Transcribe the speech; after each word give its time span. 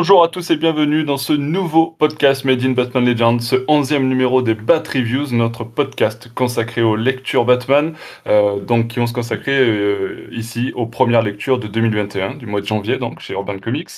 Bonjour 0.00 0.24
à 0.24 0.28
tous 0.28 0.50
et 0.50 0.56
bienvenue 0.56 1.04
dans 1.04 1.18
ce 1.18 1.34
nouveau 1.34 1.88
podcast 1.90 2.46
Made 2.46 2.64
in 2.64 2.70
Batman 2.70 3.04
Legends, 3.04 3.40
ce 3.40 3.66
onzième 3.68 4.08
numéro 4.08 4.40
des 4.40 4.54
Bat 4.54 4.82
Reviews, 4.94 5.26
notre 5.32 5.62
podcast 5.62 6.32
consacré 6.34 6.80
aux 6.80 6.96
lectures 6.96 7.44
Batman, 7.44 7.92
euh, 8.26 8.60
donc 8.60 8.88
qui 8.88 8.98
vont 8.98 9.06
se 9.06 9.12
consacrer 9.12 9.58
euh, 9.60 10.26
ici 10.32 10.72
aux 10.74 10.86
premières 10.86 11.20
lectures 11.20 11.58
de 11.58 11.66
2021, 11.66 12.36
du 12.36 12.46
mois 12.46 12.62
de 12.62 12.66
janvier, 12.66 12.96
donc 12.96 13.20
chez 13.20 13.34
Urban 13.34 13.58
Comics. 13.58 13.90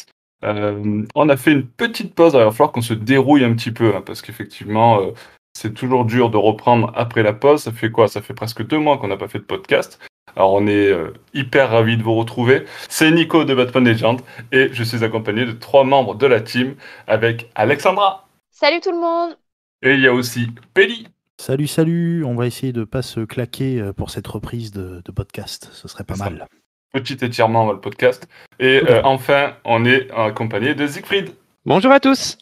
Euh, 0.44 1.04
on 1.14 1.28
a 1.28 1.36
fait 1.36 1.52
une 1.52 1.68
petite 1.68 2.16
pause, 2.16 2.32
il 2.34 2.40
va 2.40 2.50
falloir 2.50 2.72
qu'on 2.72 2.82
se 2.82 2.94
dérouille 2.94 3.44
un 3.44 3.54
petit 3.54 3.70
peu, 3.70 3.94
hein, 3.94 4.02
parce 4.04 4.22
qu'effectivement, 4.22 5.00
euh, 5.02 5.12
c'est 5.56 5.72
toujours 5.72 6.04
dur 6.04 6.30
de 6.30 6.36
reprendre 6.36 6.92
après 6.96 7.22
la 7.22 7.32
pause. 7.32 7.62
Ça 7.62 7.70
fait 7.70 7.92
quoi? 7.92 8.08
Ça 8.08 8.22
fait 8.22 8.34
presque 8.34 8.66
deux 8.66 8.78
mois 8.78 8.98
qu'on 8.98 9.06
n'a 9.06 9.16
pas 9.16 9.28
fait 9.28 9.38
de 9.38 9.44
podcast. 9.44 10.00
Alors 10.36 10.54
on 10.54 10.66
est 10.66 10.90
euh, 10.90 11.12
hyper 11.34 11.70
ravis 11.70 11.96
de 11.96 12.02
vous 12.02 12.14
retrouver. 12.14 12.64
C'est 12.88 13.10
Nico 13.10 13.44
de 13.44 13.54
Batman 13.54 13.84
Legend 13.84 14.20
et 14.50 14.70
je 14.72 14.82
suis 14.82 15.04
accompagné 15.04 15.44
de 15.44 15.52
trois 15.52 15.84
membres 15.84 16.14
de 16.14 16.26
la 16.26 16.40
team 16.40 16.74
avec 17.06 17.50
Alexandra. 17.54 18.26
Salut 18.50 18.80
tout 18.80 18.92
le 18.92 19.00
monde 19.00 19.36
Et 19.82 19.94
il 19.94 20.00
y 20.00 20.06
a 20.06 20.14
aussi 20.14 20.48
Pelli. 20.74 21.08
Salut, 21.38 21.66
salut. 21.66 22.24
On 22.24 22.34
va 22.34 22.46
essayer 22.46 22.72
de 22.72 22.84
pas 22.84 23.02
se 23.02 23.20
claquer 23.20 23.80
euh, 23.80 23.92
pour 23.92 24.10
cette 24.10 24.26
reprise 24.26 24.70
de, 24.70 25.02
de 25.04 25.12
podcast. 25.12 25.68
Ce 25.72 25.88
serait 25.88 26.04
pas 26.04 26.16
mal. 26.16 26.46
Petit 26.92 27.24
étirement 27.24 27.66
dans 27.66 27.72
le 27.72 27.80
podcast. 27.80 28.28
Et 28.60 28.82
euh, 28.88 29.02
enfin, 29.02 29.54
on 29.64 29.84
est 29.84 30.10
accompagné 30.12 30.74
de 30.74 30.86
Siegfried. 30.86 31.30
Bonjour 31.64 31.90
à 31.90 32.00
tous. 32.00 32.38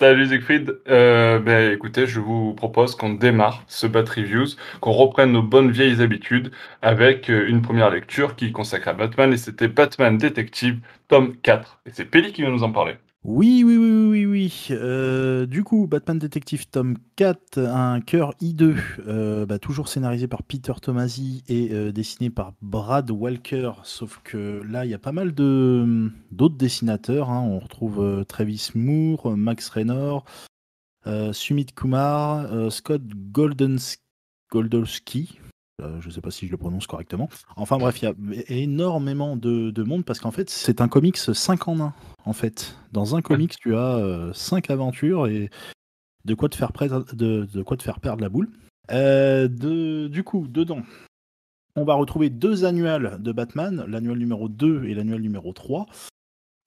Salut 0.00 0.28
Siegfried. 0.28 0.80
Euh, 0.88 1.38
ben, 1.40 1.72
écoutez, 1.72 2.06
je 2.06 2.20
vous 2.20 2.54
propose 2.54 2.94
qu'on 2.96 3.10
démarre 3.12 3.62
ce 3.66 3.86
Bat 3.86 4.08
Reviews, 4.08 4.46
qu'on 4.80 4.92
reprenne 4.92 5.30
nos 5.32 5.42
bonnes 5.42 5.70
vieilles 5.70 6.00
habitudes 6.00 6.52
avec 6.80 7.28
euh, 7.28 7.46
une 7.46 7.60
première 7.60 7.90
lecture 7.90 8.34
qui 8.34 8.46
est 8.46 8.52
consacrée 8.52 8.92
à 8.92 8.94
Batman 8.94 9.30
et 9.30 9.36
c'était 9.36 9.68
Batman 9.68 10.16
Détective, 10.16 10.80
tome 11.08 11.36
4. 11.42 11.80
Et 11.84 11.90
c'est 11.92 12.06
Pelli 12.06 12.32
qui 12.32 12.40
va 12.42 12.48
nous 12.48 12.62
en 12.62 12.72
parler. 12.72 12.94
Oui, 13.22 13.64
oui, 13.64 13.76
oui, 13.76 14.06
oui, 14.08 14.26
oui. 14.26 14.66
Euh, 14.70 15.44
du 15.44 15.62
coup, 15.62 15.86
Batman 15.86 16.18
Detective 16.18 16.66
tome 16.70 16.96
4, 17.16 17.58
un 17.58 18.00
cœur 18.00 18.32
I2, 18.40 18.76
euh, 19.06 19.44
bah, 19.44 19.58
toujours 19.58 19.88
scénarisé 19.88 20.26
par 20.26 20.42
Peter 20.42 20.72
Tomasi 20.80 21.44
et 21.46 21.68
euh, 21.72 21.92
dessiné 21.92 22.30
par 22.30 22.54
Brad 22.62 23.10
Walker. 23.10 23.72
Sauf 23.84 24.20
que 24.24 24.62
là, 24.66 24.86
il 24.86 24.90
y 24.90 24.94
a 24.94 24.98
pas 24.98 25.12
mal 25.12 25.32
d'autres 25.32 26.56
dessinateurs. 26.56 27.28
hein. 27.28 27.42
On 27.42 27.58
retrouve 27.58 28.24
Travis 28.26 28.70
Moore, 28.74 29.36
Max 29.36 29.68
Raynor, 29.68 30.24
Sumit 31.32 31.66
Kumar, 31.66 32.72
Scott 32.72 33.02
Goldens-. 33.32 33.98
Euh, 35.80 36.00
je 36.00 36.08
ne 36.08 36.12
sais 36.12 36.20
pas 36.20 36.30
si 36.30 36.46
je 36.46 36.50
le 36.50 36.56
prononce 36.56 36.86
correctement. 36.86 37.28
Enfin 37.56 37.78
bref, 37.78 38.02
il 38.02 38.04
y 38.04 38.08
a 38.08 38.14
énormément 38.48 39.36
de, 39.36 39.70
de 39.70 39.82
monde 39.82 40.04
parce 40.04 40.20
qu'en 40.20 40.30
fait, 40.30 40.50
c'est 40.50 40.80
un 40.80 40.88
comics 40.88 41.16
5 41.16 41.68
en 41.68 41.80
1. 41.80 41.94
En 42.24 42.32
fait, 42.32 42.76
dans 42.92 43.16
un 43.16 43.22
comics, 43.22 43.56
tu 43.58 43.74
as 43.74 44.30
5 44.34 44.70
aventures 44.70 45.26
et 45.26 45.50
de 46.24 46.34
quoi 46.34 46.48
te 46.48 46.56
faire, 46.56 46.72
perdre- 46.72 47.14
de, 47.14 47.62
quoi 47.62 47.76
te 47.76 47.82
faire 47.82 48.00
perdre 48.00 48.22
la 48.22 48.28
boule. 48.28 48.50
Euh, 48.90 49.48
du 50.08 50.22
coup, 50.24 50.46
dedans, 50.48 50.82
on 51.76 51.84
va 51.84 51.94
retrouver 51.94 52.30
deux 52.30 52.64
annuels 52.64 53.16
de 53.20 53.32
Batman, 53.32 53.84
l'annuel 53.88 54.18
numéro 54.18 54.48
2 54.48 54.84
et 54.84 54.94
l'annuel 54.94 55.20
numéro 55.22 55.52
3. 55.52 55.86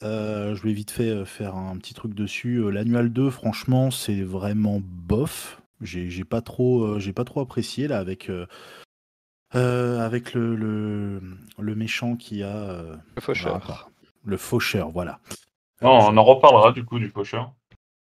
Euh, 0.04 0.56
je 0.56 0.64
vais 0.64 0.74
vite 0.74 0.92
fait 0.92 1.10
euh, 1.10 1.26
faire 1.26 1.56
un 1.56 1.78
petit 1.78 1.94
truc 1.94 2.14
dessus. 2.14 2.58
Euh, 2.58 2.70
L'annuel 2.72 3.12
2, 3.12 3.30
franchement, 3.30 3.90
c'est 3.90 4.22
vraiment 4.22 4.82
bof. 4.84 5.62
J'ai 5.82 6.24
pas 6.24 6.42
trop, 6.42 6.84
euh, 6.84 7.14
pas 7.14 7.26
trop 7.26 7.42
apprécié 7.42 7.88
là 7.88 8.00
avec 8.00 8.30
euh, 8.30 8.46
euh, 9.56 10.00
avec 10.06 10.34
le, 10.34 10.56
le, 10.56 11.22
le 11.60 11.76
méchant 11.76 12.16
qui 12.16 12.44
a 12.44 12.56
euh, 12.56 12.96
Le 13.16 13.22
faucheur. 13.22 13.62
ah, 13.70 13.88
le 14.26 14.38
faucheur, 14.38 14.90
voilà. 14.90 15.20
Non, 15.82 15.92
on 16.08 16.18
en 16.18 16.24
reparlera 16.24 16.72
du 16.72 16.86
coup 16.86 17.00
du 17.00 17.10
faucheur. 17.10 17.54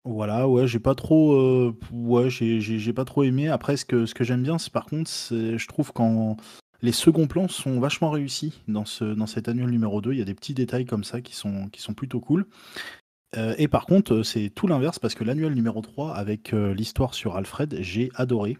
Voilà, 0.06 0.48
ouais, 0.48 0.66
j'ai 0.68 0.80
pas 0.80 0.96
trop, 0.96 1.34
euh, 1.34 1.78
ouais, 1.92 2.30
j'ai- 2.30 2.62
j'ai 2.62 2.80
j'ai 2.80 2.94
pas 2.94 3.06
trop 3.06 3.24
aimé. 3.24 3.48
Après, 3.50 3.78
ce 3.78 3.86
que, 3.86 4.06
ce 4.06 4.14
que 4.14 4.24
j'aime 4.24 4.44
bien, 4.44 4.58
c'est 4.58 4.72
par 4.72 4.86
contre, 4.86 5.10
c'est- 5.10 5.58
je 5.58 5.68
trouve 5.68 5.92
quand 5.94 6.38
les 6.82 6.92
seconds 6.94 7.28
plans 7.28 7.48
sont 7.50 7.80
vachement 7.80 8.10
réussis 8.10 8.62
dans, 8.68 8.86
ce, 8.86 9.04
dans 9.04 9.28
cet 9.28 9.50
annuel 9.50 9.70
numéro 9.70 10.00
2. 10.02 10.14
Il 10.14 10.20
y 10.20 10.22
a 10.22 10.26
des 10.26 10.34
petits 10.36 10.54
détails 10.54 10.86
comme 10.86 11.04
ça 11.04 11.20
qui 11.22 11.36
sont, 11.36 11.68
qui 11.70 11.82
sont 11.82 11.94
plutôt 11.94 12.22
cool. 12.22 12.46
Euh, 13.38 13.54
et 13.58 13.68
par 13.68 13.86
contre, 13.86 14.16
euh, 14.16 14.24
c'est 14.24 14.50
tout 14.50 14.66
l'inverse 14.68 14.98
parce 15.00 15.14
que 15.16 15.24
l'annuel 15.24 15.54
numéro 15.54 15.82
3, 15.82 16.16
avec 16.16 16.54
euh, 16.54 16.74
l'histoire 16.74 17.14
sur 17.14 17.36
Alfred, 17.36 17.78
j'ai 17.82 18.10
adoré. 18.16 18.58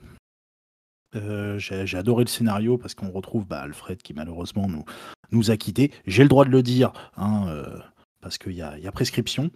Euh, 1.16 1.58
j'ai 1.58 1.88
j'ai 1.88 1.98
adoré 1.98 2.24
le 2.24 2.30
scénario 2.30 2.78
parce 2.78 2.94
qu'on 2.94 3.10
retrouve 3.10 3.46
bah, 3.46 3.62
Alfred 3.62 4.02
qui 4.02 4.14
malheureusement 4.14 4.68
nous, 4.68 4.86
nous 5.32 5.52
a 5.52 5.58
quittés. 5.58 5.92
J'ai 6.06 6.24
le 6.24 6.30
droit 6.30 6.46
de 6.46 6.52
le 6.52 6.62
dire, 6.62 6.94
hein, 7.18 7.48
euh, 7.48 7.80
parce 8.22 8.38
qu'il 8.38 8.54
y 8.54 8.62
a, 8.62 8.78
il 8.78 8.84
y 8.84 8.88
a 8.88 8.92
prescription. 8.92 9.50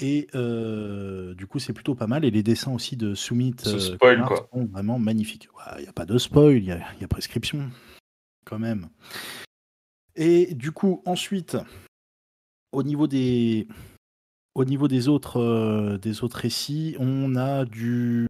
Et 0.00 0.28
euh, 0.34 1.34
du 1.34 1.46
coup, 1.46 1.58
c'est 1.58 1.72
plutôt 1.72 1.94
pas 1.94 2.06
mal. 2.06 2.24
Et 2.24 2.30
les 2.30 2.42
dessins 2.42 2.72
aussi 2.72 2.96
de 2.96 3.14
spoil, 3.14 4.24
quoi. 4.24 4.48
sont 4.52 4.66
vraiment 4.66 4.98
magnifiques. 4.98 5.48
Il 5.78 5.82
n'y 5.82 5.88
a 5.88 5.92
pas 5.92 6.06
de 6.06 6.18
spoil, 6.18 6.56
il 6.56 6.64
y 6.64 6.72
a, 6.72 6.80
y 7.00 7.04
a 7.04 7.08
prescription, 7.08 7.68
quand 8.44 8.58
même. 8.58 8.88
Et 10.14 10.54
du 10.54 10.70
coup, 10.70 11.02
ensuite, 11.04 11.56
au 12.70 12.84
niveau 12.84 13.08
des, 13.08 13.66
au 14.54 14.64
niveau 14.64 14.86
des 14.86 15.08
autres, 15.08 15.98
des 16.00 16.22
autres 16.22 16.38
récits, 16.38 16.94
on 17.00 17.34
a 17.34 17.64
du 17.64 18.26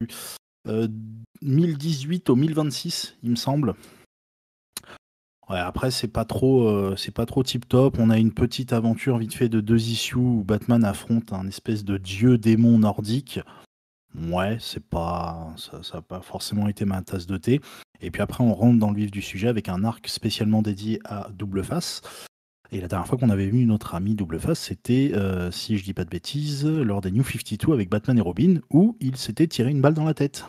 1018 1.42 2.30
au 2.30 2.36
1026, 2.36 3.16
il 3.22 3.30
me 3.30 3.36
semble. 3.36 3.74
Après 5.48 5.90
c'est 5.90 6.08
pas 6.08 6.26
trop, 6.26 6.68
euh, 6.68 6.94
c'est 6.96 7.14
pas 7.14 7.24
trop 7.24 7.42
tip 7.42 7.66
top. 7.66 7.96
On 7.98 8.10
a 8.10 8.18
une 8.18 8.32
petite 8.32 8.72
aventure 8.74 9.16
vite 9.16 9.34
fait 9.34 9.48
de 9.48 9.60
deux 9.60 9.88
issues 9.88 10.16
où 10.16 10.44
Batman 10.44 10.84
affronte 10.84 11.32
un 11.32 11.46
espèce 11.46 11.84
de 11.84 11.96
dieu 11.96 12.36
démon 12.36 12.78
nordique. 12.78 13.40
Ouais, 14.14 14.58
c'est 14.60 14.84
pas, 14.84 15.54
ça, 15.56 15.82
ça 15.82 15.98
a 15.98 16.02
pas 16.02 16.20
forcément 16.20 16.68
été 16.68 16.84
ma 16.84 17.00
tasse 17.02 17.26
de 17.26 17.38
thé. 17.38 17.60
Et 18.00 18.10
puis 18.10 18.20
après 18.20 18.44
on 18.44 18.52
rentre 18.52 18.78
dans 18.78 18.90
le 18.90 18.96
vif 18.96 19.10
du 19.10 19.22
sujet 19.22 19.48
avec 19.48 19.70
un 19.70 19.84
arc 19.84 20.06
spécialement 20.08 20.60
dédié 20.60 21.00
à 21.04 21.28
Double 21.32 21.64
Face. 21.64 22.02
Et 22.70 22.80
la 22.80 22.88
dernière 22.88 23.06
fois 23.06 23.16
qu'on 23.16 23.30
avait 23.30 23.46
vu 23.46 23.64
notre 23.64 23.94
ami 23.94 24.14
Double 24.14 24.38
Face, 24.38 24.58
c'était, 24.60 25.12
euh, 25.14 25.50
si 25.50 25.78
je 25.78 25.84
dis 25.84 25.94
pas 25.94 26.04
de 26.04 26.10
bêtises, 26.10 26.66
lors 26.66 27.00
des 27.00 27.10
New 27.10 27.24
52 27.24 27.72
avec 27.72 27.88
Batman 27.88 28.18
et 28.18 28.20
Robin, 28.20 28.60
où 28.70 28.96
il 29.00 29.16
s'était 29.16 29.46
tiré 29.46 29.70
une 29.70 29.80
balle 29.80 29.94
dans 29.94 30.04
la 30.04 30.14
tête. 30.14 30.44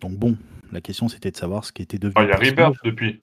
Donc 0.00 0.12
bon, 0.12 0.36
la 0.70 0.80
question 0.80 1.08
c'était 1.08 1.30
de 1.30 1.36
savoir 1.36 1.64
ce 1.64 1.72
qui 1.72 1.82
était 1.82 1.98
devenu. 1.98 2.14
Ah, 2.16 2.24
il 2.24 2.28
y 2.28 2.32
a. 2.32 2.50
Rebirth 2.50 2.76
depuis. 2.84 3.22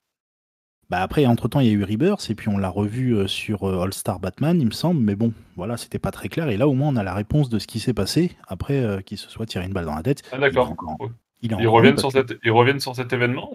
Bah 0.89 1.01
après, 1.01 1.25
entre-temps, 1.25 1.61
il 1.61 1.67
y 1.67 1.69
a 1.69 1.73
eu 1.73 1.83
Rebirth, 1.83 2.29
et 2.29 2.35
puis 2.35 2.49
on 2.49 2.57
l'a 2.57 2.69
revu 2.69 3.15
euh, 3.15 3.25
sur 3.25 3.63
euh, 3.63 3.81
All-Star 3.81 4.19
Batman, 4.19 4.59
il 4.59 4.67
me 4.67 4.71
semble, 4.71 4.99
mais 4.99 5.15
bon, 5.15 5.33
voilà, 5.55 5.77
c'était 5.77 5.97
pas 5.97 6.11
très 6.11 6.27
clair, 6.27 6.49
et 6.49 6.57
là, 6.57 6.67
au 6.67 6.73
moins, 6.73 6.89
on 6.89 6.97
a 6.97 7.03
la 7.03 7.13
réponse 7.13 7.49
de 7.49 7.57
ce 7.57 7.65
qui 7.67 7.79
s'est 7.79 7.93
passé, 7.93 8.35
après 8.47 8.79
euh, 8.83 8.99
qu'il 8.99 9.17
se 9.17 9.29
soit 9.29 9.45
tiré 9.45 9.65
une 9.65 9.71
balle 9.71 9.85
dans 9.85 9.95
la 9.95 10.03
tête. 10.03 10.21
Ah 10.31 10.35
Il 10.35 10.41
d'accord. 10.41 10.69
encore- 10.69 10.97
il 11.41 11.55
Ils 11.57 11.67
reviennent 11.67 11.97
sur, 11.97 12.11
cette... 12.11 12.37
Ils 12.43 12.51
reviennent 12.51 12.81
sur 12.81 12.95
cet 12.95 13.11
événement 13.13 13.51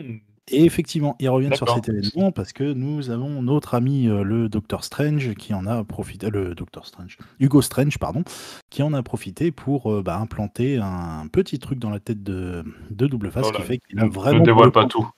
Et 0.51 0.65
effectivement, 0.65 1.17
ils 1.21 1.29
reviennent 1.29 1.55
sur 1.55 1.69
cet 1.69 1.89
événement, 1.89 2.33
parce 2.33 2.53
que 2.53 2.65
nous 2.73 3.11
avons 3.11 3.43
notre 3.43 3.75
ami, 3.75 4.09
euh, 4.09 4.23
le 4.23 4.49
Docteur 4.49 4.83
Strange, 4.85 5.35
qui 5.35 5.53
en 5.55 5.67
a 5.67 5.85
profité, 5.85 6.31
le 6.31 6.55
Docteur 6.55 6.87
Strange, 6.87 7.19
Hugo 7.39 7.61
Strange, 7.63 7.99
pardon, 7.99 8.25
qui 8.71 8.83
en 8.83 8.95
a 8.95 9.03
profité 9.03 9.51
pour 9.53 9.93
euh, 9.93 10.03
bah, 10.03 10.19
implanter 10.19 10.79
un 10.79 11.27
petit 11.31 11.59
truc 11.59 11.79
dans 11.79 11.91
la 11.91 12.01
tête 12.01 12.23
de, 12.23 12.65
de 12.91 13.07
Double 13.07 13.31
Face, 13.31 13.47
Oh 13.49 13.53
qui 13.53 13.63
fait 13.63 13.79
qu'il 13.79 13.99
a 14.01 14.05
Ne 14.05 14.09
vraiment... 14.11 14.39
pour 14.39 14.47
dévoile 14.47 14.67
le 14.67 14.73
pas 14.73 14.87
tout. 14.87 15.09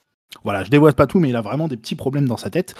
Voilà, 0.44 0.64
je 0.64 0.70
dévoile 0.70 0.94
pas 0.94 1.06
tout, 1.06 1.20
mais 1.20 1.28
il 1.28 1.36
a 1.36 1.42
vraiment 1.42 1.68
des 1.68 1.76
petits 1.76 1.96
problèmes 1.96 2.26
dans 2.26 2.36
sa 2.36 2.50
tête. 2.50 2.74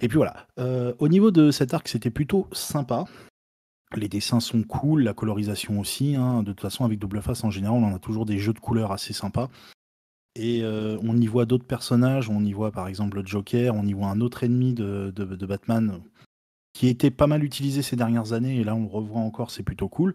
Et 0.00 0.08
puis 0.08 0.16
voilà. 0.16 0.46
Euh, 0.58 0.92
au 0.98 1.08
niveau 1.08 1.30
de 1.30 1.50
cet 1.50 1.72
arc, 1.74 1.88
c'était 1.88 2.10
plutôt 2.10 2.48
sympa. 2.52 3.04
Les 3.96 4.08
dessins 4.08 4.40
sont 4.40 4.62
cool, 4.62 5.02
la 5.02 5.14
colorisation 5.14 5.78
aussi. 5.80 6.16
hein. 6.16 6.42
De 6.42 6.52
toute 6.52 6.60
façon, 6.60 6.84
avec 6.84 6.98
Double 6.98 7.22
Face, 7.22 7.44
en 7.44 7.50
général, 7.50 7.82
on 7.82 7.94
a 7.94 7.98
toujours 7.98 8.26
des 8.26 8.38
jeux 8.38 8.52
de 8.52 8.58
couleurs 8.58 8.92
assez 8.92 9.12
sympas. 9.12 9.48
Et 10.38 10.62
euh, 10.62 10.98
on 11.02 11.16
y 11.16 11.26
voit 11.26 11.46
d'autres 11.46 11.64
personnages. 11.64 12.28
On 12.28 12.44
y 12.44 12.52
voit 12.52 12.70
par 12.70 12.88
exemple 12.88 13.20
le 13.20 13.26
Joker. 13.26 13.74
On 13.74 13.86
y 13.86 13.94
voit 13.94 14.08
un 14.08 14.20
autre 14.20 14.44
ennemi 14.44 14.74
de, 14.74 15.10
Batman 15.46 16.00
qui 16.74 16.88
était 16.88 17.10
pas 17.10 17.26
mal 17.26 17.42
utilisé 17.42 17.80
ces 17.80 17.96
dernières 17.96 18.34
années. 18.34 18.60
Et 18.60 18.64
là, 18.64 18.74
on 18.74 18.82
le 18.82 18.88
revoit 18.88 19.20
encore, 19.20 19.50
c'est 19.50 19.62
plutôt 19.62 19.88
cool. 19.88 20.14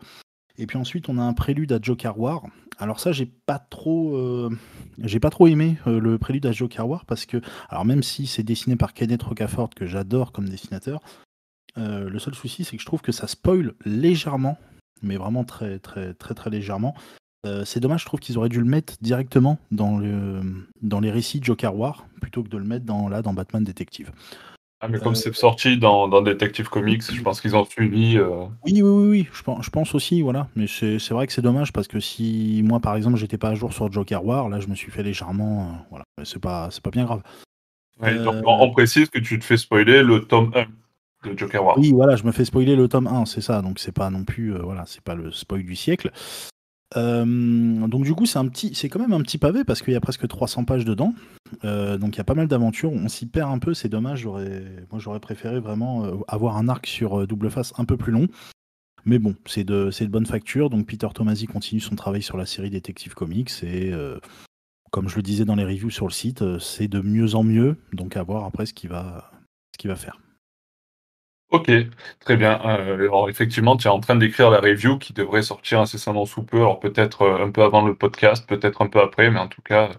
Et 0.59 0.67
puis 0.67 0.77
ensuite, 0.77 1.09
on 1.09 1.17
a 1.17 1.23
un 1.23 1.33
prélude 1.33 1.71
à 1.71 1.79
Joker 1.81 2.19
War. 2.19 2.43
Alors 2.77 2.99
ça, 2.99 3.11
j'ai 3.11 3.25
pas 3.25 3.57
trop, 3.57 4.15
euh, 4.15 4.55
j'ai 4.99 5.19
pas 5.19 5.31
trop 5.31 5.47
aimé 5.47 5.77
euh, 5.87 5.99
le 5.99 6.19
prélude 6.19 6.45
à 6.45 6.51
Joker 6.51 6.87
War 6.87 7.05
parce 7.05 7.25
que, 7.25 7.41
alors 7.69 7.83
même 7.83 8.03
si 8.03 8.27
c'est 8.27 8.43
dessiné 8.43 8.75
par 8.75 8.93
Kenneth 8.93 9.23
Rocafort 9.23 9.71
que 9.71 9.87
j'adore 9.87 10.31
comme 10.31 10.47
dessinateur, 10.49 11.01
le 11.77 12.19
seul 12.19 12.35
souci 12.35 12.65
c'est 12.65 12.75
que 12.75 12.81
je 12.81 12.85
trouve 12.85 13.01
que 13.01 13.13
ça 13.13 13.27
spoil 13.27 13.73
légèrement, 13.85 14.57
mais 15.01 15.15
vraiment 15.15 15.45
très 15.45 15.79
très 15.79 16.13
très 16.13 16.33
très 16.33 16.49
légèrement. 16.49 16.95
Euh, 17.45 17.65
c'est 17.65 17.79
dommage, 17.79 18.01
je 18.01 18.05
trouve 18.05 18.19
qu'ils 18.19 18.37
auraient 18.37 18.49
dû 18.49 18.59
le 18.59 18.65
mettre 18.65 18.93
directement 19.01 19.57
dans 19.71 19.97
le 19.97 20.41
dans 20.83 20.99
les 20.99 21.09
récits 21.09 21.39
de 21.39 21.45
Joker 21.45 21.75
War 21.75 22.05
plutôt 22.21 22.43
que 22.43 22.49
de 22.49 22.57
le 22.57 22.63
mettre 22.63 22.85
dans 22.85 23.09
là 23.09 23.21
dans 23.23 23.33
Batman 23.33 23.63
Détective. 23.63 24.11
Ah, 24.79 24.87
mais 24.87 24.99
comme 24.99 25.13
Euh, 25.13 25.15
c'est 25.15 25.33
sorti 25.35 25.77
dans, 25.77 26.07
dans 26.07 26.21
Detective 26.23 26.67
Comics, 26.69 27.03
je 27.11 27.21
pense 27.21 27.39
qu'ils 27.41 27.55
ont 27.55 27.65
suivi. 27.65 28.17
euh, 28.17 28.45
Oui, 28.65 28.73
oui, 28.73 28.81
oui, 28.81 29.07
oui, 29.09 29.27
je 29.31 29.43
pense, 29.43 29.63
je 29.65 29.69
pense 29.69 29.93
aussi, 29.93 30.21
voilà. 30.23 30.47
Mais 30.55 30.65
c'est 30.67 30.97
vrai 31.11 31.27
que 31.27 31.33
c'est 31.33 31.43
dommage 31.43 31.71
parce 31.71 31.87
que 31.87 31.99
si 31.99 32.61
moi, 32.65 32.79
par 32.79 32.95
exemple, 32.95 33.15
j'étais 33.17 33.37
pas 33.37 33.49
à 33.49 33.55
jour 33.55 33.73
sur 33.73 33.91
Joker 33.91 34.25
War, 34.25 34.49
là, 34.49 34.59
je 34.59 34.67
me 34.67 34.73
suis 34.75 34.91
fait 34.91 35.03
légèrement, 35.03 35.85
voilà. 35.91 36.03
Mais 36.17 36.25
C'est 36.25 36.39
pas, 36.39 36.69
c'est 36.71 36.81
pas 36.83 36.89
bien 36.89 37.05
grave. 37.05 37.21
ouais, 38.01 38.17
donc, 38.23 38.35
on, 38.45 38.59
on 38.63 38.71
précise 38.71 39.09
que 39.09 39.19
tu 39.19 39.37
te 39.37 39.43
fais 39.45 39.57
spoiler 39.57 40.01
le 40.01 40.21
tome 40.25 40.51
1. 41.23 41.29
de 41.31 41.37
Joker 41.37 41.63
War. 41.63 41.77
Oui, 41.77 41.91
voilà, 41.91 42.15
je 42.15 42.23
me 42.23 42.31
fais 42.31 42.45
spoiler 42.45 42.75
le 42.75 42.87
tome 42.87 43.05
1, 43.05 43.25
c'est 43.25 43.41
ça, 43.41 43.61
donc 43.61 43.77
c'est 43.77 43.91
pas 43.91 44.09
non 44.09 44.23
plus, 44.25 44.51
voilà, 44.57 44.85
c'est 44.87 45.01
pas 45.01 45.13
le 45.15 45.31
spoil 45.31 45.63
du 45.63 45.75
siècle. 45.75 46.11
Donc 46.95 48.03
du 48.03 48.13
coup, 48.13 48.25
c'est 48.25 48.39
un 48.39 48.47
petit, 48.47 48.75
c'est 48.75 48.89
quand 48.89 48.99
même 48.99 49.13
un 49.13 49.21
petit 49.21 49.37
pavé 49.37 49.63
parce 49.63 49.81
qu'il 49.81 49.93
y 49.93 49.97
a 49.97 50.01
presque 50.01 50.27
300 50.27 50.65
pages 50.65 50.85
dedans. 50.85 51.13
donc 51.63 52.15
il 52.15 52.17
y 52.17 52.21
a 52.21 52.25
pas 52.25 52.35
mal 52.35 52.47
d'aventures. 52.47 52.91
On 52.91 53.07
s'y 53.07 53.25
perd 53.25 53.51
un 53.51 53.59
peu, 53.59 53.73
c'est 53.73 53.89
dommage. 53.89 54.25
Moi, 54.25 54.99
j'aurais 54.99 55.19
préféré 55.19 55.59
vraiment 55.59 56.23
avoir 56.27 56.57
un 56.57 56.67
arc 56.69 56.87
sur 56.87 57.25
double 57.27 57.49
face 57.49 57.73
un 57.77 57.85
peu 57.85 57.97
plus 57.97 58.11
long. 58.11 58.27
Mais 59.05 59.17
bon, 59.17 59.35
c'est 59.45 59.63
de, 59.63 59.89
c'est 59.89 60.05
de 60.05 60.11
bonne 60.11 60.25
facture. 60.25 60.69
Donc 60.69 60.85
Peter 60.85 61.07
Tomasi 61.13 61.47
continue 61.47 61.81
son 61.81 61.95
travail 61.95 62.21
sur 62.21 62.37
la 62.37 62.45
série 62.45 62.69
Detective 62.69 63.13
Comics 63.13 63.51
et 63.63 63.93
comme 64.91 65.07
je 65.07 65.15
le 65.15 65.21
disais 65.21 65.45
dans 65.45 65.55
les 65.55 65.63
reviews 65.63 65.89
sur 65.89 66.07
le 66.07 66.11
site, 66.11 66.43
c'est 66.59 66.89
de 66.89 66.99
mieux 66.99 67.35
en 67.35 67.43
mieux. 67.43 67.77
Donc 67.93 68.17
à 68.17 68.23
voir 68.23 68.43
après 68.43 68.65
ce 68.65 68.73
qu'il 68.73 68.89
va 68.89 69.31
faire. 69.95 70.19
Ok, 71.51 71.69
très 72.21 72.37
bien. 72.37 72.61
Euh, 72.65 72.95
alors 72.95 73.29
effectivement, 73.29 73.75
tu 73.75 73.87
es 73.87 73.91
en 73.91 73.99
train 73.99 74.15
d'écrire 74.15 74.49
la 74.49 74.59
review 74.61 74.97
qui 74.97 75.11
devrait 75.11 75.41
sortir 75.41 75.81
incessamment 75.81 76.25
sous 76.25 76.43
peu. 76.43 76.57
Alors 76.57 76.79
peut-être 76.79 77.23
euh, 77.23 77.45
un 77.45 77.51
peu 77.51 77.61
avant 77.61 77.85
le 77.85 77.93
podcast, 77.93 78.47
peut-être 78.47 78.81
un 78.81 78.87
peu 78.87 79.01
après, 79.01 79.29
mais 79.29 79.39
en 79.39 79.49
tout 79.49 79.61
cas, 79.61 79.89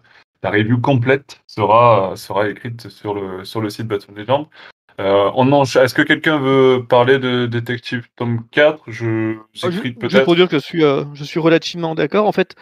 la 0.43 0.51
review 0.51 0.81
complète 0.81 1.43
sera, 1.47 2.15
sera 2.17 2.49
écrite 2.49 2.89
sur 2.89 3.13
le, 3.15 3.45
sur 3.45 3.61
le 3.61 3.69
site 3.69 3.87
Batman 3.87 4.17
Legend. 4.17 4.47
Euh, 4.99 5.31
on 5.35 5.63
Est-ce 5.63 5.95
que 5.95 6.03
quelqu'un 6.03 6.39
veut 6.39 6.87
parler 6.89 7.19
de 7.19 7.45
Détective 7.45 8.09
Tom 8.17 8.45
4 8.51 8.85
Je 8.87 9.37
ah, 9.63 9.69
peut-être. 9.69 10.11
Juste 10.11 10.25
pour 10.25 10.37
dire 10.37 10.49
que 10.49 10.59
je 10.59 10.65
suis, 10.65 10.81
je 10.81 11.25
suis 11.25 11.41
relativement 11.41 11.95
d'accord. 11.95 12.27
En 12.27 12.33
fait, 12.33 12.57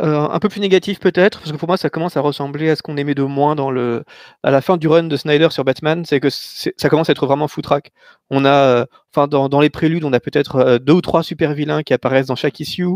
euh, 0.00 0.28
un 0.28 0.40
peu 0.40 0.48
plus 0.48 0.60
négatif 0.60 0.98
peut-être, 0.98 1.38
parce 1.38 1.52
que 1.52 1.56
pour 1.56 1.68
moi 1.68 1.76
ça 1.76 1.88
commence 1.88 2.16
à 2.16 2.20
ressembler 2.20 2.68
à 2.68 2.74
ce 2.74 2.82
qu'on 2.82 2.96
aimait 2.96 3.14
de 3.14 3.22
moins 3.22 3.54
dans 3.54 3.70
le, 3.70 4.02
à 4.42 4.50
la 4.50 4.60
fin 4.60 4.76
du 4.76 4.88
run 4.88 5.04
de 5.04 5.16
Snyder 5.16 5.48
sur 5.50 5.64
Batman, 5.64 6.04
c'est 6.04 6.18
que 6.18 6.30
ça 6.30 6.88
commence 6.88 7.08
à 7.10 7.12
être 7.12 7.26
vraiment 7.26 7.46
foutraque. 7.46 7.92
On 8.28 8.44
a, 8.44 8.50
euh, 8.50 8.86
enfin 9.14 9.28
dans, 9.28 9.48
dans, 9.48 9.60
les 9.60 9.70
préludes, 9.70 10.02
on 10.02 10.12
a 10.12 10.18
peut-être 10.18 10.56
euh, 10.56 10.78
deux 10.80 10.94
ou 10.94 11.00
trois 11.00 11.22
super 11.22 11.54
vilains 11.54 11.84
qui 11.84 11.94
apparaissent 11.94 12.26
dans 12.26 12.34
chaque 12.34 12.58
issue, 12.58 12.88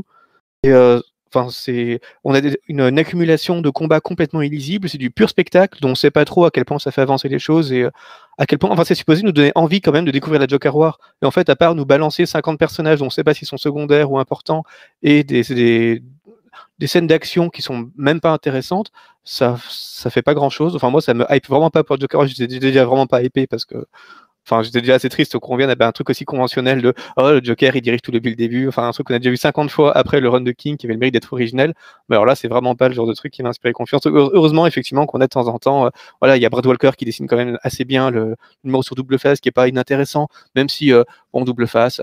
et 0.64 0.72
enfin 1.32 1.48
c'est, 1.52 2.00
on 2.24 2.34
a 2.34 2.40
une, 2.66 2.98
accumulation 2.98 3.60
de 3.60 3.70
combats 3.70 4.00
complètement 4.00 4.42
illisibles, 4.42 4.88
c'est 4.88 4.98
du 4.98 5.12
pur 5.12 5.28
spectacle 5.28 5.78
dont 5.80 5.90
on 5.90 5.94
sait 5.94 6.10
pas 6.10 6.24
trop 6.24 6.46
à 6.46 6.50
quel 6.50 6.64
point 6.64 6.80
ça 6.80 6.90
fait 6.90 7.02
avancer 7.02 7.28
les 7.28 7.38
choses 7.38 7.72
et 7.72 7.86
à 8.38 8.46
quel 8.46 8.58
point, 8.58 8.70
enfin 8.70 8.84
c'est 8.84 8.96
supposé 8.96 9.22
nous 9.22 9.30
donner 9.30 9.52
envie 9.54 9.80
quand 9.80 9.92
même 9.92 10.04
de 10.04 10.10
découvrir 10.10 10.40
la 10.40 10.48
Joker 10.48 10.74
War, 10.74 10.98
et 11.22 11.26
en 11.26 11.30
fait 11.30 11.48
à 11.48 11.54
part 11.54 11.76
nous 11.76 11.86
balancer 11.86 12.26
50 12.26 12.58
personnages 12.58 12.98
dont 12.98 13.06
on 13.06 13.10
sait 13.10 13.24
pas 13.24 13.34
s'ils 13.34 13.46
sont 13.46 13.56
secondaires 13.56 14.10
ou 14.10 14.18
importants 14.18 14.64
et 15.02 15.22
des 15.22 16.02
des 16.78 16.86
scènes 16.86 17.06
d'action 17.06 17.50
qui 17.50 17.62
sont 17.62 17.90
même 17.96 18.20
pas 18.20 18.32
intéressantes, 18.32 18.90
ça 19.24 19.56
ça 19.68 20.10
fait 20.10 20.22
pas 20.22 20.34
grand 20.34 20.50
chose. 20.50 20.76
Enfin 20.76 20.90
moi 20.90 21.00
ça 21.00 21.14
me 21.14 21.24
hype 21.30 21.48
vraiment 21.48 21.70
pas 21.70 21.84
pour 21.84 21.98
Joker, 22.00 22.26
j'étais 22.26 22.46
déjà 22.58 22.84
vraiment 22.84 23.06
pas 23.06 23.22
hypé 23.22 23.46
parce 23.46 23.64
que 23.64 23.86
enfin 24.46 24.62
j'étais 24.62 24.80
déjà 24.80 24.94
assez 24.94 25.08
triste 25.08 25.38
qu'on 25.38 25.56
vienne 25.56 25.70
à 25.70 25.86
un 25.86 25.92
truc 25.92 26.10
aussi 26.10 26.24
conventionnel 26.24 26.80
de 26.80 26.94
oh 27.16 27.30
le 27.30 27.40
Joker 27.42 27.76
il 27.76 27.82
dirige 27.82 28.00
tout 28.02 28.10
depuis 28.12 28.30
le 28.30 28.36
début, 28.36 28.68
enfin 28.68 28.88
un 28.88 28.92
truc 28.92 29.06
qu'on 29.08 29.14
a 29.14 29.18
déjà 29.18 29.30
vu 29.30 29.36
50 29.36 29.70
fois 29.70 29.96
après 29.96 30.20
le 30.20 30.28
run 30.28 30.40
de 30.40 30.52
King 30.52 30.76
qui 30.76 30.86
avait 30.86 30.94
le 30.94 31.00
mérite 31.00 31.14
d'être 31.14 31.32
originel. 31.32 31.74
Mais 32.08 32.16
alors 32.16 32.26
là 32.26 32.34
c'est 32.34 32.48
vraiment 32.48 32.74
pas 32.74 32.88
le 32.88 32.94
genre 32.94 33.06
de 33.06 33.14
truc 33.14 33.32
qui 33.32 33.42
m'a 33.42 33.50
inspiré 33.50 33.72
confiance. 33.72 34.02
Heureusement 34.06 34.66
effectivement 34.66 35.06
qu'on 35.06 35.20
a 35.20 35.24
de 35.24 35.30
temps 35.30 35.48
en 35.48 35.58
temps, 35.58 35.86
euh, 35.86 35.90
voilà 36.20 36.36
il 36.36 36.42
y 36.42 36.46
a 36.46 36.50
Brad 36.50 36.66
Walker 36.66 36.92
qui 36.96 37.04
dessine 37.04 37.26
quand 37.26 37.36
même 37.36 37.58
assez 37.62 37.84
bien 37.84 38.10
le, 38.10 38.36
numéro 38.64 38.82
sur 38.82 38.94
double 38.96 39.18
face 39.18 39.40
qui 39.40 39.48
est 39.48 39.52
pas 39.52 39.68
inintéressant, 39.68 40.28
même 40.54 40.68
si 40.68 40.92
euh, 40.92 41.04
bon 41.32 41.44
double 41.44 41.66
face 41.66 42.00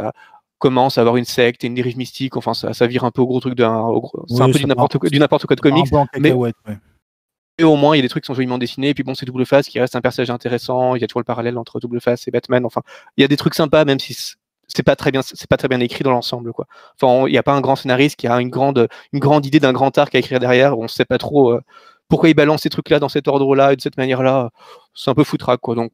commence 0.59 0.97
à 0.97 1.01
avoir 1.01 1.17
une 1.17 1.25
secte 1.25 1.63
et 1.63 1.67
une 1.67 1.75
dérive 1.75 1.97
mystique. 1.97 2.37
Enfin, 2.37 2.53
ça, 2.53 2.73
ça 2.73 2.87
vire 2.87 3.03
un 3.03 3.11
peu 3.11 3.21
au 3.21 3.27
gros 3.27 3.39
truc 3.39 3.55
d'un. 3.55 3.87
C'est 4.27 4.41
un 4.41 4.51
peu 4.51 4.59
du 4.59 4.65
n'importe 4.65 4.97
quoi, 4.97 5.09
du 5.09 5.19
n'importe 5.19 5.45
quoi 5.45 5.55
de 5.55 5.61
comics. 5.61 5.87
Mais, 6.19 7.63
au 7.63 7.77
moins, 7.77 7.95
il 7.95 7.99
y 7.99 7.99
a 7.99 8.01
des 8.01 8.09
trucs 8.09 8.23
qui 8.23 8.27
sont 8.27 8.33
joliment 8.33 8.57
dessinés. 8.57 8.89
Et 8.89 8.93
puis 8.93 9.03
bon, 9.03 9.15
c'est 9.15 9.25
Double 9.25 9.45
Face 9.45 9.67
qui 9.67 9.79
reste 9.79 9.95
un 9.95 10.01
personnage 10.01 10.29
intéressant. 10.29 10.95
Il 10.95 11.01
y 11.01 11.03
a 11.05 11.07
toujours 11.07 11.21
le 11.21 11.25
parallèle 11.25 11.57
entre 11.57 11.79
Double 11.79 12.01
Face 12.01 12.27
et 12.27 12.31
Batman. 12.31 12.65
Enfin, 12.65 12.81
il 13.15 13.21
y 13.21 13.23
a 13.23 13.27
des 13.27 13.37
trucs 13.37 13.55
sympas, 13.55 13.85
même 13.85 13.99
si 13.99 14.35
c'est 14.67 14.83
pas 14.83 14.95
très 14.95 15.11
bien, 15.11 15.21
c'est 15.21 15.47
pas 15.47 15.57
très 15.57 15.67
bien 15.67 15.79
écrit 15.79 16.03
dans 16.03 16.11
l'ensemble, 16.11 16.51
quoi. 16.51 16.67
Enfin, 16.99 17.27
il 17.27 17.31
n'y 17.31 17.37
a 17.37 17.43
pas 17.43 17.53
un 17.53 17.61
grand 17.61 17.75
scénariste 17.75 18.17
qui 18.17 18.27
a 18.27 18.41
une 18.41 18.49
grande, 18.49 18.87
une 19.13 19.19
grande 19.19 19.45
idée 19.45 19.59
d'un 19.59 19.73
grand 19.73 19.97
arc 19.97 20.13
à 20.15 20.19
écrire 20.19 20.39
derrière. 20.39 20.77
On 20.77 20.83
ne 20.83 20.87
sait 20.87 21.05
pas 21.05 21.17
trop 21.17 21.53
euh, 21.53 21.61
pourquoi 22.09 22.29
il 22.29 22.33
balance 22.33 22.63
ces 22.63 22.69
trucs-là 22.69 22.99
dans 22.99 23.09
cet 23.09 23.27
ordre-là 23.27 23.73
et 23.73 23.75
de 23.75 23.81
cette 23.81 23.97
manière-là. 23.97 24.51
C'est 24.93 25.11
un 25.11 25.15
peu 25.15 25.23
foutraque, 25.23 25.61
quoi. 25.61 25.75
Donc, 25.75 25.91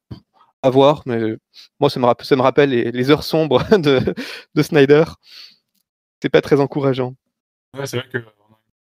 à 0.64 0.70
mais 1.06 1.36
moi, 1.80 1.90
ça 1.90 2.00
me, 2.00 2.42
rappelle, 2.42 2.70
les, 2.70 3.12
heures 3.12 3.24
sombres 3.24 3.64
de, 3.78 4.14
de 4.56 4.64
Snyder. 4.64 5.04
C'est 6.22 6.30
pas 6.30 6.42
très 6.42 6.60
encourageant. 6.60 7.16
Ouais, 7.78 7.86
c'est 7.86 7.98
vrai 7.98 8.08
que 8.12 8.20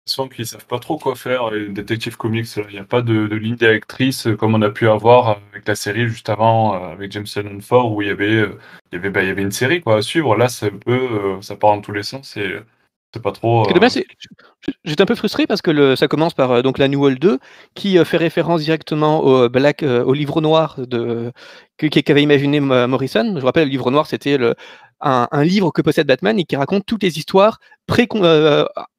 l'impression 0.05 0.27
qu'ils 0.29 0.47
savent 0.47 0.65
pas 0.65 0.79
trop 0.79 0.97
quoi 0.97 1.15
faire. 1.15 1.51
Les 1.51 1.69
Detective 1.69 2.17
Comics, 2.17 2.47
il 2.55 2.73
n'y 2.73 2.79
a 2.79 2.83
pas 2.83 3.01
de, 3.01 3.13
ligne 3.35 3.55
directrice 3.55 4.27
comme 4.39 4.55
on 4.55 4.61
a 4.61 4.69
pu 4.69 4.87
avoir 4.87 5.39
avec 5.51 5.67
la 5.67 5.75
série 5.75 6.07
juste 6.07 6.29
avant, 6.29 6.75
euh, 6.75 6.91
avec 6.91 7.11
James 7.11 7.27
Allen 7.35 7.61
4, 7.61 7.85
où 7.91 8.01
il 8.01 8.07
y 8.07 8.11
avait, 8.11 8.47
euh, 8.93 9.09
bah, 9.09 9.23
y 9.23 9.29
avait 9.29 9.41
une 9.41 9.51
série 9.51 9.81
quoi, 9.81 9.97
à 9.97 10.01
suivre. 10.01 10.35
Là, 10.35 10.49
c'est 10.49 10.67
un 10.67 10.77
peu, 10.77 10.91
euh, 11.37 11.41
ça 11.41 11.55
part 11.55 11.75
dans 11.75 11.81
tous 11.81 11.91
les 11.91 12.03
sens. 12.03 12.35
Et 12.37 12.59
c'est 13.13 13.21
pas 13.21 13.31
trop. 13.31 13.65
Euh... 13.67 13.89
J'étais 14.85 15.01
un 15.01 15.05
peu 15.05 15.15
frustré 15.15 15.47
parce 15.47 15.61
que 15.61 15.71
le, 15.71 15.95
ça 15.95 16.07
commence 16.07 16.33
par 16.33 16.51
euh, 16.51 16.61
donc 16.61 16.77
l'annual 16.77 17.19
2 17.19 17.39
qui 17.75 17.97
euh, 17.97 18.05
fait 18.05 18.17
référence 18.17 18.61
directement 18.61 19.21
au 19.21 19.49
Black, 19.49 19.83
au 19.83 20.13
livre 20.13 20.41
noir 20.41 20.75
de 20.77 21.31
qu'avait 21.77 22.21
imaginé 22.21 22.59
Morrison. 22.59 23.35
Je 23.39 23.43
rappelle, 23.43 23.65
le 23.65 23.71
livre 23.71 23.89
noir, 23.89 24.05
c'était 24.05 24.37
un, 25.01 25.27
un, 25.31 25.43
livre 25.43 25.71
que 25.71 25.81
possède 25.81 26.05
Batman 26.05 26.37
et 26.37 26.43
qui 26.43 26.55
raconte 26.55 26.85
toutes 26.85 27.01
les 27.01 27.17
histoires 27.17 27.59
pré 27.87 28.07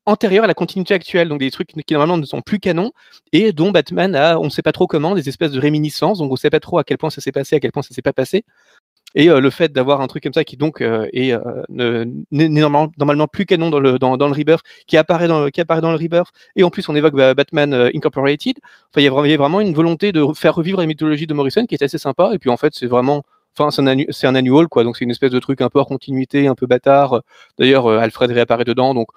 antérieures 0.05 0.45
à 0.45 0.49
la 0.49 0.55
continuité 0.55 0.95
actuelle, 0.95 1.29
donc 1.29 1.39
des 1.39 1.51
trucs 1.51 1.69
qui 1.69 1.95
normalement 1.95 2.19
ne 2.19 2.25
sont 2.25 2.43
plus 2.43 2.59
canons 2.59 2.91
et 3.33 3.53
dont 3.53 3.71
Batman 3.71 4.17
a, 4.17 4.39
on 4.39 4.45
ne 4.45 4.51
sait 4.51 4.63
pas 4.63 4.73
trop 4.73 4.89
comment, 4.89 5.15
des 5.15 5.29
espèces 5.29 5.53
de 5.53 5.61
réminiscences, 5.61 6.19
donc 6.19 6.31
on 6.31 6.35
ne 6.35 6.39
sait 6.39 6.51
pas 6.51 6.61
trop 6.61 6.79
à 6.79 6.85
quel 6.85 6.99
point 6.99 7.11
ça 7.11 7.21
s'est 7.21 7.31
passé, 7.33 7.57
à 7.57 7.61
quel 7.61 7.71
point 7.71 7.83
ça 7.83 7.95
s'est 7.95 8.03
pas 8.03 8.13
passé. 8.13 8.45
Et 9.15 9.29
euh, 9.29 9.41
le 9.41 9.51
fait 9.51 9.73
d'avoir 9.73 10.01
un 10.01 10.07
truc 10.07 10.23
comme 10.23 10.33
ça 10.33 10.45
qui 10.45 10.57
donc 10.57 10.81
euh, 10.81 11.09
est 11.13 11.33
euh, 11.33 12.05
n'est 12.31 12.49
normalement, 12.49 13.27
plus 13.27 13.47
canon 13.47 13.71
dans 13.71 13.81
le, 13.81 13.99
dans, 13.99 14.17
le 14.17 14.33
Rebirth, 14.33 14.65
qui 14.87 14.97
apparaît 14.97 15.29
dans, 15.29 15.49
qui 15.51 15.61
apparaît 15.61 15.81
dans 15.81 15.91
le 15.91 15.97
Rebirth, 15.97 16.33
et 16.57 16.65
en 16.65 16.71
plus 16.71 16.89
on 16.89 16.97
évoque 16.97 17.15
bah, 17.15 17.35
Batman 17.35 17.75
Incorporated, 17.95 18.59
enfin, 18.91 19.01
il 19.01 19.05
y, 19.05 19.35
a 19.35 19.37
vraiment 19.37 19.61
une 19.61 19.75
volonté 19.75 20.13
de 20.13 20.25
faire 20.35 20.55
revivre 20.55 20.81
la 20.81 20.87
mythologie 20.87 21.27
de 21.27 21.35
Morrison 21.35 21.67
qui 21.67 21.75
est 21.75 21.83
assez 21.83 21.99
sympa, 21.99 22.31
et 22.35 22.39
puis 22.39 22.51
en 22.51 22.57
fait 22.57 22.75
c'est 22.75 22.87
vraiment 22.87 23.23
Enfin, 23.55 23.71
c'est 23.71 23.83
un, 23.83 24.31
un, 24.31 24.35
annual, 24.35 24.67
quoi. 24.69 24.83
Donc, 24.83 24.97
c'est 24.97 25.05
une 25.05 25.11
espèce 25.11 25.31
de 25.31 25.39
truc 25.39 25.61
un 25.61 25.69
peu 25.69 25.79
hors 25.79 25.87
continuité, 25.87 26.47
un 26.47 26.55
peu 26.55 26.67
bâtard. 26.67 27.21
D'ailleurs, 27.59 27.87
Alfred 27.87 28.31
réapparaît 28.31 28.65
dedans. 28.65 28.95
Donc, 28.95 29.09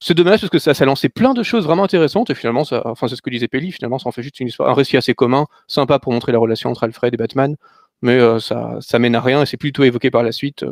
c'est 0.00 0.12
dommage 0.12 0.40
parce 0.40 0.50
que 0.50 0.58
ça, 0.58 0.74
ça 0.74 0.84
lancé 0.84 1.08
plein 1.08 1.32
de 1.32 1.42
choses 1.42 1.64
vraiment 1.64 1.84
intéressantes. 1.84 2.28
Et 2.28 2.34
finalement, 2.34 2.64
ça, 2.64 2.82
enfin, 2.84 3.08
c'est 3.08 3.16
ce 3.16 3.22
que 3.22 3.30
disait 3.30 3.48
Pelli. 3.48 3.72
Finalement, 3.72 3.98
ça 3.98 4.06
en 4.06 4.12
fait 4.12 4.22
juste 4.22 4.38
une 4.38 4.48
histoire, 4.48 4.68
un 4.68 4.74
récit 4.74 4.98
assez 4.98 5.14
commun, 5.14 5.46
sympa 5.66 5.98
pour 5.98 6.12
montrer 6.12 6.30
la 6.30 6.38
relation 6.38 6.68
entre 6.68 6.84
Alfred 6.84 7.14
et 7.14 7.16
Batman 7.16 7.56
mais 8.04 8.20
euh, 8.20 8.38
ça, 8.38 8.98
mène 8.98 9.16
à 9.16 9.20
rien 9.20 9.42
et 9.42 9.46
c'est 9.46 9.56
plutôt 9.56 9.82
évoqué 9.82 10.10
par 10.10 10.22
la 10.22 10.30
suite. 10.30 10.64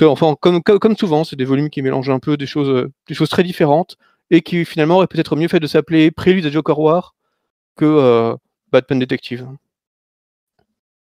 enfin, 0.00 0.34
comme, 0.40 0.96
souvent, 0.96 1.22
c'est 1.22 1.36
des 1.36 1.44
volumes 1.44 1.70
qui 1.70 1.82
mélangent 1.82 2.10
un 2.10 2.18
peu 2.18 2.36
des 2.36 2.46
choses, 2.46 2.70
euh, 2.70 2.90
des 3.06 3.14
choses 3.14 3.28
très 3.28 3.42
différentes 3.42 3.96
et 4.30 4.40
qui 4.40 4.64
finalement 4.64 4.96
auraient 4.96 5.06
peut-être 5.06 5.36
mieux 5.36 5.48
fait 5.48 5.60
de 5.60 5.66
s'appeler 5.66 6.10
Prélude 6.10 6.46
à 6.46 6.50
Joker 6.50 6.78
War 6.78 7.14
que 7.76 7.84
euh, 7.84 8.34
Batman 8.72 8.98
Detective. 8.98 9.46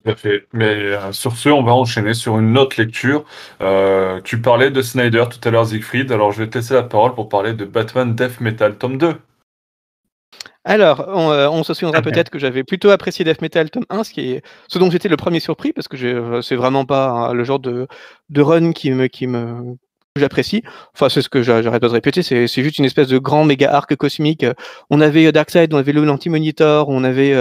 Tout. 0.05 0.29
Mais 0.53 1.13
sur 1.13 1.37
ce, 1.37 1.49
on 1.51 1.63
va 1.63 1.73
enchaîner 1.73 2.15
sur 2.15 2.39
une 2.39 2.57
autre 2.57 2.81
lecture. 2.81 3.25
tu 4.25 4.41
parlais 4.41 4.71
de 4.71 4.81
Snyder 4.81 5.25
tout 5.31 5.47
à 5.47 5.51
l'heure, 5.51 5.67
Siegfried. 5.67 6.13
Alors, 6.13 6.33
je 6.33 6.43
vais 6.43 6.49
te 6.49 6.57
laisser 6.57 6.75
la 6.75 6.83
parole 6.83 7.15
pour 7.15 7.29
parler 7.29 7.53
de 7.53 7.67
Batman 7.67 8.15
Death 8.15 8.41
Metal, 8.41 8.77
tome 8.77 8.97
2. 8.97 9.15
Alors, 10.65 11.07
on, 11.09 11.31
euh, 11.31 11.63
se 11.63 11.73
souviendra 11.73 12.03
peut-être 12.03 12.29
que 12.29 12.39
j'avais 12.39 12.65
plutôt 12.65 12.91
apprécié 12.91 13.25
Death 13.25 13.41
Metal 13.41 13.71
tome 13.71 13.87
1, 13.89 14.05
ce, 14.05 14.13
qui 14.13 14.33
est, 14.33 14.43
ce 14.69 14.79
dont 14.79 14.91
j'étais 14.91 15.09
le 15.09 15.17
premier 15.17 15.41
surpris, 15.41 15.73
parce 15.73 15.89
que 15.89 15.97
euh, 16.05 16.43
c'est 16.43 16.57
vraiment 16.57 16.85
pas 16.85 17.09
hein, 17.09 17.33
le 17.33 17.45
genre 17.45 17.61
de, 17.61 17.87
de 18.29 18.43
run 18.43 18.73
qui 18.73 18.91
me, 18.91 19.07
qui 19.07 19.27
me, 19.27 19.77
j'apprécie. 20.17 20.63
Enfin, 20.95 21.09
c'est 21.09 21.23
ce 21.23 21.31
que 21.31 21.43
j'arrête 21.43 21.81
pas 21.81 21.89
de 21.89 21.93
répéter, 21.93 22.23
c'est 22.23 22.47
juste 22.47 22.79
une 22.79 22.85
espèce 22.85 23.09
de 23.09 23.19
grand 23.19 23.45
méga 23.45 23.73
arc 23.73 23.97
cosmique. 23.97 24.45
On 24.91 25.01
avait 25.01 25.27
euh, 25.27 25.33
Darkseid, 25.33 25.73
on 25.73 25.79
avait 25.79 25.93
l'anti-monitor, 25.93 26.91
on 26.91 27.05
avait 27.05 27.35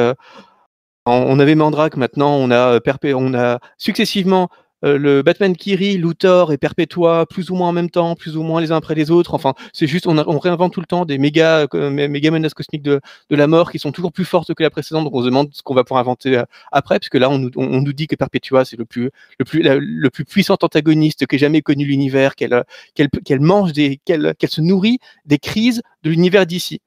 on 1.06 1.40
avait 1.40 1.56
Mandrake, 1.56 1.98
maintenant 1.98 2.36
on 2.36 2.52
a 2.52 2.80
on 3.04 3.34
a 3.34 3.60
successivement 3.78 4.50
euh, 4.86 4.98
le 4.98 5.22
Batman 5.22 5.56
qui 5.56 5.76
rit, 5.76 5.98
Luthor 5.98 6.54
et 6.54 6.58
Perpetua 6.58 7.26
plus 7.26 7.50
ou 7.50 7.56
moins 7.56 7.70
en 7.70 7.72
même 7.74 7.90
temps, 7.90 8.16
plus 8.16 8.38
ou 8.38 8.44
moins 8.44 8.62
les 8.62 8.72
uns 8.72 8.78
après 8.78 8.96
les 8.96 9.12
autres. 9.12 9.34
Enfin, 9.34 9.54
c'est 9.74 9.88
juste, 9.88 10.08
on, 10.08 10.18
on, 10.18 10.40
réinvente 10.40 10.74
tout 10.74 10.80
le 10.80 10.86
temps 10.86 11.06
des 11.06 11.18
méga, 11.18 11.68
euh, 11.74 11.90
méga 11.90 12.32
menaces 12.32 12.54
cosmiques 12.54 12.84
de, 12.84 13.02
de, 13.30 13.36
la 13.36 13.48
mort 13.48 13.72
qui 13.72 13.80
sont 13.80 13.92
toujours 13.92 14.12
plus 14.12 14.26
fortes 14.26 14.54
que 14.54 14.64
la 14.64 14.70
précédente. 14.70 15.04
Donc 15.04 15.16
on 15.16 15.22
se 15.22 15.26
demande 15.26 15.50
ce 15.54 15.62
qu'on 15.62 15.74
va 15.74 15.84
pouvoir 15.84 16.02
inventer 16.02 16.38
euh, 16.38 16.44
après, 16.72 17.00
puisque 17.00 17.16
là 17.16 17.30
on 17.30 17.38
nous, 17.40 17.52
on, 17.56 17.82
nous 17.82 17.94
dit 17.94 18.08
que 18.08 18.16
Perpetua 18.16 18.66
c'est 18.66 18.78
le 18.78 18.86
plus, 18.86 19.10
le 19.38 19.46
plus, 19.46 19.62
le 19.64 20.10
plus 20.10 20.26
puissant 20.26 20.58
antagoniste 20.62 21.26
qu'ait 21.28 21.38
jamais 21.38 21.62
connu 21.62 21.86
l'univers, 21.86 22.36
qu'elle, 22.36 22.64
qu'elle, 22.96 23.10
qu'elle 23.10 23.42
mange 23.42 23.74
qu'elle, 24.06 24.34
qu'elle 24.38 24.50
se 24.50 24.62
nourrit 24.62 25.00
des 25.26 25.40
crises 25.40 25.82
de 26.04 26.10
l'univers 26.10 26.46
d'ici, 26.46 26.82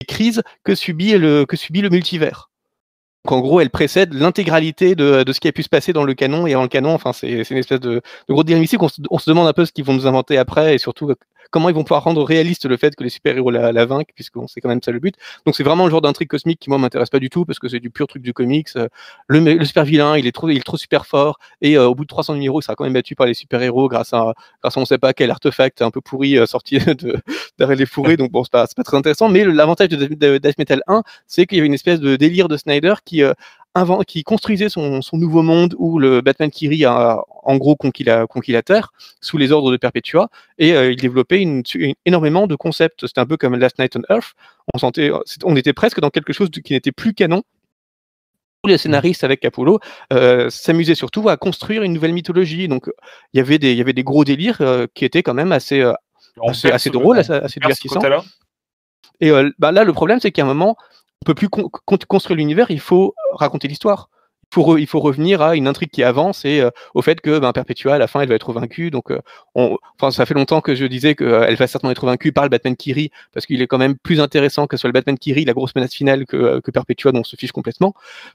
des 0.00 0.06
crises 0.06 0.42
que 0.64 0.74
subit 0.74 1.18
le, 1.18 1.44
que 1.46 1.56
subit 1.56 1.80
le 1.80 1.90
multivers. 1.90 2.48
Donc 3.28 3.40
en 3.40 3.40
gros, 3.40 3.60
elle 3.60 3.68
précède 3.68 4.14
l'intégralité 4.14 4.94
de, 4.94 5.22
ce 5.30 5.38
qui 5.38 5.48
a 5.48 5.52
pu 5.52 5.62
se 5.62 5.68
passer 5.68 5.92
dans 5.92 6.04
le 6.04 6.14
canon. 6.14 6.46
Et 6.46 6.54
dans 6.54 6.62
le 6.62 6.68
canon, 6.68 6.94
enfin, 6.94 7.12
c'est 7.12 7.28
une 7.28 7.58
espèce 7.58 7.78
de, 7.78 8.00
de 8.28 8.32
gros 8.32 8.42
dynamique. 8.42 8.82
On, 8.82 8.88
on, 9.10 9.18
se 9.18 9.28
demande 9.28 9.46
un 9.46 9.52
peu 9.52 9.66
ce 9.66 9.72
qu'ils 9.72 9.84
vont 9.84 9.92
nous 9.92 10.06
inventer 10.06 10.38
après 10.38 10.74
et 10.74 10.78
surtout 10.78 11.12
comment 11.50 11.68
ils 11.68 11.74
vont 11.74 11.84
pouvoir 11.84 12.04
rendre 12.04 12.22
réaliste 12.22 12.66
le 12.66 12.76
fait 12.76 12.94
que 12.94 13.02
les 13.02 13.10
super-héros 13.10 13.50
la, 13.50 13.86
vainquent, 13.86 14.12
puisque 14.14 14.36
c'est 14.48 14.60
quand 14.60 14.68
même 14.68 14.82
ça 14.82 14.92
le 14.92 15.00
but. 15.00 15.14
Donc 15.46 15.56
c'est 15.56 15.62
vraiment 15.62 15.84
le 15.84 15.90
genre 15.90 16.00
d'intrigue 16.00 16.28
cosmique 16.28 16.60
qui 16.60 16.70
moi 16.70 16.78
m'intéresse 16.78 17.10
pas 17.10 17.18
du 17.18 17.30
tout 17.30 17.44
parce 17.44 17.58
que 17.58 17.68
c'est 17.68 17.80
du 17.80 17.90
pur 17.90 18.06
truc 18.06 18.22
du 18.22 18.32
comics. 18.32 18.68
Le, 19.28 19.40
le 19.40 19.64
super 19.64 19.84
vilain, 19.84 20.16
il 20.16 20.26
est 20.26 20.32
trop, 20.32 20.48
il 20.48 20.56
est 20.56 20.62
trop 20.62 20.76
super 20.76 21.06
fort 21.06 21.38
et 21.60 21.78
au 21.78 21.94
bout 21.94 22.04
de 22.04 22.08
300 22.08 22.34
numéros, 22.34 22.60
il 22.60 22.62
sera 22.62 22.74
quand 22.74 22.84
même 22.84 22.92
battu 22.92 23.14
par 23.14 23.26
les 23.26 23.34
super-héros 23.34 23.88
grâce 23.88 24.12
à, 24.12 24.34
grâce 24.62 24.76
à 24.76 24.80
on 24.80 24.84
sait 24.84 24.98
pas 24.98 25.12
quel 25.12 25.30
artefact 25.30 25.82
un 25.82 25.90
peu 25.90 26.00
pourri 26.00 26.38
sorti 26.46 26.78
de 26.78 27.16
d'arrêt 27.58 27.76
les 27.76 27.86
fourrés. 27.86 28.16
Donc 28.16 28.30
bon, 28.30 28.44
c'est 28.44 28.52
pas, 28.52 28.66
pas 28.66 28.84
très 28.84 28.96
intéressant. 28.96 29.28
Mais 29.28 29.44
l'avantage 29.44 29.88
de, 29.88 30.38
Death 30.38 30.58
Metal 30.58 30.82
1, 30.86 31.02
c'est 31.26 31.46
qu'il 31.46 31.56
y 31.56 31.60
avait 31.60 31.66
une 31.66 31.74
espèce 31.74 32.00
de 32.00 32.16
délire 32.16 32.48
de 32.48 32.56
Snyder 32.56 32.94
qui 33.04 33.22
qui 34.06 34.22
construisait 34.24 34.68
son, 34.68 35.00
nouveau 35.12 35.42
monde 35.42 35.74
où 35.78 35.98
le 35.98 36.20
Batman 36.20 36.50
Kiri 36.50 36.84
a 36.84 37.22
en 37.42 37.56
gros 37.56 37.76
conquis 37.76 38.04
la, 38.04 38.26
conquis 38.26 38.52
la 38.52 38.62
Terre 38.62 38.92
sous 39.20 39.38
les 39.38 39.52
ordres 39.52 39.70
de 39.72 39.76
Perpetua 39.76 40.28
et 40.58 40.74
euh, 40.74 40.92
il 40.92 40.96
développait 40.96 41.40
une, 41.40 41.62
énormément 42.04 42.46
de 42.46 42.56
concepts. 42.56 43.06
C'était 43.06 43.20
un 43.20 43.26
peu 43.26 43.36
comme 43.36 43.56
Last 43.56 43.78
Night 43.78 43.96
on 43.96 44.14
Earth. 44.14 44.34
On, 44.74 44.78
sentait, 44.78 45.10
on 45.44 45.56
était 45.56 45.72
presque 45.72 46.00
dans 46.00 46.10
quelque 46.10 46.32
chose 46.32 46.50
qui 46.50 46.72
n'était 46.72 46.92
plus 46.92 47.14
canon. 47.14 47.42
Les 48.64 48.76
scénaristes 48.76 49.24
avec 49.24 49.40
Capullo 49.40 49.78
euh, 50.12 50.50
s'amusaient 50.50 50.96
surtout 50.96 51.28
à 51.28 51.36
construire 51.36 51.82
une 51.82 51.92
nouvelle 51.92 52.12
mythologie. 52.12 52.68
Donc 52.68 52.90
il 53.32 53.38
y 53.38 53.40
avait 53.40 53.58
des, 53.58 53.72
il 53.72 53.78
y 53.78 53.80
avait 53.80 53.92
des 53.92 54.04
gros 54.04 54.24
délires 54.24 54.58
euh, 54.60 54.86
qui 54.94 55.04
étaient 55.04 55.22
quand 55.22 55.34
même 55.34 55.52
assez, 55.52 55.80
assez, 56.46 56.70
assez 56.70 56.90
drôles, 56.90 57.18
assez, 57.18 57.60
divertissants. 57.60 58.00
Et 59.20 59.32
bah, 59.58 59.72
là, 59.72 59.84
le 59.84 59.92
problème, 59.92 60.20
c'est 60.20 60.30
qu'à 60.30 60.42
un 60.42 60.46
moment, 60.46 60.76
peut 61.24 61.34
plus 61.34 61.48
construire 61.48 62.36
l'univers, 62.36 62.70
il 62.70 62.80
faut 62.80 63.14
raconter 63.32 63.68
l'histoire. 63.68 64.08
Faut, 64.50 64.78
il 64.78 64.86
faut 64.86 65.00
revenir 65.00 65.42
à 65.42 65.56
une 65.56 65.68
intrigue 65.68 65.90
qui 65.90 66.02
avance 66.02 66.46
et 66.46 66.60
euh, 66.60 66.70
au 66.94 67.02
fait 67.02 67.20
que 67.20 67.38
ben, 67.38 67.52
Perpetua, 67.52 67.96
à 67.96 67.98
la 67.98 68.06
fin, 68.06 68.22
elle 68.22 68.30
va 68.30 68.34
être 68.34 68.52
vaincue. 68.54 68.90
Donc, 68.90 69.10
euh, 69.10 69.20
on, 69.54 69.76
enfin, 70.00 70.10
ça 70.10 70.24
fait 70.24 70.32
longtemps 70.32 70.62
que 70.62 70.74
je 70.74 70.86
disais 70.86 71.14
qu'elle 71.14 71.28
euh, 71.28 71.54
va 71.54 71.66
certainement 71.66 71.92
être 71.92 72.06
vaincue 72.06 72.32
par 72.32 72.44
le 72.44 72.50
Batman 72.50 72.74
Kiri, 72.74 73.10
parce 73.34 73.44
qu'il 73.44 73.60
est 73.60 73.66
quand 73.66 73.76
même 73.76 73.96
plus 73.98 74.20
intéressant 74.20 74.66
que 74.66 74.78
soit 74.78 74.88
le 74.88 74.92
Batman 74.92 75.18
Kiri, 75.18 75.44
la 75.44 75.52
grosse 75.52 75.74
menace 75.74 75.92
finale, 75.92 76.24
que, 76.24 76.60
que 76.60 76.70
Perpetua, 76.70 77.12
dont 77.12 77.20
on 77.20 77.24
se 77.24 77.36
fiche 77.36 77.52
complètement. 77.52 77.92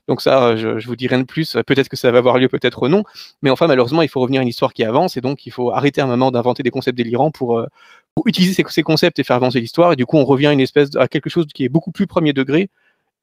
Donc 0.08 0.22
ça, 0.22 0.56
je, 0.56 0.78
je 0.78 0.88
vous 0.88 0.96
dis 0.96 1.08
rien 1.08 1.20
de 1.20 1.24
plus. 1.24 1.58
Peut-être 1.66 1.90
que 1.90 1.98
ça 1.98 2.12
va 2.12 2.20
avoir 2.20 2.38
lieu, 2.38 2.48
peut-être 2.48 2.88
non. 2.90 3.04
Mais 3.42 3.50
enfin, 3.50 3.66
malheureusement, 3.66 4.04
il 4.04 4.10
faut 4.10 4.22
revenir 4.22 4.42
à 4.42 4.44
une 4.44 4.50
histoire 4.50 4.74
qui 4.74 4.84
avance 4.84 5.18
et 5.18 5.22
donc 5.22 5.48
il 5.48 5.52
faut 5.52 5.72
arrêter 5.72 6.02
un 6.02 6.08
moment 6.08 6.30
d'inventer 6.30 6.62
des 6.62 6.72
concepts 6.72 6.98
délirants 6.98 7.32
pour, 7.32 7.66
pour 8.14 8.28
utiliser 8.28 8.64
ces, 8.68 8.84
concepts 8.84 9.18
et 9.20 9.24
faire 9.24 9.38
avancer 9.38 9.60
l'histoire. 9.60 9.94
Et 9.94 9.96
du 9.96 10.06
coup, 10.06 10.18
on 10.18 10.26
revient 10.26 10.48
à 10.48 10.54
une 10.54 10.60
espèce 10.60 10.96
à 10.96 11.08
quelque 11.08 11.30
chose 11.30 11.48
qui 11.54 11.66
est 11.66 11.70
beaucoup 11.70 11.92
plus 11.92 12.08
premier 12.08 12.34
degré 12.34 12.70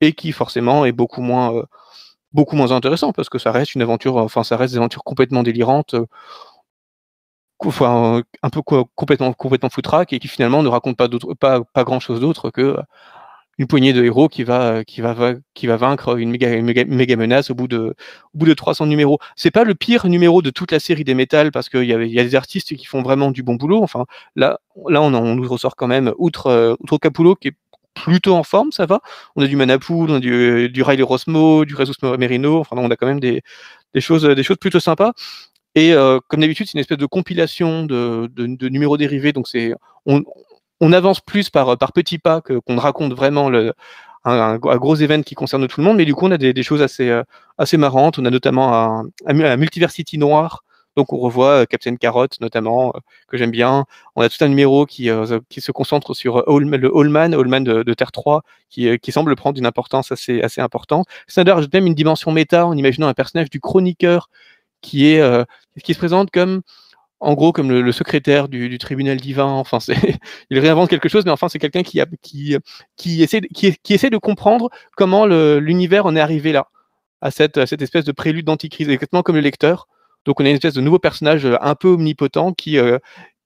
et 0.01 0.13
qui 0.13 0.33
forcément 0.33 0.85
est 0.85 0.93
beaucoup 0.93 1.23
moins 1.23 1.65
beaucoup 2.33 2.57
moins 2.57 2.73
intéressant 2.73 3.13
parce 3.13 3.29
que 3.29 3.39
ça 3.39 3.53
reste 3.53 3.75
une 3.75 3.83
aventure, 3.83 4.17
enfin 4.17 4.45
ça 4.45 4.57
reste 4.57 4.75
des 4.75 4.79
aventures 4.79 5.05
complètement 5.05 5.43
délirantes, 5.43 5.95
euh, 5.95 6.07
enfin 7.65 8.23
un 8.43 8.51
peu 8.51 8.63
complètement 8.63 9.33
complètement 9.33 9.71
foutraque 9.71 10.13
et 10.13 10.19
qui 10.19 10.29
finalement 10.29 10.63
ne 10.63 10.69
raconte 10.69 10.97
pas 10.97 11.09
pas 11.39 11.63
pas 11.63 11.85
grand 11.85 12.01
chose 12.01 12.21
d'autre 12.21 12.51
que 12.51 12.63
euh, 12.63 12.83
une 13.59 13.67
poignée 13.67 13.93
de 13.93 14.05
héros 14.05 14.29
qui 14.29 14.45
va 14.45 14.85
qui 14.85 15.03
va 15.03 15.35
qui 15.55 15.67
va 15.67 15.77
vaincre 15.77 16.19
une 16.19 16.31
méga, 16.31 17.17
menace 17.17 17.51
au 17.51 17.55
bout 17.55 17.69
de 17.69 17.95
au 18.35 18.39
bout 18.39 18.47
de 18.47 18.55
300 18.55 18.87
numéros. 18.87 19.19
C'est 19.37 19.51
pas 19.51 19.65
le 19.65 19.75
pire 19.75 20.07
numéro 20.09 20.43
de 20.43 20.51
toute 20.51 20.73
la 20.73 20.81
série 20.81 21.05
des 21.05 21.15
métals 21.15 21.53
parce 21.53 21.69
qu'il 21.69 21.85
y 21.85 21.93
a, 21.95 22.03
y 22.03 22.19
a 22.21 22.25
des 22.25 22.35
artistes 22.37 22.75
qui 22.77 22.87
font 22.87 23.03
vraiment 23.03 23.31
du 23.31 23.43
bon 23.43 23.57
boulot. 23.57 23.83
Enfin 23.83 24.07
là 24.37 24.61
là 24.89 25.03
on, 25.03 25.13
on 25.15 25.35
nous 25.37 25.49
ressort 25.49 25.77
quand 25.77 25.89
même 25.89 26.15
outre 26.19 26.77
outre 26.81 26.99
Capullo 26.99 27.35
qui 27.37 27.49
est 27.49 27.57
plutôt 27.95 28.35
en 28.35 28.43
forme, 28.43 28.73
ça 28.73 28.87
va. 28.87 29.01
On 29.37 29.43
a 29.43 29.47
du 29.47 29.57
Manapool, 29.57 30.11
on 30.11 30.15
a 30.17 30.21
du, 30.21 30.69
du 30.71 30.83
Riley 30.83 31.05
du 31.67 31.77
Jesus 31.77 31.95
Merino, 32.19 32.59
enfin 32.61 32.77
on 32.79 32.91
a 32.91 32.97
quand 32.97 33.07
même 33.07 33.21
des, 33.21 33.43
choses, 33.99 34.25
des 34.25 34.43
choses 34.43 34.59
plutôt 34.59 34.81
sympas. 34.81 35.13
Et 35.75 35.93
euh, 35.93 36.19
comme 36.29 36.41
d'habitude, 36.41 36.67
c'est 36.67 36.75
une 36.75 36.81
espèce 36.81 36.99
de 36.99 37.07
compilation 37.07 37.85
de, 37.85 38.29
numéros 38.69 38.97
dérivés, 38.97 39.33
donc 39.33 39.49
c'est 39.49 39.75
on, 40.07 40.93
avance 40.93 41.21
plus 41.21 41.51
par, 41.51 41.77
petits 41.95 42.19
pas 42.19 42.41
qu'on 42.41 42.77
raconte 42.77 43.13
vraiment 43.13 43.51
un, 44.25 44.57
gros 44.59 44.95
événement 44.97 45.23
qui 45.23 45.35
concerne 45.35 45.67
tout 45.69 45.81
le 45.81 45.87
monde, 45.87 45.99
mais 45.99 46.05
du 46.05 46.15
coup 46.15 46.27
on 46.27 46.31
a 46.31 46.39
des, 46.39 46.63
choses 46.63 46.83
assez, 46.83 47.09
euh, 47.09 47.23
assez 47.59 47.77
marrantes. 47.77 48.19
On 48.19 48.25
a 48.25 48.31
notamment 48.31 49.05
un 49.27 49.57
Multiversity 49.57 50.19
noir 50.19 50.65
donc 51.01 51.15
on 51.15 51.19
revoit 51.19 51.63
euh, 51.63 51.65
Captain 51.65 51.97
Carrot 51.97 52.27
notamment, 52.43 52.93
euh, 52.95 52.99
que 53.29 53.39
j'aime 53.39 53.51
bien. 53.51 53.87
On 54.17 54.23
a 54.23 54.29
tout 54.29 54.37
un 54.45 54.49
numéro 54.49 54.85
qui, 54.85 55.09
euh, 55.09 55.41
qui 55.49 55.63
se 55.63 55.73
concentre 55.73 56.13
sur 56.13 56.45
le 56.47 56.91
Allman, 56.95 57.33
Allman 57.33 57.65
de, 57.65 57.95
Terre 57.95 58.13
3, 58.13 58.43
qui, 58.69 58.99
qui 58.99 59.13
semble 59.13 59.35
prendre 59.35 59.59
une 59.59 59.65
importance 59.65 60.13
assez, 60.13 60.43
assez 60.43 60.61
importante. 60.61 61.07
Snyder 61.27 61.53
ajoute 61.53 61.73
même 61.73 61.87
une 61.87 61.95
dimension 61.95 62.33
méta 62.33 62.67
en 62.67 62.77
imaginant 62.77 63.09
un 63.09 63.15
personnage 63.15 63.49
du 63.49 63.61
chroniqueur 63.61 64.29
qui 64.83 65.07
est 65.07 65.23
qui 65.85 65.95
se 65.95 65.99
présente 65.99 66.31
comme 66.31 66.63
en 67.21 67.35
gros 67.35 67.53
comme 67.53 67.71
le, 67.71 67.93
secrétaire 67.93 68.49
du, 68.49 68.79
tribunal 68.79 69.19
divin. 69.19 69.47
Enfin, 69.47 69.79
il 70.51 70.59
réinvente 70.59 70.91
quelque 70.91 71.09
chose, 71.09 71.25
mais 71.25 71.31
enfin, 71.31 71.49
c'est 71.49 71.59
quelqu'un 71.59 71.83
qui, 71.83 72.01
qui, 72.23 72.57
qui, 72.97 73.23
essaie, 73.23 73.41
qui, 73.41 73.95
essaie 73.95 74.11
de 74.11 74.19
comprendre 74.19 74.69
comment 74.97 75.27
l'univers 75.27 76.05
en 76.07 76.15
est 76.17 76.21
arrivé 76.21 76.53
là, 76.53 76.69
à 77.23 77.31
cette, 77.31 77.65
cette 77.67 77.83
espèce 77.83 78.05
de 78.05 78.13
prélude 78.13 78.47
d'anticrise, 78.47 78.89
exactement 78.89 79.23
comme 79.23 79.37
le 79.37 79.43
lecteur. 79.43 79.87
Donc 80.25 80.41
on 80.41 80.45
a 80.45 80.49
une 80.49 80.57
espèce 80.57 80.75
de 80.75 80.81
nouveau 80.81 80.99
personnage 80.99 81.45
euh, 81.45 81.57
un 81.61 81.75
peu 81.75 81.89
omnipotent 81.89 82.53
qui, 82.53 82.79
euh, 82.79 82.99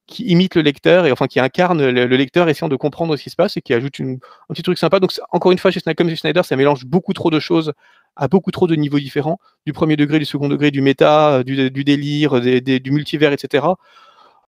qui 0.07 0.25
imite 0.25 0.55
le 0.55 0.63
lecteur 0.63 1.07
et 1.07 1.13
enfin 1.13 1.27
qui 1.27 1.41
incarne 1.41 1.85
le, 1.87 2.05
lecteur 2.17 2.49
essayant 2.49 2.69
de 2.69 2.77
comprendre 2.77 3.17
ce 3.17 3.23
qui 3.23 3.31
se 3.31 3.37
passe 3.37 3.57
et 3.57 3.63
qui 3.63 3.75
ajoute 3.75 4.01
un 4.01 4.17
petit 4.49 4.63
truc 4.63 4.79
sympa. 4.79 5.01
Donc 5.01 5.13
encore 5.31 5.53
une 5.53 5.59
fois 5.59 5.71
comme 5.97 6.09
chez 6.09 6.17
Snyder, 6.17 6.43
ça 6.43 6.57
mélange 6.57 6.85
beaucoup 6.85 7.13
trop 7.13 7.31
de 7.31 7.41
choses 7.41 7.73
à 8.17 8.29
beaucoup 8.29 8.53
trop 8.53 8.67
de 8.67 8.77
niveaux 8.77 9.01
différents, 9.01 9.41
du 9.67 9.73
premier 9.73 9.97
degré, 9.97 10.21
du 10.21 10.25
second 10.25 10.49
degré, 10.49 10.71
du 10.71 10.83
méta, 10.83 11.43
du, 11.43 11.71
du 11.71 11.85
délire, 11.85 12.41
du 12.41 12.91
multivers, 12.93 13.33
etc. 13.33 13.67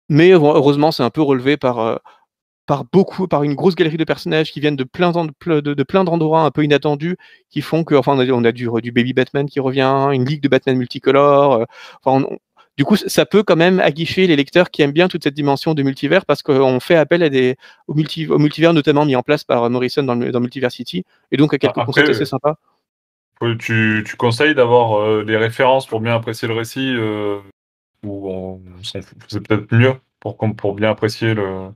Mais 0.08 0.30
heureusement, 0.30 0.92
c'est 0.92 1.02
un 1.02 1.10
peu 1.10 1.22
relevé 1.22 1.56
par, 1.56 1.78
euh, 1.80 1.96
par 2.66 2.84
beaucoup, 2.84 3.28
par 3.28 3.44
une 3.44 3.54
grosse 3.54 3.76
galerie 3.76 3.96
de 3.96 4.04
personnages 4.04 4.52
qui 4.52 4.60
viennent 4.60 4.76
de 4.76 4.84
plein 4.84 5.12
de, 5.12 5.60
de, 5.60 5.82
plein 5.84 6.04
d'endroits 6.04 6.42
un 6.42 6.50
peu 6.50 6.64
inattendus, 6.64 7.16
qui 7.48 7.62
font 7.62 7.84
que, 7.84 7.94
enfin, 7.94 8.12
on 8.14 8.18
a, 8.18 8.26
on 8.26 8.44
a 8.44 8.52
du, 8.52 8.68
du, 8.82 8.92
Baby 8.92 9.12
Batman 9.12 9.48
qui 9.48 9.60
revient, 9.60 10.08
une 10.12 10.24
ligue 10.24 10.42
de 10.42 10.48
Batman 10.48 10.76
multicolore. 10.76 11.52
Euh, 11.54 11.64
enfin, 12.02 12.26
du 12.76 12.84
coup, 12.84 12.96
ça 12.96 13.24
peut 13.24 13.42
quand 13.42 13.56
même 13.56 13.80
aguicher 13.80 14.26
les 14.26 14.36
lecteurs 14.36 14.70
qui 14.70 14.82
aiment 14.82 14.92
bien 14.92 15.08
toute 15.08 15.22
cette 15.22 15.34
dimension 15.34 15.74
de 15.74 15.82
multivers 15.82 16.26
parce 16.26 16.42
qu'on 16.42 16.80
fait 16.80 16.96
appel 16.96 17.22
à 17.22 17.30
des, 17.30 17.56
au, 17.86 17.94
multi, 17.94 18.26
au 18.26 18.38
multivers 18.38 18.74
notamment 18.74 19.06
mis 19.06 19.16
en 19.16 19.22
place 19.22 19.44
par 19.44 19.70
Morrison 19.70 20.02
dans, 20.02 20.14
le, 20.14 20.30
dans 20.30 20.40
Multiversity 20.40 21.04
et 21.30 21.36
donc 21.36 21.54
à 21.54 21.58
quelques 21.58 21.78
Après, 21.78 21.86
concepts 21.86 22.10
assez 22.10 22.26
sympas. 22.26 22.56
Tu, 23.58 24.02
tu 24.06 24.16
conseilles 24.16 24.54
d'avoir 24.54 25.00
euh, 25.00 25.24
des 25.24 25.36
références 25.36 25.86
pour 25.86 26.00
bien 26.00 26.14
apprécier 26.14 26.48
le 26.48 26.54
récit 26.54 26.94
euh, 26.96 27.38
ou 28.02 28.60
c'est 28.82 29.46
peut-être 29.46 29.74
mieux 29.74 29.94
pour, 30.20 30.36
pour 30.36 30.74
bien 30.74 30.90
apprécier 30.90 31.34
le, 31.34 31.68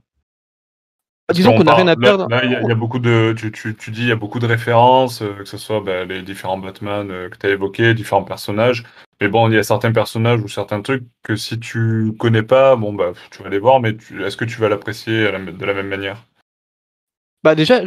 disons 1.31 1.55
qu'on 1.55 1.63
n'a 1.63 1.75
rien 1.75 1.87
à 1.87 1.95
perdre. 1.95 2.27
Là, 2.29 2.43
il 2.43 2.51
y, 2.51 2.71
a 2.71 2.75
beaucoup 2.75 2.99
de, 2.99 3.33
tu, 3.37 3.51
tu, 3.51 3.75
tu, 3.75 3.91
dis, 3.91 4.01
il 4.01 4.07
y 4.07 4.11
a 4.11 4.15
beaucoup 4.15 4.39
de 4.39 4.45
références, 4.45 5.21
euh, 5.21 5.33
que 5.39 5.45
ce 5.45 5.57
soit 5.57 5.81
bah, 5.81 6.05
les 6.05 6.21
différents 6.21 6.57
Batman 6.57 7.09
euh, 7.11 7.29
que 7.29 7.37
tu 7.37 7.45
as 7.47 7.49
évoqués, 7.49 7.93
différents 7.93 8.23
personnages. 8.23 8.83
Mais 9.19 9.27
bon, 9.27 9.49
il 9.49 9.55
y 9.55 9.57
a 9.57 9.63
certains 9.63 9.91
personnages 9.91 10.41
ou 10.41 10.47
certains 10.47 10.81
trucs 10.81 11.03
que 11.23 11.35
si 11.35 11.59
tu 11.59 12.13
connais 12.17 12.43
pas, 12.43 12.75
bon 12.75 12.93
bah 12.93 13.13
tu 13.29 13.43
vas 13.43 13.49
les 13.49 13.59
voir, 13.59 13.79
mais 13.79 13.95
est-ce 14.25 14.35
que 14.35 14.45
tu 14.45 14.59
vas 14.59 14.67
l'apprécier 14.67 15.31
de 15.31 15.65
la 15.65 15.73
même 15.73 15.87
manière? 15.87 16.25
Bah 17.43 17.53
déjà, 17.53 17.81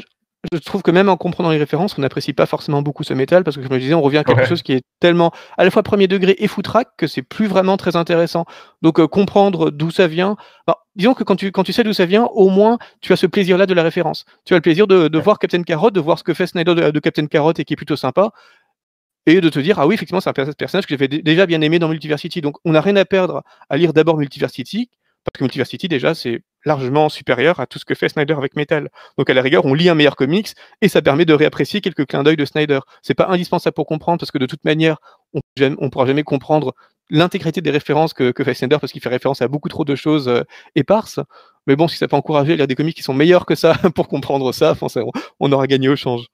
je 0.52 0.58
trouve 0.58 0.82
que 0.82 0.90
même 0.90 1.08
en 1.08 1.16
comprenant 1.16 1.50
les 1.50 1.58
références, 1.58 1.96
on 1.98 2.02
n'apprécie 2.02 2.32
pas 2.32 2.46
forcément 2.46 2.82
beaucoup 2.82 3.04
ce 3.04 3.14
métal 3.14 3.44
parce 3.44 3.56
que, 3.56 3.62
comme 3.62 3.74
je 3.74 3.80
disais, 3.80 3.94
on 3.94 4.02
revient 4.02 4.18
à 4.18 4.24
quelque 4.24 4.46
chose 4.46 4.62
qui 4.62 4.72
est 4.72 4.82
tellement 5.00 5.32
à 5.56 5.64
la 5.64 5.70
fois 5.70 5.82
premier 5.82 6.08
degré 6.08 6.34
et 6.38 6.48
foutraque 6.48 6.88
que 6.96 7.06
c'est 7.06 7.22
plus 7.22 7.46
vraiment 7.46 7.76
très 7.76 7.96
intéressant. 7.96 8.44
Donc, 8.82 9.00
euh, 9.00 9.06
comprendre 9.06 9.70
d'où 9.70 9.90
ça 9.90 10.06
vient. 10.06 10.36
Bah, 10.66 10.78
disons 10.96 11.14
que 11.14 11.24
quand 11.24 11.36
tu, 11.36 11.52
quand 11.52 11.64
tu 11.64 11.72
sais 11.72 11.84
d'où 11.84 11.92
ça 11.92 12.06
vient, 12.06 12.24
au 12.24 12.48
moins, 12.50 12.78
tu 13.00 13.12
as 13.12 13.16
ce 13.16 13.26
plaisir-là 13.26 13.66
de 13.66 13.74
la 13.74 13.82
référence. 13.82 14.24
Tu 14.44 14.54
as 14.54 14.56
le 14.56 14.62
plaisir 14.62 14.86
de, 14.86 15.08
de 15.08 15.18
voir 15.18 15.38
Captain 15.38 15.62
Carrot, 15.62 15.90
de 15.90 16.00
voir 16.00 16.18
ce 16.18 16.24
que 16.24 16.34
fait 16.34 16.46
Snyder 16.46 16.74
de, 16.74 16.90
de, 16.90 17.00
Captain 17.00 17.26
Carrot 17.26 17.52
et 17.56 17.64
qui 17.64 17.74
est 17.74 17.76
plutôt 17.76 17.96
sympa. 17.96 18.30
Et 19.26 19.40
de 19.40 19.48
te 19.48 19.58
dire, 19.58 19.78
ah 19.78 19.86
oui, 19.86 19.94
effectivement, 19.94 20.20
c'est 20.20 20.28
un 20.30 20.34
personnage 20.34 20.86
que 20.86 20.94
j'avais 20.94 21.08
déjà 21.08 21.46
bien 21.46 21.62
aimé 21.62 21.78
dans 21.78 21.88
Multiversity. 21.88 22.42
Donc, 22.42 22.56
on 22.64 22.72
n'a 22.72 22.82
rien 22.82 22.96
à 22.96 23.06
perdre 23.06 23.42
à 23.70 23.76
lire 23.78 23.94
d'abord 23.94 24.18
Multiversity, 24.18 24.90
parce 25.24 25.38
que 25.38 25.44
Multiversity, 25.44 25.88
déjà, 25.88 26.14
c'est 26.14 26.42
largement 26.64 27.08
supérieur 27.08 27.60
à 27.60 27.66
tout 27.66 27.78
ce 27.78 27.84
que 27.84 27.94
fait 27.94 28.08
Snyder 28.08 28.34
avec 28.34 28.56
Metal. 28.56 28.90
Donc 29.18 29.30
à 29.30 29.34
la 29.34 29.42
rigueur, 29.42 29.64
on 29.64 29.74
lit 29.74 29.88
un 29.88 29.94
meilleur 29.94 30.16
comics 30.16 30.54
et 30.80 30.88
ça 30.88 31.02
permet 31.02 31.24
de 31.24 31.34
réapprécier 31.34 31.80
quelques 31.80 32.06
clins 32.06 32.22
d'œil 32.22 32.36
de 32.36 32.44
Snyder. 32.44 32.80
C'est 33.02 33.14
pas 33.14 33.26
indispensable 33.28 33.74
pour 33.74 33.86
comprendre 33.86 34.18
parce 34.18 34.30
que 34.30 34.38
de 34.38 34.46
toute 34.46 34.64
manière, 34.64 34.98
on, 35.32 35.40
on 35.78 35.90
pourra 35.90 36.06
jamais 36.06 36.22
comprendre 36.22 36.74
l'intégrité 37.10 37.60
des 37.60 37.70
références 37.70 38.14
que, 38.14 38.32
fait 38.32 38.54
Snyder 38.54 38.78
parce 38.80 38.92
qu'il 38.92 39.02
fait 39.02 39.08
référence 39.08 39.42
à 39.42 39.48
beaucoup 39.48 39.68
trop 39.68 39.84
de 39.84 39.94
choses 39.94 40.28
euh, 40.28 40.42
éparses. 40.74 41.20
Mais 41.66 41.76
bon, 41.76 41.88
si 41.88 41.96
ça 41.96 42.08
peut 42.08 42.16
encourager 42.16 42.52
à 42.52 42.56
lire 42.56 42.66
des 42.66 42.74
comics 42.74 42.96
qui 42.96 43.02
sont 43.02 43.14
meilleurs 43.14 43.46
que 43.46 43.54
ça 43.54 43.74
pour 43.94 44.08
comprendre 44.08 44.52
ça, 44.52 44.74
on 45.40 45.52
aura 45.52 45.66
gagné 45.66 45.88
au 45.88 45.96
change. 45.96 46.26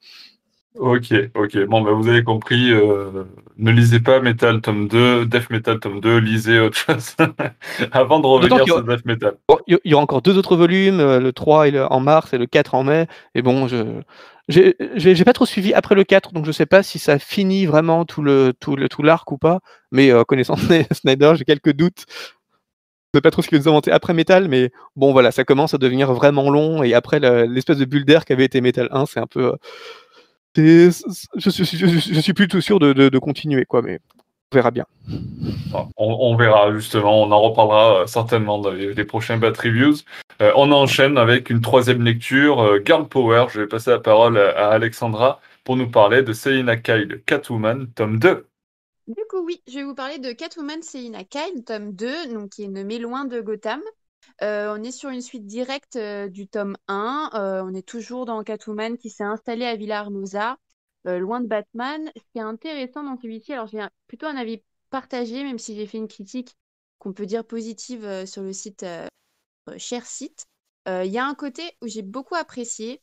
Ok, 0.78 1.12
ok. 1.34 1.64
Bon, 1.66 1.80
bah, 1.82 1.90
vous 1.92 2.08
avez 2.08 2.22
compris. 2.22 2.70
Euh, 2.72 3.24
ne 3.56 3.70
lisez 3.72 3.98
pas 3.98 4.20
Metal 4.20 4.60
tome 4.60 4.86
2, 4.86 5.26
Death 5.26 5.50
Metal 5.50 5.80
tome 5.80 6.00
2, 6.00 6.18
lisez 6.18 6.60
autre 6.60 6.78
chose 6.78 7.16
avant 7.92 8.20
de 8.20 8.26
revenir 8.26 8.64
sur 8.64 8.82
Death 8.84 9.04
Metal. 9.04 9.34
Il 9.66 9.78
y 9.84 9.94
aura 9.94 10.04
encore 10.04 10.22
deux 10.22 10.38
autres 10.38 10.56
volumes, 10.56 11.00
euh, 11.00 11.18
le 11.18 11.32
3 11.32 11.68
et 11.68 11.70
le, 11.72 11.84
en 11.92 11.98
mars 11.98 12.32
et 12.32 12.38
le 12.38 12.46
4 12.46 12.74
en 12.74 12.84
mai. 12.84 13.06
Et 13.34 13.42
bon, 13.42 13.66
je 13.66 14.00
j'ai 14.48 15.24
pas 15.24 15.32
trop 15.32 15.46
suivi 15.46 15.72
après 15.74 15.94
le 15.94 16.04
4, 16.04 16.32
donc 16.32 16.44
je 16.44 16.52
sais 16.52 16.66
pas 16.66 16.82
si 16.82 16.98
ça 16.98 17.18
finit 17.18 17.66
vraiment 17.66 18.04
tout 18.04 18.22
le 18.22 18.52
tout 18.58 18.74
le 18.76 18.88
tout 18.88 19.02
l'arc 19.02 19.30
ou 19.32 19.38
pas. 19.38 19.60
Mais 19.92 20.10
euh, 20.10 20.24
connaissant 20.24 20.56
Snyder, 20.92 21.32
j'ai 21.36 21.44
quelques 21.44 21.72
doutes. 21.72 22.06
sais 23.14 23.20
pas 23.20 23.30
trop 23.30 23.42
ce 23.42 23.48
qu'ils 23.48 23.68
ont 23.68 23.72
inventé 23.72 23.92
après 23.92 24.14
Metal, 24.14 24.48
mais 24.48 24.70
bon 24.96 25.12
voilà, 25.12 25.32
ça 25.32 25.44
commence 25.44 25.74
à 25.74 25.78
devenir 25.78 26.12
vraiment 26.12 26.50
long 26.50 26.82
et 26.82 26.94
après 26.94 27.20
l'espèce 27.46 27.78
de 27.78 27.84
bulle 27.84 28.04
d'air 28.04 28.24
qui 28.24 28.32
avait 28.32 28.44
été 28.44 28.60
Metal 28.60 28.88
1, 28.92 29.06
c'est 29.06 29.20
un 29.20 29.26
peu. 29.26 29.52
Je, 30.57 31.50
suis, 31.50 31.64
je, 31.64 32.21
suis 32.21 32.33
plutôt 32.33 32.61
sûr 32.61 32.78
de, 32.78 32.92
de, 32.92 33.19
continuer 33.19 33.64
quoi, 33.64 33.83
mais 33.83 34.00
on 34.52 34.57
verra 34.57 34.71
bien. 34.71 34.85
On, 35.97 36.37
verra 36.37 36.73
justement, 36.75 37.23
on 37.23 37.30
en 37.30 37.40
reparlera 37.40 38.07
certainement 38.07 38.59
dans 38.59 38.71
les, 38.71 39.04
prochains 39.04 39.37
Bat 39.37 39.52
Reviews. 39.62 39.99
on 40.40 40.73
enchaîne 40.73 41.19
avec 41.19 41.50
une 41.50 41.61
troisième 41.61 42.02
lecture, 42.02 42.78
Girl 42.85 43.07
Power. 43.09 43.47
Je 43.50 43.61
vais 43.61 43.69
passer 43.69 43.90
la 43.90 44.00
parole 44.00 44.38
à 44.38 44.71
Alexandra 44.71 45.40
pour 45.64 45.76
nous 45.76 45.90
parler 45.90 46.23
de 46.23 46.33
Selina 46.33 46.76
Kyle 46.76 47.23
Catwoman, 47.26 47.87
tome 47.95 48.19
2. 48.19 48.47
Du 49.07 49.23
coup, 49.28 49.45
oui, 49.45 49.61
je 49.66 49.75
vais 49.75 49.85
vous 49.85 49.95
parler 49.95 50.19
de 50.19 50.33
Catwoman 50.33 50.83
Selina 50.83 51.25
Kyle, 51.25 51.64
tome 51.64 51.92
2, 51.92 52.33
donc 52.33 52.50
qui 52.50 52.64
est 52.64 52.69
nommé 52.69 52.99
Loin 52.99 53.25
de 53.25 53.40
Gotham. 53.40 53.80
Euh, 54.42 54.75
on 54.75 54.82
est 54.82 54.90
sur 54.90 55.11
une 55.11 55.20
suite 55.20 55.47
directe 55.47 55.97
euh, 55.97 56.28
du 56.28 56.49
tome 56.49 56.76
1. 56.88 57.30
Euh, 57.35 57.62
on 57.62 57.75
est 57.75 57.87
toujours 57.87 58.25
dans 58.25 58.42
Catwoman 58.42 58.97
qui 58.97 59.11
s'est 59.11 59.25
installée 59.25 59.66
à 59.66 59.76
Villa 59.76 59.97
Hermosa, 59.97 60.56
loin 61.04 61.40
de 61.40 61.47
Batman. 61.47 62.11
Ce 62.16 62.23
qui 62.32 62.38
est 62.38 62.42
intéressant 62.42 63.02
dans 63.02 63.16
celui-ci, 63.20 63.52
alors 63.52 63.66
j'ai 63.66 63.85
plutôt 64.06 64.26
un 64.26 64.37
avis 64.37 64.62
partagé, 64.90 65.42
même 65.44 65.59
si 65.59 65.75
j'ai 65.75 65.87
fait 65.87 65.99
une 65.99 66.09
critique 66.09 66.56
qu'on 66.99 67.12
peut 67.12 67.26
dire 67.26 67.44
positive 67.44 68.26
sur 68.26 68.42
le 68.42 68.52
site 68.52 68.85
Cher 69.78 70.04
Site. 70.06 70.47
Il 70.87 71.11
y 71.11 71.18
a 71.18 71.25
un 71.25 71.35
côté 71.35 71.62
où 71.80 71.87
j'ai 71.87 72.02
beaucoup 72.02 72.35
apprécié, 72.35 73.02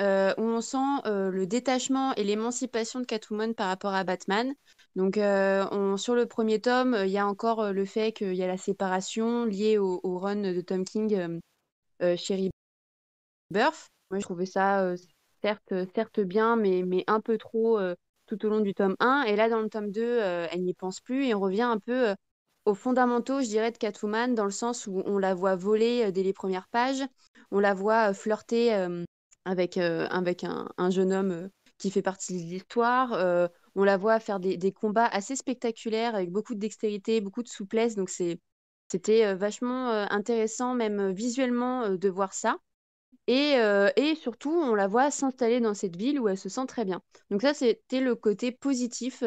où 0.00 0.04
on 0.04 0.60
sent 0.60 1.00
le 1.06 1.46
détachement 1.46 2.14
et 2.16 2.24
l'émancipation 2.24 3.00
de 3.00 3.06
Catwoman 3.06 3.54
par 3.54 3.68
rapport 3.68 3.94
à 3.94 4.04
Batman. 4.04 4.54
Donc, 4.98 5.16
euh, 5.16 5.96
sur 5.96 6.14
le 6.14 6.26
premier 6.26 6.60
tome, 6.60 6.96
il 7.04 7.10
y 7.10 7.18
a 7.18 7.26
encore 7.26 7.72
le 7.72 7.84
fait 7.84 8.12
qu'il 8.12 8.34
y 8.34 8.42
a 8.42 8.48
la 8.48 8.56
séparation 8.56 9.44
liée 9.44 9.78
au, 9.78 10.18
run 10.18 10.52
de 10.52 10.60
Tom 10.60 10.84
King 10.84 11.40
chez 12.16 12.50
Rebirth. 13.50 13.88
Moi, 14.10 14.18
je 14.18 14.24
trouvais 14.24 14.44
ça 14.44 14.94
certes, 15.40 15.72
certes 15.94 16.20
bien, 16.20 16.56
mais, 16.56 16.82
mais 16.84 17.04
un 17.06 17.20
peu 17.20 17.38
trop 17.38 17.78
tout 18.26 18.44
au 18.44 18.48
long 18.48 18.60
du 18.60 18.74
tome 18.74 18.96
1. 18.98 19.22
Et 19.28 19.36
là, 19.36 19.48
dans 19.48 19.60
le 19.60 19.68
tome 19.68 19.92
2, 19.92 20.18
elle 20.18 20.64
n'y 20.64 20.74
pense 20.74 21.00
plus 21.00 21.26
et 21.26 21.34
on 21.34 21.40
revient 21.40 21.62
un 21.62 21.78
peu 21.78 22.14
aux 22.64 22.74
fondamentaux, 22.74 23.40
je 23.40 23.46
dirais, 23.46 23.70
de 23.70 23.78
Catwoman, 23.78 24.34
dans 24.34 24.44
le 24.44 24.50
sens 24.50 24.88
où 24.88 25.02
on 25.06 25.18
la 25.18 25.32
voit 25.32 25.54
voler 25.54 26.10
dès 26.10 26.24
les 26.24 26.32
premières 26.32 26.68
pages, 26.68 27.04
on 27.52 27.60
la 27.60 27.72
voit 27.72 28.12
flirter 28.14 28.74
avec, 29.48 29.78
euh, 29.78 30.06
avec 30.10 30.44
un, 30.44 30.90
jeune 30.90 31.12
homme 31.12 31.30
euh, 31.30 31.48
qui 31.78 31.90
fait 31.90 32.02
partie 32.02 32.44
de 32.44 32.50
l'histoire. 32.50 33.12
Euh, 33.78 33.80
on 33.80 33.84
la 33.84 33.96
voit 33.96 34.20
faire 34.20 34.40
des, 34.40 34.72
combats 34.72 35.06
assez 35.06 35.36
spectaculaires 35.36 36.14
avec 36.14 36.30
beaucoup 36.30 36.54
de 36.54 36.60
dextérité, 36.60 37.20
beaucoup 37.20 37.42
de 37.42 37.48
souplesse. 37.48 37.94
Donc 37.94 38.10
c'était 38.10 39.34
vachement 39.34 39.90
intéressant, 40.10 40.74
même 40.74 41.12
visuellement, 41.12 41.90
de 41.90 42.08
voir 42.08 42.32
ça. 42.34 42.58
Et, 43.26 43.56
et, 43.96 44.14
surtout, 44.14 44.50
on 44.50 44.74
la 44.74 44.88
voit 44.88 45.10
s'installer 45.10 45.60
dans 45.60 45.74
cette 45.74 45.96
ville 45.96 46.18
où 46.18 46.28
elle 46.28 46.38
se 46.38 46.48
sent 46.48 46.66
très 46.66 46.84
bien. 46.84 47.02
Donc 47.30 47.42
ça, 47.42 47.54
c'était 47.54 48.00
le 48.00 48.14
côté 48.14 48.52
positif 48.52 49.22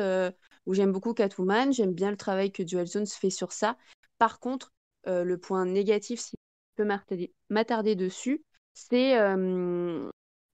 où 0.65 0.73
j'aime 0.73 0.91
beaucoup 0.91 1.13
Catwoman. 1.13 1.71
J'aime 1.71 1.93
bien 1.93 2.11
le 2.11 2.17
travail 2.17 2.51
que 2.51 2.65
Joel 2.65 2.87
Jones 2.87 3.07
fait 3.07 3.29
sur 3.29 3.51
ça. 3.51 3.77
Par 4.17 4.39
contre, 4.39 4.71
le 5.05 5.35
point 5.35 5.65
négatif, 5.65 6.19
si 6.19 6.35
je 6.77 6.83
peux 6.83 6.89
m'attarder 7.49 7.95
dessus, 7.95 8.43
c'est 8.73 9.15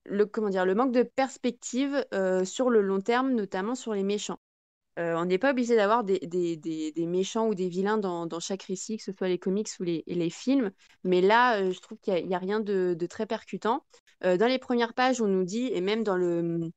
le, 0.08 0.26
comment 0.26 0.50
dire, 0.50 0.66
le 0.66 0.76
manque 0.76 0.92
de 0.92 1.04
perspective 1.04 2.06
sur 2.44 2.70
le 2.70 2.82
long 2.82 3.02
terme, 3.02 3.34
notamment 3.34 3.76
sur 3.76 3.94
les 3.94 4.04
méchants. 4.04 4.40
on 4.98 5.26
n'est 5.26 5.38
pas 5.38 5.52
obligé 5.52 5.76
d'avoir 5.76 6.04
des, 6.04 6.20
des, 6.20 6.58
des, 6.58 7.06
méchants 7.06 7.48
ou 7.48 7.56
des 7.56 7.70
vilains 7.70 7.98
dans, 7.98 8.40
chaque 8.40 8.64
récit, 8.64 8.98
que 8.98 9.03
ce 9.03 9.12
soit 9.12 9.27
les 9.27 9.40
comics 9.40 9.70
ou 9.79 9.84
les, 9.84 10.03
les 10.08 10.29
films. 10.29 10.72
Mais 11.03 11.22
là, 11.22 11.70
je 11.70 11.79
trouve 11.79 12.00
qu'il 12.00 12.27
n'y 12.27 12.36
a, 12.36 12.40
rien 12.40 12.60
de, 12.60 12.96
de 12.98 13.05
très 13.05 13.25
percutant. 13.25 13.84
dans 14.24 14.48
les 14.48 14.60
premières 14.60 14.94
pages, 14.94 15.22
on 15.22 15.27
nous 15.27 15.44
dit, 15.44 15.70
et 15.72 15.81
même 15.81 16.03
dans, 16.03 16.18
le, 16.18 16.72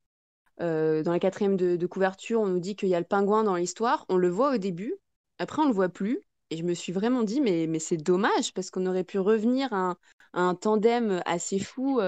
dans 0.59 1.13
la 1.13 1.19
quatrième 1.19 1.57
de, 1.57 1.87
couverture, 1.87 2.41
on 2.41 2.47
nous 2.47 2.61
dit 2.61 2.77
qu'il 2.77 2.89
y 2.89 2.95
a 2.95 3.01
le 3.01 3.07
pingouin 3.07 3.45
dans 3.45 3.57
l'histoire. 3.57 4.05
On 4.09 4.17
le 4.17 4.29
voit 4.29 4.55
au 4.55 4.59
début, 4.59 4.95
après 5.39 5.63
on 5.63 5.67
le 5.67 5.75
voit 5.75 5.89
plus. 5.89 6.21
Et 6.51 6.57
je 6.57 6.65
me 6.65 6.75
suis 6.75 6.93
vraiment 6.93 7.23
dit, 7.23 7.41
mais, 7.41 7.67
mais 7.69 7.79
c'est 7.79 7.97
dommage, 7.97 8.53
parce 8.55 8.71
qu'on 8.71 8.87
aurait 8.87 9.05
pu 9.05 9.21
revenir 9.21 9.73
à 9.73 9.97
un, 10.33 10.55
tandem 10.57 11.23
assez 11.25 11.61
fou 11.61 12.01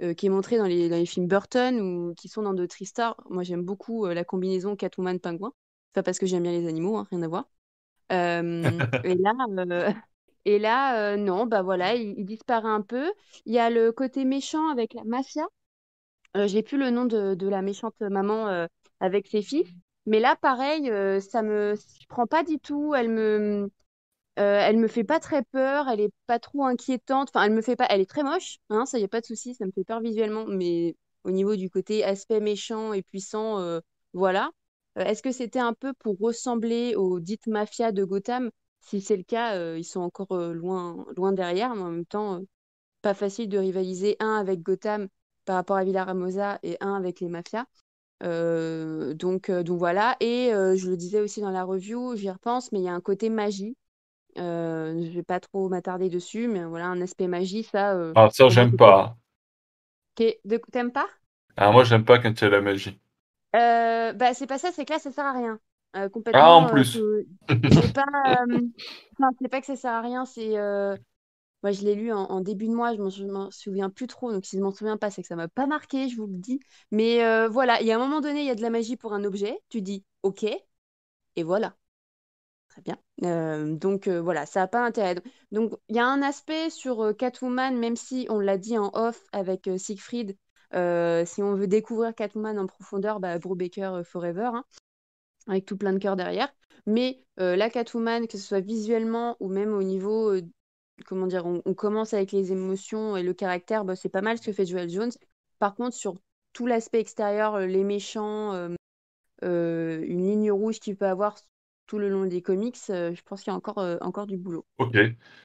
euh, 0.00 0.10
euh, 0.10 0.14
qui 0.14 0.26
est 0.26 0.30
montré 0.30 0.58
dans 0.58 0.66
les, 0.66 0.88
dans 0.88 0.96
les 0.96 1.06
films 1.06 1.26
Burton 1.26 1.80
ou 1.80 2.14
qui 2.14 2.28
sont 2.28 2.42
dans 2.42 2.54
d'autres 2.54 2.80
histoires. 2.80 3.16
Moi, 3.28 3.42
j'aime 3.42 3.62
beaucoup 3.62 4.06
euh, 4.06 4.14
la 4.14 4.24
combinaison 4.24 4.74
Catwoman-Pingouin. 4.74 5.52
Pas 5.92 6.02
parce 6.02 6.18
que 6.18 6.26
j'aime 6.26 6.42
bien 6.42 6.52
les 6.52 6.68
animaux, 6.68 6.96
hein, 6.96 7.06
rien 7.10 7.22
à 7.22 7.28
voir. 7.28 7.48
et 8.10 9.14
là, 9.14 9.32
et 10.44 10.58
là 10.58 11.16
non, 11.16 11.46
bah 11.46 11.62
voilà, 11.62 11.94
il, 11.94 12.24
disparaît 12.24 12.68
un 12.68 12.80
peu. 12.80 13.12
Il 13.44 13.52
y 13.52 13.58
a 13.58 13.70
le 13.70 13.92
côté 13.92 14.24
méchant 14.24 14.68
avec 14.70 14.94
la 14.94 15.04
mafia. 15.04 15.46
J'ai 16.34 16.62
plus 16.62 16.78
le 16.78 16.90
nom 16.90 17.04
de, 17.04 17.34
de 17.34 17.48
la 17.48 17.62
méchante 17.62 18.00
maman 18.00 18.66
avec 19.00 19.26
ses 19.26 19.42
fils. 19.42 19.68
Mais 20.06 20.20
là, 20.20 20.36
pareil, 20.36 20.90
ça 21.20 21.42
me 21.42 21.74
je 21.74 22.06
prend 22.06 22.26
pas 22.26 22.44
du 22.44 22.58
tout. 22.58 22.94
Elle 22.94 23.10
me, 23.10 23.70
euh, 24.38 24.60
elle 24.60 24.76
me 24.78 24.86
fait 24.88 25.04
pas 25.04 25.18
très 25.20 25.42
peur, 25.42 25.88
elle 25.88 26.00
est 26.00 26.12
pas 26.26 26.38
trop 26.38 26.64
inquiétante. 26.64 27.30
Enfin, 27.34 27.44
elle 27.44 27.52
me 27.52 27.62
fait 27.62 27.76
pas. 27.76 27.86
Elle 27.90 28.00
est 28.00 28.08
très 28.08 28.22
moche, 28.22 28.58
hein, 28.70 28.86
ça 28.86 28.98
y 28.98 29.04
a 29.04 29.08
pas 29.08 29.20
de 29.20 29.26
souci, 29.26 29.54
ça 29.54 29.66
me 29.66 29.72
fait 29.72 29.84
peur 29.84 30.00
visuellement, 30.00 30.46
mais 30.46 30.94
au 31.24 31.30
niveau 31.30 31.56
du 31.56 31.70
côté 31.70 32.04
aspect 32.04 32.40
méchant 32.40 32.92
et 32.92 33.02
puissant, 33.02 33.58
euh, 33.60 33.80
voilà. 34.12 34.50
Euh, 34.98 35.04
est-ce 35.04 35.22
que 35.22 35.32
c'était 35.32 35.58
un 35.58 35.74
peu 35.74 35.92
pour 35.94 36.16
ressembler 36.20 36.94
aux 36.94 37.20
dites 37.20 37.46
mafias 37.48 37.92
de 37.92 38.04
Gotham? 38.04 38.50
Si 38.80 39.00
c'est 39.00 39.16
le 39.16 39.24
cas, 39.24 39.74
ils 39.76 39.84
sont 39.84 40.00
encore 40.00 40.34
loin, 40.36 41.04
loin 41.16 41.32
derrière, 41.32 41.74
mais 41.74 41.82
en 41.82 41.90
même 41.90 42.06
temps, 42.06 42.40
pas 43.02 43.14
facile 43.14 43.48
de 43.48 43.58
rivaliser 43.58 44.16
un 44.20 44.36
avec 44.36 44.62
Gotham 44.62 45.08
par 45.44 45.56
rapport 45.56 45.76
à 45.76 45.84
Villa 45.84 46.04
Ramosa 46.04 46.58
et 46.62 46.76
un 46.80 46.94
avec 46.94 47.20
les 47.20 47.28
mafias. 47.28 47.66
donc, 48.22 49.50
donc 49.50 49.78
voilà. 49.78 50.16
Et 50.20 50.50
je 50.52 50.88
le 50.88 50.96
disais 50.96 51.20
aussi 51.20 51.40
dans 51.40 51.50
la 51.50 51.64
review, 51.64 52.16
j'y 52.16 52.30
repense, 52.30 52.72
mais 52.72 52.78
il 52.80 52.84
y 52.84 52.88
a 52.88 52.94
un 52.94 53.00
côté 53.00 53.30
magie 53.30 53.76
euh, 54.38 55.02
je 55.02 55.10
vais 55.10 55.22
pas 55.22 55.40
trop 55.40 55.68
m'attarder 55.68 56.08
dessus, 56.08 56.48
mais 56.48 56.64
voilà, 56.64 56.86
un 56.86 57.00
aspect 57.00 57.26
magie, 57.26 57.64
ça. 57.64 57.94
Euh, 57.94 58.12
ah, 58.14 58.28
ça, 58.32 58.48
j'aime 58.48 58.76
pas. 58.76 59.16
T'aimes 60.14 60.92
pas? 60.92 61.08
Ah, 61.56 61.70
moi, 61.70 61.84
j'aime 61.84 62.04
pas 62.04 62.18
quand 62.18 62.30
il 62.30 62.44
y 62.44 62.46
a 62.46 62.50
la 62.50 62.60
magie. 62.60 62.98
Euh, 63.56 64.12
bah, 64.12 64.34
c'est 64.34 64.46
pas 64.46 64.58
ça, 64.58 64.70
c'est 64.72 64.84
que 64.84 64.92
là, 64.92 64.98
ça 64.98 65.10
sert 65.10 65.24
à 65.24 65.32
rien. 65.32 65.58
Euh, 65.96 66.08
complètement. 66.08 66.42
Ah, 66.42 66.54
en 66.54 66.66
plus. 66.66 66.98
c'est 67.48 67.92
pas, 67.92 68.04
c'est 69.40 69.48
pas 69.48 69.60
que 69.60 69.66
ça 69.66 69.76
sert 69.76 69.92
à 69.92 70.00
rien, 70.00 70.24
c'est. 70.24 70.54
Moi, 71.64 71.72
je 71.72 71.82
l'ai 71.82 71.96
lu 71.96 72.12
en, 72.12 72.40
début 72.40 72.68
de 72.68 72.72
mois, 72.72 72.94
je 72.94 73.02
m'en 73.26 73.50
souviens 73.50 73.90
plus 73.90 74.06
trop, 74.06 74.30
donc 74.32 74.46
si 74.46 74.56
je 74.56 74.62
m'en 74.62 74.70
souviens 74.70 74.96
pas, 74.96 75.10
c'est 75.10 75.22
que 75.22 75.28
ça 75.28 75.34
m'a 75.34 75.48
pas 75.48 75.66
marqué, 75.66 76.08
je 76.08 76.16
vous 76.16 76.28
le 76.28 76.38
dis. 76.38 76.60
Mais 76.92 77.48
voilà, 77.48 77.80
il 77.80 77.86
y 77.86 77.92
a 77.92 77.96
un 77.96 77.98
moment 77.98 78.20
donné, 78.20 78.42
il 78.42 78.46
y 78.46 78.50
a 78.50 78.54
de 78.54 78.62
la 78.62 78.70
magie 78.70 78.96
pour 78.96 79.12
un 79.12 79.24
objet, 79.24 79.58
tu 79.68 79.82
dis 79.82 80.04
OK, 80.22 80.44
et 80.44 81.42
voilà 81.42 81.74
bien. 82.82 82.98
Euh, 83.24 83.74
donc 83.74 84.08
euh, 84.08 84.20
voilà, 84.20 84.46
ça 84.46 84.60
n'a 84.60 84.68
pas 84.68 84.84
intérêt. 84.84 85.16
Donc 85.52 85.72
il 85.88 85.96
y 85.96 85.98
a 85.98 86.06
un 86.06 86.22
aspect 86.22 86.70
sur 86.70 87.02
euh, 87.02 87.12
Catwoman, 87.12 87.76
même 87.78 87.96
si 87.96 88.26
on 88.30 88.40
l'a 88.40 88.58
dit 88.58 88.78
en 88.78 88.90
off 88.94 89.24
avec 89.32 89.68
Siegfried, 89.76 90.36
si 90.72 91.42
on 91.42 91.54
veut 91.54 91.66
découvrir 91.66 92.14
Catwoman 92.14 92.58
en 92.58 92.66
profondeur, 92.66 93.20
bah, 93.20 93.38
Brubaker 93.38 94.02
Forever, 94.04 94.50
hein, 94.54 94.64
avec 95.46 95.66
tout 95.66 95.76
plein 95.76 95.92
de 95.92 95.98
cœur 95.98 96.16
derrière. 96.16 96.52
Mais 96.86 97.22
la 97.36 97.70
Catwoman, 97.70 98.26
que 98.26 98.38
ce 98.38 98.46
soit 98.46 98.60
visuellement 98.60 99.36
ou 99.40 99.48
même 99.48 99.72
au 99.74 99.82
niveau, 99.82 100.32
comment 101.06 101.26
dire, 101.26 101.46
on, 101.46 101.74
commence 101.74 102.14
avec 102.14 102.32
les 102.32 102.52
émotions 102.52 103.16
et 103.16 103.22
le 103.22 103.34
caractère, 103.34 103.84
bah, 103.84 103.96
c'est 103.96 104.08
pas 104.08 104.22
mal 104.22 104.38
ce 104.38 104.42
que 104.42 104.52
fait 104.52 104.66
Joel 104.66 104.90
Jones. 104.90 105.12
Par 105.58 105.74
contre, 105.74 105.96
sur 105.96 106.14
tout 106.52 106.66
l'aspect 106.66 107.00
extérieur, 107.00 107.58
les 107.60 107.84
méchants, 107.84 108.68
une 109.42 110.26
ligne 110.26 110.52
rouge 110.52 110.80
qu'il 110.80 110.96
peut 110.96 111.06
avoir 111.06 111.36
tout 111.88 111.98
le 111.98 112.08
long 112.08 112.26
des 112.26 112.42
comics, 112.42 112.76
euh, 112.90 113.12
je 113.14 113.22
pense 113.22 113.42
qu'il 113.42 113.50
y 113.50 113.54
a 113.54 113.56
encore, 113.56 113.78
euh, 113.78 113.96
encore 114.02 114.26
du 114.26 114.36
boulot. 114.36 114.64
Ok, 114.76 114.96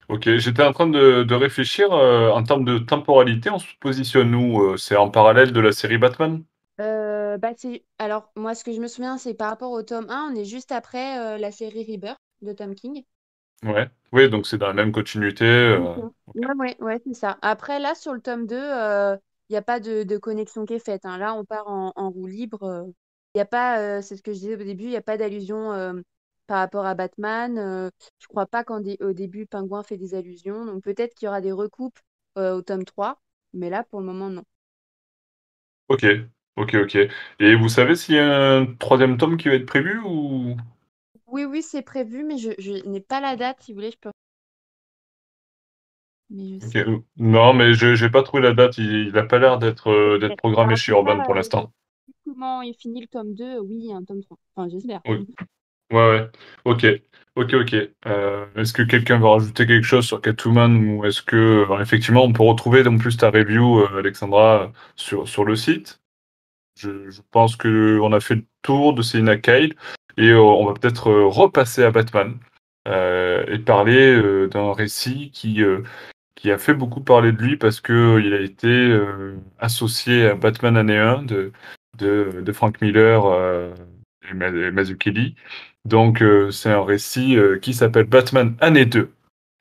ok. 0.10 0.36
J'étais 0.38 0.62
en 0.62 0.73
train 0.73 0.88
de, 0.88 1.34
réfléchir 1.34 1.91
euh, 1.91 2.29
en 2.29 2.43
termes 2.43 2.65
de 2.65 2.77
temporalité, 2.77 3.49
on 3.49 3.58
se 3.58 3.73
positionne 3.79 4.36
où 4.36 4.77
C'est 4.77 4.95
en 4.95 5.10
parallèle 5.10 5.53
de 5.53 5.60
la 5.60 5.71
série 5.71 5.97
Batman? 5.97 6.43
Bah, 6.77 7.51
Alors, 7.97 8.29
moi, 8.36 8.53
ce 8.53 8.63
que 8.63 8.73
je 8.73 8.82
me 8.82 8.88
souviens, 8.88 9.17
c'est 9.17 9.34
par 9.34 9.49
rapport 9.49 9.71
au 9.71 9.82
tome 9.82 10.08
1, 10.10 10.32
on 10.32 10.36
est 10.36 10.45
juste 10.45 10.71
après 10.71 11.39
la 11.39 11.51
série 11.51 11.86
Rebirth 11.89 12.19
de 12.41 12.53
Tom 12.53 12.75
King. 12.75 13.03
Ouais, 13.63 13.89
oui, 14.12 14.29
donc 14.29 14.45
c'est 14.45 14.58
dans 14.58 14.67
la 14.67 14.73
même 14.73 14.91
continuité. 14.91 15.77
Oui, 16.36 16.45
ouais, 16.60 16.75
ouais, 16.79 17.01
c'est 17.06 17.13
ça. 17.13 17.38
Après, 17.41 17.79
là, 17.79 17.95
sur 17.95 18.13
le 18.13 18.19
tome 18.19 18.45
2, 18.45 18.56
il 18.56 19.19
n'y 19.51 19.58
a 19.58 19.62
pas 19.62 19.79
de, 19.79 20.17
connexion 20.17 20.65
qui 20.65 20.73
est 20.73 20.86
faite. 20.86 21.06
Hein. 21.06 21.17
Là, 21.17 21.34
on 21.34 21.45
part 21.45 21.67
en, 21.67 21.93
en 21.95 22.10
roue 22.10 22.27
libre. 22.27 22.86
Il 23.34 23.38
n'y 23.38 23.41
a 23.41 23.45
pas, 23.45 24.01
c'est 24.01 24.17
ce 24.17 24.21
que 24.21 24.34
je 24.34 24.39
disais 24.39 24.53
au 24.56 24.63
début, 24.63 24.84
il 24.84 24.89
n'y 24.89 24.97
a 24.97 25.01
pas 25.01 25.17
d'allusion 25.17 26.03
par 26.47 26.60
rapport 26.60 26.86
à 26.86 26.95
Batman. 26.95 27.58
Euh, 27.58 27.89
je 28.19 28.27
crois 28.27 28.45
pas 28.45 28.63
qu'au 28.63 28.79
début, 28.79 29.45
Pingouin 29.45 29.84
fait 29.84 29.97
des 29.97 30.15
allusions. 30.15 30.65
Donc 30.65 30.84
peut-être 30.84 31.13
qu'il 31.15 31.25
y 31.25 31.29
aura 31.29 31.41
des 31.41 31.51
recoupes 31.51 31.99
euh, 32.38 32.56
au 32.56 32.62
tome 32.62 32.86
3. 32.86 33.21
Mais 33.53 33.69
là, 33.69 33.84
pour 33.84 33.99
le 33.99 34.06
moment, 34.06 34.29
non. 34.29 34.43
Ok, 35.89 36.06
ok, 36.56 36.75
ok. 36.75 36.97
Et 37.39 37.56
vous 37.56 37.69
savez 37.69 37.95
s'il 37.95 38.15
y 38.15 38.19
a 38.19 38.56
un 38.56 38.65
troisième 38.65 39.17
tome 39.17 39.38
qui 39.38 39.49
va 39.49 39.56
être 39.56 39.65
prévu 39.65 39.99
ou? 39.99 40.56
Oui, 41.27 41.45
oui, 41.45 41.62
c'est 41.62 41.82
prévu, 41.82 42.23
mais 42.23 42.38
je, 42.38 42.88
n'ai 42.88 43.01
pas 43.01 43.19
la 43.19 43.36
date. 43.36 43.62
Si 43.62 43.71
vous 43.71 43.77
voulez, 43.77 43.91
je 43.91 43.97
peux 43.97 44.12
Mais 46.29 46.60
je 46.60 46.99
Non, 47.17 47.53
mais 47.53 47.73
je 47.73 47.95
j'ai 47.95 48.10
pas 48.10 48.23
trouvé 48.23 48.43
la 48.43 48.53
date. 48.53 48.77
Il, 48.77 49.08
il 49.08 49.17
a 49.17 49.23
pas 49.23 49.39
l'air 49.39 49.60
d'être 49.60 49.89
euh, 49.89 50.36
programmé 50.38 50.75
chez 50.75 50.91
Urban 50.91 51.21
pour 51.23 51.34
euh, 51.34 51.38
l'instant. 51.38 51.71
comment 52.23 52.62
il 52.62 52.73
finit 52.75 53.01
le 53.01 53.08
tome 53.08 53.34
2. 53.34 53.60
Oui, 53.60 53.91
un 53.93 54.03
tome 54.03 54.21
3. 54.21 54.38
Enfin, 54.56 54.69
j'espère. 54.69 55.01
Oui. 55.08 55.27
Ouais, 55.91 55.98
ouais. 56.10 56.30
Ok, 56.65 56.86
ok, 57.36 57.54
ok. 57.54 57.76
Euh, 58.08 58.46
est-ce 58.56 58.74
que 58.74 58.82
quelqu'un 58.82 59.19
veut 59.19 59.28
rajouter 59.28 59.67
quelque 59.67 59.84
chose 59.86 60.06
sur 60.06 60.22
Catwoman 60.22 60.76
ou 60.98 61.06
est-ce 61.06 61.22
que 61.22 61.36
euh, 61.69 61.82
effectivement 61.82 62.24
on 62.24 62.34
peut 62.34 62.43
retrouver 62.43 62.86
en 62.88 62.98
plus 62.98 63.17
ta 63.17 63.30
review, 63.30 63.82
euh, 63.82 64.00
Alexandra, 64.00 64.72
sur 64.96 65.28
sur 65.28 65.46
le 65.46 65.56
site? 65.56 66.02
Je, 66.80 67.22
pense 67.32 67.56
que 67.56 68.00
on 68.02 68.13
a 68.13 68.19
fait 68.19 68.36
le 68.36 68.46
tour 68.63 68.93
de 68.93 69.02
Selina 69.04 69.38
Kyle 69.38 69.76
et 70.17 70.34
on 70.34 70.65
va 70.65 70.74
peut-être 70.74 71.12
repasser 71.12 71.84
à 71.84 71.91
Batman 71.91 72.39
et 72.88 73.60
parler 73.60 74.48
d'un 74.50 74.74
récit 74.74 75.32
qui 75.32 75.62
qui 76.36 76.52
a 76.52 76.58
fait 76.58 76.74
beaucoup 76.74 77.02
parler 77.02 77.32
de 77.32 77.41
lui 77.41 77.58
parce 77.58 77.80
que 77.80 78.19
il 78.19 78.34
a 78.34 78.41
été 78.41 79.00
associé 79.60 80.28
à 80.30 80.36
Batman 80.36 80.78
année 80.78 80.98
1 80.98 81.24
de 81.24 81.52
de, 82.00 82.41
de 82.43 82.52
Frank 82.52 82.82
Miller 82.82 83.24
et 84.30 84.34
Ma- 84.34 84.50
et. 84.50 85.36
Donc 85.86 86.22
euh, 86.22 86.50
c'est 86.52 86.72
un 86.72 86.84
récit 86.84 87.36
euh, 87.36 87.60
qui 87.60 87.74
s'appelle 87.74 88.06
Batman 88.06 88.56
année 88.62 88.86
2, 88.86 89.12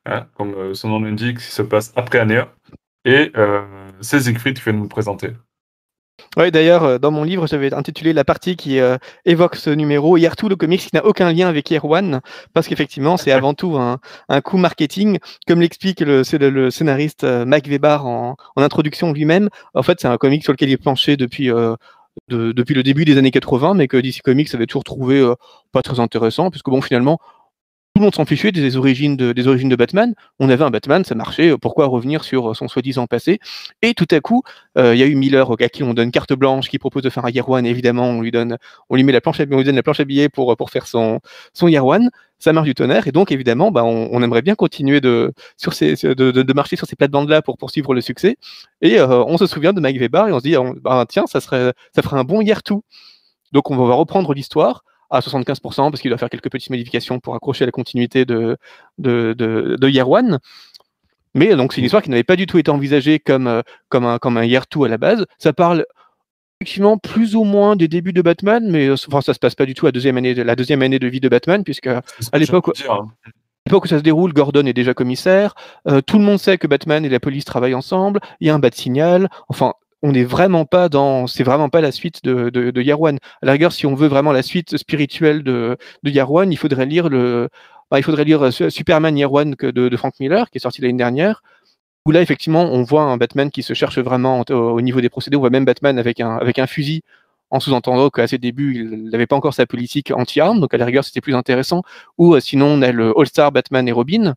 hein, 0.06 0.26
comme 0.34 0.54
euh, 0.54 0.74
son 0.74 0.88
nom 0.88 1.00
l'indique, 1.00 1.38
qui 1.38 1.44
se 1.44 1.62
passe 1.62 1.92
après 1.96 2.20
année 2.20 2.38
1. 2.38 2.48
Et 3.04 3.32
c'est 4.00 4.20
Siegfried 4.20 4.56
qui 4.56 4.62
va 4.62 4.72
nous 4.72 4.86
présenter. 4.86 5.30
Ouais, 6.36 6.52
d'ailleurs, 6.52 7.00
dans 7.00 7.10
mon 7.10 7.24
livre, 7.24 7.48
j'avais 7.48 7.74
intitulé 7.74 8.12
la 8.12 8.22
partie 8.22 8.54
qui 8.54 8.78
évoque 9.24 9.56
ce 9.56 9.70
numéro 9.70 10.16
Year 10.16 10.36
2, 10.40 10.50
le 10.50 10.54
comics 10.54 10.80
qui 10.80 10.90
n'a 10.94 11.04
aucun 11.04 11.32
lien 11.32 11.48
avec 11.48 11.68
Year 11.68 11.84
1, 11.84 12.20
parce 12.54 12.68
qu'effectivement, 12.68 13.16
c'est 13.16 13.32
avant 13.32 13.54
tout 13.54 13.76
un, 13.76 13.98
un 14.28 14.40
coup 14.40 14.56
marketing. 14.56 15.18
Comme 15.48 15.60
l'explique 15.60 15.98
le, 15.98 16.22
scénariste 16.22 17.24
Mike 17.24 17.66
Weber 17.66 18.06
en, 18.06 18.36
introduction 18.54 19.12
lui-même, 19.12 19.48
en 19.74 19.82
fait, 19.82 19.98
c'est 20.00 20.06
un 20.06 20.16
comic 20.16 20.44
sur 20.44 20.52
lequel 20.52 20.68
il 20.68 20.74
est 20.74 20.76
planché 20.76 21.16
depuis, 21.16 21.50
de- 22.28 22.52
depuis 22.52 22.74
le 22.74 22.82
début 22.82 23.04
des 23.04 23.18
années 23.18 23.30
80, 23.30 23.74
mais 23.74 23.88
que 23.88 23.96
DC 23.96 24.20
Comics 24.22 24.54
avait 24.54 24.66
toujours 24.66 24.84
trouvé 24.84 25.18
euh, 25.20 25.34
pas 25.72 25.82
très 25.82 26.00
intéressant, 26.00 26.50
puisque 26.50 26.70
bon, 26.70 26.80
finalement, 26.80 27.18
tout 27.94 28.00
le 28.00 28.04
monde 28.06 28.14
s'en 28.14 28.24
fichait 28.24 28.52
des 28.52 28.76
origines 28.78 29.16
de, 29.18 29.32
des 29.32 29.48
origines 29.48 29.68
de 29.68 29.76
Batman. 29.76 30.14
On 30.38 30.48
avait 30.48 30.64
un 30.64 30.70
Batman, 30.70 31.04
ça 31.04 31.14
marchait. 31.14 31.50
euh, 31.50 31.58
Pourquoi 31.58 31.86
revenir 31.86 32.24
sur 32.24 32.50
euh, 32.50 32.54
son 32.54 32.66
soi-disant 32.68 33.06
passé? 33.06 33.38
Et 33.82 33.92
tout 33.94 34.06
à 34.10 34.20
coup, 34.20 34.42
il 34.76 34.82
y 34.96 35.02
a 35.02 35.06
eu 35.06 35.14
Miller 35.14 35.50
à 35.60 35.68
qui 35.68 35.82
on 35.82 35.92
donne 35.94 36.10
carte 36.10 36.32
blanche, 36.32 36.70
qui 36.70 36.78
propose 36.78 37.02
de 37.02 37.10
faire 37.10 37.24
un 37.26 37.30
Year 37.30 37.48
One. 37.48 37.66
Évidemment, 37.66 38.06
on 38.08 38.20
lui 38.22 38.30
donne, 38.30 38.56
on 38.88 38.96
lui 38.96 39.04
met 39.04 39.12
la 39.12 39.20
planche, 39.20 39.40
à, 39.40 39.44
on 39.50 39.58
lui 39.58 39.64
donne 39.64 39.76
la 39.76 39.82
planche 39.82 40.00
à 40.00 40.04
billets 40.04 40.28
pour 40.30 40.56
pour 40.56 40.70
faire 40.70 40.86
son 40.86 41.20
son 41.52 41.68
Year 41.68 41.84
One. 41.84 42.08
Ça 42.42 42.52
marche 42.52 42.66
du 42.66 42.74
tonnerre. 42.74 43.06
Et 43.06 43.12
donc, 43.12 43.30
évidemment, 43.30 43.70
bah, 43.70 43.84
on, 43.84 44.08
on 44.10 44.20
aimerait 44.20 44.42
bien 44.42 44.56
continuer 44.56 45.00
de 45.00 45.32
sur 45.56 45.74
ces 45.74 45.94
de, 45.94 46.12
de, 46.14 46.42
de 46.42 46.52
marcher 46.52 46.74
sur 46.74 46.88
ces 46.88 46.96
plates-bandes-là 46.96 47.40
pour 47.40 47.56
poursuivre 47.56 47.94
le 47.94 48.00
succès. 48.00 48.36
Et 48.80 48.98
euh, 48.98 49.22
on 49.28 49.38
se 49.38 49.46
souvient 49.46 49.72
de 49.72 49.80
Mike 49.80 49.98
Weber 50.00 50.26
et 50.26 50.32
on 50.32 50.38
se 50.40 50.42
dit, 50.42 50.56
on- 50.56 50.74
bah, 50.80 51.06
tiens, 51.08 51.26
ça 51.28 51.40
serait 51.40 51.72
ça 51.94 52.02
ferait 52.02 52.18
un 52.18 52.24
bon 52.24 52.40
Year 52.42 52.64
Two. 52.64 52.82
Donc, 53.52 53.70
on 53.70 53.76
va 53.76 53.94
reprendre 53.94 54.34
l'histoire 54.34 54.82
à 55.08 55.20
75% 55.20 55.90
parce 55.92 56.00
qu'il 56.00 56.10
doit 56.10 56.18
faire 56.18 56.30
quelques 56.30 56.50
petites 56.50 56.70
modifications 56.70 57.20
pour 57.20 57.36
accrocher 57.36 57.62
à 57.62 57.66
la 57.66 57.72
continuité 57.72 58.24
de, 58.24 58.56
de, 58.98 59.34
de, 59.38 59.76
de 59.80 59.88
Year 59.88 60.10
One. 60.10 60.40
Mais 61.34 61.54
donc, 61.54 61.72
c'est 61.72 61.80
une 61.80 61.84
histoire 61.86 62.02
qui 62.02 62.10
n'avait 62.10 62.24
pas 62.24 62.36
du 62.36 62.46
tout 62.46 62.58
été 62.58 62.70
envisagée 62.72 63.20
comme, 63.20 63.46
euh, 63.46 63.62
comme, 63.88 64.04
un, 64.04 64.18
comme 64.18 64.36
un 64.36 64.44
Year 64.44 64.64
2 64.68 64.84
à 64.84 64.88
la 64.88 64.98
base. 64.98 65.24
Ça 65.38 65.52
parle 65.52 65.86
effectivement 66.62 66.96
plus 66.96 67.34
ou 67.34 67.42
moins 67.42 67.74
des 67.74 67.88
débuts 67.88 68.12
de 68.12 68.22
Batman, 68.22 68.64
mais 68.70 68.86
euh, 68.86 68.94
enfin, 69.08 69.20
ça 69.20 69.34
se 69.34 69.40
passe 69.40 69.56
pas 69.56 69.66
du 69.66 69.74
tout 69.74 69.86
à 69.86 69.88
la 69.88 69.92
deuxième 69.92 70.16
année 70.16 70.34
de, 70.34 70.42
la 70.42 70.54
deuxième 70.54 70.80
année 70.82 71.00
de 71.00 71.08
vie 71.08 71.18
de 71.20 71.28
Batman, 71.28 71.64
puisque 71.64 71.88
à 71.88 72.02
l'époque- 72.38 72.68
hein. 72.88 73.08
l'époque 73.66 73.84
où 73.84 73.88
ça 73.88 73.98
se 73.98 74.02
déroule, 74.04 74.32
Gordon 74.32 74.64
est 74.66 74.72
déjà 74.72 74.94
commissaire. 74.94 75.54
euh, 75.88 76.00
tout 76.00 76.18
le 76.18 76.24
monde 76.24 76.38
sait 76.38 76.58
que 76.58 76.68
Batman 76.68 77.04
et 77.04 77.08
la 77.08 77.18
police 77.18 77.44
travaillent 77.44 77.74
ensemble. 77.74 78.20
Il 78.40 78.46
y 78.46 78.50
a 78.50 78.54
un 78.54 78.60
bat 78.60 78.70
signal. 78.72 79.28
Enfin, 79.48 79.72
on 80.04 80.12
n'est 80.12 80.24
vraiment 80.24 80.64
pas 80.64 80.88
dans, 80.88 81.26
c'est 81.26 81.42
vraiment 81.44 81.68
pas 81.68 81.80
la 81.80 81.90
suite 81.90 82.22
de, 82.22 82.48
de, 82.50 82.70
de 82.70 82.92
One. 82.92 83.18
À 83.42 83.46
la 83.46 83.52
rigueur, 83.52 83.72
si 83.72 83.86
on 83.86 83.94
veut 83.96 84.08
vraiment 84.08 84.32
la 84.32 84.42
suite 84.42 84.76
spirituelle 84.76 85.42
de, 85.42 85.76
de 86.04 86.20
One, 86.20 86.52
il 86.52 86.56
faudrait 86.56 86.86
lire 86.86 87.08
le, 87.08 87.48
bah, 87.90 87.98
il 87.98 88.02
faudrait 88.04 88.24
lire 88.24 88.42
euh, 88.42 88.50
Su- 88.52 88.70
Superman 88.70 89.18
Year 89.18 89.32
One 89.32 89.56
de, 89.60 89.70
de 89.88 89.96
Frank 89.96 90.14
Miller, 90.20 90.48
qui 90.50 90.58
est 90.58 90.60
sorti 90.60 90.80
l'année 90.80 90.94
dernière. 90.94 91.42
Où 92.04 92.10
là, 92.10 92.20
effectivement, 92.20 92.64
on 92.64 92.82
voit 92.82 93.02
un 93.02 93.16
Batman 93.16 93.50
qui 93.50 93.62
se 93.62 93.74
cherche 93.74 93.98
vraiment 93.98 94.42
au, 94.48 94.52
au 94.52 94.80
niveau 94.80 95.00
des 95.00 95.08
procédés. 95.08 95.36
On 95.36 95.40
voit 95.40 95.50
même 95.50 95.64
Batman 95.64 95.98
avec 95.98 96.20
un, 96.20 96.36
avec 96.36 96.58
un 96.58 96.66
fusil, 96.66 97.02
en 97.50 97.60
sous-entendant 97.60 98.08
qu'à 98.10 98.26
ses 98.26 98.38
débuts, 98.38 98.74
il 98.74 99.10
n'avait 99.10 99.26
pas 99.26 99.36
encore 99.36 99.54
sa 99.54 99.66
politique 99.66 100.10
anti-armes. 100.10 100.58
Donc, 100.58 100.72
à 100.74 100.78
la 100.78 100.86
rigueur, 100.86 101.04
c'était 101.04 101.20
plus 101.20 101.34
intéressant. 101.34 101.82
Ou 102.18 102.34
euh, 102.34 102.40
sinon, 102.40 102.66
on 102.66 102.82
a 102.82 102.90
le 102.92 103.12
All-Star 103.16 103.52
Batman 103.52 103.86
et 103.86 103.92
Robin 103.92 104.34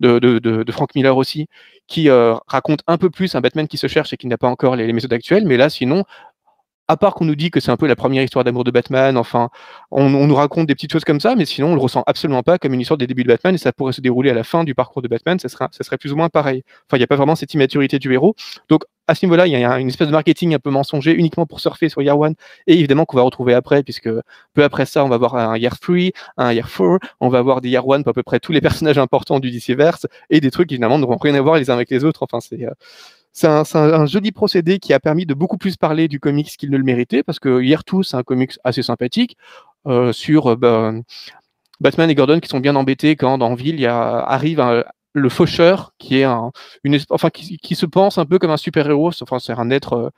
de, 0.00 0.18
de, 0.18 0.38
de, 0.38 0.64
de 0.64 0.72
Frank 0.72 0.94
Miller 0.94 1.16
aussi, 1.16 1.46
qui 1.86 2.08
euh, 2.10 2.34
raconte 2.46 2.80
un 2.86 2.98
peu 2.98 3.10
plus 3.10 3.34
un 3.34 3.40
Batman 3.40 3.68
qui 3.68 3.78
se 3.78 3.86
cherche 3.86 4.12
et 4.12 4.16
qui 4.16 4.26
n'a 4.26 4.36
pas 4.36 4.48
encore 4.48 4.76
les, 4.76 4.86
les 4.86 4.92
méthodes 4.92 5.12
actuelles. 5.12 5.46
Mais 5.46 5.56
là, 5.56 5.70
sinon, 5.70 6.04
à 6.88 6.96
part 6.96 7.14
qu'on 7.14 7.26
nous 7.26 7.36
dit 7.36 7.50
que 7.50 7.60
c'est 7.60 7.70
un 7.70 7.76
peu 7.76 7.86
la 7.86 7.96
première 7.96 8.22
histoire 8.22 8.44
d'amour 8.44 8.64
de 8.64 8.70
Batman, 8.70 9.16
enfin, 9.16 9.50
on, 9.90 10.14
on 10.14 10.26
nous 10.26 10.34
raconte 10.34 10.66
des 10.66 10.74
petites 10.74 10.92
choses 10.92 11.04
comme 11.04 11.20
ça, 11.20 11.34
mais 11.36 11.44
sinon, 11.44 11.72
on 11.72 11.74
le 11.74 11.80
ressent 11.80 12.02
absolument 12.06 12.42
pas 12.42 12.58
comme 12.58 12.74
une 12.74 12.80
histoire 12.80 12.98
des 12.98 13.06
débuts 13.06 13.24
de 13.24 13.28
Batman 13.28 13.54
et 13.54 13.58
ça 13.58 13.72
pourrait 13.72 13.92
se 13.92 14.00
dérouler 14.00 14.30
à 14.30 14.34
la 14.34 14.44
fin 14.44 14.64
du 14.64 14.74
parcours 14.74 15.02
de 15.02 15.08
Batman, 15.08 15.38
ça 15.38 15.48
serait, 15.48 15.68
ça 15.70 15.84
serait 15.84 15.98
plus 15.98 16.12
ou 16.12 16.16
moins 16.16 16.28
pareil. 16.28 16.62
Enfin, 16.86 16.96
il 16.96 17.00
n'y 17.00 17.04
a 17.04 17.06
pas 17.06 17.16
vraiment 17.16 17.36
cette 17.36 17.52
immaturité 17.54 17.98
du 17.98 18.12
héros. 18.12 18.34
Donc, 18.68 18.84
à 19.08 19.14
ce 19.14 19.24
niveau-là, 19.24 19.46
il 19.46 19.52
y 19.52 19.64
a 19.64 19.78
une 19.78 19.88
espèce 19.88 20.06
de 20.06 20.12
marketing 20.12 20.54
un 20.54 20.58
peu 20.58 20.70
mensonger 20.70 21.14
uniquement 21.14 21.46
pour 21.46 21.60
surfer 21.60 21.88
sur 21.88 22.02
Year 22.02 22.18
One 22.18 22.34
et 22.66 22.74
évidemment 22.74 23.06
qu'on 23.06 23.16
va 23.16 23.22
retrouver 23.22 23.54
après, 23.54 23.82
puisque 23.82 24.10
peu 24.52 24.62
après 24.62 24.84
ça, 24.84 25.02
on 25.04 25.08
va 25.08 25.16
voir 25.16 25.34
un 25.34 25.56
Year 25.56 25.78
3, 25.80 25.96
un 26.36 26.52
Year 26.52 26.68
4, 26.70 26.98
on 27.20 27.28
va 27.30 27.38
avoir 27.38 27.62
des 27.62 27.70
Year 27.70 27.86
One 27.88 28.04
pour 28.04 28.10
à 28.10 28.14
peu 28.14 28.22
près 28.22 28.38
tous 28.38 28.52
les 28.52 28.60
personnages 28.60 28.98
importants 28.98 29.40
du 29.40 29.50
DCverse 29.50 30.06
et 30.28 30.40
des 30.40 30.50
trucs 30.50 30.68
qui 30.68 30.74
finalement 30.74 30.98
n'auront 30.98 31.16
rien 31.16 31.34
à 31.34 31.40
voir 31.40 31.56
les 31.56 31.70
uns 31.70 31.74
avec 31.74 31.90
les 31.90 32.04
autres. 32.04 32.22
Enfin, 32.22 32.40
c'est 32.40 32.66
euh, 32.66 32.70
c'est 33.32 33.46
un, 33.46 34.06
joli 34.06 34.32
procédé 34.32 34.78
qui 34.78 34.92
a 34.92 35.00
permis 35.00 35.26
de 35.26 35.34
beaucoup 35.34 35.58
plus 35.58 35.76
parler 35.76 36.08
du 36.08 36.18
comics 36.20 36.48
qu'il 36.48 36.70
ne 36.70 36.76
le 36.76 36.84
méritait, 36.84 37.22
parce 37.22 37.38
que 37.38 37.60
Year 37.62 37.82
2, 37.90 38.02
c'est 38.02 38.16
un 38.16 38.22
comics 38.22 38.58
assez 38.64 38.82
sympathique 38.82 39.36
euh, 39.86 40.12
sur 40.12 40.48
euh, 40.48 40.56
bah, 40.56 40.92
Batman 41.80 42.10
et 42.10 42.14
Gordon 42.14 42.40
qui 42.40 42.48
sont 42.48 42.60
bien 42.60 42.76
embêtés 42.76 43.16
quand 43.16 43.38
dans 43.38 43.54
Ville 43.54 43.78
il 43.78 43.86
arrive 43.86 44.84
le 45.14 45.28
faucheur 45.28 45.92
qui 45.98 46.18
est 46.18 46.24
un, 46.24 46.50
une, 46.84 46.98
enfin, 47.10 47.30
qui, 47.30 47.74
se 47.74 47.86
pense 47.86 48.18
un 48.18 48.26
peu 48.26 48.38
comme 48.38 48.50
un 48.50 48.56
super-héros, 48.56 49.12
enfin, 49.22 49.38
c'est 49.38 49.52
un 49.52 49.70
être 49.70 49.92
euh, 49.94 50.10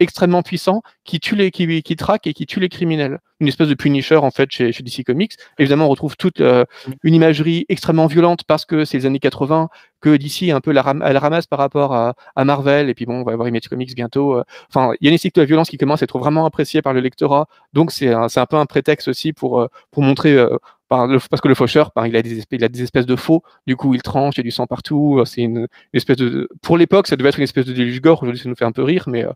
extrêmement 0.00 0.42
puissant 0.42 0.82
qui 1.04 1.20
tue 1.20 1.34
les, 1.36 1.50
qui, 1.50 1.82
qui 1.82 1.96
traque 1.96 2.26
et 2.26 2.32
qui 2.34 2.46
tue 2.46 2.60
les 2.60 2.68
criminels. 2.68 3.18
Une 3.40 3.48
espèce 3.48 3.68
de 3.68 3.74
Punisher 3.74 4.16
en 4.16 4.30
fait 4.30 4.50
chez, 4.50 4.72
chez 4.72 4.82
DC 4.82 5.04
Comics. 5.04 5.32
Évidemment, 5.58 5.86
on 5.86 5.88
retrouve 5.88 6.16
toute 6.16 6.40
euh, 6.40 6.64
une 7.04 7.14
imagerie 7.14 7.66
extrêmement 7.68 8.06
violente 8.06 8.42
parce 8.44 8.64
que 8.64 8.84
c'est 8.84 8.98
les 8.98 9.06
années 9.06 9.18
80 9.20 9.68
que 10.00 10.16
DC 10.16 10.50
un 10.52 10.60
peu 10.60 10.72
la, 10.72 10.82
ram- 10.82 11.02
ramasse 11.02 11.46
par 11.46 11.58
rapport 11.58 11.94
à, 11.94 12.14
à 12.36 12.44
Marvel 12.44 12.88
et 12.90 12.94
puis 12.94 13.06
bon, 13.06 13.20
on 13.20 13.24
va 13.24 13.32
avoir 13.32 13.46
Image 13.48 13.68
Comics 13.68 13.94
bientôt. 13.94 14.34
euh. 14.38 14.44
Enfin, 14.68 14.92
il 15.00 15.06
y 15.06 15.08
a 15.08 15.12
une 15.12 15.18
cycle 15.18 15.36
de 15.36 15.42
la 15.42 15.46
violence 15.46 15.68
qui 15.70 15.78
commence 15.78 16.02
à 16.02 16.04
être 16.04 16.18
vraiment 16.18 16.46
appréciée 16.46 16.82
par 16.82 16.92
le 16.92 17.00
lectorat. 17.00 17.46
Donc 17.72 17.92
c'est 17.92 18.12
un, 18.12 18.28
c'est 18.28 18.40
un 18.40 18.46
peu 18.46 18.56
un 18.56 18.66
prétexte 18.66 19.08
aussi 19.08 19.32
pour 19.32 19.60
euh, 19.60 19.68
pour 19.90 20.02
montrer 20.02 20.32
euh, 20.34 20.56
parce 20.90 21.42
que 21.42 21.48
le 21.48 21.54
faucheur, 21.54 21.92
il 22.06 22.16
a 22.16 22.22
des 22.22 22.38
espèces, 22.38 22.58
il 22.58 22.64
a 22.64 22.68
des 22.70 22.82
espèces 22.82 23.04
de 23.06 23.14
faux. 23.14 23.42
Du 23.66 23.76
coup, 23.76 23.92
il 23.94 24.00
tranche, 24.00 24.36
il 24.36 24.38
y 24.38 24.40
a 24.40 24.44
du 24.44 24.50
sang 24.50 24.66
partout. 24.66 25.20
C'est 25.26 25.42
une, 25.42 25.58
une 25.58 25.66
espèce 25.92 26.16
de 26.16 26.48
pour 26.62 26.78
l'époque, 26.78 27.06
ça 27.08 27.16
devait 27.16 27.28
être 27.28 27.36
une 27.36 27.44
espèce 27.44 27.66
de 27.66 27.74
déluge 27.74 28.00
gore. 28.00 28.22
Aujourd'hui, 28.22 28.42
ça 28.42 28.48
nous 28.48 28.54
fait 28.56 28.64
un 28.64 28.72
peu 28.72 28.82
rire, 28.82 29.04
mais 29.06 29.24
euh, 29.26 29.30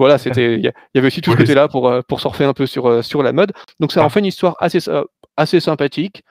voilà, 0.00 0.18
c'était 0.18 0.54
il 0.56 0.64
y, 0.64 0.98
avait 0.98 1.06
aussi 1.06 1.20
tout 1.20 1.30
ce 1.32 1.36
côté-là 1.36 1.68
pour 1.68 1.88
euh, 1.88 2.00
pour 2.08 2.20
surfer 2.20 2.44
un 2.44 2.52
peu 2.54 2.66
sur 2.66 2.86
euh, 2.88 3.02
sur 3.02 3.22
la 3.22 3.32
mode. 3.32 3.52
Donc 3.80 3.92
ça 3.92 4.02
en 4.02 4.06
Ah. 4.06 4.08
fait 4.10 4.20
une 4.20 4.26
histoire 4.26 4.56
assez 4.58 4.88
euh, 4.88 5.04
assez 5.36 5.60
sympathique 5.60 6.22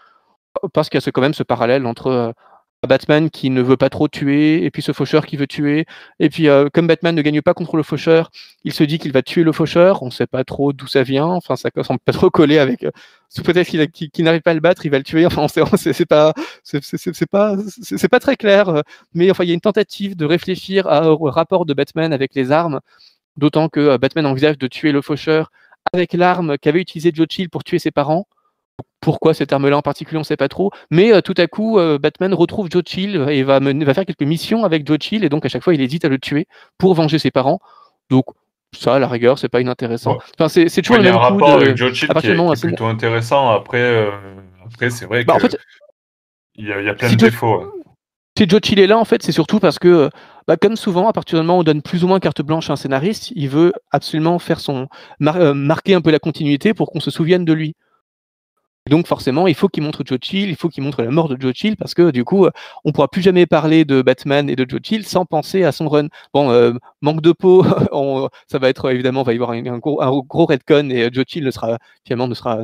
parce 0.74 0.90
qu'il 0.90 0.98
y 0.98 1.02
a 1.02 1.02
ce- 1.02 1.10
quand 1.12 1.22
même 1.22 1.34
ce 1.34 1.44
parallèle 1.44 1.86
entre 1.86 2.08
euh, 2.08 2.32
Batman 2.88 3.30
qui 3.30 3.50
ne 3.50 3.62
veut 3.62 3.76
pas 3.76 3.90
trop 3.90 4.08
tuer 4.08 4.64
et 4.64 4.72
puis 4.72 4.82
ce 4.82 4.94
faucheur 4.94 5.26
qui 5.26 5.36
veut 5.36 5.48
tuer 5.48 5.86
et 6.20 6.30
puis 6.30 6.48
euh, 6.48 6.70
comme 6.74 6.88
Batman 6.88 7.14
ne 7.14 7.22
gagne 7.22 7.42
pas 7.42 7.54
contre 7.54 7.76
le 7.76 7.84
faucheur, 7.84 8.32
il 8.64 8.72
se 8.74 8.84
dit 8.86 9.00
qu'il 9.00 9.12
va 9.12 9.22
tuer 9.22 9.44
le 9.44 9.52
faucheur. 9.52 10.02
On 10.02 10.06
ne 10.08 10.12
sait 10.12 10.28
pas 10.28 10.46
trop 10.46 10.72
d'où 10.72 10.88
ça 10.88 11.04
vient. 11.04 11.26
Enfin, 11.28 11.56
ça 11.58 11.70
semble 11.84 12.00
pas 12.00 12.14
trop 12.14 12.30
coller 12.30 12.58
avec. 12.58 12.84
euh, 12.86 12.92
prétexte 13.44 13.72
qu'il 14.14 14.24
n'arrive 14.26 14.42
pas 14.42 14.52
à 14.52 14.54
le 14.54 14.60
battre, 14.62 14.86
il 14.86 14.92
va 14.92 14.98
le 14.98 15.04
tuer. 15.04 15.26
Enfin, 15.26 15.48
c'est 15.50 16.06
pas, 16.06 16.34
c'est 16.64 17.30
pas, 17.30 17.56
pas 18.10 18.20
très 18.20 18.38
clair. 18.38 18.70
euh, 18.70 18.82
Mais 19.14 19.30
enfin, 19.30 19.44
il 19.44 19.48
y 19.48 19.52
a 19.52 19.54
une 19.56 19.62
tentative 19.62 20.16
de 20.16 20.26
réfléchir 20.26 20.88
à- 20.88 21.12
au 21.12 21.18
rapport 21.30 21.66
de 21.66 21.74
Batman 21.74 22.14
avec 22.14 22.34
les 22.34 22.52
armes, 22.52 22.80
d'autant 23.40 23.70
que 23.70 23.80
euh, 23.80 23.98
Batman 23.98 24.26
envisage 24.28 24.58
de 24.58 24.68
tuer 24.68 24.92
le 24.92 25.02
faucheur 25.02 25.52
avec 25.94 26.14
l'arme 26.14 26.58
qu'avait 26.58 26.82
utilisée 26.82 27.12
Joe 27.14 27.26
Chill 27.30 27.50
pour 27.50 27.64
tuer 27.64 27.80
ses 27.80 27.92
parents. 27.92 28.28
Pourquoi 29.02 29.34
cette 29.34 29.52
arme-là 29.54 29.78
en 29.78 29.82
particulier, 29.82 30.18
on 30.18 30.22
ne 30.22 30.26
sait 30.26 30.38
pas 30.38 30.48
trop. 30.50 30.72
Mais 30.92 31.14
euh, 31.14 31.22
tout 31.22 31.34
à 31.38 31.48
coup, 31.48 31.80
euh, 31.80 31.98
Batman 31.98 32.34
retrouve 32.34 32.68
Joe 32.72 32.84
Chill 32.86 33.16
et 33.30 33.44
va, 33.44 33.60
mener- 33.60 33.86
va 33.86 33.94
faire 33.94 34.06
quelques 34.06 34.22
missions 34.24 34.64
avec 34.64 34.86
Joe 34.88 34.98
Chill, 35.02 35.24
et 35.24 35.30
donc 35.30 35.46
à 35.46 35.50
chaque 35.50 35.64
fois, 35.64 35.74
il 35.74 35.82
hésite 35.82 36.06
à 36.06 36.10
le 36.10 36.18
tuer 36.20 36.48
pour 36.78 36.94
venger 36.94 37.18
ses 37.20 37.32
parents. 37.32 37.60
Donc 38.10 38.26
ça, 38.74 38.96
à 38.96 39.00
la 39.00 39.08
rigueur, 39.08 39.40
c'est 39.40 39.50
pas 39.50 39.62
inintéressant. 39.62 40.14
Ouais. 40.14 40.20
Enfin, 40.40 40.48
c'est 40.50 40.82
toujours 40.82 40.98
Ouais, 40.98 41.04
il 41.04 41.08
y 41.08 41.10
le 41.10 41.16
a 41.16 41.18
un 41.26 41.30
même 41.32 41.40
coup 41.40 41.44
rapport 41.46 41.60
de. 41.60 41.64
avec 41.66 41.78
Joe 41.78 41.94
Chill 41.94 42.10
à 42.14 42.20
qui 42.22 42.28
est, 42.28 42.36
moment 42.36 42.54
est 42.54 42.58
un 42.58 42.68
plutôt 42.68 42.86
intéressant. 42.86 43.50
Après, 43.52 43.82
euh, 43.82 44.12
après 44.66 44.90
c'est 44.90 45.06
vrai 45.06 45.24
Bah, 45.24 45.34
en 45.34 45.38
que 45.38 45.48
fait, 45.50 45.58
il 46.56 46.68
y 46.68 46.72
a, 46.74 46.80
il 46.82 46.86
y 46.86 46.90
a 46.90 46.94
plein 46.94 47.10
si 47.10 47.16
de 47.16 47.20
Joe- 47.22 47.30
défauts. 47.32 47.74
Si 48.38 48.48
Joe 48.48 48.60
Chill 48.64 48.80
est 48.80 48.88
là, 48.88 48.98
en 48.98 49.06
fait, 49.06 49.24
c'est 49.24 49.32
surtout 49.32 49.60
parce 49.60 49.80
que, 49.80 50.10
bah, 50.50 50.58
comme 50.58 50.76
souvent, 50.76 51.08
à 51.08 51.14
partir 51.14 51.38
du 51.38 51.46
moment 51.46 51.60
où 51.60 51.62
on 51.62 51.64
donne 51.64 51.84
plus 51.84 52.04
ou 52.04 52.08
moins 52.08 52.20
carte 52.20 52.42
blanche 52.42 52.72
à 52.72 52.74
un 52.74 52.76
scénariste, 52.76 53.32
il 53.36 53.50
veut 53.50 53.72
absolument 53.92 54.40
faire 54.40 54.60
son 54.60 54.88
euh, 55.22 55.54
marquer 55.54 55.94
un 55.94 56.02
peu 56.02 56.10
la 56.10 56.18
continuité 56.18 56.74
pour 56.74 56.90
qu'on 56.90 57.00
se 57.00 57.12
souvienne 57.12 57.46
de 57.46 57.54
lui. 57.54 57.76
Donc 58.90 59.06
forcément, 59.06 59.46
il 59.46 59.54
faut 59.54 59.68
qu'il 59.68 59.84
montre 59.84 60.02
Joe 60.04 60.18
Chill, 60.20 60.50
il 60.50 60.56
faut 60.56 60.68
qu'il 60.68 60.82
montre 60.82 61.04
la 61.04 61.12
mort 61.12 61.30
de 61.30 61.40
Joe 61.40 61.54
Chill 61.54 61.78
parce 61.78 61.94
que 61.94 62.10
du 62.10 62.24
coup, 62.24 62.48
on 62.84 62.92
pourra 62.92 63.08
plus 63.10 63.22
jamais 63.22 63.46
parler 63.46 63.86
de 63.86 64.02
Batman 64.02 64.50
et 64.50 64.56
de 64.56 64.66
Joe 64.68 64.80
Chill 64.84 65.06
sans 65.06 65.24
penser 65.24 65.64
à 65.66 65.72
son 65.72 65.88
run. 65.88 66.08
Bon, 66.34 66.50
euh, 66.50 66.74
manque 67.02 67.22
de 67.22 67.32
peau, 67.32 67.64
ça 68.48 68.58
va 68.58 68.70
être 68.70 68.90
évidemment, 68.90 69.22
va 69.22 69.34
y 69.34 69.36
avoir 69.36 69.52
un, 69.52 69.78
gros, 69.78 70.02
un 70.02 70.10
gros 70.28 70.48
redcon 70.48 70.90
et 70.90 71.10
Joe 71.14 71.26
Chill 71.28 71.44
ne 71.44 71.52
sera 71.52 71.78
finalement 72.04 72.28
ne 72.28 72.34
sera 72.34 72.58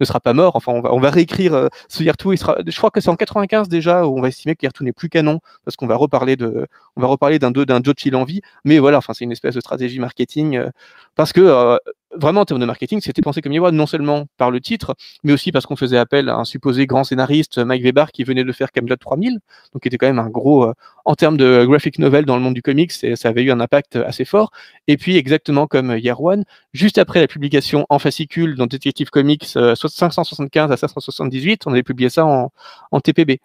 ne 0.00 0.04
sera 0.04 0.20
pas 0.20 0.32
mort. 0.32 0.56
Enfin, 0.56 0.72
on 0.72 0.80
va, 0.80 0.92
on 0.92 1.00
va 1.00 1.10
réécrire 1.10 1.54
euh, 1.54 1.68
ce 1.88 2.02
Yertou. 2.02 2.32
Il 2.32 2.38
sera, 2.38 2.56
je 2.66 2.76
crois 2.76 2.90
que 2.90 3.00
c'est 3.00 3.10
en 3.10 3.16
95 3.16 3.68
déjà 3.68 4.06
où 4.06 4.16
on 4.18 4.22
va 4.22 4.28
estimer 4.28 4.56
que 4.56 4.64
Yertou 4.64 4.84
n'est 4.84 4.92
plus 4.92 5.08
canon 5.08 5.40
parce 5.64 5.76
qu'on 5.76 5.86
va 5.86 5.96
reparler 5.96 6.36
de, 6.36 6.66
on 6.96 7.00
va 7.00 7.06
reparler 7.06 7.38
d'un 7.38 7.50
d'un 7.50 7.80
Joe 7.82 7.94
vie. 8.26 8.40
Mais 8.64 8.78
voilà, 8.78 8.98
enfin, 8.98 9.12
c'est 9.14 9.24
une 9.24 9.32
espèce 9.32 9.54
de 9.54 9.60
stratégie 9.60 9.98
marketing 9.98 10.56
euh, 10.56 10.70
parce 11.16 11.32
que 11.32 11.40
euh, 11.40 11.76
vraiment 12.14 12.42
en 12.42 12.44
termes 12.44 12.60
de 12.60 12.66
marketing, 12.66 13.00
c'était 13.00 13.22
pensé 13.22 13.40
comme 13.40 13.52
Yewan, 13.52 13.74
non 13.74 13.86
seulement 13.86 14.26
par 14.36 14.50
le 14.50 14.60
titre, 14.60 14.94
mais 15.22 15.32
aussi 15.32 15.52
parce 15.52 15.66
qu'on 15.66 15.76
faisait 15.76 15.98
appel 15.98 16.28
à 16.28 16.36
un 16.36 16.44
supposé 16.44 16.86
grand 16.86 17.04
scénariste, 17.04 17.58
Mike 17.58 17.82
Weber, 17.82 18.10
qui 18.12 18.24
venait 18.24 18.44
de 18.44 18.52
faire 18.52 18.72
Camelot 18.72 18.96
3000, 18.96 19.38
donc 19.72 19.82
qui 19.82 19.88
était 19.88 19.98
quand 19.98 20.06
même 20.06 20.18
un 20.18 20.28
gros, 20.28 20.64
euh, 20.64 20.74
en 21.04 21.14
termes 21.14 21.36
de 21.36 21.64
graphic 21.66 21.98
novel 21.98 22.24
dans 22.24 22.36
le 22.36 22.42
monde 22.42 22.54
du 22.54 22.62
comics, 22.62 22.92
ça 22.92 23.28
avait 23.28 23.42
eu 23.42 23.50
un 23.50 23.60
impact 23.60 23.96
assez 23.96 24.24
fort. 24.24 24.50
Et 24.88 24.96
puis, 24.96 25.16
exactement 25.16 25.66
comme 25.66 25.96
Year 25.96 26.20
One, 26.20 26.44
juste 26.72 26.98
après 26.98 27.20
la 27.20 27.28
publication 27.28 27.86
en 27.88 27.98
fascicule 27.98 28.56
dans 28.56 28.66
Detective 28.66 29.10
Comics 29.10 29.44
575 29.44 30.70
euh, 30.70 30.74
à 30.74 30.76
578, 30.76 31.66
on 31.66 31.72
avait 31.72 31.82
publié 31.82 32.10
ça 32.10 32.24
en, 32.24 32.50
en 32.90 33.00
TPB. 33.00 33.40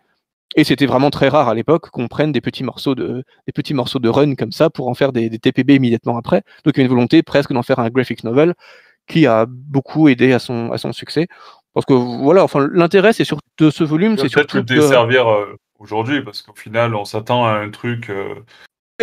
Et 0.55 0.63
c'était 0.63 0.85
vraiment 0.85 1.09
très 1.09 1.27
rare 1.27 1.49
à 1.49 1.53
l'époque 1.53 1.89
qu'on 1.89 2.07
prenne 2.07 2.31
des 2.31 2.41
petits 2.41 2.63
morceaux 2.63 2.95
de 2.95 3.23
des 3.45 3.51
petits 3.53 3.73
morceaux 3.73 3.99
de 3.99 4.07
run 4.07 4.35
comme 4.35 4.53
ça 4.53 4.69
pour 4.69 4.87
en 4.87 4.93
faire 4.93 5.11
des, 5.11 5.29
TPB 5.37 5.75
immédiatement 5.75 6.17
après. 6.17 6.43
Donc 6.63 6.75
il 6.75 6.79
y 6.79 6.81
a 6.81 6.85
une 6.85 6.89
volonté 6.89 7.23
presque 7.23 7.51
d'en 7.51 7.61
faire 7.61 7.79
un 7.79 7.89
graphic 7.89 8.23
novel 8.23 8.53
qui 9.07 9.27
a 9.27 9.45
beaucoup 9.47 10.07
aidé 10.07 10.31
à 10.31 10.39
son 10.39 10.71
à 10.71 10.77
son 10.77 10.93
succès. 10.93 11.27
Parce 11.73 11.85
que 11.85 11.93
voilà, 11.93 12.43
enfin 12.43 12.67
l'intérêt 12.71 13.11
c'est 13.11 13.25
sur 13.25 13.39
de 13.57 13.69
ce 13.69 13.83
volume, 13.83 14.17
c'est 14.17 14.29
surtout 14.29 14.57
le 14.57 14.63
desservir 14.63 15.27
euh, 15.27 15.57
aujourd'hui 15.77 16.21
parce 16.21 16.41
qu'au 16.41 16.55
final 16.55 16.95
on 16.95 17.03
s'attend 17.03 17.45
à 17.45 17.51
un 17.51 17.69
truc. 17.69 18.09
Euh, 18.09 18.35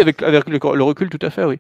avec 0.01 0.23
avec 0.23 0.49
le, 0.49 0.83
recul 0.83 1.11
tout 1.11 1.19
à 1.21 1.29
fait, 1.29 1.45
oui. 1.45 1.59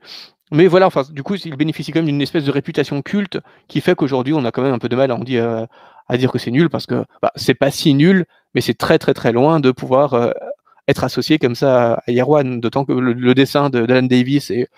Mais 0.52 0.66
voilà, 0.66 0.86
enfin, 0.86 1.02
du 1.10 1.22
coup, 1.22 1.34
il 1.34 1.56
bénéficie 1.56 1.92
quand 1.92 2.00
même 2.00 2.06
d'une 2.06 2.20
espèce 2.20 2.44
de 2.44 2.50
réputation 2.50 3.00
culte 3.00 3.38
qui 3.68 3.80
fait 3.80 3.94
qu'aujourd'hui, 3.94 4.34
on 4.34 4.44
a 4.44 4.52
quand 4.52 4.62
même 4.62 4.74
un 4.74 4.78
peu 4.78 4.90
de 4.90 4.96
mal 4.96 5.10
à, 5.10 6.16
dire 6.18 6.30
que 6.30 6.38
c'est 6.38 6.50
nul 6.50 6.68
parce 6.68 6.86
que 6.86 7.04
bah, 7.22 7.32
c'est 7.36 7.54
pas 7.54 7.70
si 7.70 7.94
nul, 7.94 8.26
mais 8.54 8.60
c'est 8.60 8.74
très 8.74 8.98
très 8.98 9.14
très 9.14 9.32
loin 9.32 9.60
de 9.60 9.70
pouvoir 9.70 10.12
euh, 10.12 10.30
être 10.88 11.04
associé 11.04 11.38
comme 11.38 11.54
ça 11.54 12.02
à 12.06 12.10
Yerwan, 12.10 12.60
d'autant 12.60 12.84
que 12.84 12.92
le, 12.92 13.34
dessin 13.34 13.70
d'Alan 13.70 14.02
Davis 14.02 14.50
est 14.50 14.68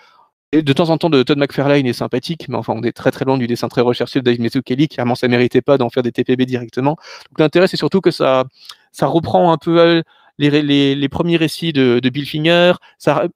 de 0.53 0.73
temps 0.73 0.89
en 0.91 0.97
temps 0.97 1.09
de 1.09 1.21
Todd 1.23 1.37
McFarlane 1.37 1.85
est 1.85 1.93
sympathique, 1.93 2.47
mais 2.47 2.55
enfin 2.55 2.73
on 2.77 2.83
est 2.83 2.93
très 2.93 3.11
très 3.11 3.25
loin 3.25 3.37
du 3.37 3.47
dessin 3.47 3.67
très 3.67 3.81
recherché 3.81 4.19
de 4.19 4.23
Dave 4.23 4.39
Mazzucchelli, 4.39 4.87
qui 4.87 4.95
vraiment 4.95 5.15
ça 5.15 5.27
méritait 5.27 5.61
pas 5.61 5.77
d'en 5.77 5.89
faire 5.89 6.03
des 6.03 6.13
TPB 6.13 6.45
directement. 6.45 6.91
Donc 7.31 7.39
l'intérêt 7.39 7.67
c'est 7.67 7.77
surtout 7.77 7.99
que 7.99 8.11
ça 8.11 8.45
ça 8.93 9.07
reprend 9.07 9.51
un 9.51 9.57
peu 9.57 10.03
les, 10.37 11.09
premiers 11.09 11.37
récits 11.37 11.73
de, 11.73 11.99
Bill 12.09 12.27
Finger, 12.27 12.73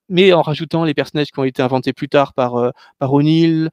mais 0.09 0.33
en 0.33 0.41
rajoutant 0.41 0.83
les 0.83 0.93
personnages 0.93 1.31
qui 1.31 1.39
ont 1.39 1.43
été 1.43 1.61
inventés 1.61 1.93
plus 1.93 2.09
tard 2.09 2.33
par, 2.33 2.55
euh, 2.55 2.71
par 2.99 3.13
O'Neill, 3.13 3.69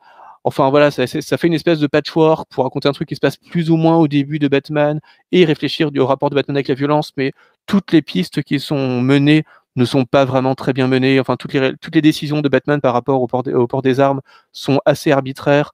Enfin 0.49 0.71
voilà, 0.71 0.93
ça, 0.93 1.09
fait 1.09 1.47
une 1.49 1.55
espèce 1.55 1.81
de 1.81 1.89
patchwork 1.89 2.49
pour 2.51 2.63
raconter 2.63 2.89
un 2.89 2.93
truc 2.93 3.09
qui 3.09 3.17
se 3.17 3.21
passe 3.21 3.37
plus 3.37 3.69
ou 3.69 3.77
moins 3.77 3.97
au 3.97 4.07
début 4.07 4.39
de 4.39 4.47
Batman 4.47 5.01
et 5.33 5.45
réfléchir 5.45 5.91
au 5.99 6.07
rapport 6.07 6.31
de 6.31 6.37
Batman 6.37 6.57
avec 6.57 6.69
la 6.69 6.77
violence, 6.77 7.13
mais 7.17 7.33
toutes 7.67 7.91
les 7.91 8.01
pistes 8.01 8.45
qui 8.45 8.61
sont 8.61 9.01
menées 9.03 9.43
ne 9.75 9.85
sont 9.85 10.05
pas 10.05 10.25
vraiment 10.25 10.55
très 10.55 10.73
bien 10.73 10.87
menées. 10.87 11.19
Enfin, 11.19 11.37
toutes 11.37 11.53
les, 11.53 11.75
toutes 11.79 11.97
les 11.97 12.01
décisions 12.01 12.43
de 12.43 12.49
Batman 12.49 12.81
par 12.81 12.93
rapport 12.95 13.21
au 13.23 13.27
port, 13.27 13.43
au 13.45 13.67
port 13.67 13.83
des 13.83 13.99
armes 13.99 14.21
sont 14.53 14.81
assez 14.85 15.11
arbitraires. 15.11 15.73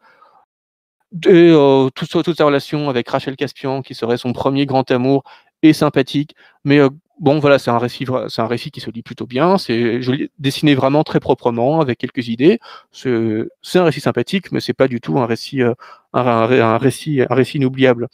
Et 1.27 1.51
euh, 1.51 1.91
toute, 1.95 2.09
toute 2.11 2.39
sa 2.39 2.47
relation 2.47 2.89
avec 2.89 3.07
Rachel 3.11 3.37
Caspian, 3.37 3.83
qui 3.83 3.95
serait 3.95 4.17
son 4.17 4.33
premier 4.33 4.65
grand 4.65 4.91
amour, 4.91 5.23
est 5.63 5.75
sympathique, 5.75 6.35
mais 6.65 6.79
euh, 6.79 6.89
bon, 7.23 7.39
voilà, 7.39 7.59
c'est 7.59 7.71
un 7.71 7.79
récit, 7.79 8.05
c'est 8.29 8.43
un 8.43 8.47
récit 8.47 8.71
qui 8.71 8.81
se 8.81 8.91
lit 8.91 9.03
plutôt 9.03 9.27
bien. 9.27 9.57
C'est 9.57 10.01
dessiné 10.39 10.75
vraiment 10.75 11.05
très 11.05 11.21
proprement 11.21 11.81
avec 11.81 11.99
quelques 11.99 12.29
idées. 12.29 12.59
C'est 12.91 13.79
un 13.79 13.85
récit 13.85 14.01
sympathique, 14.01 14.53
mais 14.53 14.61
c'est 14.61 14.75
pas 14.75 14.89
du 14.89 15.01
tout 15.01 15.19
un 15.19 15.27
récit, 15.27 15.63
euh, 15.63 15.75
un, 16.13 16.77
récit, 16.77 17.23
un 17.23 17.35
récit 17.35 17.57
inoubliable. 17.57 18.09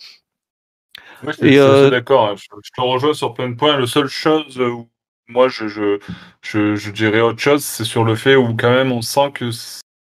je 1.27 1.33
suis 1.33 1.59
euh, 1.59 1.91
d'accord. 1.91 2.29
Hein. 2.29 2.35
Je, 2.37 2.71
te 2.71 2.81
rejoins 2.81 3.15
sur 3.15 3.35
plein 3.35 3.49
de 3.49 3.57
points. 3.57 3.77
Le 3.77 3.87
seule 3.87 4.09
chose 4.09 4.61
où 4.61 4.89
moi 5.27 5.49
je, 5.49 5.69
je, 5.69 5.99
je, 6.43 6.77
je 6.77 6.91
dirais 6.91 7.21
autre 7.21 7.41
chose, 7.41 7.65
c'est 7.65 7.85
sur 7.85 8.05
le 8.05 8.15
fait 8.15 8.37
où 8.37 8.55
quand 8.55 8.71
même 8.71 8.93
on 8.93 9.03
sent 9.03 9.31
que 9.35 9.51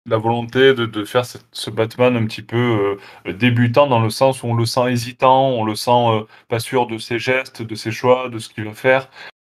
la 0.07 0.17
volonté 0.17 0.73
de, 0.73 0.85
de 0.85 1.03
faire 1.03 1.23
ce 1.25 1.69
Batman 1.69 2.15
un 2.15 2.25
petit 2.25 2.41
peu 2.41 2.97
euh, 3.25 3.33
débutant 3.33 3.87
dans 3.87 3.99
le 3.99 4.09
sens 4.09 4.43
où 4.43 4.47
on 4.47 4.53
le 4.53 4.65
sent 4.65 4.91
hésitant, 4.91 5.49
on 5.49 5.63
le 5.63 5.75
sent 5.75 5.91
euh, 5.91 6.23
pas 6.47 6.59
sûr 6.59 6.87
de 6.87 6.97
ses 6.97 7.19
gestes, 7.19 7.61
de 7.61 7.75
ses 7.75 7.91
choix, 7.91 8.29
de 8.29 8.37
ce 8.39 8.49
qu'il 8.49 8.65
va 8.65 8.73
faire. 8.73 9.09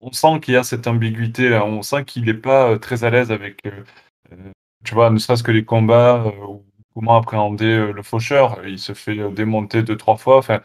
On 0.00 0.12
sent 0.12 0.40
qu'il 0.40 0.54
y 0.54 0.56
a 0.56 0.62
cette 0.62 0.86
ambiguïté 0.86 1.48
là, 1.48 1.64
on 1.64 1.82
sent 1.82 2.04
qu'il 2.04 2.24
n'est 2.26 2.34
pas 2.34 2.70
euh, 2.70 2.78
très 2.78 3.04
à 3.04 3.10
l'aise 3.10 3.32
avec, 3.32 3.62
tu 4.84 4.94
vois, 4.94 5.10
ne 5.10 5.18
serait-ce 5.18 5.42
que 5.42 5.52
les 5.52 5.64
combats 5.64 6.32
ou 6.48 6.64
comment 6.94 7.16
appréhender 7.16 7.92
le 7.92 8.02
faucheur. 8.02 8.60
Il 8.66 8.78
se 8.78 8.94
fait 8.94 9.16
démonter 9.32 9.82
deux 9.82 9.96
trois 9.96 10.16
fois. 10.16 10.38
Enfin, 10.38 10.60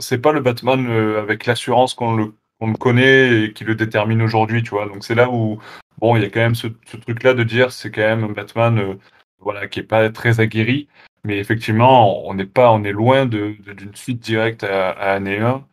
c'est 0.00 0.18
pas 0.18 0.32
le 0.32 0.40
Batman 0.40 0.88
avec 1.18 1.46
l'assurance 1.46 1.94
qu'on 1.94 2.14
le 2.14 2.34
on 2.60 2.68
le 2.68 2.76
connaît 2.76 3.44
et 3.44 3.52
qui 3.52 3.64
le 3.64 3.74
détermine 3.74 4.22
aujourd'hui, 4.22 4.62
tu 4.62 4.70
vois. 4.70 4.86
Donc 4.86 5.04
c'est 5.04 5.14
là 5.14 5.28
où 5.30 5.58
bon, 5.98 6.16
il 6.16 6.22
y 6.22 6.26
a 6.26 6.30
quand 6.30 6.40
même 6.40 6.54
ce, 6.54 6.68
truc-là 6.68 7.34
de 7.34 7.44
dire 7.44 7.72
c'est 7.72 7.90
quand 7.90 8.02
même 8.02 8.24
un 8.24 8.32
Batman 8.32 8.78
euh, 8.78 8.94
voilà, 9.40 9.68
qui 9.68 9.80
est 9.80 9.84
pas 9.84 10.10
très 10.10 10.40
aguerri, 10.40 10.88
mais 11.24 11.38
effectivement, 11.38 12.26
on 12.28 12.34
n'est 12.34 12.46
pas, 12.46 12.72
on 12.72 12.84
est 12.84 12.92
loin 12.92 13.26
d'une 13.26 13.94
suite 13.94 14.20
directe 14.20 14.64
à, 14.64 14.90
à 14.90 15.12
année 15.12 15.38
1. 15.38 15.64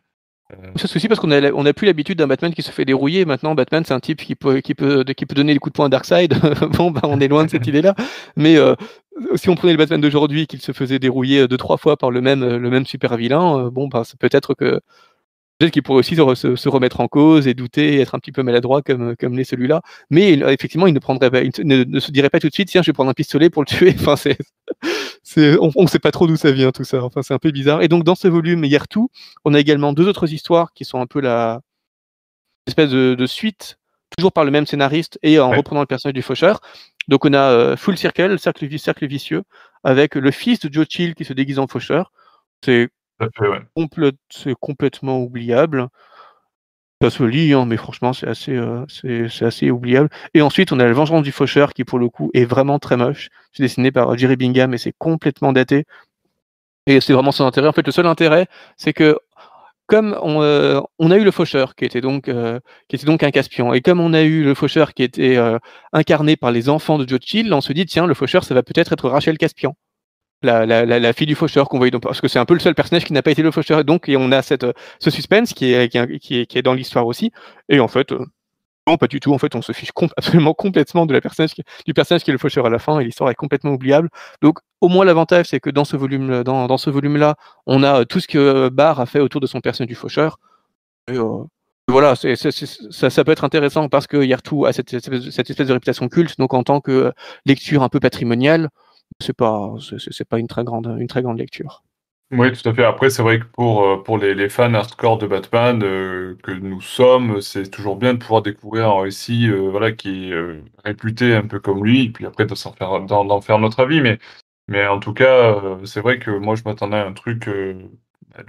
C'est 0.76 0.96
aussi 0.96 1.08
parce 1.08 1.20
qu'on 1.20 1.32
a, 1.32 1.52
on 1.52 1.66
a 1.66 1.74
plus 1.74 1.86
l'habitude 1.86 2.18
d'un 2.18 2.28
Batman 2.28 2.54
qui 2.54 2.62
se 2.62 2.72
fait 2.72 2.86
dérouiller. 2.86 3.26
Maintenant, 3.26 3.56
Batman, 3.56 3.84
c'est 3.86 3.94
un 3.94 4.00
type 4.00 4.22
qui 4.22 4.36
peut, 4.36 4.60
qui 4.62 4.76
peut, 4.76 5.04
qui 5.04 5.26
peut 5.26 5.36
donner 5.36 5.54
des 5.54 5.60
coups 5.60 5.74
de 5.74 5.76
poing 5.76 5.86
à 5.88 5.90
Darkseid. 5.90 6.34
bon, 6.78 6.92
bah, 6.92 7.02
on 7.04 7.20
est 7.20 7.28
loin 7.28 7.46
de 7.46 7.50
cette 7.50 7.68
idée-là. 7.68 7.96
Mais 8.36 8.58
euh, 8.58 8.76
si 9.36 9.50
on 9.50 9.56
prenait 9.56 9.74
le 9.74 9.78
Batman 9.78 10.02
d'aujourd'hui, 10.02 10.48
qu'il 10.48 10.62
se 10.62 10.72
faisait 10.72 11.00
dérouiller 11.00 11.48
deux, 11.48 11.58
trois 11.58 11.78
fois 11.78 11.98
par 11.98 12.12
le 12.12 12.22
même, 12.22 12.46
le 12.46 12.70
même 12.70 12.86
super 12.86 13.18
vilain, 13.18 13.58
euh, 13.58 13.70
bon, 13.70 13.88
bah, 13.88 14.04
peut-être 14.20 14.54
que 14.54 14.80
Peut-être 15.64 15.76
qu'il 15.76 15.84
pourrait 15.84 16.00
aussi 16.00 16.18
se, 16.18 16.68
remettre 16.68 17.00
en 17.00 17.08
cause 17.08 17.48
et 17.48 17.54
douter, 17.54 17.94
et 17.94 18.02
être 18.02 18.16
un 18.16 18.20
petit 18.20 18.34
peu 18.34 18.44
maladroit 18.44 18.82
comme, 18.82 19.16
comme 19.16 19.38
l'est 19.38 19.46
celui-là. 19.46 19.82
Mais 20.10 20.34
effectivement, 20.34 20.88
il 20.88 20.94
ne 20.94 21.00
prendrait 21.00 21.32
pas, 21.32 21.42
ne, 21.42 22.00
se 22.02 22.12
dirait 22.12 22.30
pas 22.30 22.42
tout 22.42 22.50
de 22.50 22.54
suite, 22.54 22.68
tiens, 22.68 22.82
je 22.82 22.88
vais 22.88 22.94
prendre 22.94 23.10
un 23.10 23.14
pistolet 23.14 23.50
pour 23.50 23.62
le 23.62 23.68
tuer. 23.68 23.96
Enfin, 24.06 24.18
c'est, 24.18 25.58
on 25.62 25.84
ne 25.84 25.88
sait 25.88 26.00
pas 26.00 26.12
trop 26.12 26.28
d'où 26.28 26.36
ça 26.36 26.52
vient 26.52 26.74
tout 26.74 26.84
ça. 26.84 27.02
Enfin, 27.02 27.22
c'est 27.22 27.34
un 27.34 27.40
peu 27.40 27.52
bizarre. 27.52 27.82
Et 27.82 27.88
donc, 27.88 28.04
dans 28.04 28.16
ce 28.16 28.28
volume 28.28 28.68
tout, 28.90 29.10
on 29.46 29.54
a 29.54 29.60
également 29.62 29.94
deux 29.94 30.06
autres 30.06 30.34
histoires 30.34 30.74
qui 30.74 30.84
sont 30.84 31.00
un 31.00 31.08
peu 31.08 31.22
la 31.22 31.62
espèce 32.68 32.90
de, 32.90 33.26
suite, 33.26 33.78
toujours 34.18 34.34
par 34.34 34.44
le 34.44 34.52
même 34.52 34.66
scénariste 34.66 35.18
et 35.24 35.40
en 35.40 35.52
reprenant 35.52 35.80
le 35.80 35.88
personnage 35.88 36.16
du 36.16 36.24
faucheur. 36.24 36.60
Donc, 37.08 37.24
on 37.24 37.32
a 37.32 37.52
euh, 37.52 37.78
Full 37.78 37.98
Circle, 37.98 38.38
cercle, 38.38 38.78
cercle 38.78 39.08
vicieux, 39.08 39.44
avec 39.86 40.16
le 40.16 40.32
fils 40.32 40.60
de 40.60 40.74
Joe 40.74 40.88
Chill 40.90 41.16
qui 41.16 41.24
se 41.24 41.32
déguise 41.32 41.58
en 41.58 41.68
faucheur. 41.68 42.12
C'est 42.66 42.90
c'est 44.30 44.56
complètement 44.60 45.22
oubliable. 45.22 45.88
Ça 47.04 47.10
se 47.10 47.24
lit, 47.24 47.52
hein, 47.52 47.66
mais 47.66 47.76
franchement, 47.76 48.14
c'est 48.14 48.30
assez, 48.30 48.56
euh, 48.56 48.86
c'est 48.88 49.44
assez 49.44 49.70
oubliable. 49.70 50.10
Et 50.34 50.42
ensuite, 50.42 50.72
on 50.72 50.80
a 50.80 50.86
La 50.86 50.94
Vengeance 50.94 51.22
du 51.22 51.34
Faucheur, 51.34 51.74
qui 51.74 51.84
pour 51.84 52.00
le 52.00 52.08
coup 52.08 52.32
est 52.34 52.46
vraiment 52.46 52.80
très 52.80 52.96
moche. 52.96 53.28
C'est 53.52 53.62
dessiné 53.62 53.92
par 53.92 54.14
euh, 54.14 54.16
Jerry 54.16 54.38
Bingham 54.38 54.74
et 54.74 54.78
c'est 54.78 54.94
complètement 54.98 55.52
daté. 55.52 55.84
Et 56.88 57.02
c'est 57.02 57.12
vraiment 57.12 57.34
son 57.34 57.46
intérêt. 57.46 57.68
En 57.68 57.74
fait, 57.74 57.86
le 57.86 57.92
seul 57.92 58.06
intérêt, 58.08 58.48
c'est 58.78 58.94
que 58.94 59.18
comme 59.86 60.18
on, 60.22 60.42
euh, 60.44 60.80
a 60.80 61.18
eu 61.18 61.26
le 61.26 61.32
faucheur 61.32 61.76
qui 61.76 61.84
était 61.84 62.00
donc 62.00 62.30
un 62.30 63.32
Caspian 63.32 63.74
et 63.74 63.82
comme 63.82 64.00
on 64.00 64.14
a 64.14 64.22
eu 64.22 64.46
le 64.46 64.54
faucheur 64.54 64.94
qui 64.94 65.04
était 65.04 65.38
incarné 65.92 66.38
par 66.38 66.52
les 66.52 66.70
enfants 66.70 66.98
de 66.98 67.08
Joe 67.08 67.20
Chill, 67.22 67.54
on 67.54 67.60
se 67.60 67.74
dit 67.74 67.86
tiens 67.86 68.08
le 68.08 68.14
faucheur 68.14 68.46
ça 68.46 68.54
va 68.54 68.64
peut-être 68.64 68.94
être 68.94 69.10
Rachel 69.10 69.38
Caspian 69.38 69.76
la, 70.44 71.14
fille 71.14 71.28
du 71.28 71.36
faucheur 71.36 71.70
qu'on 71.70 71.80
donc, 71.80 72.04
parce 72.04 72.22
que 72.22 72.28
c'est 72.28 72.40
un 72.40 72.46
peu 72.46 72.54
le 72.54 72.60
seul 72.60 72.76
personnage 72.76 73.06
qui 73.06 73.14
n'a 73.14 73.22
pas 73.22 73.32
été 73.32 73.42
le 73.42 73.52
faucheur. 73.52 73.80
Et 73.80 73.84
donc 73.84 74.12
on 74.16 74.32
a 74.32 74.42
cette 74.42 74.66
ce 75.00 75.10
suspense 75.10 75.54
qui 75.54 75.74
est 75.74 75.90
qui 75.90 75.98
est, 75.98 76.46
qui 76.46 76.58
est, 76.58 76.62
dans 76.62 76.74
l'histoire 76.74 77.08
aussi. 77.08 77.32
Et 77.70 77.80
en 77.80 77.88
fait 77.88 78.12
euh, 78.12 78.26
non 78.88 78.98
pas 78.98 79.08
du 79.08 79.20
tout. 79.20 79.34
En 79.34 79.38
fait 79.38 79.56
on 79.56 79.62
se 79.62 79.72
fiche 79.72 79.92
absolument 80.18 80.54
complètement 80.54 81.06
de 81.06 81.14
la 81.14 81.20
du 81.20 81.94
personnage 81.94 82.24
qui 82.24 82.32
est 82.32 82.34
le 82.34 82.38
faucheur 82.38 82.66
à 82.66 82.70
la 82.70 82.80
fin 82.80 83.00
et 83.00 83.06
l'histoire 83.06 83.30
est 83.30 83.36
complètement 83.36 83.72
oubliable. 83.72 84.10
Donc 84.42 84.60
au 84.82 84.90
moins 84.90 85.06
l'avantage 85.06 85.48
c'est 85.48 85.60
que 85.60 85.70
dans 85.70 85.86
ce 85.86 85.98
volume 85.98 86.44
dans, 86.44 86.68
dans 86.68 86.78
ce 86.78 86.90
volume 86.90 87.18
là 87.18 87.36
on 87.66 87.84
a 87.84 88.02
euh, 88.02 88.06
tout 88.06 88.20
ce 88.20 88.28
que 88.28 88.70
Barr 88.70 89.00
a 89.00 89.06
fait 89.06 89.20
autour 89.20 89.42
de 89.42 89.48
son 89.48 89.62
personnage 89.62 89.90
du 89.90 89.96
faucheur. 89.96 90.40
Et, 91.10 91.18
euh, 91.18 91.44
voilà, 91.90 92.16
ça, 92.16 93.10
ça, 93.10 93.24
peut 93.26 93.32
être 93.34 93.44
intéressant 93.44 93.90
parce 93.90 94.08
que 94.08 94.24
Yartou 94.24 94.66
a 94.66 94.72
cette, 94.72 94.90
cette, 94.90 95.50
espèce 95.50 95.68
de 95.68 95.74
réputation 95.74 96.08
culte, 96.08 96.38
donc 96.40 96.54
en 96.54 96.64
tant 96.64 96.80
que 96.80 97.12
lecture 97.46 97.84
un 97.84 97.90
peu 97.90 98.00
patrimoniale, 98.00 98.70
c'est 99.20 99.36
pas 99.36 99.74
pas 100.30 100.40
une 100.40 100.48
très 100.48 100.64
grande 100.64 101.38
lecture. 101.38 101.84
Oui, 102.34 102.52
tout 102.52 102.68
à 102.68 102.74
fait. 102.74 102.84
Après, 102.84 103.12
c'est 103.12 103.22
vrai 103.22 103.40
que 103.40 103.46
pour, 103.46 103.84
euh, 103.84 104.34
les, 104.34 104.50
fans 104.50 104.74
hardcore 104.74 105.20
de 105.20 105.28
Batman 105.28 105.84
euh, 105.84 106.36
que 106.42 106.52
nous 106.52 106.82
sommes, 106.82 107.42
c'est 107.42 107.70
toujours 107.70 107.96
bien 107.96 108.16
de 108.16 108.20
pouvoir 108.20 108.42
découvrir 108.42 108.90
un 108.90 109.02
récit 109.04 109.48
euh, 109.50 109.70
voilà, 109.70 109.92
qui 109.92 110.32
est 110.32 110.62
réputé 110.84 111.36
un 111.36 111.46
peu 111.46 111.60
comme 111.60 111.84
lui, 111.86 112.06
et 112.06 112.10
puis 112.10 112.26
après 112.26 112.48
d'en 112.48 112.56
faire, 112.56 113.44
faire 113.44 113.60
notre 113.60 113.80
avis. 113.82 114.02
Mais, 114.68 114.88
en 114.88 115.00
tout 115.00 115.14
cas, 115.14 115.62
c'est 115.86 116.02
vrai 116.02 116.18
que 116.18 116.32
moi, 116.32 116.56
je 116.56 116.64
m'attendais 116.66 116.98
à 116.98 117.06
un 117.06 117.14
truc 117.14 117.48
bah, 118.36 118.44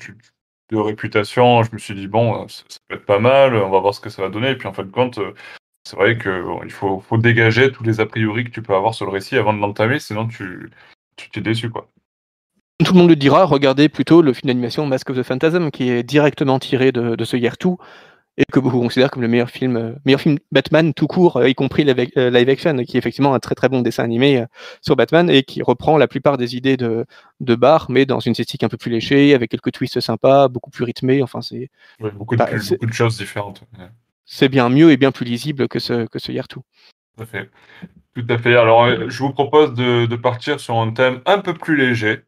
de 0.70 0.76
réputation, 0.76 1.62
je 1.62 1.72
me 1.72 1.78
suis 1.78 1.94
dit, 1.94 2.08
bon, 2.08 2.48
ça, 2.48 2.64
peut 2.88 2.94
être 2.96 3.04
pas 3.06 3.18
mal, 3.18 3.54
on 3.54 3.70
va 3.70 3.80
voir 3.80 3.94
ce 3.94 4.00
que 4.00 4.08
ça 4.08 4.22
va 4.22 4.30
donner. 4.30 4.52
Et 4.52 4.56
puis 4.56 4.68
en 4.68 4.72
fin 4.72 4.84
de 4.84 4.90
compte, 4.90 5.20
c'est 5.84 5.96
vrai 5.96 6.18
qu'il 6.18 6.70
faut, 6.70 7.00
faut 7.00 7.18
dégager 7.18 7.70
tous 7.70 7.84
les 7.84 8.00
a 8.00 8.06
priori 8.06 8.44
que 8.44 8.50
tu 8.50 8.62
peux 8.62 8.74
avoir 8.74 8.94
sur 8.94 9.06
le 9.06 9.12
récit 9.12 9.36
avant 9.36 9.52
de 9.52 9.60
l'entamer, 9.60 9.98
sinon 9.98 10.26
tu 10.26 10.70
t'es 11.32 11.40
déçu. 11.40 11.70
quoi. 11.70 11.88
Tout 12.84 12.92
le 12.92 12.98
monde 12.98 13.08
le 13.08 13.16
dira, 13.16 13.44
regardez 13.44 13.88
plutôt 13.88 14.20
le 14.20 14.32
film 14.32 14.48
d'animation 14.48 14.84
Mask 14.86 15.08
of 15.10 15.16
the 15.16 15.22
Phantasm, 15.22 15.70
qui 15.70 15.90
est 15.90 16.02
directement 16.02 16.58
tiré 16.58 16.90
de, 16.90 17.14
de 17.14 17.24
ce 17.24 17.36
Year 17.36 17.54
2, 17.60 17.70
et 18.36 18.44
que 18.50 18.58
beaucoup 18.58 18.80
considèrent 18.80 19.12
comme 19.12 19.22
le 19.22 19.28
meilleur 19.28 19.48
film, 19.48 19.76
euh, 19.76 19.92
meilleur 20.04 20.20
film 20.20 20.38
Batman 20.50 20.92
tout 20.92 21.06
court, 21.06 21.36
euh, 21.36 21.48
y 21.48 21.54
compris 21.54 21.84
live, 21.84 22.10
euh, 22.16 22.30
live 22.30 22.48
action, 22.48 22.76
qui 22.78 22.96
est 22.96 22.98
effectivement 22.98 23.32
un 23.32 23.38
très 23.38 23.54
très 23.54 23.68
bon 23.68 23.80
dessin 23.80 24.02
animé 24.02 24.44
sur 24.80 24.96
Batman 24.96 25.30
et 25.30 25.44
qui 25.44 25.62
reprend 25.62 25.98
la 25.98 26.08
plupart 26.08 26.36
des 26.36 26.56
idées 26.56 26.76
de, 26.76 27.06
de 27.38 27.54
Barr, 27.54 27.86
mais 27.90 28.06
dans 28.06 28.18
une 28.18 28.32
esthétique 28.32 28.64
un 28.64 28.68
peu 28.68 28.76
plus 28.76 28.90
léchée, 28.90 29.34
avec 29.34 29.50
quelques 29.50 29.70
twists 29.70 30.00
sympas, 30.00 30.48
beaucoup 30.48 30.70
plus 30.70 30.84
rythmés. 30.84 31.22
Enfin, 31.22 31.42
c'est 31.42 31.70
beaucoup, 32.00 32.34
bah, 32.34 32.48
beaucoup, 32.52 32.86
de 32.86 32.92
choses 32.92 33.16
différentes. 33.16 33.62
C'est 34.26 34.48
bien 34.48 34.68
mieux 34.68 34.90
et 34.90 34.96
bien 34.96 35.12
plus 35.12 35.24
lisible 35.24 35.68
que 35.68 35.78
ce 35.78 36.06
que 36.06 36.18
ce 36.18 36.32
Year 36.32 36.48
Tout 36.48 36.62
à 37.18 37.26
fait. 37.26 37.50
Tout 38.14 38.26
à 38.28 38.38
fait. 38.38 38.56
Alors, 38.56 39.08
je 39.08 39.18
vous 39.18 39.32
propose 39.32 39.74
de, 39.74 40.06
de 40.06 40.16
partir 40.16 40.60
sur 40.60 40.76
un 40.76 40.92
thème 40.92 41.20
un 41.26 41.38
peu 41.38 41.52
plus 41.54 41.76
léger 41.76 42.22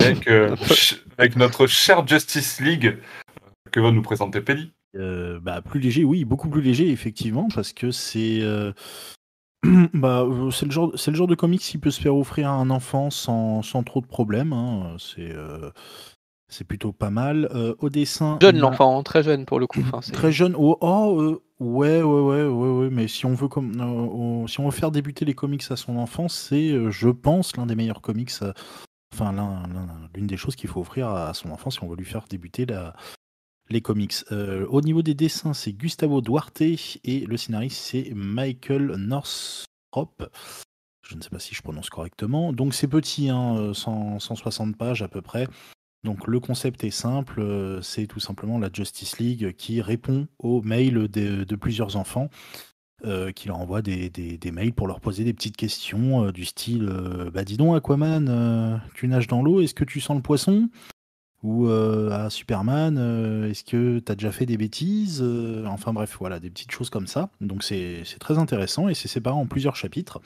avec, 0.00 0.28
avec 1.18 1.36
notre 1.36 1.66
cher 1.66 2.06
Justice 2.06 2.60
League 2.60 2.98
que 3.70 3.80
va 3.80 3.90
nous 3.90 4.02
présenter 4.02 4.40
Pelli. 4.40 4.72
Euh, 4.96 5.38
bah, 5.40 5.62
plus 5.62 5.80
léger, 5.80 6.04
oui, 6.04 6.24
beaucoup 6.24 6.48
plus 6.48 6.62
léger, 6.62 6.90
effectivement, 6.90 7.48
parce 7.54 7.72
que 7.72 7.90
c'est. 7.90 8.40
Euh, 8.40 8.72
bah, 9.92 10.22
euh, 10.22 10.50
c'est 10.50 10.66
le, 10.66 10.72
genre, 10.72 10.92
c'est 10.96 11.10
le 11.10 11.16
genre 11.16 11.26
de 11.26 11.34
comics 11.34 11.60
qui 11.60 11.78
peut 11.78 11.90
se 11.90 12.00
faire 12.00 12.16
offrir 12.16 12.48
à 12.48 12.52
un 12.52 12.70
enfant 12.70 13.10
sans, 13.10 13.62
sans 13.62 13.82
trop 13.82 14.00
de 14.00 14.06
problèmes. 14.06 14.52
Hein. 14.52 14.96
C'est, 14.98 15.32
c'est 16.48 16.64
plutôt 16.64 16.92
pas 16.92 17.10
mal. 17.10 17.48
au 17.78 17.90
dessin. 17.90 18.38
Jeune 18.40 18.58
l'enfant, 18.58 19.02
très 19.02 19.22
jeune 19.22 19.44
pour 19.44 19.60
le 19.60 19.66
coup. 19.66 19.80
Enfin, 19.80 20.00
très 20.12 20.32
jeune. 20.32 20.54
Oh, 20.56 20.76
oh 20.80 21.40
ouais, 21.60 22.02
ouais, 22.02 22.20
ouais, 22.20 22.44
ouais, 22.44 22.70
ouais, 22.70 22.90
mais 22.90 23.08
si 23.08 23.26
on 23.26 23.34
veut 23.34 23.48
comme, 23.48 23.72
si 24.48 24.60
on 24.60 24.64
veut 24.64 24.70
faire 24.70 24.90
débuter 24.90 25.24
les 25.24 25.34
comics 25.34 25.64
à 25.70 25.76
son 25.76 25.96
enfant, 25.96 26.28
c'est, 26.28 26.90
je 26.90 27.08
pense, 27.08 27.56
l'un 27.56 27.66
des 27.66 27.74
meilleurs 27.74 28.00
comics. 28.00 28.32
Enfin, 29.14 29.34
l'une 30.14 30.26
des 30.26 30.36
choses 30.36 30.56
qu'il 30.56 30.68
faut 30.68 30.80
offrir 30.80 31.08
à 31.08 31.34
son 31.34 31.50
enfant 31.50 31.70
si 31.70 31.82
on 31.82 31.88
veut 31.88 31.96
lui 31.96 32.04
faire 32.04 32.26
débuter 32.28 32.66
la, 32.66 32.94
les 33.70 33.80
comics. 33.80 34.14
Euh, 34.32 34.66
au 34.68 34.80
niveau 34.80 35.02
des 35.02 35.14
dessins, 35.14 35.54
c'est 35.54 35.72
Gustavo 35.72 36.20
Duarte 36.20 36.60
et 36.60 37.26
le 37.26 37.36
scénariste, 37.36 37.78
c'est 37.78 38.12
Michael 38.14 38.96
Northrop. 38.96 40.14
Je 41.02 41.16
ne 41.16 41.22
sais 41.22 41.30
pas 41.30 41.38
si 41.38 41.54
je 41.54 41.62
prononce 41.62 41.90
correctement. 41.90 42.52
Donc 42.52 42.74
c'est 42.74 42.88
petit, 42.88 43.30
hein, 43.30 43.72
160 43.72 44.76
pages 44.76 45.02
à 45.02 45.08
peu 45.08 45.22
près. 45.22 45.46
Donc 46.08 46.26
le 46.26 46.40
concept 46.40 46.84
est 46.84 46.90
simple, 46.90 47.40
euh, 47.40 47.82
c'est 47.82 48.06
tout 48.06 48.20
simplement 48.20 48.58
la 48.58 48.70
Justice 48.72 49.18
League 49.18 49.54
qui 49.56 49.82
répond 49.82 50.26
aux 50.38 50.62
mails 50.62 51.08
de, 51.08 51.56
plusieurs 51.56 51.96
enfants, 51.96 52.30
euh, 53.04 53.30
qui 53.30 53.48
leur 53.48 53.58
envoie 53.58 53.82
des, 53.82 54.10
mails 54.52 54.72
pour 54.72 54.88
leur 54.88 55.00
poser 55.00 55.24
des 55.24 55.34
petites 55.34 55.56
questions 55.56 56.30
du 56.30 56.44
style 56.44 56.90
Bah 57.32 57.44
dis 57.44 57.56
donc 57.56 57.76
Aquaman, 57.76 58.80
tu 58.94 59.06
nages 59.06 59.26
dans 59.26 59.42
l'eau, 59.42 59.60
est-ce 59.60 59.74
que 59.74 59.84
tu 59.84 60.00
sens 60.00 60.16
le 60.16 60.22
poisson? 60.22 60.68
Ou 61.44 61.68
euh, 61.68 62.10
à 62.10 62.30
Superman, 62.30 62.96
euh, 62.98 63.48
est-ce 63.48 63.62
que 63.62 64.00
tu 64.00 64.10
as 64.10 64.16
déjà 64.16 64.32
fait 64.32 64.46
des 64.46 64.56
bêtises? 64.56 65.20
Euh, 65.22 65.64
Enfin 65.66 65.92
bref, 65.92 66.16
voilà, 66.18 66.40
des 66.40 66.50
petites 66.50 66.72
choses 66.72 66.90
comme 66.90 67.06
ça. 67.06 67.30
Donc 67.40 67.62
c'est 67.62 68.02
très 68.18 68.38
intéressant 68.38 68.88
et 68.88 68.94
c'est 68.94 69.08
séparé 69.08 69.36
en 69.36 69.46
plusieurs 69.46 69.76
chapitres. 69.76 70.20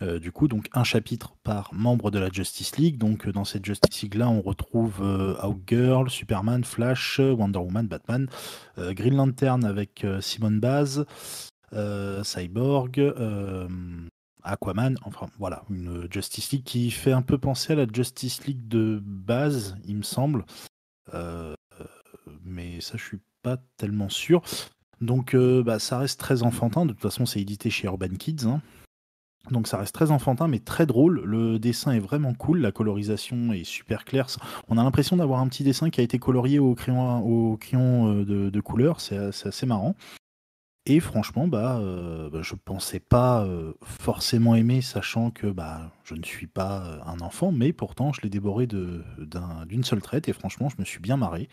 Du 0.00 0.32
coup, 0.32 0.48
donc 0.48 0.68
un 0.72 0.84
chapitre 0.84 1.34
par 1.42 1.72
membre 1.72 2.10
de 2.10 2.18
la 2.18 2.30
Justice 2.30 2.76
League. 2.76 2.98
Donc 2.98 3.28
dans 3.28 3.44
cette 3.44 3.64
Justice 3.64 4.02
League 4.02 4.14
là, 4.14 4.28
on 4.28 4.40
retrouve 4.40 5.00
Outgirl, 5.42 6.08
Superman, 6.10 6.64
Flash, 6.64 7.18
Wonder 7.18 7.58
Woman, 7.58 7.86
Batman, 7.86 8.28
Green 8.76 9.16
Lantern 9.16 9.64
avec 9.64 10.06
Simone 10.20 10.60
Baz, 10.60 11.04
Cyborg, 12.22 13.14
Aquaman, 14.44 14.96
enfin 15.04 15.26
voilà, 15.38 15.64
une 15.70 16.06
Justice 16.10 16.52
League 16.52 16.64
qui 16.64 16.90
fait 16.90 17.12
un 17.12 17.22
peu 17.22 17.38
penser 17.38 17.72
à 17.72 17.76
la 17.76 17.86
Justice 17.92 18.46
League 18.46 18.68
de 18.68 19.00
base, 19.04 19.76
il 19.86 19.96
me 19.96 20.02
semble. 20.02 20.44
Euh, 21.14 21.54
mais 22.44 22.80
ça, 22.80 22.96
je 22.96 23.04
suis 23.04 23.20
pas 23.42 23.58
tellement 23.76 24.08
sûr. 24.08 24.42
Donc, 25.00 25.34
euh, 25.34 25.62
bah, 25.62 25.78
ça 25.78 25.98
reste 25.98 26.18
très 26.18 26.42
enfantin. 26.42 26.86
De 26.86 26.92
toute 26.92 27.02
façon, 27.02 27.26
c'est 27.26 27.40
édité 27.40 27.70
chez 27.70 27.86
Urban 27.86 28.16
Kids. 28.18 28.46
Hein. 28.46 28.60
Donc, 29.50 29.68
ça 29.68 29.78
reste 29.78 29.94
très 29.94 30.10
enfantin, 30.10 30.48
mais 30.48 30.58
très 30.58 30.86
drôle. 30.86 31.22
Le 31.24 31.58
dessin 31.58 31.92
est 31.92 32.00
vraiment 32.00 32.34
cool. 32.34 32.60
La 32.60 32.72
colorisation 32.72 33.52
est 33.52 33.64
super 33.64 34.04
claire. 34.04 34.26
On 34.68 34.78
a 34.78 34.82
l'impression 34.82 35.16
d'avoir 35.16 35.40
un 35.40 35.48
petit 35.48 35.64
dessin 35.64 35.90
qui 35.90 36.00
a 36.00 36.04
été 36.04 36.18
colorié 36.18 36.58
au 36.58 36.74
crayon, 36.74 37.20
au 37.20 37.56
crayon 37.56 38.12
euh, 38.12 38.24
de, 38.24 38.50
de 38.50 38.60
couleur. 38.60 39.00
C'est 39.00 39.16
assez 39.16 39.66
marrant. 39.66 39.94
Et 40.86 41.00
franchement, 41.00 41.46
bah, 41.46 41.78
euh, 41.80 42.30
bah, 42.30 42.40
je 42.40 42.54
pensais 42.54 42.98
pas 43.00 43.44
euh, 43.44 43.74
forcément 43.82 44.54
aimer, 44.54 44.80
sachant 44.80 45.30
que 45.30 45.46
bah, 45.46 45.92
je 46.04 46.14
ne 46.14 46.22
suis 46.22 46.46
pas 46.46 47.00
un 47.04 47.20
enfant, 47.20 47.52
mais 47.52 47.74
pourtant 47.74 48.14
je 48.14 48.22
l'ai 48.22 48.30
dévoré 48.30 48.66
d'une 48.66 49.84
seule 49.84 50.00
traite 50.00 50.30
et 50.30 50.32
franchement, 50.32 50.70
je 50.70 50.76
me 50.78 50.86
suis 50.86 51.00
bien 51.00 51.18
marré. 51.18 51.50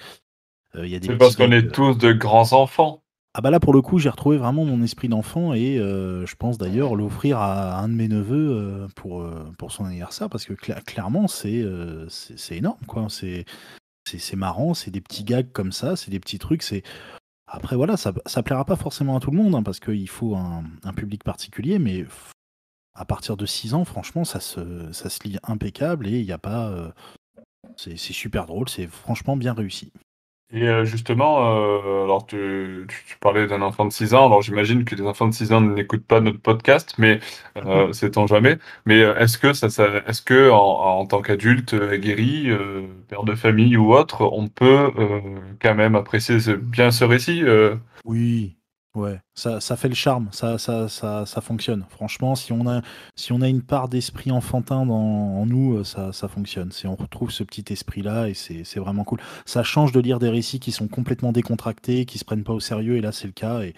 C'est 0.73 1.17
parce 1.17 1.35
qu'on 1.35 1.51
est 1.51 1.71
tous 1.71 1.97
de 1.97 2.11
grands 2.11 2.53
enfants. 2.53 3.04
Ah 3.37 3.41
bah 3.41 3.49
là 3.49 3.59
pour 3.59 3.73
le 3.73 3.81
coup 3.81 3.99
j'ai 3.99 4.07
retrouvé 4.07 4.37
vraiment 4.37 4.63
mon 4.63 4.81
esprit 4.81 5.09
d'enfant 5.09 5.53
et 5.53 5.75
je 5.75 6.35
pense 6.35 6.57
d'ailleurs 6.57 6.95
l'offrir 6.95 7.37
à 7.37 7.79
un 7.79 7.89
de 7.89 7.93
mes 7.93 8.07
neveux 8.07 8.87
pour, 8.95 9.27
pour 9.57 9.73
son 9.73 9.83
anniversaire 9.83 10.29
parce 10.29 10.45
que 10.45 10.53
clairement 10.53 11.27
c'est 11.27 11.65
c'est 12.07 12.55
énorme 12.55 12.79
quoi 12.87 13.07
c'est 13.09 13.43
c'est 14.05 14.37
marrant 14.37 14.73
c'est 14.73 14.89
des 14.89 15.01
petits 15.01 15.25
gags 15.25 15.51
comme 15.51 15.73
ça 15.73 15.97
c'est 15.97 16.11
des 16.11 16.21
petits 16.21 16.39
trucs 16.39 16.63
c'est 16.63 16.83
après, 17.47 17.75
voilà, 17.75 17.95
ça, 17.95 18.13
ça 18.25 18.41
plaira 18.43 18.65
pas 18.65 18.75
forcément 18.75 19.15
à 19.15 19.19
tout 19.19 19.31
le 19.31 19.37
monde, 19.37 19.55
hein, 19.55 19.63
parce 19.63 19.79
qu'il 19.79 20.09
faut 20.09 20.35
un, 20.35 20.63
public 20.95 21.23
particulier, 21.23 21.77
mais 21.79 22.05
à 22.95 23.05
partir 23.05 23.37
de 23.37 23.45
6 23.45 23.73
ans, 23.75 23.85
franchement, 23.85 24.25
ça 24.25 24.39
se, 24.39 24.91
ça 24.91 25.09
se 25.09 25.23
lit 25.23 25.37
impeccable 25.43 26.07
et 26.07 26.19
il 26.19 26.25
n'y 26.25 26.31
a 26.31 26.37
pas. 26.37 26.69
Euh, 26.69 26.91
c'est 27.77 27.97
super 27.97 28.45
drôle, 28.45 28.69
c'est 28.69 28.87
franchement 28.87 29.35
bien 29.37 29.53
réussi. 29.53 29.91
Et 30.51 30.67
euh, 30.69 30.85
justement, 30.85 31.57
euh, 31.57 32.03
alors 32.03 32.25
tu, 32.27 32.85
tu, 32.87 33.17
parlais 33.17 33.47
d'un 33.47 33.61
enfant 33.63 33.85
de 33.85 33.91
6 33.91 34.13
ans, 34.13 34.27
alors 34.27 34.43
j'imagine 34.43 34.85
que 34.85 34.95
les 34.95 35.01
enfants 35.01 35.27
de 35.27 35.33
6 35.33 35.51
ans 35.51 35.61
n'écoutent 35.61 36.05
pas 36.05 36.21
notre 36.21 36.39
podcast, 36.39 36.93
mais 36.99 37.19
euh, 37.57 37.91
c'est 37.93 38.11
tant 38.11 38.27
jamais. 38.27 38.59
Mais 38.85 38.99
est-ce 38.99 39.37
que 39.39 39.53
ça, 39.53 39.69
ça 39.69 39.87
est-ce 40.07 40.21
que 40.21 40.51
en, 40.51 40.99
en 40.99 41.05
tant 41.07 41.21
qu'adulte 41.21 41.73
aguerri, 41.73 42.49
père 43.09 43.23
de 43.23 43.33
famille 43.35 43.75
ou 43.75 43.93
autre, 43.93 44.21
on 44.21 44.47
peut 44.47 44.91
quand 45.61 45.75
même 45.75 45.95
apprécier 45.95 46.37
bien 46.57 46.91
ce 46.91 47.03
récit 47.03 47.43
Oui, 48.05 48.55
Ouais, 48.95 49.19
ça, 49.33 49.59
ça 49.59 49.75
fait 49.75 49.89
le 49.89 49.93
charme, 49.93 50.29
ça, 50.31 50.57
ça, 50.57 50.87
ça, 50.87 51.25
ça 51.25 51.41
fonctionne. 51.41 51.85
Franchement, 51.89 52.33
si 52.35 52.53
on 52.53 52.65
a, 52.65 52.81
si 53.15 53.33
on 53.33 53.41
a 53.41 53.49
une 53.49 53.61
part 53.61 53.89
d'esprit 53.89 54.31
enfantin 54.31 54.85
dans, 54.85 54.95
en 54.95 55.45
nous, 55.45 55.77
euh, 55.77 55.83
ça, 55.83 56.13
ça 56.13 56.29
fonctionne. 56.29 56.71
Si 56.71 56.87
on 56.87 56.95
retrouve 56.95 57.29
ce 57.29 57.43
petit 57.43 57.65
esprit-là, 57.73 58.29
et 58.29 58.33
c'est 58.33 58.79
vraiment 58.79 59.03
cool. 59.03 59.19
Ça 59.45 59.63
change 59.63 59.91
de 59.91 59.99
lire 59.99 60.17
des 60.17 60.29
récits 60.29 60.61
qui 60.61 60.71
sont 60.71 60.87
complètement 60.87 61.33
décontractés, 61.33 62.05
qui 62.05 62.17
se 62.17 62.23
prennent 62.23 62.45
pas 62.45 62.53
au 62.53 62.61
sérieux, 62.61 62.95
et 62.95 63.01
là 63.01 63.11
c'est 63.11 63.27
le 63.27 63.33
cas, 63.33 63.63
et 63.63 63.73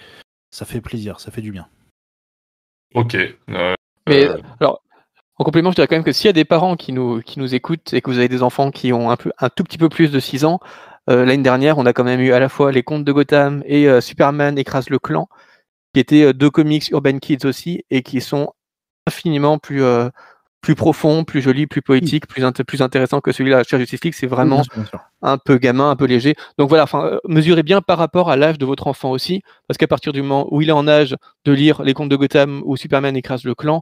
ça 0.51 0.65
fait 0.65 0.81
plaisir, 0.81 1.19
ça 1.19 1.31
fait 1.31 1.41
du 1.41 1.51
bien. 1.51 1.67
Ok. 2.93 3.15
Euh, 3.15 3.73
Mais 4.07 4.27
euh, 4.27 4.37
alors, 4.59 4.83
en 5.39 5.43
complément, 5.43 5.71
je 5.71 5.75
dirais 5.75 5.87
quand 5.87 5.95
même 5.95 6.03
que 6.03 6.11
s'il 6.11 6.27
y 6.27 6.29
a 6.29 6.33
des 6.33 6.45
parents 6.45 6.75
qui 6.75 6.93
nous, 6.93 7.21
qui 7.21 7.39
nous 7.39 7.55
écoutent 7.55 7.93
et 7.93 8.01
que 8.01 8.11
vous 8.11 8.19
avez 8.19 8.27
des 8.27 8.43
enfants 8.43 8.69
qui 8.69 8.93
ont 8.93 9.09
un, 9.09 9.17
peu, 9.17 9.31
un 9.39 9.49
tout 9.49 9.63
petit 9.63 9.77
peu 9.77 9.89
plus 9.89 10.11
de 10.11 10.19
6 10.19 10.45
ans, 10.45 10.59
euh, 11.09 11.25
l'année 11.25 11.43
dernière, 11.43 11.77
on 11.77 11.85
a 11.85 11.93
quand 11.93 12.03
même 12.03 12.19
eu 12.19 12.33
à 12.33 12.39
la 12.39 12.49
fois 12.49 12.71
les 12.71 12.83
contes 12.83 13.05
de 13.05 13.11
Gotham 13.11 13.63
et 13.65 13.87
euh, 13.87 14.01
Superman 14.01 14.57
écrase 14.57 14.89
le 14.89 14.99
clan, 14.99 15.29
qui 15.93 16.01
étaient 16.01 16.23
euh, 16.23 16.33
deux 16.33 16.49
comics 16.49 16.89
Urban 16.89 17.19
Kids 17.19 17.45
aussi, 17.45 17.83
et 17.89 18.03
qui 18.03 18.19
sont 18.21 18.53
infiniment 19.05 19.57
plus, 19.57 19.83
plus 20.59 20.75
profonds, 20.75 21.23
plus 21.23 21.41
jolis, 21.41 21.65
plus 21.65 21.81
poétiques, 21.81 22.27
plus, 22.27 22.43
plus 22.67 22.81
intéressants 22.81 23.21
que 23.21 23.31
celui-là. 23.31 23.63
Cher 23.63 23.79
Justice 23.79 24.03
League, 24.03 24.15
c'est 24.19 24.27
vraiment 24.27 24.63
un 25.21 25.37
peu 25.37 25.57
gamin, 25.57 25.89
un 25.89 25.95
peu 25.95 26.03
léger. 26.03 26.35
Donc 26.57 26.67
voilà, 26.67 26.85
mesurez 27.25 27.63
bien 27.63 27.81
par 27.81 27.97
rapport 27.97 28.29
à 28.29 28.35
l'âge 28.35 28.57
de 28.57 28.65
votre 28.65 28.87
enfant 28.87 29.11
aussi, 29.11 29.43
parce 29.65 29.77
qu'à 29.77 29.87
partir 29.87 30.11
du 30.11 30.21
moment 30.21 30.45
où 30.51 30.61
il 30.61 30.67
est 30.67 30.73
en 30.73 30.89
âge 30.89 31.15
de 31.45 31.53
lire 31.53 31.83
les 31.83 31.93
contes 31.93 32.09
de 32.09 32.17
Gotham 32.17 32.61
ou 32.65 32.75
Superman 32.75 33.15
écrase 33.15 33.45
le 33.45 33.55
clan, 33.55 33.81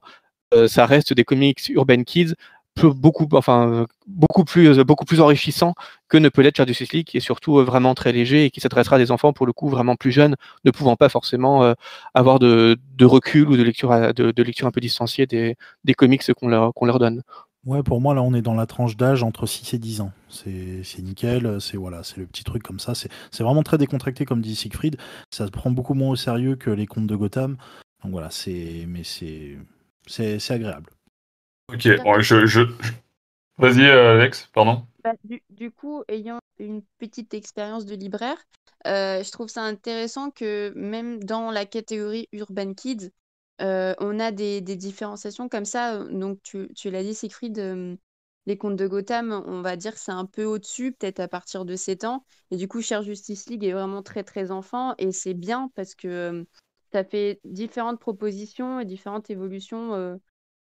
ça 0.67 0.85
reste 0.85 1.11
des 1.11 1.23
comics 1.23 1.67
Urban 1.69 2.03
Kids 2.03 2.35
beaucoup, 2.83 3.27
enfin, 3.33 3.85
beaucoup 4.07 4.43
plus, 4.43 4.79
beaucoup 4.79 5.05
plus 5.05 5.21
enrichissant 5.21 5.73
que 6.07 6.17
ne 6.17 6.29
peut 6.29 6.41
l'être 6.41 6.57
Charles 6.57 6.69
Justice 6.69 6.93
League, 6.93 7.07
qui 7.07 7.17
est 7.17 7.21
surtout 7.21 7.59
euh, 7.59 7.63
vraiment 7.63 7.95
très 7.95 8.11
léger 8.11 8.45
et 8.45 8.51
qui 8.51 8.61
s'adressera 8.61 8.97
à 8.97 8.99
des 8.99 9.11
enfants 9.11 9.33
pour 9.33 9.45
le 9.45 9.53
coup 9.53 9.69
vraiment 9.69 9.95
plus 9.95 10.11
jeunes, 10.11 10.35
ne 10.63 10.71
pouvant 10.71 10.95
pas 10.95 11.09
forcément 11.09 11.63
euh, 11.63 11.73
avoir 12.13 12.39
de, 12.39 12.77
recul 13.01 13.47
ou 13.47 13.57
de 13.57 13.63
lecture, 13.63 14.13
de 14.13 14.43
lecture 14.43 14.67
un 14.67 14.71
peu 14.71 14.81
distanciée 14.81 15.25
des, 15.25 15.55
des 15.83 15.93
comics 15.93 16.21
qu'on 16.33 16.47
leur, 16.47 16.73
qu'on 16.73 16.85
leur 16.85 16.99
donne. 16.99 17.23
Ouais, 17.65 17.81
pour 17.81 17.99
moi, 17.99 18.13
là, 18.13 18.21
on 18.21 18.35
est 18.35 18.43
dans 18.43 18.53
la 18.53 18.67
tranche 18.67 18.95
d'âge 18.95 19.23
entre 19.23 19.47
6 19.47 19.73
et 19.73 19.79
10 19.79 20.01
ans. 20.01 20.11
C'est 20.29 21.01
nickel, 21.01 21.59
c'est 21.59 21.77
voilà, 21.77 22.03
c'est 22.03 22.17
le 22.17 22.27
petit 22.27 22.43
truc 22.43 22.61
comme 22.61 22.79
ça. 22.79 22.93
C'est 22.93 23.09
vraiment 23.41 23.63
très 23.63 23.79
décontracté, 23.79 24.23
comme 24.25 24.41
dit 24.41 24.55
Siegfried. 24.55 24.97
Ça 25.31 25.47
se 25.47 25.51
prend 25.51 25.71
beaucoup 25.71 25.95
moins 25.95 26.09
au 26.11 26.15
sérieux 26.15 26.55
que 26.57 26.69
les 26.69 26.85
contes 26.85 27.07
de 27.07 27.15
Gotham. 27.15 27.57
Donc 28.03 28.11
voilà, 28.11 28.29
c'est 28.29 28.85
mais 28.87 29.01
c'est 29.03 29.57
agréable. 30.51 30.94
Ok, 31.73 31.81
je, 31.81 32.67
vas-y 33.57 33.81
euh, 33.81 34.13
Alex, 34.13 34.49
pardon. 34.53 34.85
Bah, 35.03 35.13
du, 35.49 35.71
coup, 35.71 36.03
ayant 36.07 36.39
une 36.59 36.83
petite 36.99 37.33
expérience 37.33 37.85
de 37.85 37.95
libraire. 37.95 38.37
Euh, 38.85 39.23
je 39.23 39.31
trouve 39.31 39.49
ça 39.49 39.63
intéressant 39.63 40.29
que 40.29 40.71
même 40.75 41.23
dans 41.23 41.49
la 41.49 41.65
catégorie 41.65 42.29
Urban 42.31 42.75
Kids, 42.75 43.11
euh, 43.61 43.95
on 43.99 44.19
a 44.19 44.31
des, 44.31 44.61
différenciations 44.61 45.49
comme 45.49 45.65
ça. 45.65 46.03
Donc, 46.05 46.39
tu, 46.43 46.69
l'as 46.85 47.01
dit, 47.01 47.15
Siegfried, 47.15 47.97
les 48.45 48.57
contes 48.57 48.75
de 48.75 48.87
Gotham, 48.87 49.43
on 49.47 49.61
va 49.61 49.75
dire 49.75 49.93
que 49.93 49.99
c'est 49.99 50.11
un 50.11 50.25
peu 50.25 50.45
au-dessus, 50.45 50.91
peut-être 50.91 51.19
à 51.19 51.27
partir 51.27 51.65
de 51.65 51.75
7 51.75 52.03
ans. 52.03 52.23
Et 52.51 52.57
du 52.57 52.67
coup, 52.67 52.81
Cher 52.81 53.01
Justice 53.01 53.49
League 53.49 53.63
est 53.63 53.73
vraiment 53.73 54.03
très, 54.03 54.23
très 54.23 54.51
enfant. 54.51 54.93
Et 54.99 55.11
c'est 55.11 55.33
bien 55.33 55.71
parce 55.73 55.95
que 55.95 56.45
ça 56.91 57.03
fait 57.03 57.39
différentes 57.43 57.99
propositions 57.99 58.79
et 58.79 58.85
différentes 58.85 59.31
évolutions 59.31 60.19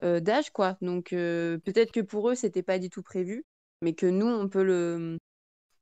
d'âge, 0.03 0.51
quoi. 0.51 0.77
Donc, 0.81 1.11
peut-être 1.11 1.93
que 1.93 2.01
pour 2.01 2.31
eux, 2.31 2.35
c'était 2.35 2.63
pas 2.63 2.79
du 2.79 2.91
tout 2.91 3.03
prévu, 3.03 3.45
mais 3.83 3.95
que 3.95 4.07
nous, 4.07 4.27
on 4.27 4.49
peut 4.49 4.63
le, 4.63 5.19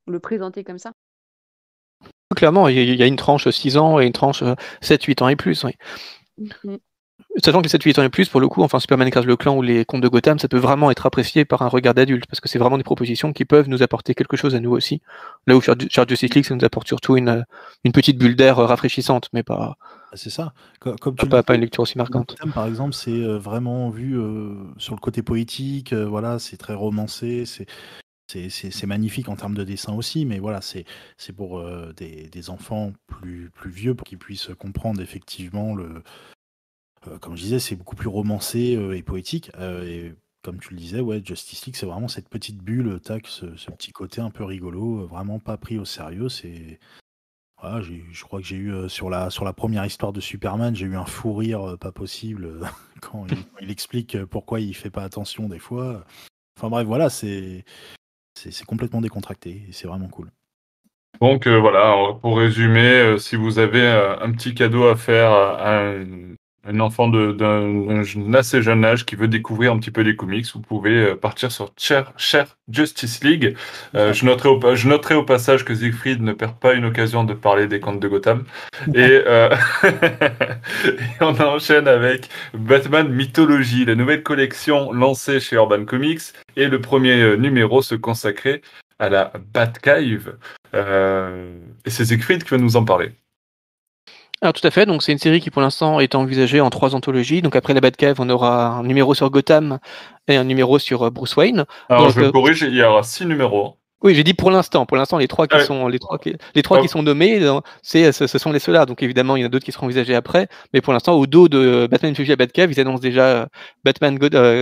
le 0.06 0.20
présenter 0.20 0.64
comme 0.64 0.78
ça. 0.78 0.92
Clairement, 2.34 2.68
il 2.68 2.94
y, 2.94 3.02
a 3.02 3.06
une 3.06 3.16
tranche 3.16 3.48
6 3.48 3.76
ans 3.76 4.00
et 4.00 4.06
une 4.06 4.12
tranche 4.12 4.42
7-8 4.82 5.22
ans 5.22 5.28
et 5.28 5.36
plus. 5.36 5.64
Oui. 5.64 5.72
Mmh 6.38 6.76
Sachant 7.42 7.60
que 7.60 7.64
les 7.66 7.70
7-8 7.70 8.00
ans 8.00 8.02
et 8.02 8.08
plus, 8.08 8.28
pour 8.28 8.40
le 8.40 8.48
coup, 8.48 8.62
enfin 8.62 8.78
Superman 8.78 9.08
écrase 9.08 9.26
le 9.26 9.36
clan 9.36 9.56
ou 9.56 9.62
les 9.62 9.84
contes 9.84 10.00
de 10.00 10.08
Gotham, 10.08 10.38
ça 10.38 10.48
peut 10.48 10.58
vraiment 10.58 10.90
être 10.90 11.04
apprécié 11.04 11.44
par 11.44 11.62
un 11.62 11.68
regard 11.68 11.92
d'adulte, 11.92 12.26
parce 12.26 12.40
que 12.40 12.48
c'est 12.48 12.58
vraiment 12.58 12.78
des 12.78 12.84
propositions 12.84 13.32
qui 13.32 13.44
peuvent 13.44 13.68
nous 13.68 13.82
apporter 13.82 14.14
quelque 14.14 14.36
chose 14.36 14.54
à 14.54 14.60
nous 14.60 14.70
aussi. 14.70 15.02
Là 15.46 15.56
où 15.56 15.60
Charge 15.60 16.08
Justice 16.08 16.34
League, 16.34 16.46
ça 16.46 16.54
nous 16.54 16.64
apporte 16.64 16.86
surtout 16.86 17.16
une, 17.16 17.44
une 17.84 17.92
petite 17.92 18.18
bulle 18.18 18.36
d'air 18.36 18.56
rafraîchissante, 18.56 19.28
mais 19.32 19.42
pas. 19.42 19.76
Ah, 20.16 20.18
c'est 20.18 20.30
ça. 20.30 20.54
Comme, 20.80 20.96
tu 20.96 21.28
pas, 21.28 21.42
pas, 21.42 21.54
une 21.54 21.60
lecture 21.60 21.82
aussi 21.82 21.98
marquante. 21.98 22.30
Gotham, 22.30 22.50
par 22.50 22.66
exemple, 22.66 22.94
c'est 22.94 23.10
euh, 23.10 23.36
vraiment 23.36 23.90
vu 23.90 24.18
euh, 24.18 24.54
sur 24.78 24.94
le 24.94 25.00
côté 25.00 25.22
poétique, 25.22 25.92
euh, 25.92 26.06
voilà, 26.06 26.38
c'est 26.38 26.56
très 26.56 26.72
romancé, 26.72 27.44
c'est 27.44 27.66
c'est 28.28 28.86
magnifique 28.86 29.28
en 29.28 29.36
termes 29.36 29.54
de 29.54 29.62
dessin 29.62 29.92
aussi, 29.92 30.24
mais 30.24 30.40
voilà, 30.40 30.60
c'est 30.60 30.84
pour 31.36 31.62
des, 31.96 32.28
des, 32.28 32.50
enfants 32.50 32.92
plus, 33.06 33.50
plus 33.54 33.70
vieux 33.70 33.94
pour 33.94 34.04
qu'ils 34.04 34.18
puissent 34.18 34.50
comprendre 34.58 35.00
effectivement 35.00 35.76
le, 35.76 36.02
comme 37.20 37.36
je 37.36 37.42
disais, 37.42 37.60
c'est 37.60 37.76
beaucoup 37.76 37.94
plus 37.94 38.08
romancé 38.08 38.76
et 38.94 39.02
poétique. 39.04 39.52
Et 39.60 40.12
comme 40.42 40.58
tu 40.58 40.70
le 40.74 40.76
disais, 40.76 41.00
ouais, 41.00 41.22
Justice 41.24 41.66
League, 41.66 41.76
c'est 41.76 41.86
vraiment 41.86 42.08
cette 42.08 42.28
petite 42.28 42.58
bulle, 42.58 42.98
tac, 42.98 43.28
ce, 43.28 43.46
petit 43.46 43.92
côté 43.92 44.20
un 44.20 44.30
peu 44.30 44.42
rigolo, 44.42 45.06
vraiment 45.06 45.38
pas 45.38 45.56
pris 45.56 45.78
au 45.78 45.84
sérieux. 45.84 46.28
C'est 46.28 46.80
voilà, 47.60 47.80
je 47.80 48.22
crois 48.24 48.40
que 48.40 48.46
j'ai 48.46 48.56
eu 48.56 48.88
sur 48.88 49.08
la 49.08 49.30
sur 49.30 49.44
la 49.44 49.52
première 49.52 49.84
histoire 49.84 50.12
de 50.12 50.20
Superman, 50.20 50.76
j'ai 50.76 50.86
eu 50.86 50.96
un 50.96 51.06
fou 51.06 51.34
rire 51.34 51.76
pas 51.80 51.92
possible 51.92 52.60
quand 53.00 53.26
il, 53.60 53.70
explique 53.70 54.22
pourquoi 54.26 54.60
il 54.60 54.74
fait 54.74 54.90
pas 54.90 55.02
attention 55.02 55.48
des 55.48 55.58
fois. 55.58 56.04
Enfin 56.58 56.68
bref, 56.68 56.86
voilà, 56.86 57.10
c'est 57.10 57.64
complètement 58.66 59.00
décontracté 59.00 59.64
et 59.68 59.72
c'est 59.72 59.88
vraiment 59.88 60.08
cool. 60.08 60.30
Donc 61.20 61.48
voilà, 61.48 61.96
pour 62.20 62.38
résumer, 62.38 63.16
si 63.18 63.36
vous 63.36 63.58
avez 63.58 63.86
un 63.86 64.30
petit 64.32 64.54
cadeau 64.54 64.86
à 64.86 64.96
faire 64.96 65.32
à 65.32 65.94
enfant 66.80 67.08
d'un 67.08 68.02
assez 68.34 68.62
jeune 68.62 68.84
âge 68.84 69.04
qui 69.04 69.16
veut 69.16 69.28
découvrir 69.28 69.72
un 69.72 69.78
petit 69.78 69.90
peu 69.90 70.00
les 70.00 70.16
comics, 70.16 70.46
vous 70.52 70.60
pouvez 70.60 70.90
euh, 70.90 71.14
partir 71.16 71.50
sur 71.52 71.72
Cher, 71.76 72.12
Justice 72.70 73.22
League. 73.22 73.56
Euh, 73.94 74.12
je, 74.12 74.24
noterai 74.24 74.48
au, 74.48 74.74
je 74.74 74.88
noterai 74.88 75.14
au 75.14 75.22
passage 75.22 75.64
que 75.64 75.74
Siegfried 75.74 76.22
ne 76.22 76.32
perd 76.32 76.58
pas 76.58 76.74
une 76.74 76.84
occasion 76.84 77.24
de 77.24 77.34
parler 77.34 77.66
des 77.66 77.80
contes 77.80 78.00
de 78.00 78.08
Gotham. 78.08 78.44
Et, 78.94 79.22
euh, 79.26 79.54
et 79.84 80.98
on 81.20 81.38
enchaîne 81.40 81.88
avec 81.88 82.28
Batman 82.54 83.08
Mythologie, 83.08 83.84
la 83.84 83.94
nouvelle 83.94 84.22
collection 84.22 84.92
lancée 84.92 85.40
chez 85.40 85.56
Urban 85.56 85.84
Comics. 85.84 86.22
Et 86.56 86.68
le 86.68 86.80
premier 86.80 87.36
numéro 87.36 87.82
se 87.82 87.94
consacrait 87.94 88.62
à 88.98 89.08
la 89.08 89.32
Batcave. 89.52 90.36
et 90.74 91.90
c'est 91.90 92.04
Siegfried 92.04 92.44
qui 92.44 92.50
va 92.50 92.58
nous 92.58 92.76
en 92.76 92.84
parler. 92.84 93.12
Alors 94.42 94.52
tout 94.52 94.66
à 94.66 94.70
fait, 94.70 94.84
donc 94.84 95.02
c'est 95.02 95.12
une 95.12 95.18
série 95.18 95.40
qui 95.40 95.50
pour 95.50 95.62
l'instant 95.62 95.98
est 95.98 96.14
envisagée 96.14 96.60
en 96.60 96.68
trois 96.68 96.94
anthologies. 96.94 97.40
Donc 97.40 97.56
après 97.56 97.72
la 97.72 97.80
Batcave, 97.80 98.16
on 98.20 98.28
aura 98.28 98.68
un 98.68 98.82
numéro 98.82 99.14
sur 99.14 99.30
Gotham 99.30 99.78
et 100.28 100.36
un 100.36 100.44
numéro 100.44 100.78
sur 100.78 101.04
euh, 101.04 101.10
Bruce 101.10 101.36
Wayne. 101.36 101.64
Alors 101.88 102.10
je 102.10 102.20
me 102.20 102.26
euh, 102.26 102.32
corrige, 102.32 102.60
il 102.60 102.74
y 102.74 102.82
aura 102.82 103.02
six 103.02 103.24
numéros. 103.24 103.76
Oui, 104.02 104.14
j'ai 104.14 104.24
dit 104.24 104.34
pour 104.34 104.50
l'instant. 104.50 104.84
Pour 104.84 104.98
l'instant, 104.98 105.16
les 105.16 105.26
trois 105.26 105.46
qui 105.46 105.58
sont 105.64 105.88
les 105.88 105.98
trois 105.98 106.18
qui, 106.18 106.36
les 106.54 106.62
trois 106.62 106.82
qui 106.82 106.88
sont 106.88 107.02
nommés, 107.02 107.42
euh, 107.42 107.60
c'est 107.80 108.12
ce, 108.12 108.26
sont 108.26 108.52
les 108.52 108.58
ceux-là. 108.58 108.84
Donc 108.84 109.02
évidemment, 109.02 109.36
il 109.36 109.40
y 109.40 109.42
en 109.42 109.46
a 109.46 109.48
d'autres 109.48 109.64
qui 109.64 109.72
seront 109.72 109.86
envisagés 109.86 110.14
après. 110.14 110.48
Mais 110.74 110.82
pour 110.82 110.92
l'instant, 110.92 111.14
au 111.14 111.26
dos 111.26 111.48
de 111.48 111.88
Batman 111.90 112.14
Fuji 112.14 112.32
à 112.32 112.36
Batcave, 112.36 112.70
ils 112.70 112.78
annoncent 112.78 113.00
déjà 113.00 113.48
Batman 113.84 114.18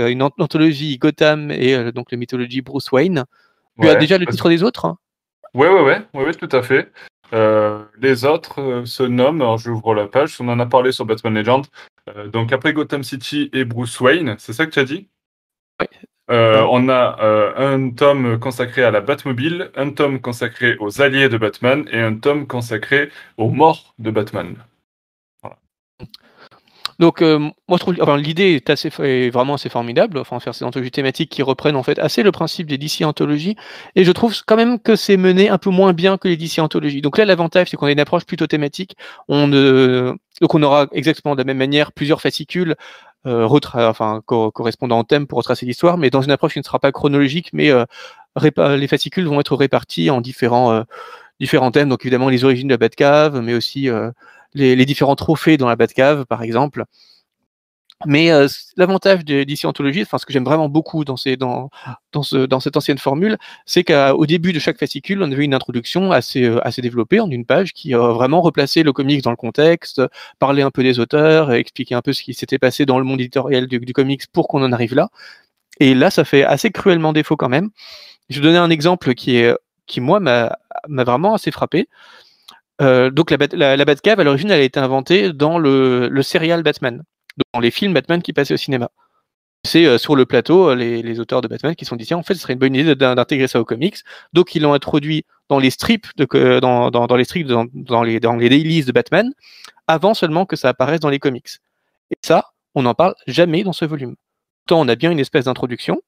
une 0.09 0.23
anthologie 0.23 0.99
Gotham 0.99 1.51
et 1.51 1.91
donc 1.91 2.13
la 2.13 2.17
mythologie 2.17 2.63
Bruce 2.63 2.93
Wayne. 2.93 3.25
Tu 3.83 3.89
as 3.89 3.97
déjà 3.97 4.19
le 4.19 4.27
titre 4.27 4.49
des 4.49 4.63
autres 4.63 4.85
hein? 4.85 4.99
Ouais, 5.53 5.69
ouais, 5.69 6.03
ouais, 6.15 6.35
tout 6.35 6.49
à 6.51 6.63
fait. 6.63 6.91
Euh, 7.33 7.85
les 7.99 8.25
autres 8.25 8.61
euh, 8.61 8.85
se 8.85 9.03
nomment, 9.03 9.41
alors 9.41 9.59
j'ouvre 9.59 9.95
la 9.95 10.07
page, 10.07 10.41
on 10.41 10.49
en 10.49 10.61
a 10.61 10.67
parlé 10.67 10.93
sur 10.93 11.05
Batman 11.05 11.35
Legend. 11.35 11.67
Euh, 12.09 12.29
donc 12.29 12.53
après 12.53 12.73
Gotham 12.73 13.03
City 13.03 13.51
et 13.53 13.65
Bruce 13.65 13.99
Wayne, 14.01 14.37
c'est 14.39 14.53
ça 14.53 14.67
que 14.67 14.71
tu 14.71 14.79
as 14.79 14.85
dit? 14.85 15.09
Oui. 15.81 15.87
on 16.29 16.89
a 16.89 17.55
un 17.57 17.91
tome 17.91 18.39
consacré 18.39 18.85
à 18.85 18.91
la 18.91 19.01
Batmobile, 19.01 19.71
un 19.75 19.91
tome 19.91 20.21
consacré 20.21 20.77
aux 20.79 21.03
alliés 21.03 21.29
de 21.29 21.37
Batman 21.37 21.87
et 21.91 22.01
un 22.01 22.15
tome 22.15 22.47
consacré 22.47 23.11
aux 23.37 23.51
morts 23.51 23.95
de 23.99 24.11
Batman. 24.11 24.57
Donc, 26.99 27.23
euh, 27.23 27.39
moi, 27.39 27.53
je 27.73 27.79
trouve, 27.79 27.97
enfin, 28.01 28.17
l'idée 28.17 28.55
est 28.55 28.71
assez, 28.71 28.91
est 29.01 29.31
vraiment 29.31 29.55
assez 29.55 29.69
formidable. 29.69 30.19
Enfin, 30.19 30.41
faire 30.41 30.55
ces 30.55 30.65
anthologies 30.65 30.91
thématiques 30.91 31.31
qui 31.31 31.43
reprennent 31.43 31.77
en 31.77 31.83
fait 31.83 31.99
assez 31.99 32.23
le 32.23 32.33
principe 32.33 32.67
des 32.67 32.79
DC 32.79 33.03
anthologies. 33.05 33.57
Et 33.97 34.05
je 34.05 34.13
trouve 34.13 34.35
quand 34.47 34.57
même 34.57 34.79
que 34.79 34.97
c'est 34.97 35.17
mené 35.17 35.49
un 35.49 35.59
peu 35.59 35.71
moins 35.71 35.93
bien 35.93 36.19
que 36.19 36.29
les 36.29 36.37
DC 36.37 36.59
anthologies. 36.59 37.03
Donc 37.03 37.19
là, 37.19 37.25
l'avantage, 37.25 37.71
c'est 37.71 37.77
qu'on 37.77 37.87
a 37.87 37.93
une 37.93 38.01
approche 38.01 38.25
plutôt 38.25 38.47
thématique. 38.47 38.97
On 39.29 39.47
ne, 39.47 40.15
donc 40.41 40.55
on 40.55 40.63
aura 40.63 40.87
exactement 40.93 41.35
de 41.35 41.41
la 41.41 41.45
même 41.45 41.59
manière 41.59 41.93
plusieurs 41.93 42.21
fascicules. 42.21 42.75
Euh, 43.27 43.49
enfin, 43.49 44.21
correspondant 44.27 45.01
au 45.01 45.03
thème 45.03 45.27
pour 45.27 45.39
retracer 45.39 45.65
l'histoire, 45.65 45.97
mais 45.97 46.11
dans 46.11 46.21
une 46.21 46.31
approche 46.31 46.53
qui 46.53 46.59
ne 46.59 46.65
sera 46.65 46.79
pas 46.79 46.93
chronologique, 46.93 47.51
mais 47.55 47.71
euh, 47.71 47.87
les 48.77 48.89
fascicules 48.89 49.27
vont 49.27 49.41
être 49.41 49.57
répartis 49.57 50.11
en 50.11 50.21
différents, 50.21 50.73
euh, 50.73 50.83
différents 51.41 51.71
thèmes. 51.71 51.89
Donc 51.89 52.05
évidemment 52.05 52.29
les 52.29 52.45
origines 52.45 52.69
de 52.69 52.75
la 52.75 52.79
Batcave, 52.79 53.41
mais 53.41 53.55
aussi 53.55 53.89
euh, 53.89 54.11
les, 54.55 54.85
différents 54.87 55.17
trophées 55.17 55.57
dans 55.57 55.69
la 55.69 55.77
Batcave, 55.77 56.27
par 56.27 56.43
exemple. 56.43 56.85
Mais 58.07 58.31
euh, 58.33 58.49
l'avantage 58.77 59.25
d'ici 59.25 59.67
Anthologie, 59.67 60.03
enfin 60.03 60.19
ce 60.19 60.27
que 60.27 60.33
j'aime 60.33 60.45
vraiment 60.45 60.69
beaucoup 60.69 61.05
dans, 61.05 61.17
ces, 61.17 61.37
dans, 61.37 61.71
dans, 62.13 62.23
ce, 62.23 62.45
dans 62.45 62.61
cette 62.61 62.77
ancienne 62.77 62.99
formule, 62.99 63.39
c'est 63.67 63.85
qu'au 63.85 64.27
début 64.27 64.53
de 64.53 64.59
chaque 64.59 64.79
fascicule, 64.79 65.23
on 65.23 65.33
avait 65.33 65.45
une 65.45 65.55
introduction 65.55 66.13
assez, 66.13 66.43
euh, 66.45 66.67
assez 66.67 66.83
développée 66.83 67.21
en 67.21 67.31
une 67.31 67.47
page 67.47 67.73
qui 67.73 67.95
a 67.95 67.99
vraiment 67.99 68.43
replacé 68.43 68.83
le 68.83 68.93
comics 68.93 69.23
dans 69.23 69.31
le 69.31 69.37
contexte, 69.37 70.03
parler 70.39 70.63
un 70.63 70.71
peu 70.71 70.83
des 70.83 70.99
auteurs, 70.99 71.53
expliquer 71.53 71.95
un 71.95 72.03
peu 72.03 72.13
ce 72.13 72.23
qui 72.23 72.35
s'était 72.35 72.59
passé 72.59 72.85
dans 72.85 72.99
le 72.99 73.05
monde 73.05 73.21
éditorial 73.21 73.69
du, 73.69 73.79
du 73.79 73.93
comics 73.93 74.27
pour 74.33 74.49
qu'on 74.49 74.63
en 74.63 74.73
arrive 74.73 74.95
là. 74.95 75.09
Et 75.81 75.95
là, 75.95 76.11
ça 76.11 76.25
fait 76.25 76.45
assez 76.45 76.71
cruellement 76.71 77.13
défaut 77.13 77.37
quand 77.37 77.49
même. 77.49 77.71
Je 78.29 78.41
vais 78.41 78.47
donner 78.47 78.59
un 78.59 78.71
exemple 78.71 79.15
qui 79.15 79.37
est 79.37 79.55
qui 79.87 80.01
moi 80.01 80.21
m'a 80.21 80.57
vraiment 80.89 81.35
assez 81.35 81.51
frappé. 81.51 81.89
Euh, 82.81 83.11
donc 83.11 83.31
la, 83.31 83.37
Batcave, 83.85 84.21
à 84.21 84.25
l'origine, 84.25 84.51
elle 84.51 84.61
a 84.61 84.65
été 84.65 84.81
inventée 84.81 85.33
dans 85.33 85.59
le, 85.59 86.09
le 86.09 86.23
serial 86.23 86.63
Batman, 86.63 87.03
dans 87.53 87.61
les 87.61 87.71
films 87.71 87.95
Batman 87.95 88.23
qui 88.23 88.33
passaient 88.33 88.55
au 88.55 88.59
cinéma. 88.59 88.91
C'est 89.67 89.87
euh, 89.87 89.97
sur 89.97 90.15
le 90.17 90.27
plateau 90.27 90.71
euh, 90.71 90.75
les, 90.75 91.21
auteurs 91.21 91.41
de 91.41 91.49
Batman 91.49 91.75
qui 91.75 91.87
sont 91.87 91.97
dit 91.97 92.05
tiens 92.05 92.19
en 92.19 92.23
fait 92.23 92.35
ce 92.35 92.41
serait 92.41 92.53
une 92.53 92.59
bonne 92.59 92.75
idée 92.75 92.95
d'intégrer 92.95 93.49
ça 93.49 93.61
aux 93.61 93.65
comics. 93.65 93.97
Donc 94.33 94.55
ils 94.55 94.63
l'ont 94.63 94.75
introduit 94.75 95.25
dans 95.49 95.59
les 95.59 95.71
strips 95.71 96.09
de, 96.17 96.61
dans, 96.61 96.91
dans, 96.91 97.17
les 97.17 97.25
strips 97.25 97.47
dans, 97.47 98.03
les 98.03 98.21
de 98.21 98.93
Batman 98.93 99.33
avant 99.87 100.15
seulement 100.15 100.45
que 100.45 100.57
ça 100.57 100.69
apparaisse 100.71 101.01
dans 101.01 101.09
les 101.09 101.19
comics. 101.19 101.49
Et 102.11 102.17
ça, 102.23 102.53
on 102.75 102.83
n'en 102.83 102.95
parle 102.95 103.15
jamais 103.27 103.65
dans 103.65 103.73
ce 103.73 103.85
volume. 103.85 104.17
Tant 104.67 104.81
on 104.81 104.89
a 104.89 104.97
bien 104.97 105.11
une 105.11 105.21
espèce 105.21 105.47
d'introduction, 105.47 106.01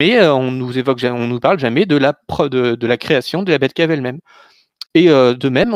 mais 0.00 0.24
on 0.28 0.52
nous 0.52 0.78
évoque, 0.78 1.00
on 1.04 1.26
nous 1.26 1.40
parle 1.40 1.58
jamais 1.58 1.86
de 1.86 1.96
la 1.96 2.12
de 2.48 2.86
la 2.86 2.96
création 2.96 3.42
de 3.42 3.50
la 3.50 3.58
Batcave 3.58 3.90
elle-même. 3.90 4.20
Et 4.94 5.08
euh, 5.08 5.34
de 5.34 5.48
même, 5.48 5.74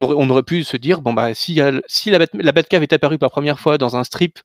on, 0.00 0.30
aurait 0.30 0.42
pu 0.42 0.64
se 0.64 0.76
dire 0.76 1.00
bon 1.00 1.12
bah 1.12 1.34
si, 1.34 1.54
la, 1.54 1.72
Batcave 2.52 2.82
est 2.82 2.92
apparue 2.92 3.18
pour 3.18 3.26
la 3.26 3.30
première 3.30 3.58
fois 3.58 3.78
dans 3.78 3.96
un 3.96 4.04
strip, 4.04 4.38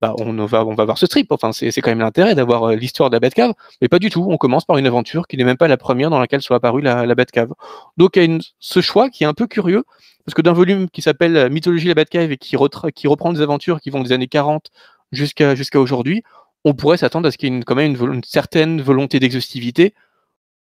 bah 0.00 0.14
on 0.18 0.44
va 0.44 0.62
voir 0.62 0.98
ce 0.98 1.06
strip. 1.06 1.32
Enfin 1.32 1.52
c'est 1.52 1.72
quand 1.80 1.90
même 1.90 2.00
l'intérêt 2.00 2.34
d'avoir 2.34 2.70
euh, 2.70 2.74
l'histoire 2.74 3.10
de 3.10 3.16
la 3.16 3.20
Batcave, 3.20 3.54
mais 3.80 3.88
pas 3.88 3.98
du 3.98 4.10
tout. 4.10 4.26
On 4.28 4.36
commence 4.36 4.64
par 4.64 4.78
une 4.78 4.86
aventure 4.86 5.26
qui 5.26 5.36
n'est 5.36 5.44
même 5.44 5.56
pas 5.56 5.68
la 5.68 5.76
première 5.76 6.10
dans 6.10 6.20
laquelle 6.20 6.42
soit 6.42 6.56
apparue 6.56 6.82
la, 6.82 7.14
Batcave. 7.14 7.52
Donc 7.96 8.16
il 8.16 8.32
y 8.32 8.36
a 8.36 8.38
ce 8.58 8.80
choix 8.80 9.10
qui 9.10 9.24
est 9.24 9.26
un 9.26 9.34
peu 9.34 9.46
curieux 9.46 9.84
parce 10.24 10.34
que 10.34 10.42
d'un 10.42 10.52
volume 10.52 10.90
qui 10.90 11.02
s'appelle 11.02 11.36
euh, 11.36 11.48
Mythologie 11.48 11.84
de 11.84 11.90
la 11.90 11.94
Batcave 11.94 12.32
et 12.32 12.36
qui, 12.36 12.56
reprend 12.56 13.32
des 13.32 13.40
aventures 13.40 13.80
qui 13.80 13.90
vont 13.90 14.02
des 14.02 14.12
années 14.12 14.28
40 14.28 14.70
jusqu'à 15.10 15.80
aujourd'hui, 15.80 16.22
on 16.64 16.74
pourrait 16.74 16.98
s'attendre 16.98 17.26
à 17.28 17.30
ce 17.30 17.38
qu'il 17.38 17.54
y 17.54 17.56
ait 17.56 17.62
quand 17.62 17.74
même 17.74 17.96
une 17.96 18.22
certaine 18.24 18.82
volonté 18.82 19.20
d'exhaustivité 19.20 19.94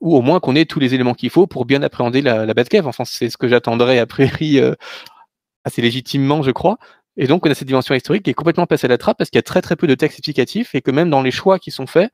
ou 0.02 0.16
au 0.16 0.22
moins 0.22 0.39
qu'on 0.39 0.56
ait 0.56 0.66
tous 0.66 0.80
les 0.80 0.93
éléments 0.93 1.14
qu'il 1.14 1.30
faut 1.30 1.47
pour 1.47 1.66
bien 1.66 1.82
appréhender 1.84 2.22
la, 2.22 2.45
la 2.45 2.54
Batcave. 2.54 2.88
Enfin, 2.88 3.06
c'est 3.06 3.30
ce 3.30 3.38
que 3.38 3.47
j'attendrais 3.47 4.00
a 4.00 4.06
priori 4.06 4.60
euh, 4.60 4.76
assez 5.66 5.82
légitimement, 5.82 6.41
je 6.41 6.52
crois. 6.52 6.78
Et 7.18 7.28
donc, 7.28 7.45
on 7.45 7.52
a 7.52 7.54
cette 7.54 7.68
dimension 7.68 7.93
historique 7.95 8.24
qui 8.24 8.30
est 8.30 8.36
complètement 8.36 8.66
passée 8.66 8.86
à 8.86 8.89
la 8.89 8.97
trappe 8.97 9.18
parce 9.18 9.30
qu'il 9.30 9.38
y 9.38 9.39
a 9.39 9.43
très 9.43 9.62
très 9.62 9.76
peu 9.76 9.88
de 9.88 9.95
textes 9.95 10.20
explicatifs 10.20 10.74
et 10.76 10.82
que 10.82 10.91
même 10.91 11.10
dans 11.10 11.22
les 11.22 11.32
choix 11.32 11.60
qui 11.60 11.72
sont 11.72 11.88
faits, 11.88 12.12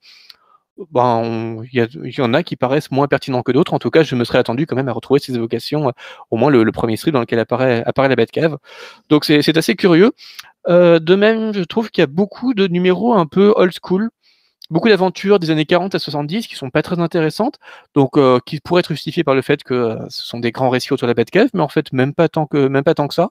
ben, 0.92 1.62
il 1.72 2.14
y, 2.18 2.22
en 2.22 2.34
a 2.34 2.44
qui 2.44 2.58
paraissent 2.58 2.92
moins 2.92 3.08
pertinents 3.08 3.44
que 3.44 3.52
d'autres. 3.52 3.74
En 3.74 3.80
tout 3.80 3.92
cas, 3.92 4.04
je 4.04 4.16
me 4.16 4.26
serais 4.26 4.40
attendu 4.40 4.66
quand 4.66 4.76
même 4.76 4.90
à 4.90 4.92
retrouver 4.92 5.20
ces 5.22 5.34
évocations, 5.34 5.94
au 6.32 6.38
moins 6.38 6.50
le, 6.50 6.70
premier 6.72 6.98
strip 6.98 7.14
dans 7.14 7.22
lequel 7.22 7.40
apparaît, 7.40 7.84
apparaît 7.86 8.10
la 8.10 8.16
Batcave. 8.18 8.58
Donc 9.10 9.24
c'est 9.24 9.58
assez 9.58 9.76
curieux. 9.76 10.12
de 10.68 11.16
même, 11.16 11.54
je 11.54 11.64
trouve 11.64 11.92
qu'il 11.92 12.02
y 12.02 12.04
a 12.04 12.08
beaucoup 12.08 12.54
de 12.54 12.68
numéros 12.68 13.14
un 13.14 13.26
peu 13.26 13.54
old 13.56 13.74
school 13.82 14.10
beaucoup 14.70 14.90
d'aventures 14.90 15.40
des 15.40 15.52
années 15.52 15.66
40 15.66 15.96
à 15.96 16.00
70 16.00 16.48
qui 16.48 16.56
sont 16.56 16.70
pas 16.70 16.82
très 16.82 17.00
intéressantes, 17.00 17.60
donc 17.94 18.18
euh, 18.18 18.40
qui 18.46 18.60
pourraient 18.60 18.80
être 18.80 18.94
justifiées 18.94 19.24
par 19.24 19.36
le 19.36 19.42
fait 19.42 19.64
que 19.64 19.74
euh, 19.74 20.06
ce 20.10 20.24
sont 20.24 20.40
des 20.40 20.52
grands 20.52 20.70
récits 20.70 20.94
autour 20.94 21.08
de 21.08 21.12
la 21.12 21.14
Batcave, 21.16 21.50
mais 21.54 21.62
en 21.62 21.68
fait 21.68 21.92
même 21.94 22.14
pas 22.14 22.30
tant 22.30 22.46
que 22.48 22.68
même 22.68 22.84
pas 22.84 22.96
tant 22.96 23.08
que 23.08 23.14
ça. 23.14 23.30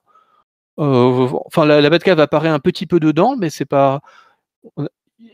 Euh, 0.79 1.29
enfin, 1.45 1.65
la, 1.65 1.81
la 1.81 1.89
Batcave 1.89 2.19
apparaît 2.19 2.49
un 2.49 2.59
petit 2.59 2.85
peu 2.87 2.99
dedans, 2.99 3.35
mais 3.37 3.49
c'est 3.49 3.65
pas. 3.65 4.01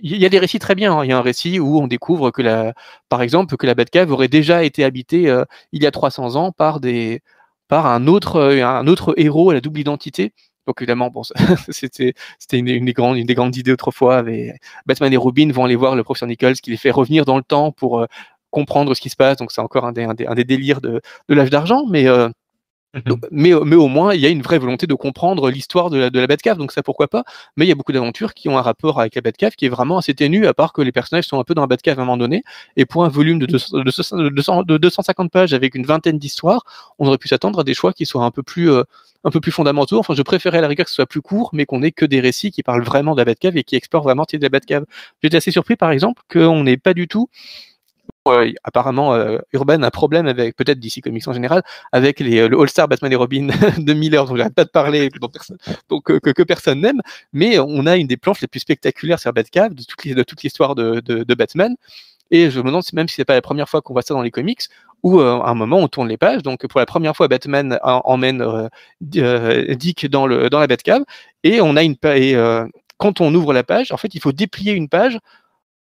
Il 0.02 0.18
y 0.18 0.26
a 0.26 0.30
des 0.30 0.39
récits 0.39 0.60
très 0.60 0.76
bien. 0.76 0.93
Hein. 0.97 1.06
Il 1.06 1.10
y 1.10 1.14
a 1.14 1.18
un 1.18 1.22
récit 1.22 1.60
où 1.60 1.80
on 1.80 1.88
découvre 1.88 2.32
que 2.32 2.41
la, 2.41 2.74
par 3.10 3.22
exemple, 3.22 3.56
que 3.58 3.66
la 3.68 3.76
Batcave 3.76 4.12
aurait 4.12 4.28
déjà 4.28 4.64
été 4.64 4.84
habitée 4.84 5.24
il 5.72 5.84
y 5.84 5.88
a 5.88 5.91
300 5.91 6.36
ans 6.36 6.52
par 6.52 6.80
des, 6.80 7.22
par 7.68 7.88
un 7.88 8.08
autre, 8.08 8.39
un 8.41 8.88
autre 8.88 9.14
héros 9.18 9.49
à 9.52 9.54
la 9.54 9.62
double 9.62 9.80
identité 9.80 10.34
donc 10.72 10.82
évidemment, 10.82 11.10
bon, 11.10 11.24
c'était 11.70 12.14
une, 12.54 12.70
une, 12.70 12.86
des 12.86 12.94
grandes, 12.94 13.18
une 13.18 13.26
des 13.26 13.36
grandes 13.36 13.58
idées 13.58 13.74
autrefois. 13.74 14.24
Batman 14.86 15.12
et 15.12 15.18
Robin 15.18 15.52
vont 15.52 15.66
aller 15.66 15.76
voir 15.76 15.98
le 15.98 16.04
professeur 16.06 16.30
Nichols 16.30 16.56
qui 16.56 16.72
les 16.72 16.78
fait 16.78 16.92
revenir 16.92 17.26
dans 17.26 17.36
le 17.36 17.44
temps 17.44 17.74
pour 17.74 18.00
euh, 18.00 18.06
comprendre 18.52 18.94
ce 18.94 19.02
qui 19.02 19.10
se 19.10 19.18
passe. 19.18 19.36
Donc 19.36 19.52
c'est 19.52 19.60
encore 19.60 19.84
un 19.84 19.92
des, 19.92 20.06
un 20.06 20.14
des, 20.14 20.26
un 20.28 20.34
des, 20.34 20.46
délires 20.46 20.80
de, 20.80 21.02
de 21.28 21.36
l'âge 21.36 21.50
d'argent, 21.50 21.86
mais 21.90 22.08
Mhm. 22.94 23.22
mais, 23.32 23.52
mais 23.66 23.76
au 23.78 23.88
moins, 23.88 24.14
il 24.14 24.20
y 24.20 24.26
a 24.26 24.30
une 24.30 24.42
vraie 24.42 24.60
volonté 24.60 24.86
de 24.86 24.94
comprendre 24.96 25.50
l'histoire 25.50 25.89
de 25.89 25.98
la, 25.98 26.10
de 26.10 26.20
la 26.20 26.28
Batcave, 26.28 26.58
donc 26.58 26.74
ça 26.74 26.84
pourquoi 26.84 27.08
pas. 27.08 27.24
Mais 27.56 27.66
il 27.66 27.70
y 27.70 27.72
a 27.72 27.76
beaucoup 27.76 27.94
d'aventures 27.94 28.34
qui 28.34 28.50
ont 28.50 28.58
un 28.58 28.62
rapport 28.62 29.00
avec 29.00 29.16
la 29.16 29.22
Batcave 29.22 29.54
qui 29.56 29.66
est 29.66 29.70
vraiment 29.70 29.98
assez 29.98 30.14
ténu, 30.14 30.46
à 30.46 30.54
part 30.54 30.74
que 30.74 30.82
les 30.82 30.92
personnages 30.92 31.26
sont 31.26 31.39
un 31.39 31.46
peu 31.46 31.54
dans 31.54 31.62
la 31.62 31.68
Batcave 31.68 32.00
à 32.00 32.02
un 32.02 32.06
moment 32.06 32.18
donné. 32.18 32.44
Et 32.76 32.86
pour 32.86 33.06
un 33.06 33.10
volume 33.10 33.39
de, 33.39 33.46
de, 33.46 34.64
de 34.64 34.78
250 34.78 35.32
pages 35.32 35.54
avec 35.54 35.74
une 35.76 35.86
vingtaine 35.86 36.18
d'histoires, 36.20 36.64
on 37.00 37.08
aurait 37.08 37.18
pu 37.18 37.30
s'attendre 37.30 37.60
à 37.60 37.64
des 37.64 37.74
choix 37.74 37.94
qui 37.94 38.06
soient 38.06 38.26
un 38.26 38.32
peu 38.32 38.44
plus, 38.44 38.70
euh, 38.70 38.84
un 39.24 39.30
peu 39.30 39.39
plus 39.39 39.52
fondamentaux. 39.54 39.98
Enfin, 40.00 40.14
je 40.14 40.22
préférais 40.22 40.58
à 40.58 40.62
la 40.62 40.68
rigueur 40.68 40.84
que 40.86 40.89
ce 40.89 40.96
soit 40.96 41.06
plus 41.06 41.22
court, 41.22 41.50
mais 41.54 41.66
qu'on 41.66 41.84
ait 41.84 41.92
que 41.94 42.06
des 42.06 42.20
récits 42.20 42.52
qui 42.52 42.62
parlent 42.62 42.84
vraiment 42.84 43.14
de 43.14 43.20
la 43.20 43.26
Batcave 43.26 43.56
et 43.56 43.64
qui 43.64 43.78
explorent 43.78 44.04
vraiment 44.04 44.26
de 44.32 44.38
la 44.42 44.50
Batcave. 44.50 44.84
J'étais 45.24 45.38
assez 45.38 45.52
surpris, 45.52 45.78
par 45.78 45.92
exemple, 45.92 46.24
qu'on 46.30 46.64
n'ait 46.64 46.78
pas 46.78 46.94
du 46.94 47.08
tout 47.08 47.30
euh, 48.28 48.52
apparemment, 48.64 49.16
euh, 49.16 49.40
Urban 49.54 49.82
a 49.82 49.88
un 49.88 49.90
problème 49.90 50.28
avec, 50.28 50.56
peut-être 50.56 50.80
DC 50.80 51.02
Comics 51.02 51.28
en 51.28 51.34
général, 51.34 51.64
avec 51.92 52.20
les, 52.20 52.40
euh, 52.40 52.48
le 52.48 52.60
All-Star 52.60 52.88
Batman 52.88 53.12
et 53.12 53.16
Robin 53.16 53.48
de 53.78 53.94
Miller, 53.94 54.26
dont 54.26 54.36
j'arrête 54.36 54.54
pas 54.54 54.64
de 54.64 54.70
parler, 54.70 55.10
dont 55.10 55.28
personne, 55.28 55.58
donc, 55.90 56.04
que, 56.04 56.44
personne 56.44 56.82
n'aime, 56.82 57.02
mais 57.34 57.58
on 57.58 57.86
a 57.88 57.98
une 57.98 58.06
des 58.06 58.18
planches 58.18 58.42
les 58.42 58.48
plus 58.48 58.60
spectaculaires 58.60 59.20
sur 59.20 59.34
Batcave 59.34 59.74
de 59.74 59.84
toute, 60.24 60.44
l'histoire 60.44 60.76
de, 60.76 61.34
Batman. 61.34 61.76
Et 62.30 62.50
je 62.52 62.60
me 62.60 62.68
demande 62.68 62.84
même 62.94 63.08
si 63.08 63.16
c'est 63.16 63.26
pas 63.26 63.34
la 63.34 63.42
première 63.42 63.68
fois 63.68 63.82
qu'on 63.82 63.94
voit 63.94 64.04
ça 64.04 64.14
dans 64.14 64.22
les 64.22 64.32
comics, 64.32 64.62
où 65.04 65.20
à 65.20 65.50
un 65.50 65.56
moment 65.56 65.78
on 65.78 65.88
tourne 65.88 66.08
les 66.08 66.18
pages. 66.18 66.44
Donc 66.44 66.66
pour 66.68 66.80
la 66.80 66.86
première 66.86 67.16
fois, 67.16 67.28
Batman 67.28 67.80
emmène 67.84 68.70
Dick 69.02 70.06
dans, 70.10 70.28
la 70.28 70.68
Batcave, 70.68 71.04
et 71.44 71.60
on 71.60 71.76
et, 71.76 72.36
quand 72.98 73.20
on 73.20 73.34
ouvre 73.34 73.52
la 73.52 73.64
page, 73.64 73.92
en 73.92 73.98
fait, 73.98 74.14
il 74.14 74.22
faut 74.22 74.32
déplier 74.32 74.74
une 74.74 74.88
page 74.88 75.20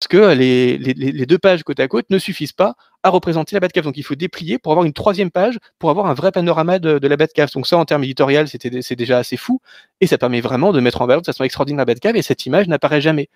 parce 0.01 0.09
que 0.09 0.33
les, 0.33 0.79
les, 0.79 1.27
deux 1.27 1.39
pages 1.39 1.65
côte 1.65 1.81
à 1.81 1.89
côte 1.89 2.09
ne 2.11 2.19
suffisent 2.19 2.53
pas 2.53 2.77
à 3.03 3.11
représenter 3.11 3.57
la 3.57 3.61
Batcave. 3.61 3.83
Donc 3.83 3.97
il 3.97 4.05
faut 4.05 4.15
déplier 4.15 4.59
pour 4.59 4.71
avoir 4.71 4.87
une 4.87 4.93
troisième 4.93 5.31
page, 5.31 5.59
pour 5.81 5.91
avoir 5.91 6.07
un 6.07 6.15
vrai 6.15 6.31
panorama 6.31 6.79
de, 6.79 7.01
de 7.01 7.09
la 7.09 7.17
Batcave. 7.17 7.51
Donc 7.53 7.67
ça, 7.67 7.77
en 7.77 7.85
termes 7.85 8.05
éditorial, 8.05 8.47
c'est 8.49 8.95
déjà 8.95 9.19
assez 9.19 9.37
fou, 9.37 9.61
et 10.01 10.07
ça 10.07 10.17
permet 10.17 10.41
vraiment 10.41 10.73
de 10.73 10.81
mettre 10.81 11.03
en 11.03 11.07
valeur 11.07 11.23
de 11.23 11.27
façon 11.27 11.43
extraordinaire 11.43 11.81
la 11.81 11.85
Batcave, 11.87 12.15
et 12.15 12.23
cette 12.23 12.47
image 12.47 12.69
n'apparaît 12.69 13.01
jamais. 13.01 13.29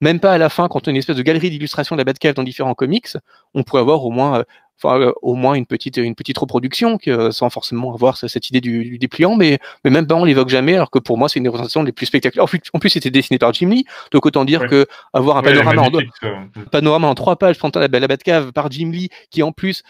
Même 0.00 0.20
pas 0.20 0.32
à 0.32 0.38
la 0.38 0.48
fin, 0.48 0.68
quand 0.68 0.86
on 0.86 0.88
a 0.88 0.90
une 0.90 0.96
espèce 0.96 1.16
de 1.16 1.22
galerie 1.22 1.50
d'illustration 1.50 1.96
de 1.96 2.00
la 2.00 2.04
Batcave 2.04 2.34
dans 2.34 2.42
différents 2.42 2.74
comics, 2.74 3.08
on 3.54 3.62
pourrait 3.62 3.80
avoir 3.80 4.04
au 4.04 4.10
moins 4.10 4.40
euh, 4.40 4.44
enfin 4.82 5.00
euh, 5.00 5.12
au 5.22 5.34
moins 5.34 5.54
une 5.54 5.66
petite 5.66 5.96
une 5.96 6.14
petite 6.14 6.36
reproduction 6.38 6.98
que, 6.98 7.30
sans 7.30 7.50
forcément 7.50 7.94
avoir 7.94 8.16
cette 8.16 8.50
idée 8.50 8.60
du, 8.60 8.84
du 8.84 8.98
dépliant 8.98 9.36
mais 9.36 9.58
mais 9.84 9.90
même 9.90 10.06
pas 10.06 10.14
on 10.14 10.24
l'évoque 10.24 10.48
jamais 10.48 10.74
alors 10.74 10.90
que 10.90 10.98
pour 10.98 11.16
moi 11.18 11.28
c'est 11.28 11.38
une 11.38 11.44
des 11.44 11.48
représentations 11.48 11.82
les 11.82 11.92
plus 11.92 12.06
spectaculaires. 12.06 12.46
En 12.72 12.78
plus, 12.78 12.90
c'était 12.90 13.10
dessiné 13.10 13.38
par 13.38 13.52
Jim 13.52 13.68
Lee 13.68 13.86
donc 14.12 14.26
autant 14.26 14.44
dire 14.44 14.66
que 14.66 14.86
avoir 15.12 15.38
un 15.38 15.42
panorama 15.42 15.82
en, 15.82 16.68
panorama 16.70 17.08
en 17.08 17.14
trois 17.14 17.36
pages 17.36 17.56
la, 17.74 17.88
la 17.88 18.08
Batcave 18.08 18.52
par 18.52 18.70
Jim 18.70 18.90
Lee 18.92 19.08
qui 19.30 19.42
en 19.42 19.52
plus 19.52 19.82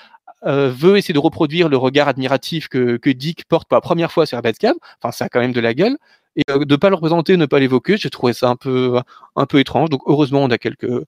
euh, 0.46 0.70
veut 0.70 0.96
essayer 0.96 1.14
de 1.14 1.18
reproduire 1.18 1.68
le 1.68 1.76
regard 1.76 2.08
admiratif 2.08 2.68
que, 2.68 2.96
que 2.96 3.10
Dick 3.10 3.46
porte 3.48 3.68
pour 3.68 3.76
la 3.76 3.80
première 3.80 4.12
fois 4.12 4.26
sur 4.26 4.36
la 4.36 4.42
Batcave 4.42 4.76
enfin 5.02 5.10
ça 5.10 5.24
a 5.24 5.28
quand 5.28 5.40
même 5.40 5.52
de 5.52 5.60
la 5.60 5.74
gueule 5.74 5.96
et 6.36 6.42
euh, 6.50 6.64
de 6.64 6.76
pas 6.76 6.88
le 6.88 6.94
représenter 6.96 7.36
ne 7.36 7.46
pas 7.46 7.58
l'évoquer 7.58 7.96
j'ai 7.96 8.10
trouvé 8.10 8.32
ça 8.32 8.48
un 8.48 8.56
peu 8.56 9.00
un 9.36 9.46
peu 9.46 9.58
étrange 9.58 9.90
donc 9.90 10.02
heureusement 10.06 10.42
on 10.42 10.50
a 10.50 10.58
quelques 10.58 11.04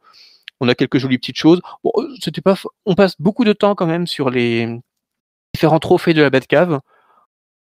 on 0.61 0.69
a 0.69 0.75
quelques 0.75 0.99
jolies 0.99 1.19
petites 1.19 1.37
choses. 1.37 1.61
Euh, 1.85 2.15
c'était 2.21 2.41
pas, 2.41 2.57
on 2.87 2.95
passe 2.95 3.15
beaucoup 3.19 3.45
de 3.45 3.53
temps 3.53 3.75
quand 3.75 3.87
même 3.87 4.07
sur 4.07 4.31
les 4.31 4.79
différents 5.55 5.79
trophées 5.79 6.15
de 6.15 6.23
la 6.23 6.31
Batcave. 6.31 6.81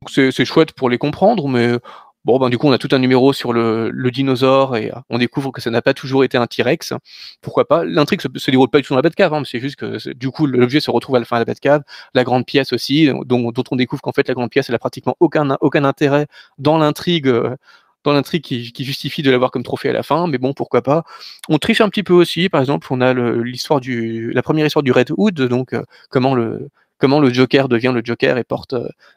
C'est 0.09 0.45
chouette 0.45 0.73
pour 0.73 0.89
les 0.89 0.99
comprendre, 0.99 1.47
mais 1.47 1.79
bon, 2.25 2.39
ben 2.39 2.49
du 2.49 2.59
coup, 2.59 2.69
on 2.69 2.73
a 2.73 2.79
tout 2.79 2.89
un 2.93 2.99
numéro 2.99 3.33
sur 3.33 3.53
le, 3.53 3.91
le 3.91 4.11
dinosaure 4.11 4.77
et 4.77 4.91
euh, 4.91 5.01
on 5.09 5.19
découvre 5.19 5.53
que 5.53 5.61
ça 5.61 5.71
n'a 5.71 5.83
pas 5.83 5.95
toujours 5.95 6.25
été 6.25 6.37
un 6.37 6.47
T-Rex. 6.47 6.95
Pourquoi 7.41 7.67
pas? 7.67 7.85
L'intrigue 7.85 8.21
se, 8.21 8.29
se 8.35 8.51
déroule 8.51 8.69
pas 8.69 8.79
du 8.79 8.85
tout 8.85 8.93
dans 8.93 8.99
la 8.99 9.03
Batcave, 9.03 9.33
hein, 9.35 9.43
c'est 9.45 9.61
juste 9.61 9.77
que 9.77 10.13
du 10.13 10.31
coup, 10.31 10.47
l'objet 10.47 10.81
se 10.81 10.91
retrouve 10.91 11.17
à 11.17 11.19
la 11.19 11.25
fin 11.25 11.37
de 11.37 11.41
la 11.41 11.45
Batcave. 11.45 11.83
La 12.15 12.25
grande 12.25 12.47
pièce 12.47 12.73
aussi, 12.73 13.09
dont, 13.25 13.51
dont 13.51 13.65
on 13.71 13.77
découvre 13.77 14.03
qu'en 14.03 14.13
fait, 14.13 14.29
la 14.29 14.35
grande 14.35 14.51
pièce, 14.51 14.69
elle 14.69 14.75
a 14.75 14.79
pratiquement 14.79 15.17
aucun, 15.21 15.57
aucun 15.61 15.85
intérêt 15.85 16.27
dans 16.59 16.79
l'intrigue 16.79 17.29
euh, 17.29 17.57
dans 18.05 18.13
l'intrigue 18.13 18.43
qui, 18.43 18.85
justifie 18.85 19.23
de 19.23 19.31
l'avoir 19.31 19.51
comme 19.51 19.63
trophée 19.63 19.91
à 19.91 19.93
la 19.93 20.03
fin, 20.03 20.27
mais 20.27 20.39
bon, 20.39 20.55
pourquoi 20.55 20.83
pas? 20.83 21.05
On 21.49 21.59
triche 21.59 21.81
un 21.81 21.89
petit 21.89 22.03
peu 22.03 22.15
aussi, 22.15 22.49
par 22.49 22.61
exemple, 22.61 22.87
on 22.91 23.01
a 23.01 23.13
l'histoire 23.13 23.81
du, 23.81 24.33
la 24.33 24.43
première 24.43 24.67
histoire 24.67 24.83
du 24.83 24.93
Red 24.93 25.11
Hood, 25.17 25.35
donc 25.35 25.75
euh, 25.75 25.83
comment 26.09 26.35
le 26.35 26.71
comment 26.99 27.21
le 27.21 27.33
Joker 27.33 27.69
devient 27.69 27.93
le 27.95 28.03
Joker 28.05 28.37
et 28.37 28.45
porte 28.45 28.75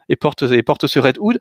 et 0.08 0.16
porte 0.16 0.42
et 0.42 0.62
porte 0.62 0.86
ce 0.86 0.98
Red 0.98 1.16
Hood, 1.18 1.38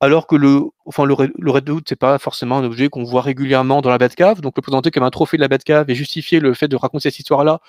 alors 0.00 0.26
que 0.26 0.36
le 0.36 0.60
enfin 0.84 1.04
le, 1.04 1.14
le 1.38 1.50
Red 1.50 1.68
Hood 1.68 1.84
c'est 1.88 1.96
pas 1.96 2.18
forcément 2.18 2.58
un 2.58 2.64
objet 2.64 2.88
qu'on 2.88 3.04
voit 3.04 3.22
régulièrement 3.22 3.80
dans 3.80 3.90
la 3.90 3.98
Batcave, 3.98 4.40
donc 4.40 4.56
le 4.56 4.62
présenter 4.62 4.90
comme 4.90 5.02
un 5.02 5.10
trophée 5.10 5.36
de 5.36 5.42
la 5.42 5.48
Batcave 5.48 5.88
et 5.90 5.94
justifier 5.94 6.40
le 6.40 6.54
fait 6.54 6.68
de 6.68 6.76
raconter 6.76 7.10
cette 7.10 7.18
histoire-là 7.18 7.60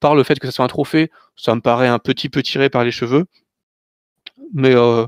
par 0.00 0.14
le 0.14 0.22
fait 0.22 0.38
que 0.38 0.46
ça 0.46 0.52
soit 0.52 0.64
un 0.64 0.68
trophée, 0.68 1.10
ça 1.36 1.54
me 1.54 1.60
paraît 1.60 1.88
un 1.88 1.98
petit 1.98 2.28
peu 2.28 2.42
tiré 2.42 2.70
par 2.70 2.84
les 2.84 2.90
cheveux. 2.90 3.26
Mais 4.52 4.74
euh, 4.74 5.06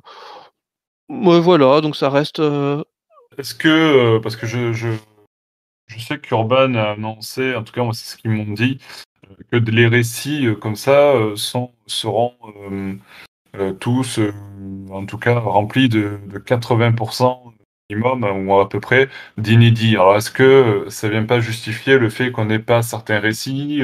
voilà, 1.08 1.80
donc 1.80 1.96
ça 1.96 2.10
reste 2.10 2.40
euh, 2.40 2.82
est-ce 3.36 3.54
que, 3.54 3.68
euh, 3.68 4.20
parce 4.20 4.36
que 4.36 4.46
je, 4.46 4.96
sais 5.98 6.18
qu'Urban 6.18 6.74
a 6.74 6.92
annoncé, 6.92 7.54
en 7.54 7.62
tout 7.62 7.72
cas 7.72 7.82
moi 7.82 7.94
c'est 7.94 8.10
ce 8.10 8.16
qu'ils 8.16 8.30
m'ont 8.30 8.52
dit, 8.52 8.78
que 9.52 9.56
les 9.56 9.86
récits 9.86 10.46
comme 10.60 10.76
ça 10.76 11.14
seront 11.36 12.34
tous, 13.80 14.20
en 14.90 15.06
tout 15.06 15.18
cas, 15.18 15.38
remplis 15.38 15.88
de, 15.88 16.18
de 16.26 16.38
80% 16.38 17.38
minimum 17.90 18.24
ou 18.46 18.58
à 18.60 18.68
peu 18.68 18.80
près 18.80 19.08
d'inédits. 19.38 19.96
Alors 19.96 20.16
est-ce 20.16 20.30
que 20.30 20.84
ça 20.90 21.08
vient 21.08 21.24
pas 21.24 21.40
justifier 21.40 21.98
le 21.98 22.10
fait 22.10 22.30
qu'on 22.30 22.44
n'ait 22.44 22.58
pas 22.58 22.82
certains 22.82 23.18
récits 23.18 23.80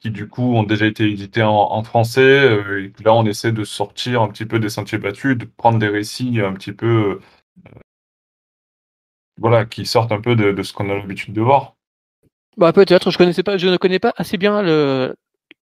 qui 0.00 0.10
du 0.10 0.28
coup 0.28 0.54
ont 0.56 0.62
déjà 0.62 0.86
été 0.86 1.10
édités 1.10 1.42
en, 1.42 1.82
français 1.82 2.58
et 2.78 2.90
que 2.90 3.02
là 3.02 3.14
on 3.14 3.24
essaie 3.24 3.52
de 3.52 3.64
sortir 3.64 4.20
un 4.20 4.28
petit 4.28 4.44
peu 4.44 4.58
des 4.58 4.68
sentiers 4.68 4.98
battus, 4.98 5.38
de 5.38 5.46
prendre 5.46 5.78
des 5.78 5.88
récits 5.88 6.38
un 6.40 6.52
petit 6.52 6.72
peu 6.72 7.18
voilà, 9.40 9.64
qui 9.64 9.86
sortent 9.86 10.12
un 10.12 10.20
peu 10.20 10.36
de, 10.36 10.62
ce 10.62 10.72
qu'on 10.72 10.90
a 10.90 10.94
l'habitude 10.94 11.32
de 11.32 11.40
voir? 11.40 11.74
Bah 12.56 12.72
peut-être, 12.72 13.10
je 13.10 13.16
je 13.16 13.68
ne 13.68 13.76
connais 13.78 13.98
pas 13.98 14.12
assez 14.16 14.36
bien 14.36 14.62
le 14.62 15.14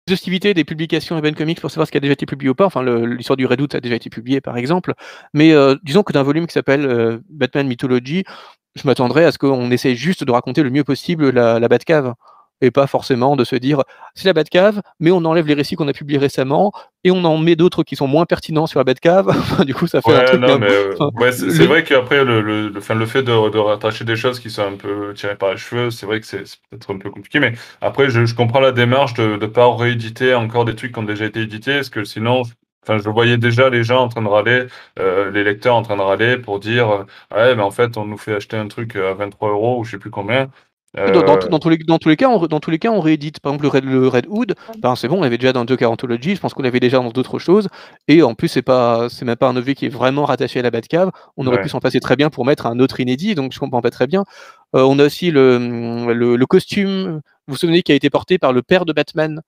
l'exhaustivité 0.07 0.53
des 0.53 0.63
publications 0.63 1.17
Urban 1.17 1.33
Comics 1.33 1.59
pour 1.59 1.69
savoir 1.69 1.85
ce 1.85 1.91
qui 1.91 1.97
a 1.97 1.99
déjà 1.99 2.13
été 2.13 2.25
publié 2.25 2.49
ou 2.49 2.55
pas. 2.55 2.65
Enfin, 2.65 2.81
l'histoire 2.83 3.35
du 3.35 3.45
Redout 3.45 3.67
a 3.73 3.81
déjà 3.81 3.95
été 3.95 4.09
publiée, 4.09 4.39
par 4.39 4.55
exemple. 4.57 4.93
Mais 5.33 5.51
euh, 5.51 5.75
disons 5.83 6.03
que 6.03 6.13
d'un 6.13 6.23
volume 6.23 6.47
qui 6.47 6.53
s'appelle 6.53 6.85
euh, 6.85 7.19
Batman 7.29 7.67
Mythology, 7.67 8.23
je 8.75 8.87
m'attendrais 8.87 9.25
à 9.25 9.33
ce 9.33 9.37
qu'on 9.37 9.69
essaye 9.69 9.95
juste 9.95 10.23
de 10.23 10.31
raconter 10.31 10.63
le 10.63 10.69
mieux 10.69 10.85
possible 10.85 11.29
la 11.31 11.67
Batcave 11.67 12.13
et 12.61 12.71
pas 12.71 12.87
forcément 12.87 13.35
de 13.35 13.43
se 13.43 13.55
dire 13.55 13.83
c'est 14.15 14.25
la 14.25 14.33
Batcave, 14.33 14.81
mais 14.99 15.11
on 15.11 15.23
enlève 15.25 15.47
les 15.47 15.53
récits 15.53 15.75
qu'on 15.75 15.87
a 15.87 15.93
publiés 15.93 16.19
récemment 16.19 16.71
et 17.03 17.11
on 17.11 17.23
en 17.23 17.37
met 17.37 17.55
d'autres 17.55 17.83
qui 17.83 17.95
sont 17.95 18.07
moins 18.07 18.25
pertinents 18.25 18.67
sur 18.67 18.79
la 18.79 18.83
Batcave. 18.83 19.33
du 19.65 19.73
coup, 19.73 19.87
ça 19.87 20.01
fait 20.01 20.13
un 20.13 20.23
truc. 20.25 20.41
Non, 20.41 20.59
mais, 20.59 20.67
euh, 20.69 21.31
c'est 21.31 21.65
vrai 21.65 21.83
qu'après 21.83 22.23
le, 22.23 22.41
le, 22.41 22.69
le, 22.69 22.79
le, 22.79 23.05
fait 23.05 23.23
de, 23.23 23.49
de, 23.49 23.57
rattacher 23.57 24.05
des 24.05 24.15
choses 24.15 24.39
qui 24.39 24.49
sont 24.49 24.63
un 24.63 24.75
peu 24.75 25.13
tirées 25.13 25.35
par 25.35 25.51
les 25.51 25.57
cheveux, 25.57 25.91
c'est 25.91 26.05
vrai 26.05 26.19
que 26.19 26.25
c'est 26.25 26.43
peut-être 26.69 26.93
un 26.93 26.97
peu 26.97 27.09
compliqué. 27.09 27.39
Mais 27.39 27.53
après, 27.81 28.09
je, 28.09 28.25
je 28.25 28.35
comprends 28.35 28.59
la 28.59 28.71
démarche 28.71 29.13
de 29.13 29.37
ne 29.37 29.45
pas 29.45 29.73
rééditer 29.75 30.33
encore 30.33 30.65
des 30.65 30.75
trucs 30.75 30.93
qui 30.93 30.99
ont 30.99 31.03
déjà 31.03 31.25
été 31.25 31.41
édités, 31.41 31.75
parce 31.75 31.89
que 31.89 32.03
sinon, 32.03 32.43
Enfin, 32.87 32.99
je 33.03 33.09
voyais 33.09 33.37
déjà 33.37 33.69
les 33.69 33.83
gens 33.83 34.03
en 34.03 34.07
train 34.07 34.21
de 34.21 34.29
râler, 34.29 34.67
euh, 34.97 35.29
les 35.29 35.43
lecteurs 35.43 35.75
en 35.75 35.81
train 35.81 35.97
de 35.97 36.01
râler 36.01 36.37
pour 36.37 36.59
dire 36.59 36.89
euh, 36.89 37.03
ouais, 37.35 37.53
mais 37.53 37.61
en 37.61 37.71
fait, 37.71 37.97
on 37.97 38.05
nous 38.05 38.17
fait 38.17 38.35
acheter 38.35 38.55
un 38.55 38.67
truc 38.69 38.95
à 38.95 39.13
23 39.13 39.49
euros 39.49 39.79
ou 39.79 39.83
je 39.83 39.91
sais 39.91 39.97
plus 39.97 40.09
combien. 40.09 40.49
Dans, 40.97 41.21
dans, 41.21 41.35
euh, 41.35 41.47
dans, 41.47 41.59
tous 41.59 41.69
les, 41.69 41.77
dans, 41.77 41.99
tous 41.99 42.09
les, 42.09 42.15
cas, 42.15 42.27
on, 42.27 42.45
dans 42.47 42.59
tous 42.59 42.71
les 42.71 42.79
cas, 42.79 42.89
on 42.89 42.99
réédite. 42.99 43.39
Par 43.39 43.53
exemple, 43.53 43.65
le 43.65 43.69
Red, 43.69 43.85
le 43.85 44.07
Red 44.07 44.25
Hood, 44.27 44.55
ben, 44.79 44.95
c'est 44.95 45.07
bon, 45.07 45.19
on 45.19 45.21
l'avait 45.21 45.37
déjà 45.37 45.53
dans 45.53 45.65
Joker 45.65 45.91
Anthology, 45.91 46.35
je 46.35 46.41
pense 46.41 46.53
qu'on 46.53 46.63
l'avait 46.63 46.79
déjà 46.79 46.97
dans 46.97 47.09
d'autres 47.09 47.39
choses. 47.39 47.67
Et 48.07 48.23
en 48.23 48.33
plus, 48.33 48.47
c'est 48.47 48.61
pas, 48.61 49.07
c'est 49.09 49.25
même 49.25 49.35
pas 49.35 49.47
un 49.47 49.55
objet 49.55 49.75
qui 49.75 49.85
est 49.85 49.89
vraiment 49.89 50.25
rattaché 50.25 50.59
à 50.59 50.63
la 50.63 50.71
Batcave. 50.71 51.11
On 51.37 51.45
aurait 51.47 51.61
pu 51.61 51.69
s'en 51.69 51.79
passer 51.79 51.99
très 51.99 52.15
bien 52.15 52.29
pour 52.29 52.45
mettre 52.45 52.65
un 52.65 52.79
autre 52.79 52.99
inédit, 52.99 53.35
donc 53.35 53.53
je 53.53 53.59
comprends 53.59 53.81
pas 53.81 53.91
très 53.91 54.07
bien. 54.07 54.23
Euh, 54.75 54.81
on 54.83 54.99
a 54.99 55.05
aussi 55.05 55.31
le, 55.31 55.57
le, 56.13 56.35
le, 56.35 56.45
costume 56.45 57.21
vous 57.47 57.53
vous 57.53 57.57
souvenez, 57.57 57.81
qui 57.81 57.93
a 57.93 57.95
été 57.95 58.09
porté 58.09 58.37
par 58.37 58.51
le 58.51 58.61
père 58.61 58.83
de 58.83 58.91
Batman. 58.91 59.41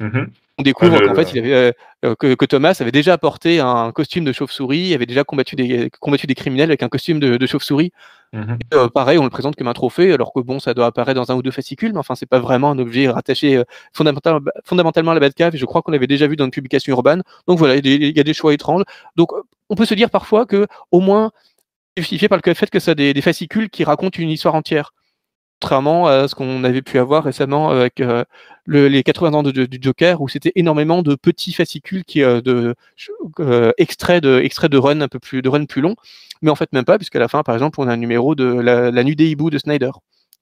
Mhm. 0.00 0.28
On 0.58 0.62
découvre 0.62 0.98
Ah, 1.00 1.06
qu'en 1.06 1.14
fait, 1.14 1.32
il 1.32 1.38
avait, 1.38 1.54
euh, 1.54 1.72
euh, 2.04 2.14
que, 2.14 2.34
que 2.34 2.44
Thomas 2.44 2.76
avait 2.80 2.90
déjà 2.92 3.16
porté 3.18 3.60
un 3.60 3.92
costume 3.92 4.24
de 4.24 4.32
chauve-souris, 4.32 4.92
avait 4.94 5.06
déjà 5.06 5.24
combattu 5.24 5.56
des, 5.56 5.90
combattu 6.00 6.26
des 6.26 6.34
criminels 6.34 6.70
avec 6.70 6.82
un 6.82 6.88
costume 6.88 7.20
de, 7.20 7.36
de 7.36 7.46
chauve-souris. 7.46 7.92
Mhm. 8.32 8.58
Euh, 8.74 8.88
pareil, 8.88 9.18
on 9.18 9.24
le 9.24 9.30
présente 9.30 9.56
comme 9.56 9.68
un 9.68 9.72
trophée, 9.72 10.12
alors 10.12 10.32
que 10.32 10.40
bon, 10.40 10.60
ça 10.60 10.72
doit 10.74 10.86
apparaître 10.86 11.20
dans 11.20 11.30
un 11.32 11.34
ou 11.34 11.42
deux 11.42 11.50
fascicules, 11.50 11.92
mais 11.92 11.98
enfin, 11.98 12.14
c'est 12.14 12.26
pas 12.28 12.38
vraiment 12.38 12.70
un 12.70 12.78
objet 12.78 13.08
rattaché 13.08 13.56
euh, 13.56 13.64
fondamental- 13.92 14.40
fondamentalement 14.64 15.10
à 15.12 15.14
la 15.14 15.20
Batcave. 15.20 15.54
Et 15.54 15.58
je 15.58 15.64
crois 15.66 15.82
qu'on 15.82 15.92
l'avait 15.92 16.06
déjà 16.06 16.26
vu 16.26 16.36
dans 16.36 16.44
une 16.44 16.50
publication 16.50 16.92
urbaine. 16.94 17.22
Donc 17.46 17.58
voilà, 17.58 17.74
il 17.76 17.86
y 17.86 17.94
a 17.94 17.98
des- 17.98 18.06
il 18.08 18.16
y 18.16 18.20
a 18.20 18.24
des 18.24 18.34
choix 18.34 18.52
étranges. 18.54 18.82
Donc, 19.16 19.30
on 19.68 19.74
peut 19.74 19.86
se 19.86 19.94
dire 19.94 20.10
parfois 20.10 20.46
que, 20.46 20.66
au 20.90 21.00
moins, 21.00 21.30
justifié 21.96 22.28
par 22.28 22.38
le 22.44 22.54
fait 22.54 22.70
que 22.70 22.78
ça 22.80 22.92
a 22.92 22.94
des, 22.94 23.12
des 23.14 23.20
fascicules 23.22 23.68
qui 23.70 23.84
racontent 23.84 24.18
une 24.20 24.30
histoire 24.30 24.54
entière. 24.54 24.92
Contrairement 25.62 26.06
à 26.06 26.26
ce 26.26 26.34
qu'on 26.34 26.64
avait 26.64 26.80
pu 26.80 26.98
avoir 26.98 27.22
récemment 27.22 27.68
avec 27.68 28.00
euh, 28.00 28.24
le- 28.64 28.88
les 28.88 29.02
80 29.02 29.34
ans 29.34 29.42
de- 29.42 29.50
de- 29.50 29.66
du 29.66 29.78
Joker, 29.80 30.22
où 30.22 30.26
c'était 30.28 30.52
énormément 30.54 31.02
de 31.02 31.14
petits 31.14 31.52
fascicules 31.52 32.02
qui, 32.04 32.22
euh, 32.22 32.40
de, 32.40 32.74
euh, 33.40 33.70
extraits 33.76 34.22
de, 34.22 34.40
extraits 34.40 34.70
de 34.72 34.78
run 34.78 35.02
un 35.02 35.08
peu 35.08 35.18
plus, 35.18 35.42
de 35.42 35.48
run 35.50 35.66
plus 35.66 35.82
long. 35.82 35.96
Mais 36.40 36.50
en 36.50 36.54
fait, 36.54 36.72
même 36.72 36.86
pas, 36.86 36.96
puisqu'à 36.96 37.18
la 37.18 37.28
fin, 37.28 37.42
par 37.42 37.54
exemple, 37.54 37.78
on 37.78 37.88
a 37.88 37.92
un 37.92 37.98
numéro 37.98 38.34
de 38.34 38.44
la, 38.44 38.90
la 38.90 39.04
nuit 39.04 39.16
des 39.16 39.28
hiboux 39.28 39.50
de 39.50 39.58
Snyder. 39.58 39.90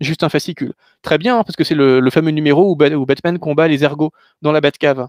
Juste 0.01 0.23
un 0.23 0.29
fascicule. 0.29 0.75
Très 1.03 1.19
bien, 1.19 1.39
hein, 1.41 1.43
parce 1.45 1.57
que 1.57 1.65
c'est 1.65 1.75
le, 1.75 1.99
le 1.99 2.11
fameux 2.11 2.31
numéro 2.31 2.71
où, 2.71 2.77
Ba- 2.77 2.91
où 2.95 3.05
Batman 3.05 3.41
combat 3.41 3.67
les 3.67 3.83
ergots 3.83 4.13
dans 4.43 4.53
la 4.53 4.61
Batcave 4.61 5.09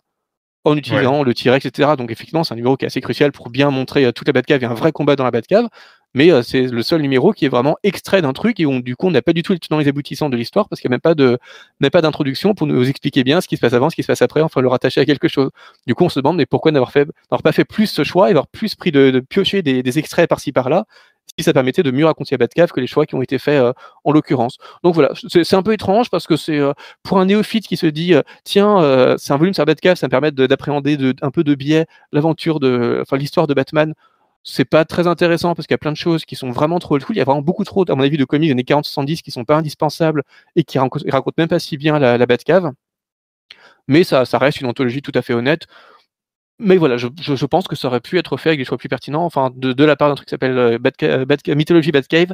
en 0.66 0.76
utilisant 0.78 1.24
le 1.24 1.34
T-Rex, 1.34 1.66
etc. 1.66 1.96
Donc 1.98 2.12
effectivement, 2.12 2.44
c'est 2.44 2.54
un 2.54 2.58
numéro 2.58 2.76
qui 2.78 2.86
est 2.86 2.88
assez 2.88 3.02
crucial 3.02 3.32
pour 3.32 3.50
bien 3.50 3.70
montrer 3.72 4.06
euh, 4.06 4.12
toute 4.12 4.28
la 4.28 4.34
Batcave 4.34 4.62
et 4.64 4.66
un 4.66 4.74
vrai 4.74 4.92
combat 4.92 5.16
dans 5.16 5.24
la 5.24 5.32
Batcave. 5.32 5.68
Mais 6.16 6.32
euh, 6.32 6.42
c'est 6.42 6.64
le 6.64 6.82
seul 6.82 7.02
numéro 7.02 7.34
qui 7.34 7.46
est 7.46 7.50
vraiment 7.50 7.78
extrait 7.84 8.22
d'un 8.22 8.34
truc 8.34 8.60
et 8.60 8.66
où 8.66 8.82
du 8.82 8.96
coup 8.96 9.08
on 9.08 9.12
n'a 9.12 9.22
pas 9.22 9.34
du 9.34 9.44
tout 9.44 9.54
les 9.54 9.78
les 9.78 9.88
aboutissants 9.88 10.30
de 10.30 10.36
l'histoire 10.36 10.68
parce 10.68 10.82
qu'il 10.82 10.90
n'y 10.90 10.96
a 10.96 11.00
même 11.80 11.92
pas 11.92 12.02
d'introduction 12.02 12.56
pour 12.56 12.68
nous 12.68 12.90
expliquer 12.90 13.24
bien 13.24 13.42
ce 13.42 13.48
qui 13.48 13.56
se 13.56 13.62
passe 13.62 13.74
avant, 13.74 13.90
ce 13.90 13.96
qui 13.96 14.02
se 14.02 14.08
passe 14.08 14.22
après, 14.22 14.42
enfin 14.42 14.62
le 14.62 14.68
rattacher 14.68 15.02
à 15.02 15.06
quelque 15.06 15.28
chose. 15.28 15.52
Du 15.86 15.96
coup 15.96 16.06
on 16.06 16.10
se 16.10 16.20
demande 16.20 16.38
mais 16.38 16.46
pourquoi 16.46 16.72
n'avoir 16.72 16.92
fait 16.92 17.08
pas 17.44 17.52
fait 17.52 17.66
plus 17.66 17.88
ce 17.88 18.04
choix 18.04 18.28
et 18.28 18.32
avoir 18.32 18.48
plus 18.48 18.76
pris 18.76 18.92
de, 18.92 19.12
de 19.12 19.20
piocher 19.20 19.62
des, 19.62 20.00
extraits 20.00 20.28
par-ci 20.28 20.52
par-là 20.52 20.86
si 21.38 21.44
ça 21.44 21.54
permettait 21.54 21.84
de 21.84 21.92
mieux 21.92 22.06
raconter 22.06 22.36
la 22.36 22.40
Batcave 22.40 22.72
que 22.72 22.82
les 22.82 22.88
choix 22.88 23.06
qui 23.06 23.16
ont 23.16 23.22
été 23.22 23.38
faits 23.38 23.62
euh, 23.62 23.72
en 24.04 24.12
l'occurrence. 24.12 24.58
Donc 24.84 24.96
voilà, 24.96 25.12
c'est 25.14 25.54
un 25.54 25.64
peu 25.64 25.74
étrange 25.74 26.10
parce 26.10 26.28
que 26.28 26.36
c'est 26.36 26.58
euh, 26.60 26.74
pour 27.04 27.20
un 27.20 27.26
néophyte 27.26 27.68
qui 27.68 27.78
se 27.78 27.86
dit 27.86 28.14
euh, 28.14 28.24
tiens 28.44 29.16
c'est 29.18 29.32
un 29.32 29.38
volume 29.38 29.54
sur 29.54 29.66
Batcave, 29.66 29.96
ça 29.96 30.08
me 30.08 30.12
permet 30.12 30.32
de- 30.32 30.48
d'appréhender 30.48 30.98
de, 30.98 31.14
un 31.22 31.32
peu 31.32 31.44
de 31.44 31.56
biais 31.56 31.86
l'aventure 32.12 32.60
de 32.60 33.00
enfin 33.02 33.16
l'histoire 33.18 33.48
de 33.48 33.54
Batman 33.54 33.94
c'est 34.44 34.66
pas 34.66 34.86
très 34.86 35.08
intéressant 35.08 35.56
parce 35.56 35.68
qu'il 35.68 35.74
y 35.74 35.76
a 35.76 35.80
plein 35.80 35.92
de 35.92 35.98
choses 35.98 36.26
qui 36.26 36.36
sont 36.36 36.52
vraiment 36.52 36.80
trop 36.80 36.96
old 36.96 37.04
school. 37.04 37.16
Il 37.16 37.20
y 37.20 37.22
a 37.22 37.26
vraiment 37.26 37.42
beaucoup 37.42 37.64
trop, 37.64 37.90
à 37.90 37.96
mon 37.96 38.04
avis, 38.04 38.18
de 38.18 38.26
comics 38.26 38.48
des 38.48 38.54
années 38.54 38.64
40-70 38.64 39.22
qui 39.22 39.32
sont 39.32 39.46
pas 39.46 39.58
indispensables 39.58 40.24
et 40.56 40.64
qui 40.64 40.80
racontent, 40.80 41.06
racontent 41.10 41.36
même 41.38 41.50
pas 41.50 41.60
si 41.60 41.78
bien 41.78 42.00
la, 42.00 42.26
Batcave. 42.26 42.72
Mais 43.88 44.04
ça, 44.04 44.24
reste 44.34 44.62
une 44.62 44.68
anthologie 44.68 45.02
tout 45.02 45.12
à 45.16 45.22
fait 45.22 45.34
honnête. 45.34 45.68
Mais 46.60 46.78
voilà, 46.78 46.98
je, 46.98 47.46
pense 47.46 47.68
que 47.68 47.76
ça 47.76 47.88
aurait 47.88 48.02
pu 48.02 48.18
être 48.18 48.36
fait 48.38 48.50
avec 48.50 48.60
des 48.60 48.66
choix 48.66 48.78
plus 48.78 48.90
pertinents. 48.90 49.26
Enfin, 49.26 49.52
de, 49.56 49.84
la 49.84 49.96
part 49.96 50.10
d'un 50.10 50.16
truc 50.16 50.28
qui 50.28 50.32
s'appelle 50.32 50.58
euh, 50.58 51.56
Mythologie 51.56 51.92
Batcave, 51.92 52.34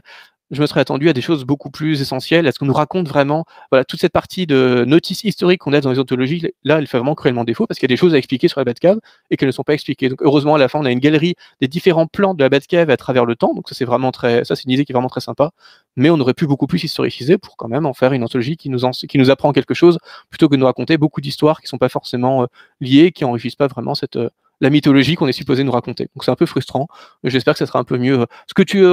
je 0.51 0.61
me 0.61 0.67
serais 0.67 0.79
attendu 0.81 1.09
à 1.09 1.13
des 1.13 1.21
choses 1.21 1.43
beaucoup 1.43 1.71
plus 1.71 2.01
essentielles. 2.01 2.45
Est-ce 2.45 2.59
qu'on 2.59 2.65
nous 2.65 2.73
raconte 2.73 3.07
vraiment, 3.07 3.45
voilà, 3.71 3.83
toute 3.83 3.99
cette 3.99 4.11
partie 4.11 4.45
de 4.45 4.83
notice 4.85 5.23
historique 5.23 5.61
qu'on 5.61 5.73
a 5.73 5.81
dans 5.81 5.91
les 5.91 5.99
anthologies, 5.99 6.47
là, 6.63 6.77
elle 6.77 6.87
fait 6.87 6.97
vraiment 6.97 7.15
cruellement 7.15 7.43
défaut 7.43 7.65
parce 7.65 7.79
qu'il 7.79 7.89
y 7.89 7.91
a 7.91 7.95
des 7.95 7.99
choses 7.99 8.13
à 8.13 8.17
expliquer 8.17 8.47
sur 8.47 8.59
la 8.59 8.63
Batcave 8.65 8.99
et 9.31 9.37
qu'elles 9.37 9.47
ne 9.47 9.51
sont 9.51 9.63
pas 9.63 9.73
expliquées. 9.73 10.09
Donc, 10.09 10.21
heureusement, 10.21 10.55
à 10.55 10.57
la 10.57 10.67
fin, 10.67 10.79
on 10.79 10.85
a 10.85 10.91
une 10.91 10.99
galerie 10.99 11.35
des 11.61 11.67
différents 11.67 12.05
plans 12.07 12.33
de 12.35 12.43
la 12.43 12.49
Batcave 12.49 12.89
à 12.89 12.97
travers 12.97 13.25
le 13.25 13.35
temps. 13.35 13.53
Donc, 13.53 13.67
ça, 13.69 13.75
c'est 13.75 13.85
vraiment 13.85 14.11
très, 14.11 14.45
ça, 14.45 14.55
c'est 14.55 14.65
une 14.65 14.71
idée 14.71 14.85
qui 14.85 14.91
est 14.91 14.93
vraiment 14.95 15.09
très 15.09 15.21
sympa. 15.21 15.51
Mais 15.95 16.09
on 16.09 16.19
aurait 16.19 16.33
pu 16.35 16.45
beaucoup 16.45 16.67
plus 16.67 16.83
historiciser 16.83 17.37
pour 17.37 17.57
quand 17.57 17.67
même 17.67 17.85
en 17.85 17.93
faire 17.93 18.13
une 18.13 18.23
anthologie 18.23 18.57
qui 18.57 18.69
nous, 18.69 18.85
en- 18.85 18.91
qui 18.91 19.17
nous 19.17 19.29
apprend 19.31 19.51
quelque 19.51 19.73
chose 19.73 19.97
plutôt 20.29 20.47
que 20.47 20.55
de 20.55 20.59
nous 20.59 20.65
raconter 20.65 20.97
beaucoup 20.97 21.21
d'histoires 21.21 21.61
qui 21.61 21.67
sont 21.67 21.77
pas 21.79 21.89
forcément 21.89 22.43
euh, 22.43 22.47
liées, 22.81 23.11
qui 23.11 23.25
enrichissent 23.25 23.55
pas 23.55 23.67
vraiment 23.67 23.95
cette, 23.95 24.17
euh, 24.17 24.29
la 24.61 24.69
mythologie 24.69 25.15
qu'on 25.15 25.27
est 25.27 25.31
supposé 25.33 25.63
nous 25.63 25.71
raconter. 25.71 26.07
Donc, 26.15 26.23
c'est 26.23 26.31
un 26.31 26.35
peu 26.35 26.45
frustrant. 26.45 26.87
J'espère 27.23 27.53
que 27.55 27.59
ça 27.59 27.65
sera 27.65 27.79
un 27.79 27.83
peu 27.83 27.97
mieux. 27.97 28.19
euh, 28.21 28.25
Ce 28.47 28.53
que 28.53 28.61
tu, 28.63 28.85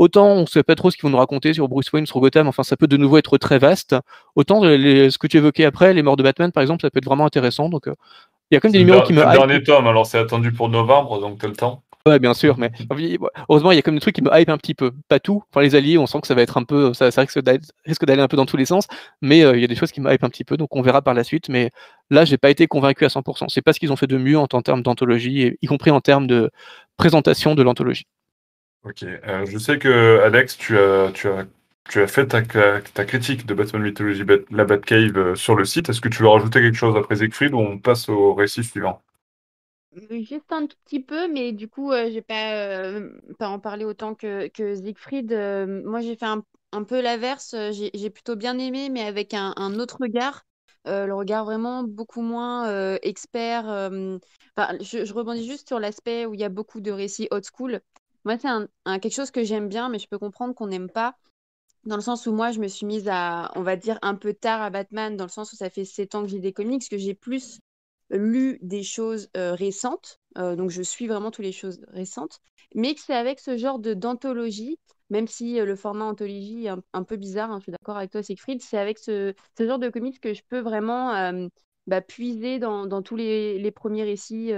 Autant 0.00 0.28
on 0.28 0.40
ne 0.40 0.46
sait 0.46 0.62
pas 0.62 0.74
trop 0.76 0.90
ce 0.90 0.96
qu'ils 0.96 1.02
vont 1.02 1.10
nous 1.10 1.18
raconter 1.18 1.52
sur 1.52 1.68
Bruce 1.68 1.92
Wayne, 1.92 2.06
sur 2.06 2.20
Gotham, 2.20 2.48
enfin 2.48 2.62
ça 2.62 2.74
peut 2.74 2.86
de 2.86 2.96
nouveau 2.96 3.18
être 3.18 3.36
très 3.36 3.58
vaste. 3.58 3.94
Autant 4.34 4.64
les- 4.64 5.10
ce 5.10 5.18
que 5.18 5.26
tu 5.26 5.36
évoquais 5.36 5.66
après, 5.66 5.92
les 5.92 6.02
morts 6.02 6.16
de 6.16 6.22
Batman 6.22 6.50
par 6.52 6.62
exemple, 6.62 6.80
ça 6.80 6.88
peut 6.90 7.00
être 7.00 7.04
vraiment 7.04 7.26
intéressant. 7.26 7.68
Donc 7.68 7.86
euh, 7.86 7.92
il 8.50 8.54
y 8.54 8.56
a 8.56 8.60
quand 8.60 8.68
même 8.68 8.72
des 8.72 8.78
numéros 8.78 9.02
qui 9.06 9.12
me 9.12 9.18
c'est 9.20 9.26
le 9.26 9.32
dernier 9.32 9.62
tome, 9.62 9.86
alors 9.86 10.06
c'est 10.06 10.16
attendu 10.18 10.52
pour 10.52 10.70
novembre, 10.70 11.20
donc 11.20 11.38
t'as 11.38 11.48
le 11.48 11.52
temps. 11.54 11.82
Ouais, 12.06 12.18
bien 12.18 12.32
sûr, 12.32 12.56
mais 12.56 12.70
heureusement 13.50 13.72
il 13.72 13.76
y 13.76 13.78
a 13.78 13.82
quand 13.82 13.90
même 13.90 13.98
des 13.98 14.00
trucs 14.00 14.14
qui 14.14 14.22
me 14.22 14.30
hype 14.32 14.48
un 14.48 14.56
petit 14.56 14.72
peu. 14.74 14.90
Pas 15.08 15.20
tout. 15.20 15.42
Enfin 15.52 15.60
les 15.60 15.74
alliés, 15.74 15.98
on 15.98 16.06
sent 16.06 16.22
que 16.22 16.26
ça 16.28 16.34
va 16.34 16.40
être 16.40 16.56
un 16.56 16.64
peu, 16.64 16.94
ça, 16.94 17.10
ça 17.10 17.20
risque 17.20 17.38
d'aller 17.42 18.22
un 18.22 18.26
peu 18.26 18.38
dans 18.38 18.46
tous 18.46 18.56
les 18.56 18.64
sens, 18.64 18.86
mais 19.20 19.44
euh, 19.44 19.54
il 19.54 19.60
y 19.60 19.64
a 19.64 19.66
des 19.66 19.74
choses 19.74 19.92
qui 19.92 20.00
me 20.00 20.10
hype 20.10 20.24
un 20.24 20.30
petit 20.30 20.44
peu, 20.44 20.56
donc 20.56 20.74
on 20.74 20.80
verra 20.80 21.02
par 21.02 21.12
la 21.12 21.24
suite. 21.24 21.50
Mais 21.50 21.70
là, 22.08 22.24
j'ai 22.24 22.38
pas 22.38 22.48
été 22.48 22.66
convaincu 22.66 23.04
à 23.04 23.08
100%. 23.08 23.48
C'est 23.50 23.60
pas 23.60 23.74
ce 23.74 23.78
qu'ils 23.80 23.92
ont 23.92 23.96
fait 23.96 24.06
de 24.06 24.16
mieux 24.16 24.38
en, 24.38 24.46
en 24.50 24.62
termes 24.62 24.82
d'anthologie, 24.82 25.58
y 25.60 25.66
compris 25.66 25.90
en 25.90 26.00
termes 26.00 26.26
de 26.26 26.50
présentation 26.96 27.54
de 27.54 27.62
l'anthologie. 27.62 28.06
Ok, 28.84 29.02
euh, 29.02 29.44
je 29.46 29.58
sais 29.58 29.78
que 29.78 30.20
Alex, 30.24 30.56
tu 30.56 30.78
as, 30.78 31.12
tu 31.12 31.28
as, 31.28 31.46
tu 31.88 32.00
as 32.00 32.06
fait 32.06 32.26
ta, 32.28 32.42
ta 32.42 33.04
critique 33.04 33.44
de 33.46 33.52
Batman 33.54 33.82
Mythology, 33.82 34.24
la 34.50 34.64
Batcave 34.64 35.16
euh, 35.18 35.34
sur 35.34 35.54
le 35.54 35.64
site. 35.66 35.88
Est-ce 35.90 36.00
que 36.00 36.08
tu 36.08 36.22
veux 36.22 36.28
rajouter 36.28 36.60
quelque 36.60 36.76
chose 36.76 36.96
après 36.96 37.16
Siegfried 37.16 37.52
ou 37.54 37.58
on 37.58 37.78
passe 37.78 38.08
au 38.08 38.34
récit 38.34 38.64
suivant? 38.64 39.02
Euh, 39.96 40.22
Juste 40.22 40.52
un 40.52 40.66
tout 40.66 40.76
petit 40.84 41.00
peu, 41.02 41.28
mais 41.32 41.52
du 41.52 41.68
coup, 41.68 41.92
euh, 41.92 42.08
je 42.08 42.14
vais 42.14 42.22
pas, 42.22 43.00
pas 43.38 43.48
en 43.48 43.58
parler 43.58 43.84
autant 43.84 44.14
que, 44.14 44.48
que 44.48 44.74
Siegfried. 44.76 45.32
Moi, 45.84 46.00
j'ai 46.00 46.16
fait 46.16 46.26
un, 46.26 46.44
un 46.72 46.84
peu 46.84 47.00
l'inverse. 47.00 47.54
J'ai, 47.72 48.10
plutôt 48.10 48.36
bien 48.36 48.58
aimé, 48.58 48.88
mais 48.90 49.02
avec 49.02 49.34
un, 49.34 49.52
un 49.56 49.78
autre 49.78 49.98
regard. 50.00 50.44
Le 50.86 51.12
regard 51.12 51.44
vraiment 51.44 51.84
beaucoup 51.84 52.22
moins 52.22 52.96
expert. 53.02 53.68
euh, 53.68 54.18
je, 54.80 55.04
je 55.04 55.12
rebondis 55.14 55.46
juste 55.46 55.68
sur 55.68 55.78
l'aspect 55.80 56.26
où 56.26 56.34
il 56.34 56.40
y 56.40 56.44
a 56.44 56.48
beaucoup 56.48 56.80
de 56.80 56.90
récits 56.90 57.28
old 57.30 57.44
school. 57.44 57.80
Moi, 58.24 58.38
c'est 58.38 58.48
un, 58.48 58.68
quelque 58.98 59.14
chose 59.14 59.30
que 59.30 59.44
j'aime 59.44 59.68
bien, 59.68 59.88
mais 59.88 59.98
je 59.98 60.08
peux 60.08 60.18
comprendre 60.18 60.54
qu'on 60.54 60.66
n'aime 60.66 60.90
pas. 60.90 61.16
Dans 61.84 61.96
le 61.96 62.02
sens 62.02 62.26
où 62.26 62.32
moi, 62.32 62.50
je 62.50 62.60
me 62.60 62.68
suis 62.68 62.86
mise 62.86 63.08
à, 63.08 63.50
on 63.56 63.62
va 63.62 63.76
dire, 63.76 63.98
un 64.02 64.14
peu 64.14 64.34
tard 64.34 64.60
à 64.62 64.70
Batman, 64.70 65.16
dans 65.16 65.24
le 65.24 65.30
sens 65.30 65.52
où 65.52 65.56
ça 65.56 65.70
fait 65.70 65.84
7 65.84 66.14
ans 66.14 66.22
que 66.22 66.28
j'ai 66.28 66.38
des 66.40 66.52
comics, 66.52 66.86
que 66.88 66.98
j'ai 66.98 67.14
plus 67.14 67.60
lu 68.10 68.58
des 68.62 68.82
choses 68.82 69.28
euh, 69.36 69.54
récentes, 69.54 70.18
euh, 70.36 70.56
donc 70.56 70.70
je 70.70 70.82
suis 70.82 71.06
vraiment 71.06 71.30
toutes 71.30 71.44
les 71.44 71.52
choses 71.52 71.80
récentes, 71.88 72.40
mais 72.74 72.94
que 72.94 73.00
c'est 73.00 73.14
avec 73.14 73.40
ce 73.40 73.56
genre 73.56 73.78
d'anthologie, 73.78 74.78
même 75.10 75.28
si 75.28 75.60
euh, 75.60 75.64
le 75.64 75.76
format 75.76 76.04
anthologie 76.04 76.66
est 76.66 76.72
un, 76.92 77.04
peu 77.04 77.16
bizarre, 77.16 77.50
hein, 77.50 77.58
je 77.58 77.64
suis 77.64 77.72
d'accord 77.72 77.96
avec 77.96 78.10
toi 78.10 78.22
Siegfried, 78.22 78.60
c'est 78.62 78.78
avec 78.78 78.98
ce, 78.98 79.32
ce 79.56 79.66
genre 79.66 79.78
de 79.78 79.88
comics 79.88 80.20
que 80.20 80.34
je 80.34 80.42
peux 80.48 80.60
vraiment 80.60 81.48
bah, 81.86 82.00
puiser 82.00 82.58
dans, 82.58 82.86
dans 82.86 83.02
tous 83.02 83.16
les, 83.16 83.58
les 83.58 83.70
premiers 83.70 84.04
récits 84.04 84.52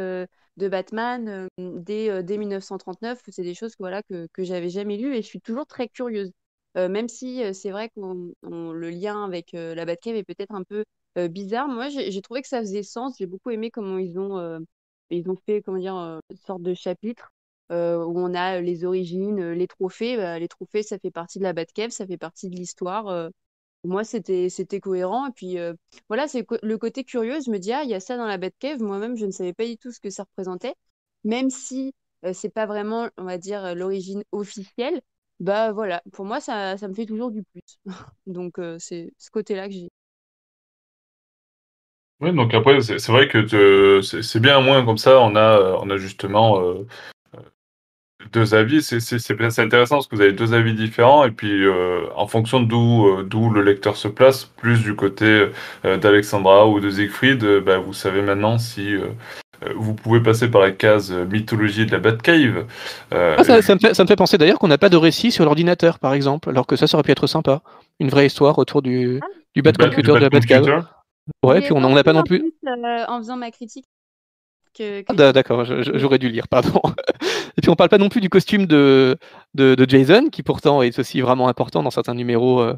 de 0.57 0.69
Batman 0.69 1.29
euh, 1.29 1.49
dès, 1.59 2.11
euh, 2.11 2.23
dès 2.23 2.39
1939, 2.39 3.21
c'est 3.29 3.43
des 3.43 3.55
choses 3.55 3.73
que, 3.73 3.83
voilà, 3.83 4.03
que, 4.03 4.27
que 4.33 4.45
j'avais 4.45 4.69
jamais 4.71 4.97
lues 4.97 5.15
et 5.15 5.23
je 5.23 5.27
suis 5.27 5.41
toujours 5.41 5.67
très 5.67 5.89
curieuse. 5.89 6.33
Euh, 6.77 6.89
même 6.89 7.09
si 7.09 7.43
c'est 7.55 7.71
vrai 7.71 7.91
que 7.91 8.01
le 8.43 8.91
lien 8.91 9.25
avec 9.25 9.53
la 9.53 9.85
Batcave 9.85 10.17
est 10.17 10.25
peut-être 10.25 10.55
un 10.55 10.63
peu 10.65 10.85
bizarre. 11.29 11.69
Moi, 11.69 11.91
j'ai 11.91 12.23
trouvé 12.23 12.41
que 12.41 12.49
ça 12.49 12.61
faisait 12.61 12.83
sens. 12.83 13.17
J'ai 13.19 13.27
beaucoup 13.27 13.51
aimé 13.51 13.71
comment 13.71 13.99
ils 13.99 14.19
ont, 14.19 14.65
ils 15.11 15.29
ont 15.29 15.37
fait, 15.37 15.61
comment 15.61 15.77
dire, 15.79 15.95
une 15.95 16.37
sorte 16.39 16.63
de 16.63 16.73
chapitre 16.73 17.31
où 17.69 17.75
on 17.75 18.33
a 18.35 18.63
les 18.63 18.85
origines, 18.87 19.51
les 19.53 19.67
trophées. 19.67 20.17
Bah, 20.17 20.39
les 20.39 20.49
trophées, 20.49 20.83
ça 20.83 20.99
fait 20.99 21.11
partie 21.11 21.39
de 21.41 21.45
la 21.45 21.53
Batcave, 21.53 21.91
ça 21.91 22.07
fait 22.07 22.17
partie 22.17 22.49
de 22.49 22.57
l'histoire. 22.57 23.31
Moi, 23.85 24.05
c'était 24.05 24.49
c'était 24.49 24.81
cohérent. 24.81 25.27
Et 25.29 25.33
puis, 25.33 25.59
euh, 25.59 25.75
voilà, 26.09 26.29
c'est 26.29 26.47
le 26.63 26.79
côté 26.79 27.05
curieux. 27.05 27.39
Je 27.45 27.51
me 27.51 27.59
dis, 27.59 27.73
ah, 27.73 27.83
il 27.85 27.91
y 27.91 27.95
a 27.95 28.01
ça 28.01 28.17
dans 28.17 28.27
la 28.27 28.39
Batcave. 28.39 28.81
Moi-même, 28.83 29.17
je 29.17 29.27
ne 29.27 29.31
savais 29.33 29.53
pas 29.55 29.67
du 29.67 29.77
tout 29.79 29.93
ce 29.93 30.01
que 30.01 30.11
ça 30.11 30.25
représentait. 30.25 30.75
Même 31.25 31.51
si 31.51 31.95
euh, 32.25 32.33
c'est 32.33 32.51
pas 32.51 32.67
vraiment, 32.67 33.09
on 33.17 33.25
va 33.25 33.39
dire, 33.39 33.65
euh, 33.65 33.75
l'origine 33.75 34.25
officielle. 34.33 35.01
Bah 35.41 35.73
voilà, 35.73 36.03
pour 36.13 36.25
moi, 36.25 36.41
ça, 36.41 36.77
ça 36.77 36.87
me 36.89 36.95
fait 36.95 37.07
toujours 37.07 37.31
du 37.33 37.43
plus. 37.43 37.63
Donc, 38.27 38.59
euh, 38.59 38.77
c'est 38.79 39.13
ce 39.19 39.31
côté-là 39.31 39.67
que 39.69 39.75
j'ai. 39.75 39.91
Oui, 42.21 42.33
donc 42.33 42.55
après, 42.55 42.81
c'est 42.81 43.05
vrai 43.09 43.27
que 43.27 44.01
c'est 44.01 44.39
bien, 44.41 44.61
moins 44.61 44.85
comme 44.85 44.97
ça, 44.97 45.19
on 45.21 45.35
a, 45.35 45.77
on 45.81 45.91
a 45.91 45.97
justement 45.97 46.63
deux 48.33 48.55
avis. 48.55 48.83
C'est 48.83 49.59
intéressant 49.61 49.97
parce 49.97 50.07
que 50.07 50.17
vous 50.17 50.23
avez 50.23 50.33
deux 50.33 50.55
avis 50.55 50.75
différents 50.75 51.25
et 51.25 51.31
puis 51.31 51.65
euh, 51.65 52.03
en 52.17 52.27
fonction 52.27 52.61
d'où 52.61 53.07
euh, 53.07 53.23
d'où 53.23 53.51
le 53.51 53.63
lecteur 53.63 53.97
se 53.97 54.09
place, 54.09 54.45
plus 54.45 54.83
du 54.83 54.95
côté 54.95 55.49
euh, 55.85 55.97
d'Alexandra 55.97 56.69
ou 56.69 56.81
de 56.81 56.91
Siegfried, 56.91 57.43
euh, 57.45 57.61
bah, 57.61 57.79
vous 57.79 57.93
savez 57.93 58.23
maintenant 58.23 58.59
si 58.59 58.95
vous 59.77 59.95
pouvez 59.95 60.21
passer 60.21 60.51
par 60.51 60.61
la 60.61 60.73
case 60.73 61.13
mythologie 61.13 61.87
de 61.87 61.93
la 61.93 62.01
Batcave. 62.01 62.67
Euh, 63.15 63.37
Ah, 63.39 63.45
ça, 63.45 63.63
ça 63.63 63.75
me 63.77 63.79
fait, 63.81 63.95
ça 63.95 64.03
me 64.03 64.09
fait 64.09 64.17
penser 64.17 64.37
d'ailleurs 64.37 64.59
qu'on 64.59 64.67
n'a 64.67 64.77
pas 64.79 64.89
de 64.89 64.97
récit 64.97 65.31
sur 65.31 65.45
l'ordinateur, 65.45 66.01
par 66.01 66.15
exemple, 66.15 66.51
alors 66.51 66.67
que 66.67 66.75
ça, 66.75 66.89
ça 66.89 66.97
aurait 66.97 67.05
pu 67.05 67.13
être 67.13 67.29
sympa. 67.29 67.63
Une 68.01 68.09
vraie 68.09 68.27
histoire 68.27 68.59
autour 68.59 68.83
du, 68.83 69.21
du 69.21 69.21
du 69.55 69.63
Bat 69.63 69.73
Bat- 69.73 69.85
du 69.85 69.91
Computer 69.97 70.13
de 70.15 70.19
la 70.19 70.31
Batcave. 70.31 70.65
Batcomputer. 70.65 70.89
Ouais, 71.45 71.61
puis 71.61 71.73
on 71.73 71.81
n'en 71.81 71.95
a 71.97 72.03
pas 72.03 72.13
non 72.13 72.25
plus. 72.25 72.41
plus, 72.41 72.53
euh, 72.67 73.05
en 73.07 73.19
faisant 73.19 73.37
ma 73.37 73.53
critique. 73.53 73.85
Que, 74.77 75.01
que 75.01 75.07
Ah, 75.09 75.15
d'a- 75.15 75.33
d'accord, 75.33 75.65
j'aurais 75.65 76.19
dû 76.19 76.29
lire, 76.29 76.49
pardon. 76.49 76.81
Et 77.57 77.61
puis 77.61 77.71
on 77.71 77.75
parle 77.77 77.91
pas 77.91 77.99
non 77.99 78.09
plus 78.09 78.21
du 78.21 78.31
costume 78.31 78.67
de, 78.67 79.19
de, 79.55 79.75
de 79.75 79.89
Jason, 79.89 80.29
qui 80.31 80.43
pourtant 80.43 80.83
est 80.83 80.99
aussi 80.99 81.21
vraiment 81.21 81.49
important 81.49 81.83
dans 81.83 81.91
certains 81.91 82.15
numéros, 82.15 82.61
euh, 82.61 82.75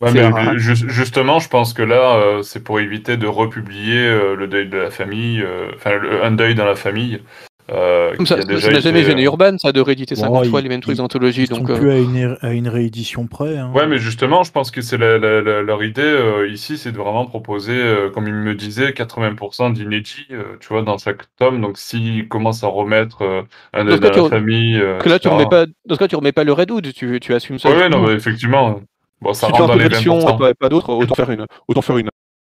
Ouais, 0.00 0.12
mais 0.12 0.58
justement, 0.58 1.38
je 1.38 1.48
pense 1.48 1.72
que 1.72 1.82
là, 1.82 2.16
euh, 2.16 2.42
c'est 2.42 2.62
pour 2.62 2.80
éviter 2.80 3.16
de 3.16 3.26
republier 3.26 4.06
euh, 4.06 4.34
le 4.36 4.46
deuil 4.46 4.68
de 4.68 4.76
la 4.76 4.90
famille, 4.90 5.42
enfin, 5.74 5.98
un 6.22 6.30
deuil 6.32 6.54
dans 6.54 6.66
la 6.66 6.76
famille. 6.76 7.22
Euh, 7.70 8.14
ça, 8.24 8.36
n'a 8.36 8.56
jamais 8.80 9.02
gêné 9.02 9.22
euh, 9.22 9.24
Urban, 9.26 9.58
ça, 9.58 9.72
de 9.72 9.80
rééditer 9.80 10.14
Bon, 10.14 10.20
50 10.22 10.46
fois 10.46 10.60
ils- 10.60 10.62
les 10.64 10.68
mêmes 10.68 10.80
trucs 10.80 10.94
ils- 10.94 10.98
d'anthologie. 10.98 11.46
Donc, 11.46 11.66
sont 11.66 11.74
euh, 11.74 11.78
plus 11.78 11.90
à 11.90 11.98
une, 11.98 12.36
à 12.40 12.52
une 12.52 12.68
réédition 12.68 13.26
près. 13.26 13.56
hein. 13.58 13.72
Ouais, 13.74 13.86
mais 13.86 13.98
justement, 13.98 14.44
je 14.44 14.52
pense 14.52 14.70
que 14.70 14.80
c'est 14.80 14.98
la- 14.98 15.18
la- 15.18 15.40
la- 15.42 15.62
leur 15.62 15.82
idée 15.82 16.00
euh, 16.02 16.48
ici, 16.48 16.78
c'est 16.78 16.92
de 16.92 16.96
vraiment 16.98 17.26
proposer, 17.26 17.72
euh, 17.76 18.10
comme 18.10 18.28
il 18.28 18.34
me 18.34 18.54
disait, 18.54 18.92
80% 18.92 19.70
d'inédits, 19.70 20.26
euh, 20.30 20.56
tu 20.60 20.68
vois, 20.68 20.82
dans 20.82 20.98
chaque 20.98 21.22
tome. 21.36 21.60
Donc, 21.60 21.76
s'ils 21.78 22.28
commencent 22.28 22.62
à 22.64 22.68
remettre 22.68 23.22
euh, 23.22 23.42
un 23.72 23.84
dans 23.84 23.96
la 23.96 24.10
tu- 24.10 24.28
famille, 24.28 24.76
euh, 24.80 24.98
que 24.98 25.08
là, 25.08 25.18
tu 25.18 25.28
remets 25.28 25.46
pas, 25.48 25.66
dans 25.86 25.94
ce 25.94 25.98
cas, 25.98 26.08
tu 26.08 26.16
remets 26.16 26.32
pas 26.32 26.44
le 26.44 26.52
Redwood, 26.52 26.92
tu, 26.92 27.18
tu 27.20 27.34
assumes 27.34 27.58
ça. 27.58 27.68
Ouais, 27.70 27.76
ouais, 27.76 27.88
non, 27.88 28.02
mais 28.06 28.12
effectivement. 28.14 28.80
Bon, 29.22 29.32
ça 29.32 29.46
si 29.46 29.52
tu 29.52 29.60
rentre 29.62 29.74
dans 29.74 29.82
les 29.82 29.88
version 29.88 30.18
20%. 30.18 30.34
et 30.34 30.38
pas, 30.38 30.54
pas 30.54 30.68
d'autres, 30.68 30.92
autant 30.92 31.14
faire 31.14 31.30
une, 31.30 31.46
autant 31.68 31.80
faire 31.82 31.96
une, 31.98 32.10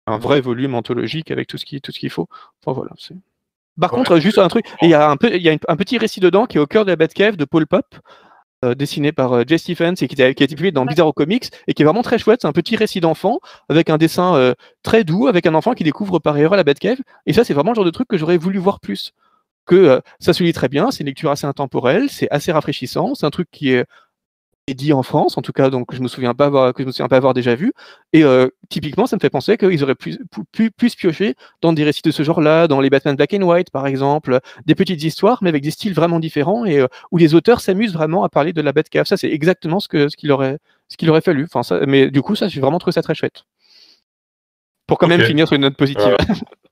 un 0.07 0.17
vrai 0.17 0.41
volume 0.41 0.75
anthologique 0.75 1.31
avec 1.31 1.47
tout 1.47 1.57
ce 1.57 1.65
qui, 1.65 1.79
tout 1.81 1.91
ce 1.93 1.99
qu'il 1.99 2.09
faut. 2.09 2.27
Enfin 2.61 2.75
voilà. 2.75 2.91
c'est- 2.97 3.15
Par 3.79 3.91
Ouais, 3.93 3.99
contre, 3.99 4.19
juste 4.19 4.37
un 4.39 4.47
truc, 4.47 4.65
il 4.81 4.89
y 4.89 4.93
a 4.93 5.09
un 5.09 5.17
peu, 5.17 5.33
il 5.35 5.41
y 5.41 5.49
a 5.49 5.53
une- 5.53 5.59
un 5.67 5.75
petit 5.75 5.97
récit 5.97 6.19
dedans 6.19 6.45
qui 6.45 6.57
est 6.57 6.61
au 6.61 6.67
cœur 6.67 6.85
de 6.85 6.89
la 6.91 6.95
Batcave 6.95 7.35
de 7.37 7.45
Paul 7.45 7.65
Pop. 7.67 7.85
euh, 8.65 8.75
dessiné 8.75 9.13
par 9.13 9.31
euh, 9.33 9.43
Jay 9.47 9.57
Stephens 9.57 9.93
et 10.01 10.07
qui, 10.09 10.21
a, 10.21 10.33
qui 10.33 10.43
a 10.43 10.45
été 10.45 10.53
publié 10.55 10.71
dans 10.73 10.81
Ouais. 10.81 10.89
Bizarro 10.89 11.13
Comics 11.13 11.49
et 11.67 11.73
qui 11.73 11.81
est 11.81 11.85
vraiment 11.85 12.01
très 12.01 12.17
chouette. 12.19 12.39
C'est 12.41 12.47
un 12.47 12.51
petit 12.51 12.75
récit 12.75 12.99
d'enfant 12.99 13.39
avec 13.69 13.89
un 13.89 13.97
dessin 13.97 14.35
euh, 14.35 14.53
très 14.83 15.05
doux, 15.05 15.27
avec 15.27 15.45
un 15.47 15.53
enfant 15.55 15.73
qui 15.73 15.85
découvre 15.85 16.19
par 16.19 16.37
erreur 16.37 16.57
la 16.57 16.65
Batcave. 16.65 16.97
Et 17.25 17.31
ça, 17.31 17.45
c'est 17.45 17.53
vraiment 17.53 17.71
le 17.71 17.75
genre 17.75 17.85
de 17.85 17.89
truc 17.89 18.09
que 18.09 18.17
j'aurais 18.17 18.37
voulu 18.37 18.59
voir 18.59 18.81
plus. 18.81 19.13
Que 19.65 19.75
euh, 19.75 19.99
ça 20.19 20.33
se 20.33 20.43
lit 20.43 20.51
très 20.53 20.67
bien, 20.67 20.91
c'est 20.91 21.01
une 21.01 21.07
lecture 21.07 21.31
assez 21.31 21.47
intemporelle, 21.47 22.09
c'est 22.09 22.29
assez 22.31 22.51
rafraîchissant, 22.51 23.15
c'est 23.15 23.25
un 23.25 23.29
truc 23.29 23.47
qui 23.51 23.71
est 23.71 23.79
est 23.81 23.85
dit 24.73 24.93
en 24.93 25.03
France, 25.03 25.37
en 25.37 25.41
tout 25.41 25.51
cas, 25.51 25.69
donc 25.69 25.93
je 25.93 26.01
me 26.01 26.07
souviens 26.07 26.33
pas 26.33 26.45
avoir, 26.45 26.73
que 26.73 26.83
je 26.83 26.87
me 26.87 26.91
souviens 26.91 27.07
pas 27.07 27.17
avoir 27.17 27.33
déjà 27.33 27.55
vu. 27.55 27.73
Et 28.13 28.23
euh, 28.23 28.47
typiquement, 28.69 29.05
ça 29.05 29.15
me 29.15 29.19
fait 29.19 29.29
penser 29.29 29.57
qu'ils 29.57 29.83
auraient 29.83 29.95
pu, 29.95 30.17
pu, 30.51 30.71
pu, 30.71 30.89
se 30.89 30.95
piocher 30.95 31.35
dans 31.61 31.73
des 31.73 31.83
récits 31.83 32.01
de 32.03 32.11
ce 32.11 32.23
genre-là, 32.23 32.67
dans 32.67 32.81
les 32.81 32.89
Batman 32.89 33.15
Black 33.15 33.33
and 33.33 33.41
White, 33.41 33.71
par 33.71 33.87
exemple, 33.87 34.39
des 34.65 34.75
petites 34.75 35.03
histoires, 35.03 35.39
mais 35.41 35.49
avec 35.49 35.63
des 35.63 35.71
styles 35.71 35.93
vraiment 35.93 36.19
différents 36.19 36.65
et 36.65 36.79
euh, 36.79 36.87
où 37.11 37.17
les 37.17 37.35
auteurs 37.35 37.61
s'amusent 37.61 37.93
vraiment 37.93 38.23
à 38.23 38.29
parler 38.29 38.53
de 38.53 38.61
la 38.61 38.71
Batcave. 38.71 39.05
Ça, 39.05 39.17
c'est 39.17 39.29
exactement 39.29 39.79
ce 39.79 39.87
que 39.87 40.09
ce 40.09 40.17
qu'il 40.17 40.31
aurait, 40.31 40.57
ce 40.87 40.97
qu'il 40.97 41.09
aurait 41.09 41.21
fallu. 41.21 41.43
Enfin, 41.45 41.63
ça, 41.63 41.85
mais 41.85 42.09
du 42.11 42.21
coup, 42.21 42.35
ça, 42.35 42.47
j'ai 42.47 42.61
vraiment 42.61 42.79
trouvé 42.79 42.93
ça 42.93 43.01
très 43.01 43.15
chouette. 43.15 43.43
Pour 44.87 44.97
quand 44.97 45.07
même 45.07 45.21
finir 45.21 45.47
sur 45.47 45.55
une 45.55 45.61
note 45.61 45.77
positive. 45.77 46.17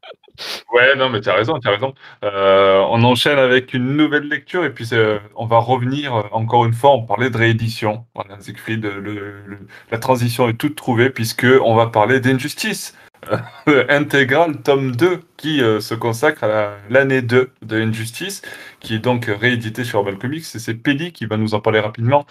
Ouais, 0.73 0.95
non, 0.95 1.09
mais 1.09 1.21
t'as 1.21 1.33
raison, 1.35 1.59
t'as 1.59 1.71
raison. 1.71 1.93
Euh, 2.23 2.79
on 2.89 3.03
enchaîne 3.03 3.37
avec 3.39 3.73
une 3.73 3.95
nouvelle 3.97 4.27
lecture 4.27 4.63
et 4.65 4.73
puis 4.73 4.87
euh, 4.93 5.19
on 5.35 5.45
va 5.45 5.57
revenir 5.57 6.15
euh, 6.15 6.23
encore 6.31 6.65
une 6.65 6.73
fois. 6.73 6.91
On 6.93 7.03
parlait 7.05 7.29
de 7.29 7.37
réédition. 7.37 8.05
Voilà, 8.15 8.39
Siegfried, 8.39 8.83
le, 8.83 8.99
le- 9.45 9.67
la 9.91 9.97
transition 9.97 10.47
est 10.49 10.53
toute 10.57 10.75
trouvée 10.75 11.09
puisque 11.09 11.47
on 11.63 11.75
va 11.75 11.87
parler 11.87 12.19
d'Injustice 12.19 12.95
intégrale 13.89 14.61
tome 14.61 14.95
2 14.95 15.21
qui 15.37 15.59
se 15.59 15.93
consacre 15.95 16.43
à 16.43 16.47
la- 16.47 16.77
l'année 16.89 17.21
2 17.21 17.51
de 17.63 17.81
Injustice 17.81 18.41
qui 18.79 18.95
est 18.95 18.99
donc 18.99 19.25
réédité 19.25 19.83
sur 19.83 19.99
Urban 19.99 20.17
Comics 20.17 20.43
et 20.55 20.59
c'est 20.59 20.75
Pelli 20.75 21.11
qui 21.11 21.25
va 21.25 21.37
nous 21.37 21.53
en 21.55 21.59
parler 21.59 21.79
rapidement. 21.79 22.25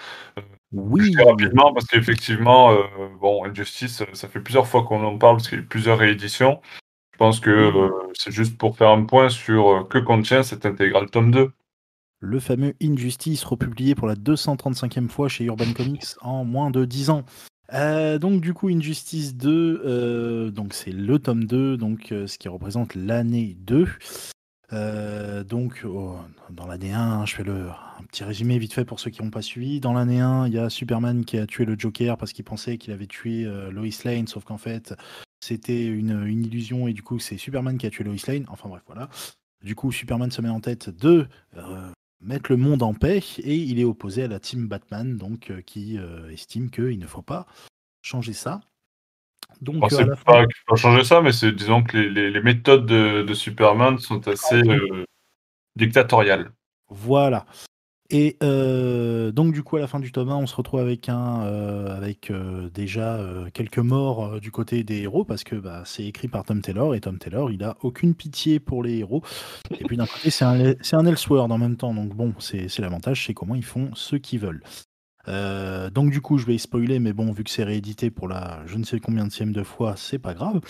Oui, 0.72 1.14
rapidement 1.24 1.72
parce 1.72 1.86
qu'effectivement, 1.86 2.72
euh, 2.72 2.82
bon, 3.20 3.44
Injustice, 3.44 4.02
ça 4.12 4.28
fait 4.28 4.40
plusieurs 4.40 4.66
fois 4.66 4.82
qu'on 4.84 5.02
en 5.04 5.16
parle 5.16 5.36
parce 5.36 5.48
qu'il 5.48 5.58
y 5.58 5.60
a 5.60 5.64
eu 5.64 5.66
plusieurs 5.66 5.98
rééditions. 5.98 6.60
Je 7.16 7.18
pense 7.18 7.40
que 7.40 7.48
euh, 7.50 7.88
c'est 8.12 8.30
juste 8.30 8.58
pour 8.58 8.76
faire 8.76 8.90
un 8.90 9.02
point 9.04 9.30
sur 9.30 9.70
euh, 9.70 9.84
que 9.84 9.96
contient 9.96 10.42
cette 10.42 10.66
intégrale 10.66 11.08
tome 11.08 11.30
2. 11.30 11.50
le 12.20 12.40
fameux 12.40 12.74
Injustice 12.82 13.42
republié 13.42 13.94
pour 13.94 14.06
la 14.06 14.16
235e 14.16 15.08
fois 15.08 15.26
chez 15.26 15.44
Urban 15.44 15.72
Comics 15.74 16.04
en 16.20 16.44
moins 16.44 16.70
de 16.70 16.84
10 16.84 17.08
ans. 17.08 17.24
Euh, 17.72 18.18
donc 18.18 18.42
du 18.42 18.52
coup 18.52 18.68
Injustice 18.68 19.34
2, 19.34 19.82
euh, 19.86 20.50
donc 20.50 20.74
c'est 20.74 20.92
le 20.92 21.18
tome 21.18 21.44
2, 21.44 21.78
donc 21.78 22.08
ce 22.10 22.36
qui 22.36 22.50
représente 22.50 22.94
l'année 22.94 23.56
2. 23.60 23.88
Euh, 24.74 25.42
donc 25.42 25.82
oh, 25.86 26.16
dans 26.50 26.66
l'année 26.66 26.92
1, 26.92 27.00
hein, 27.00 27.24
je 27.24 27.34
fais 27.34 27.44
le, 27.44 27.70
un 27.70 28.04
petit 28.10 28.24
résumé 28.24 28.58
vite 28.58 28.74
fait 28.74 28.84
pour 28.84 29.00
ceux 29.00 29.08
qui 29.08 29.22
n'ont 29.22 29.30
pas 29.30 29.40
suivi. 29.40 29.80
Dans 29.80 29.94
l'année 29.94 30.20
1, 30.20 30.48
il 30.48 30.52
y 30.52 30.58
a 30.58 30.68
Superman 30.68 31.24
qui 31.24 31.38
a 31.38 31.46
tué 31.46 31.64
le 31.64 31.78
Joker 31.78 32.18
parce 32.18 32.34
qu'il 32.34 32.44
pensait 32.44 32.76
qu'il 32.76 32.92
avait 32.92 33.06
tué 33.06 33.44
Lois 33.70 33.88
Lane, 34.04 34.26
sauf 34.26 34.44
qu'en 34.44 34.58
fait 34.58 34.94
c'était 35.40 35.84
une, 35.86 36.26
une 36.26 36.44
illusion 36.44 36.88
et 36.88 36.92
du 36.92 37.02
coup 37.02 37.18
c'est 37.18 37.36
Superman 37.36 37.78
qui 37.78 37.86
a 37.86 37.90
tué 37.90 38.04
Lois 38.04 38.14
Lane. 38.26 38.46
Enfin 38.48 38.68
bref 38.68 38.82
voilà. 38.86 39.08
Du 39.64 39.74
coup 39.74 39.92
Superman 39.92 40.30
se 40.30 40.40
met 40.42 40.48
en 40.48 40.60
tête 40.60 40.90
de 40.90 41.28
euh, 41.56 41.90
mettre 42.20 42.50
le 42.50 42.56
monde 42.56 42.82
en 42.82 42.94
paix 42.94 43.22
et 43.38 43.54
il 43.56 43.78
est 43.78 43.84
opposé 43.84 44.24
à 44.24 44.28
la 44.28 44.40
team 44.40 44.66
Batman 44.68 45.16
donc 45.16 45.50
euh, 45.50 45.60
qui 45.62 45.98
euh, 45.98 46.30
estime 46.32 46.70
qu'il 46.70 46.98
ne 46.98 47.06
faut 47.06 47.22
pas 47.22 47.46
changer 48.02 48.32
ça. 48.32 48.60
Donc 49.60 49.82
Enfin, 49.84 49.96
c'est 49.96 50.04
fin, 50.16 50.22
pas 50.24 50.46
qu'il 50.46 50.62
faut 50.68 50.76
changer 50.76 51.04
ça, 51.04 51.22
mais 51.22 51.32
c'est 51.32 51.52
disons 51.52 51.82
que 51.82 51.96
les, 51.96 52.10
les- 52.10 52.30
les 52.30 52.42
méthodes 52.42 52.86
de, 52.86 53.22
de 53.22 53.34
Superman 53.34 53.98
sont 53.98 54.26
assez 54.28 54.56
euh, 54.68 55.04
dictatoriales. 55.76 56.50
Voilà. 56.88 57.46
Et 58.10 58.36
euh, 58.42 59.32
donc 59.32 59.52
du 59.52 59.62
coup 59.62 59.76
à 59.76 59.80
la 59.80 59.86
fin 59.86 59.98
du 59.98 60.12
tome 60.12 60.28
1, 60.28 60.36
on 60.36 60.46
se 60.46 60.54
retrouve 60.54 60.80
avec 60.80 61.08
un 61.08 61.42
euh, 61.42 61.96
avec 61.96 62.30
euh, 62.30 62.68
déjà 62.72 63.16
euh, 63.16 63.48
quelques 63.52 63.78
morts 63.78 64.40
du 64.40 64.52
côté 64.52 64.84
des 64.84 65.02
héros 65.02 65.24
parce 65.24 65.42
que 65.42 65.56
bah, 65.56 65.82
c'est 65.84 66.04
écrit 66.04 66.28
par 66.28 66.44
Tom 66.44 66.60
Taylor 66.60 66.94
et 66.94 67.00
Tom 67.00 67.18
Taylor 67.18 67.50
il 67.50 67.64
a 67.64 67.76
aucune 67.82 68.14
pitié 68.14 68.60
pour 68.60 68.82
les 68.84 68.98
héros. 68.98 69.22
Et 69.78 69.84
puis 69.84 69.96
d'un 69.96 70.06
côté 70.06 70.30
c'est 70.30 70.44
un 70.44 70.74
c'est 70.80 70.96
un 70.96 71.06
en 71.06 71.58
même 71.58 71.76
temps 71.76 71.94
donc 71.94 72.14
bon 72.14 72.32
c'est 72.38 72.78
l'avantage 72.78 73.26
c'est 73.26 73.34
comment 73.34 73.56
ils 73.56 73.64
font 73.64 73.90
ce 73.94 74.14
qu'ils 74.14 74.40
veulent. 74.40 74.62
Donc 75.26 76.10
du 76.10 76.20
coup 76.20 76.38
je 76.38 76.46
vais 76.46 76.58
spoiler 76.58 77.00
mais 77.00 77.12
bon 77.12 77.32
vu 77.32 77.42
que 77.42 77.50
c'est 77.50 77.64
réédité 77.64 78.10
pour 78.10 78.28
la 78.28 78.62
je 78.66 78.78
ne 78.78 78.84
sais 78.84 79.00
combien 79.00 79.26
de 79.26 79.62
fois 79.64 79.94
c'est 79.96 80.20
pas 80.20 80.34
grave. 80.34 80.60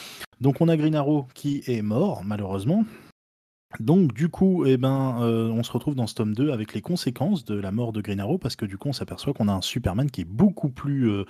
Donc 0.41 0.61
on 0.61 0.69
a 0.69 0.77
Green 0.77 0.95
Arrow 0.95 1.27
qui 1.35 1.63
est 1.67 1.83
mort 1.83 2.23
malheureusement. 2.25 2.85
Donc 3.81 4.15
du 4.15 4.29
coup, 4.29 4.65
eh 4.65 4.77
ben, 4.77 5.21
euh, 5.23 5.49
on 5.49 5.63
se 5.63 5.73
retrouve 5.73 5.95
dans 5.95 6.07
ce 6.07 6.15
tome 6.15 6.35
2 6.35 6.51
avec 6.51 6.73
les 6.73 6.81
conséquences 6.81 7.45
de 7.45 7.55
la 7.55 7.73
mort 7.73 7.93
de 7.93 8.01
Green 8.01 8.21
Arrow, 8.21 8.39
parce 8.39 8.57
que 8.57 8.65
du 8.65 8.79
coup 8.79 8.89
on 8.89 8.93
s'aperçoit 8.93 9.35
qu'on 9.35 9.49
a 9.49 9.53
un 9.53 9.61
Superman 9.61 10.11
qui 10.11 10.23
est 10.23 10.25
beaucoup 10.25 10.71
plus 10.71 11.11
euh, 11.11 11.25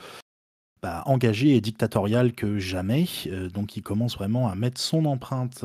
bah, 0.82 1.02
engagé 1.06 1.56
et 1.56 1.60
dictatorial 1.60 2.32
que 2.34 2.58
jamais. 2.58 3.06
Euh, 3.26 3.48
donc 3.48 3.76
il 3.76 3.82
commence 3.82 4.16
vraiment 4.16 4.48
à 4.48 4.54
mettre 4.54 4.80
son 4.80 5.06
empreinte 5.06 5.64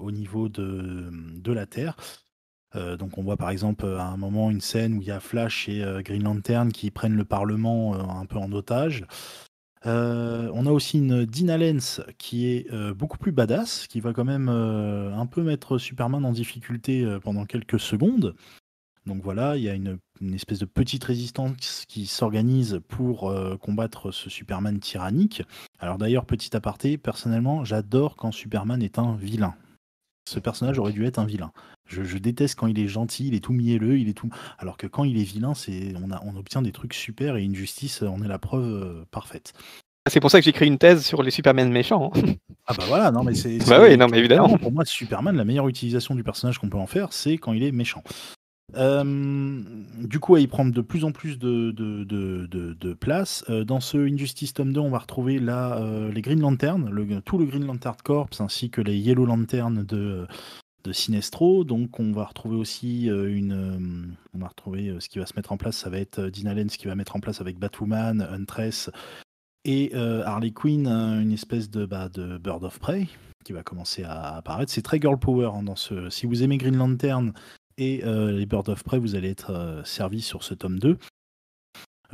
au 0.00 0.10
niveau 0.10 0.48
de, 0.48 1.10
de 1.12 1.52
la 1.52 1.66
Terre. 1.66 1.96
Donc 2.74 3.16
on 3.16 3.22
voit 3.22 3.38
par 3.38 3.48
exemple 3.48 3.86
à 3.86 4.04
un 4.04 4.18
moment 4.18 4.50
une 4.50 4.60
scène 4.60 4.98
où 4.98 5.00
il 5.00 5.08
y 5.08 5.10
a 5.10 5.20
Flash 5.20 5.70
et 5.70 5.82
Green 6.04 6.22
Lantern 6.22 6.70
qui 6.70 6.90
prennent 6.90 7.16
le 7.16 7.24
Parlement 7.24 7.94
un 7.94 8.26
peu 8.26 8.36
en 8.36 8.52
otage. 8.52 9.06
Euh, 9.86 10.50
on 10.54 10.66
a 10.66 10.70
aussi 10.70 10.98
une 10.98 11.24
Dina 11.24 11.56
Lenz 11.56 12.02
qui 12.18 12.46
est 12.46 12.72
euh, 12.72 12.94
beaucoup 12.94 13.18
plus 13.18 13.32
badass, 13.32 13.86
qui 13.86 14.00
va 14.00 14.12
quand 14.12 14.24
même 14.24 14.48
euh, 14.48 15.14
un 15.14 15.26
peu 15.26 15.42
mettre 15.42 15.78
Superman 15.78 16.24
en 16.24 16.32
difficulté 16.32 17.06
pendant 17.22 17.44
quelques 17.44 17.80
secondes. 17.80 18.34
Donc 19.06 19.22
voilà, 19.22 19.56
il 19.56 19.62
y 19.62 19.70
a 19.70 19.74
une, 19.74 19.98
espèce 20.34 20.58
de 20.58 20.66
petite 20.66 21.04
résistance 21.04 21.84
qui 21.88 22.06
s'organise 22.06 22.80
pour 22.88 23.32
combattre 23.60 24.10
ce 24.10 24.28
Superman 24.28 24.80
tyrannique. 24.80 25.42
Alors 25.78 25.96
d'ailleurs, 25.96 26.26
petit 26.26 26.54
aparté, 26.54 26.98
personnellement, 26.98 27.64
j'adore 27.64 28.16
quand 28.16 28.32
Superman 28.32 28.82
est 28.82 28.98
un 28.98 29.14
vilain. 29.16 29.54
Ce 30.28 30.38
personnage 30.38 30.78
aurait 30.78 30.92
dû 30.92 31.06
être 31.06 31.18
un 31.18 31.24
vilain. 31.24 31.52
Je, 31.86 32.04
je 32.04 32.18
déteste 32.18 32.56
quand 32.58 32.66
il 32.66 32.78
est 32.78 32.86
gentil, 32.88 33.28
il 33.28 33.34
est 33.34 33.40
tout 33.42 33.52
mielleux, 33.54 33.98
il 33.98 34.08
est 34.08 34.14
tout. 34.14 34.28
Alors 34.58 34.76
que 34.76 34.86
quand 34.86 35.04
il 35.04 35.18
est 35.18 35.24
vilain, 35.24 35.54
c'est 35.54 35.94
on, 36.02 36.10
a, 36.10 36.20
on 36.24 36.36
obtient 36.36 36.60
des 36.60 36.72
trucs 36.72 36.92
super 36.92 37.36
et 37.36 37.44
Injustice 37.46 38.02
en 38.02 38.22
est 38.22 38.28
la 38.28 38.38
preuve 38.38 38.64
euh, 38.64 39.04
parfaite. 39.10 39.52
C'est 40.10 40.20
pour 40.20 40.30
ça 40.30 40.38
que 40.38 40.44
j'ai 40.44 40.50
écrit 40.50 40.66
une 40.66 40.78
thèse 40.78 41.04
sur 41.04 41.22
les 41.22 41.30
Superman 41.30 41.70
méchants. 41.70 42.10
hein. 42.14 42.20
Ah 42.70 42.74
bah 42.76 42.84
voilà, 42.86 43.10
non 43.10 43.24
mais 43.24 43.34
c'est. 43.34 43.56
Bah 43.66 43.80
oui, 43.82 43.96
non, 43.96 44.08
mais 44.08 44.18
évidemment. 44.18 44.58
Pour 44.58 44.70
moi, 44.70 44.84
Superman, 44.84 45.34
la 45.34 45.46
meilleure 45.46 45.68
utilisation 45.68 46.14
du 46.14 46.22
personnage 46.22 46.58
qu'on 46.58 46.68
peut 46.68 46.76
en 46.76 46.86
faire, 46.86 47.14
c'est 47.14 47.38
quand 47.38 47.54
il 47.54 47.62
est 47.62 47.72
méchant. 47.72 48.02
Euh, 48.76 49.62
du 49.98 50.20
coup, 50.20 50.36
il 50.36 50.48
prend 50.48 50.66
de 50.66 50.80
plus 50.80 51.04
en 51.04 51.12
plus 51.12 51.38
de, 51.38 52.92
place. 52.94 53.44
Euh, 53.48 53.64
dans 53.64 53.80
ce 53.80 53.96
Injustice 53.96 54.52
tome 54.52 54.72
2, 54.72 54.80
on 54.80 54.90
va 54.90 54.98
retrouver 54.98 55.40
euh, 55.40 56.12
les 56.12 56.20
Green 56.20 56.40
Lantern, 56.40 56.88
le, 56.90 57.20
tout 57.22 57.38
le 57.38 57.46
Green 57.46 57.64
Lantern 57.64 57.96
Corps, 58.02 58.28
ainsi 58.40 58.70
que 58.70 58.80
les 58.80 58.96
Yellow 58.96 59.24
Lantern 59.24 59.84
de, 59.84 60.26
Sinestro. 60.90 61.64
Donc, 61.64 62.00
on 62.00 62.12
va 62.12 62.24
retrouver 62.24 62.56
aussi 62.56 63.06
une. 63.08 64.16
on 64.34 64.38
va 64.38 64.48
retrouver 64.48 64.96
ce 65.00 65.08
qui 65.10 65.18
va 65.18 65.26
se 65.26 65.34
mettre 65.36 65.52
en 65.52 65.58
place. 65.58 65.76
Ça 65.76 65.90
va 65.90 65.98
être 65.98 66.30
Dean 66.30 66.46
Allen, 66.46 66.70
ce 66.70 66.78
qui 66.78 66.86
va 66.86 66.94
mettre 66.94 67.14
en 67.14 67.20
place 67.20 67.42
avec 67.42 67.58
Batwoman, 67.58 68.22
Huntress 68.22 68.90
et 69.66 69.94
Harley 69.94 70.52
Quinn, 70.52 70.86
une 70.86 71.32
espèce 71.32 71.68
de, 71.68 71.84
bah, 71.84 72.08
de 72.08 72.38
Bird 72.38 72.64
of 72.64 72.78
Prey 72.78 73.06
qui 73.44 73.52
va 73.52 73.62
commencer 73.62 74.02
à 74.02 74.36
apparaître. 74.36 74.72
C'est 74.72 74.82
très 74.82 74.98
girl 74.98 75.18
power 75.18 75.50
hein, 75.54 75.62
dans 75.62 75.76
ce. 75.76 76.08
Si 76.08 76.24
vous 76.24 76.42
aimez 76.42 76.56
Green 76.56 76.76
Lantern 76.76 77.32
et 77.78 78.04
euh, 78.04 78.32
les 78.32 78.44
Bird 78.44 78.68
of 78.68 78.84
Prey, 78.84 78.98
vous 78.98 79.14
allez 79.14 79.30
être 79.30 79.50
euh, 79.50 79.82
servi 79.84 80.20
sur 80.20 80.42
ce 80.42 80.52
tome 80.52 80.78
2. 80.78 80.98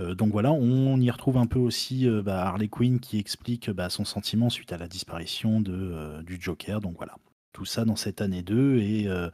Euh, 0.00 0.14
donc 0.14 0.32
voilà, 0.32 0.52
on 0.52 1.00
y 1.00 1.10
retrouve 1.10 1.36
un 1.36 1.46
peu 1.46 1.58
aussi 1.58 2.08
euh, 2.08 2.22
bah, 2.22 2.42
Harley 2.46 2.68
Quinn 2.68 3.00
qui 3.00 3.18
explique 3.18 3.70
bah, 3.70 3.90
son 3.90 4.04
sentiment 4.04 4.50
suite 4.50 4.72
à 4.72 4.78
la 4.78 4.88
disparition 4.88 5.60
de, 5.60 5.72
euh, 5.72 6.22
du 6.22 6.38
Joker. 6.40 6.80
Donc 6.80 6.96
voilà, 6.96 7.16
tout 7.52 7.64
ça 7.64 7.84
dans 7.84 7.96
cette 7.96 8.20
année 8.20 8.42
2 8.42 8.78
et 8.78 9.08
euh, 9.08 9.30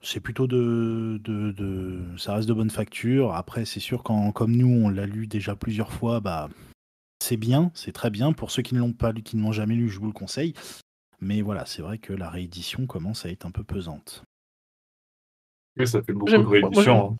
c'est 0.00 0.20
plutôt 0.20 0.46
de, 0.46 1.20
de, 1.22 1.52
de- 1.52 2.00
ça 2.18 2.34
reste 2.34 2.48
de 2.48 2.54
bonne 2.54 2.70
facture. 2.70 3.34
Après, 3.34 3.64
c'est 3.64 3.80
sûr 3.80 4.02
quand 4.02 4.32
comme 4.32 4.56
nous 4.56 4.68
on 4.68 4.88
l'a 4.88 5.06
lu 5.06 5.26
déjà 5.26 5.54
plusieurs 5.54 5.92
fois, 5.92 6.20
bah 6.20 6.48
c'est 7.22 7.36
bien, 7.36 7.70
c'est 7.74 7.92
très 7.92 8.10
bien. 8.10 8.32
Pour 8.32 8.50
ceux 8.50 8.62
qui 8.62 8.74
ne 8.74 8.80
l'ont 8.80 8.92
pas 8.92 9.12
lu, 9.12 9.22
qui 9.22 9.36
ne 9.36 9.42
l'ont 9.42 9.52
jamais 9.52 9.76
lu, 9.76 9.88
je 9.88 10.00
vous 10.00 10.06
le 10.06 10.12
conseille. 10.12 10.54
Mais 11.20 11.40
voilà, 11.40 11.66
c'est 11.66 11.82
vrai 11.82 11.98
que 11.98 12.12
la 12.12 12.28
réédition 12.30 12.86
commence 12.86 13.24
à 13.26 13.30
être 13.30 13.46
un 13.46 13.52
peu 13.52 13.62
pesante. 13.62 14.24
Oui, 15.78 15.86
ça 15.86 16.02
fait 16.02 16.12
beaucoup 16.12 16.30
de 16.30 16.46
rééditions. 16.46 17.18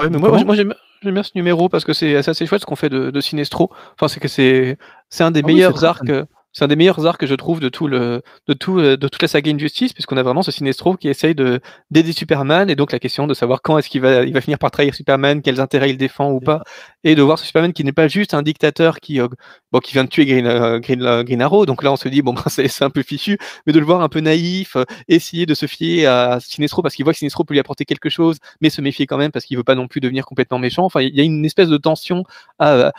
Hein. 0.00 0.08
mais 0.10 0.18
moi, 0.18 0.44
moi 0.44 0.54
j'aime 0.54 0.74
bien 1.02 1.22
ce 1.22 1.32
numéro 1.34 1.68
parce 1.68 1.84
que 1.84 1.92
c'est 1.92 2.16
assez 2.16 2.46
chouette 2.46 2.60
ce 2.60 2.66
qu'on 2.66 2.76
fait 2.76 2.88
de, 2.88 3.10
de 3.10 3.20
Sinestro. 3.20 3.70
Enfin, 3.94 4.08
c'est 4.08 4.20
que 4.20 4.28
c'est 4.28 4.76
un 5.20 5.30
des 5.30 5.40
ah 5.42 5.46
meilleurs 5.46 5.84
arcs. 5.84 6.10
C'est 6.52 6.64
un 6.64 6.68
des 6.68 6.74
meilleurs 6.74 7.06
arcs 7.06 7.20
que 7.20 7.26
je 7.28 7.34
trouve 7.36 7.60
de 7.60 7.68
tout 7.68 7.86
le 7.86 8.22
de 8.48 8.54
tout 8.54 8.80
euh, 8.80 8.96
de 8.96 9.06
toute 9.06 9.22
la 9.22 9.28
saga 9.28 9.52
Injustice 9.52 9.92
puisqu'on 9.92 10.16
a 10.16 10.22
vraiment 10.24 10.42
ce 10.42 10.50
Sinestro 10.50 10.96
qui 10.96 11.08
essaye 11.08 11.36
de 11.36 11.60
d'aider 11.92 12.12
Superman 12.12 12.68
et 12.68 12.74
donc 12.74 12.90
la 12.90 12.98
question 12.98 13.28
de 13.28 13.34
savoir 13.34 13.62
quand 13.62 13.78
est-ce 13.78 13.88
qu'il 13.88 14.00
va 14.00 14.24
il 14.24 14.32
va 14.32 14.40
finir 14.40 14.58
par 14.58 14.72
trahir 14.72 14.92
Superman, 14.92 15.42
quels 15.42 15.60
intérêts 15.60 15.90
il 15.90 15.96
défend 15.96 16.32
ou 16.32 16.40
pas 16.40 16.62
et 17.04 17.14
de 17.14 17.22
voir 17.22 17.38
ce 17.38 17.46
Superman 17.46 17.72
qui 17.72 17.84
n'est 17.84 17.92
pas 17.92 18.08
juste 18.08 18.34
un 18.34 18.42
dictateur 18.42 18.98
qui 18.98 19.20
euh, 19.20 19.28
bon 19.70 19.78
qui 19.78 19.92
vient 19.92 20.02
de 20.02 20.08
tuer 20.08 20.26
Green 20.26 20.46
euh, 20.46 20.80
Green, 20.80 21.22
Green 21.22 21.40
Arrow 21.40 21.66
donc 21.66 21.84
là 21.84 21.92
on 21.92 21.96
se 21.96 22.08
dit 22.08 22.20
bon 22.20 22.32
ben 22.34 22.42
c'est 22.48 22.82
un 22.82 22.90
peu 22.90 23.04
fichu 23.04 23.38
mais 23.66 23.72
de 23.72 23.78
le 23.78 23.84
voir 23.84 24.00
un 24.00 24.08
peu 24.08 24.20
naïf, 24.20 24.76
essayer 25.06 25.46
de 25.46 25.54
se 25.54 25.66
fier 25.66 26.06
à 26.06 26.40
Sinestro 26.40 26.82
parce 26.82 26.96
qu'il 26.96 27.04
voit 27.04 27.12
que 27.12 27.20
Sinestro 27.20 27.44
peut 27.44 27.54
lui 27.54 27.60
apporter 27.60 27.84
quelque 27.84 28.08
chose 28.08 28.38
mais 28.60 28.70
se 28.70 28.80
méfier 28.80 29.06
quand 29.06 29.18
même 29.18 29.30
parce 29.30 29.44
qu'il 29.44 29.56
veut 29.56 29.62
pas 29.64 29.76
non 29.76 29.86
plus 29.86 30.00
devenir 30.00 30.26
complètement 30.26 30.58
méchant. 30.58 30.84
Enfin 30.84 31.00
il 31.00 31.14
y 31.14 31.20
a 31.20 31.24
une 31.24 31.44
espèce 31.44 31.68
de 31.68 31.76
tension 31.76 32.24
à 32.58 32.92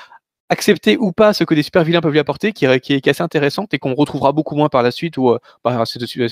accepter 0.52 0.98
ou 0.98 1.14
pas 1.14 1.34
ce 1.34 1.46
que 1.46 1.56
des 1.56 1.64
super 1.64 1.84
vilains 1.86 2.02
peuvent 2.02 2.12
lui 2.12 2.20
apporter, 2.20 2.52
qui, 2.52 2.68
qui, 2.82 2.94
est, 2.94 3.08
assez 3.08 3.24
intéressante 3.24 3.74
et 3.74 3.80
qu'on 3.80 3.96
retrouvera 3.96 4.34
beaucoup 4.34 4.56
moins 4.56 4.68
par 4.68 4.84
la 4.84 4.92
suite 4.92 5.18
où 5.18 5.30
euh, 5.30 5.40
bah, 5.64 5.82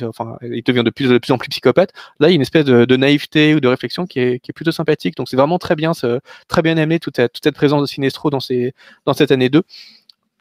enfin, 0.04 0.38
il 0.44 0.62
devient 0.62 0.84
de 0.84 0.90
plus, 0.90 1.08
de 1.08 1.18
plus 1.18 1.32
en 1.32 1.38
plus 1.38 1.48
psychopathe. 1.48 1.94
Là, 2.20 2.28
il 2.28 2.32
y 2.32 2.34
a 2.34 2.36
une 2.36 2.42
espèce 2.42 2.66
de, 2.66 2.96
naïveté 2.98 3.56
ou 3.56 3.62
de 3.62 3.68
réflexion 3.70 4.06
qui 4.06 4.20
est, 4.20 4.40
qui 4.40 4.52
est 4.52 4.54
plutôt 4.54 4.74
sympathique. 4.74 5.16
Donc 5.16 5.30
c'est 5.30 5.38
vraiment 5.38 5.58
très 5.58 5.76
bien, 5.76 5.94
ce, 5.94 6.20
très 6.50 6.62
bien 6.62 6.76
aimé 6.76 7.00
toute, 7.00 7.16
toute 7.16 7.44
cette 7.44 7.56
présence 7.56 7.82
de 7.82 7.88
Sinestro 7.88 8.30
dans, 8.30 8.42
ces, 8.42 8.74
dans 9.06 9.14
cette 9.14 9.32
année 9.32 9.48
2. 9.48 9.64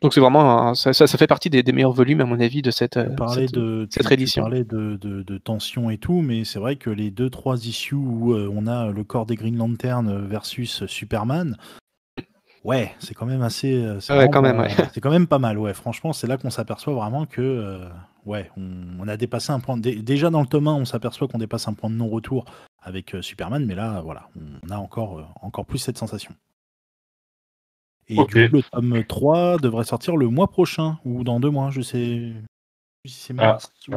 Donc 0.03 0.12
c'est 0.12 0.20
vraiment 0.20 0.74
ça, 0.74 0.93
ça, 0.93 1.07
fait 1.07 1.26
partie 1.26 1.51
des, 1.51 1.62
des, 1.62 1.72
meilleurs 1.72 1.93
volumes 1.93 2.20
à 2.20 2.24
mon 2.24 2.39
avis 2.39 2.62
de 2.62 2.70
cette, 2.70 2.99
cette, 3.35 3.55
de, 3.55 3.87
cette 3.91 4.11
édition. 4.12 4.43
Tu 4.43 4.45
parlais 4.45 4.64
de, 4.64 4.97
de, 4.97 5.22
de, 5.22 5.39
tension 5.39 5.91
et 5.91 5.99
tout, 5.99 6.20
mais 6.20 6.45
c'est 6.45 6.61
vrai 6.61 6.76
que 6.76 6.91
les 6.91 7.11
deux 7.11 7.31
trois 7.31 7.66
issues 7.66 7.97
où 7.97 8.33
euh, 8.33 8.49
on 8.53 8.68
a 8.68 8.91
le 8.91 9.03
corps 9.03 9.26
des 9.26 9.35
Green 9.35 9.57
Lantern 9.57 10.29
versus 10.29 10.87
Superman, 10.87 11.57
Ouais, 12.65 12.95
c'est 12.99 13.15
quand 13.15 13.27
même 13.27 13.43
assez. 13.43 13.75
Euh, 13.75 14.01
c'est 14.01 14.31
quand 14.31 14.43
même, 14.43 14.67
C'est 14.93 15.01
quand 15.01 15.11
même 15.11 15.27
pas 15.27 15.39
mal, 15.39 15.59
ouais. 15.59 15.75
Franchement, 15.75 16.13
c'est 16.13 16.27
là 16.27 16.37
qu'on 16.37 16.51
s'aperçoit 16.51 16.95
vraiment 16.95 17.27
que, 17.27 17.41
euh, 17.41 17.89
ouais, 18.27 18.51
on, 18.57 19.07
a 19.07 19.17
dépassé 19.17 19.53
un 19.53 19.61
point. 19.61 19.77
Déjà 19.77 20.31
dans 20.31 20.41
le 20.41 20.47
tome 20.47 20.69
1, 20.69 20.75
on 20.75 20.85
s'aperçoit 20.85 21.29
qu'on 21.29 21.39
dépasse 21.39 21.69
un 21.69 21.75
point 21.75 21.91
de 21.91 21.95
non-retour 21.95 22.45
avec 22.83 23.15
euh, 23.15 23.23
Superman, 23.23 23.65
mais 23.65 23.75
là, 23.75 24.01
voilà, 24.03 24.29
on 24.37 24.71
a 24.71 24.77
encore, 24.77 25.35
encore 25.41 25.67
plus 25.67 25.79
cette 25.79 25.99
sensation. 25.99 26.35
Et 28.09 28.17
du 28.17 28.25
coup, 28.25 28.57
le 28.57 28.63
tome 28.63 29.05
3 29.05 29.59
devrait 29.59 29.85
sortir 29.85 30.17
le 30.17 30.29
mois 30.29 30.49
prochain 30.49 30.99
ou 31.05 31.25
dans 31.25 31.41
deux 31.41 31.51
mois, 31.51 31.71
je 31.71 31.83
sais. 31.83 32.33
Si 33.05 33.33
mars, 33.33 33.73
ah, 33.93 33.97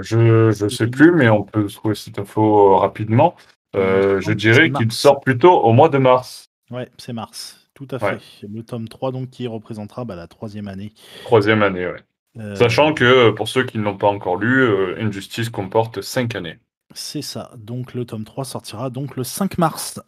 je, 0.00 0.50
je 0.52 0.68
sais 0.68 0.86
plus, 0.86 1.12
mais 1.12 1.28
on 1.28 1.42
peut 1.42 1.66
trouver 1.66 1.94
cette 1.94 2.18
info 2.18 2.78
rapidement. 2.78 3.34
je 3.74 4.32
dirais 4.32 4.70
qu'il 4.70 4.92
sort 4.92 5.20
plutôt 5.20 5.60
au 5.60 5.72
mois 5.72 5.88
de 5.88 5.98
mars. 5.98 6.46
Ouais, 6.70 6.88
c'est 6.96 7.12
mars. 7.12 7.61
Tout 7.86 7.96
à 7.96 7.98
fait. 7.98 8.20
Le 8.48 8.62
tome 8.62 8.88
3, 8.88 9.12
donc, 9.12 9.30
qui 9.30 9.46
représentera 9.46 10.04
bah, 10.04 10.16
la 10.16 10.26
troisième 10.26 10.68
année. 10.68 10.92
Troisième 11.24 11.62
année, 11.62 11.86
oui. 11.86 11.98
Euh, 12.38 12.54
Sachant 12.54 12.94
que, 12.94 13.30
pour 13.30 13.48
ceux 13.48 13.64
qui 13.64 13.78
ne 13.78 13.82
l'ont 13.82 13.96
pas 13.96 14.08
encore 14.08 14.36
lu, 14.36 14.62
euh, 14.62 14.96
Injustice 14.98 15.50
comporte 15.50 16.00
cinq 16.00 16.34
années. 16.34 16.58
C'est 16.94 17.22
ça. 17.22 17.50
Donc, 17.56 17.94
le 17.94 18.04
tome 18.04 18.24
3 18.24 18.44
sortira 18.44 18.90
donc 18.90 19.16
le 19.16 19.24
5 19.24 19.58
mars. 19.58 20.00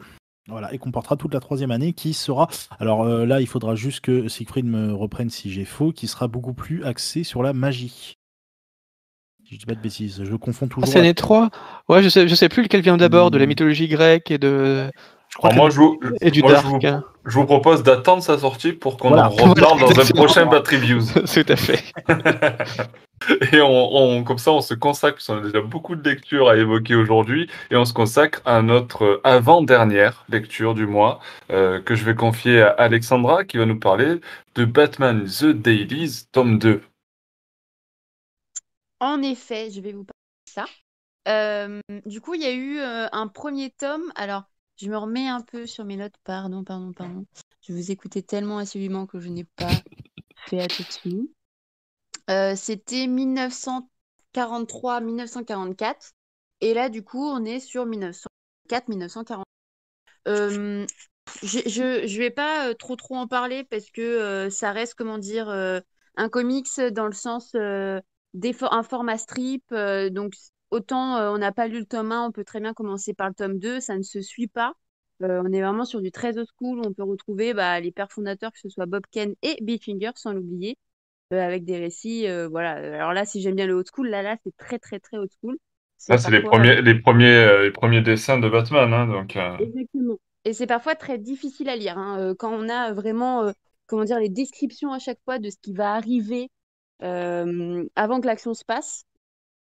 Voilà, 0.47 0.71
et 0.73 0.77
comportera 0.77 1.17
toute 1.17 1.33
la 1.33 1.39
troisième 1.39 1.71
année 1.71 1.93
qui 1.93 2.13
sera. 2.13 2.47
Alors 2.79 3.01
euh, 3.03 3.25
là, 3.25 3.41
il 3.41 3.47
faudra 3.47 3.73
juste 3.73 4.01
que 4.01 4.27
Siegfried 4.27 4.65
me 4.65 4.93
reprenne 4.93 5.31
si 5.31 5.51
j'ai 5.51 5.65
faux, 5.65 5.91
qui 5.91 6.05
sera 6.05 6.27
beaucoup 6.27 6.53
plus 6.53 6.83
axé 6.83 7.23
sur 7.23 7.41
la 7.41 7.51
magie. 7.51 8.19
Je 9.49 9.57
dis 9.57 9.65
pas 9.65 9.73
de 9.73 9.79
bêtises, 9.79 10.23
je 10.23 10.35
confonds 10.35 10.67
toujours. 10.67 10.87
C'est 10.87 11.01
les 11.01 11.15
trois? 11.15 11.49
Ouais, 11.89 12.03
je 12.03 12.09
sais, 12.09 12.27
je 12.27 12.35
sais 12.35 12.49
plus 12.49 12.61
lequel 12.61 12.81
vient 12.81 12.97
d'abord, 12.97 13.31
de 13.31 13.39
la 13.39 13.45
hmm. 13.45 13.49
mythologie 13.49 13.87
grecque 13.87 14.29
et 14.29 14.37
de 14.37 14.91
moi, 15.43 15.69
je 15.69 15.77
vous, 15.77 15.99
hein. 16.01 17.03
je, 17.25 17.37
vous, 17.37 17.45
propose 17.45 17.83
d'attendre 17.83 18.23
sa 18.23 18.37
sortie 18.37 18.71
pour 18.71 18.97
qu'on 18.97 19.17
en 19.17 19.29
reparle 19.29 19.79
dans 19.79 19.99
un 19.99 20.05
prochain 20.15 20.45
Battery 20.45 20.77
Views. 20.77 21.03
Tout 21.13 21.45
à 21.47 21.55
fait. 21.55 21.83
et 23.51 23.61
on, 23.61 24.23
comme 24.23 24.37
ça, 24.37 24.51
on 24.51 24.61
se 24.61 24.73
consacre, 24.73 25.15
parce 25.17 25.27
qu'on 25.27 25.37
a 25.37 25.41
déjà 25.41 25.61
beaucoup 25.61 25.95
de 25.95 26.09
lectures 26.09 26.49
à 26.49 26.57
évoquer 26.57 26.95
aujourd'hui, 26.95 27.49
et 27.69 27.75
on 27.75 27.85
se 27.85 27.93
consacre 27.93 28.41
à 28.45 28.61
notre 28.61 29.19
avant-dernière 29.23 30.25
lecture 30.29 30.73
du 30.73 30.87
mois, 30.87 31.19
euh, 31.51 31.81
que 31.81 31.95
je 31.95 32.05
vais 32.05 32.15
confier 32.15 32.61
à 32.61 32.69
Alexandra, 32.69 33.43
qui 33.43 33.57
va 33.57 33.65
nous 33.65 33.79
parler 33.79 34.21
de 34.55 34.65
Batman 34.65 35.25
The 35.25 35.47
Dailies, 35.47 36.27
tome 36.31 36.59
2. 36.59 36.81
En 39.01 39.21
effet, 39.21 39.69
je 39.69 39.81
vais 39.81 39.91
vous 39.91 40.05
parler 40.05 40.45
de 40.47 40.51
ça. 40.51 40.65
Euh, 41.27 41.81
du 42.05 42.21
coup, 42.21 42.35
il 42.35 42.41
y 42.41 42.45
a 42.45 42.53
eu 42.53 42.79
euh, 42.79 43.07
un 43.11 43.27
premier 43.27 43.71
tome. 43.71 44.11
Alors, 44.15 44.43
je 44.77 44.89
me 44.89 44.97
remets 44.97 45.27
un 45.27 45.41
peu 45.41 45.65
sur 45.65 45.85
mes 45.85 45.97
notes. 45.97 46.15
Pardon, 46.23 46.63
pardon, 46.63 46.91
pardon. 46.93 47.25
Je 47.61 47.73
vous 47.73 47.91
écoutais 47.91 48.21
tellement 48.21 48.57
assidûment 48.57 49.05
que 49.05 49.19
je 49.19 49.29
n'ai 49.29 49.43
pas 49.43 49.71
fait 50.47 50.61
attention. 50.61 51.27
Euh, 52.29 52.55
C'était 52.55 53.07
1943-1944. 54.35 56.11
Et 56.61 56.73
là, 56.73 56.89
du 56.89 57.03
coup, 57.03 57.23
on 57.23 57.43
est 57.45 57.59
sur 57.59 57.85
1904-1940. 57.85 59.43
Euh, 60.27 60.85
je, 61.43 61.59
je, 61.67 62.17
vais 62.17 62.31
pas 62.31 62.69
euh, 62.69 62.73
trop 62.73 62.95
trop 62.95 63.15
en 63.15 63.27
parler 63.27 63.63
parce 63.63 63.91
que 63.91 64.01
euh, 64.01 64.49
ça 64.49 64.71
reste, 64.71 64.95
comment 64.95 65.17
dire, 65.17 65.49
un 65.49 66.29
comics 66.29 66.79
dans 66.91 67.05
le 67.05 67.13
sens 67.13 67.51
des 67.53 68.55
un 68.61 68.83
format 68.83 69.17
strip. 69.17 69.73
donc, 70.11 70.33
autant 70.75 71.17
euh, 71.17 71.31
on 71.31 71.37
n'a 71.37 71.51
pas 71.51 71.67
lu 71.67 71.79
le 71.79 71.85
tome 71.85 72.11
1, 72.11 72.27
on 72.27 72.31
peut 72.31 72.43
très 72.43 72.59
bien 72.59 72.73
commencer 72.73 73.13
par 73.13 73.29
le 73.29 73.33
tome 73.33 73.57
2, 73.57 73.79
ça 73.79 73.97
ne 73.97 74.03
se 74.03 74.21
suit 74.21 74.47
pas. 74.47 74.73
Euh, 75.23 75.41
on 75.45 75.51
est 75.53 75.61
vraiment 75.61 75.85
sur 75.85 76.01
du 76.01 76.11
très 76.11 76.37
old 76.37 76.47
school, 76.59 76.81
on 76.85 76.93
peut 76.93 77.03
retrouver 77.03 77.53
bah, 77.53 77.79
les 77.79 77.91
pères 77.91 78.11
fondateurs, 78.11 78.51
que 78.51 78.59
ce 78.59 78.69
soit 78.69 78.85
Bob 78.85 79.03
Ken 79.09 79.33
et 79.41 79.57
Bill 79.61 79.79
Finger, 79.81 80.11
sans 80.15 80.33
l'oublier, 80.33 80.77
euh, 81.33 81.41
avec 81.41 81.63
des 81.63 81.77
récits. 81.77 82.27
voilà. 82.51 82.71
Alors 82.71 83.13
là, 83.13 83.25
si 83.25 83.41
j'aime 83.41 83.55
bien 83.55 83.65
le 83.65 83.73
old 83.73 83.87
school, 83.87 84.09
là, 84.09 84.21
là, 84.21 84.35
c'est 84.43 84.55
très, 84.57 84.77
très, 84.77 84.99
très 84.99 85.17
old 85.17 85.31
school. 85.41 85.57
Ça, 85.97 86.17
c'est 86.17 86.29
les 86.29 86.41
premiers, 86.41 86.81
les, 86.81 86.99
premiers, 86.99 87.63
les 87.63 87.71
premiers 87.71 88.01
dessins 88.01 88.37
de 88.37 88.49
Batman. 88.49 88.93
Hein, 88.93 89.07
donc, 89.07 89.37
Exactement. 89.59 90.17
Et 90.43 90.53
c'est 90.53 90.67
parfois 90.67 90.95
très 90.95 91.17
difficile 91.17 91.69
à 91.69 91.77
lire. 91.77 91.97
Hein, 91.97 92.35
quand 92.37 92.51
on 92.51 92.67
a 92.67 92.91
vraiment 92.91 93.51
comment 93.87 94.03
dire, 94.03 94.19
les 94.19 94.29
descriptions 94.29 94.91
à 94.91 94.99
chaque 94.99 95.19
fois 95.23 95.39
de 95.39 95.49
ce 95.49 95.55
qui 95.61 95.73
va 95.73 95.93
arriver 95.93 96.49
avant 96.99 98.19
que 98.19 98.27
l'action 98.27 98.53
se 98.53 98.65
passe 98.65 99.05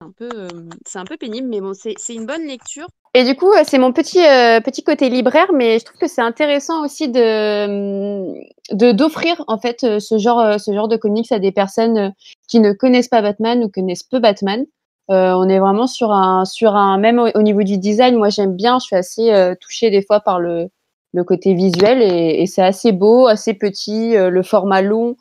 un 0.03 0.11
peu, 0.17 0.29
euh, 0.33 0.49
c'est 0.85 0.99
un 0.99 1.05
peu 1.05 1.17
pénible, 1.17 1.47
mais 1.47 1.61
bon, 1.61 1.73
c'est 1.73 2.13
une 2.13 2.25
bonne 2.25 2.45
lecture. 2.45 2.87
Et 3.13 3.23
du 3.23 3.35
coup, 3.35 3.51
euh, 3.51 3.61
c'est 3.63 3.77
mon 3.77 3.93
petit, 3.93 4.19
euh, 4.19 4.59
petit 4.59 4.83
côté 4.83 5.09
libraire, 5.09 5.53
mais 5.53 5.79
je 5.79 5.85
trouve 5.85 5.99
que 5.99 6.07
c'est 6.07 6.21
intéressant 6.21 6.83
aussi 6.83 7.09
de 7.09 8.91
d'offrir 8.91 9.43
en 9.47 9.57
fait 9.59 9.99
ce 9.99 10.17
genre, 10.17 10.59
ce 10.59 10.73
genre 10.73 10.87
de 10.87 10.97
comics 10.97 11.31
à 11.31 11.39
des 11.39 11.51
personnes 11.51 12.13
qui 12.47 12.59
ne 12.59 12.71
connaissent 12.73 13.07
pas 13.09 13.21
Batman 13.21 13.63
ou 13.63 13.69
connaissent 13.69 14.03
peu 14.03 14.19
Batman. 14.19 14.65
on 15.09 15.49
est 15.49 15.59
vraiment 15.59 15.87
sur 15.87 16.11
un, 16.11 16.45
sur 16.45 16.75
un 16.75 16.97
même 16.97 17.19
au, 17.19 17.41
niveau 17.41 17.63
du 17.63 17.77
design. 17.77 18.15
Moi, 18.15 18.29
j'aime 18.29 18.55
bien. 18.55 18.79
Je 18.79 18.85
suis 18.85 18.95
assez 18.95 19.55
touchée 19.61 19.89
des 19.89 20.01
fois 20.01 20.21
par 20.21 20.39
le, 20.39 20.69
le 21.13 21.23
côté 21.23 21.53
visuel 21.53 22.01
et, 22.01 22.45
c'est 22.47 22.63
assez 22.63 22.91
beau, 22.91 23.27
assez 23.27 23.53
petit, 23.53 24.15
le 24.15 24.43
format 24.43 24.81
long 24.81 25.17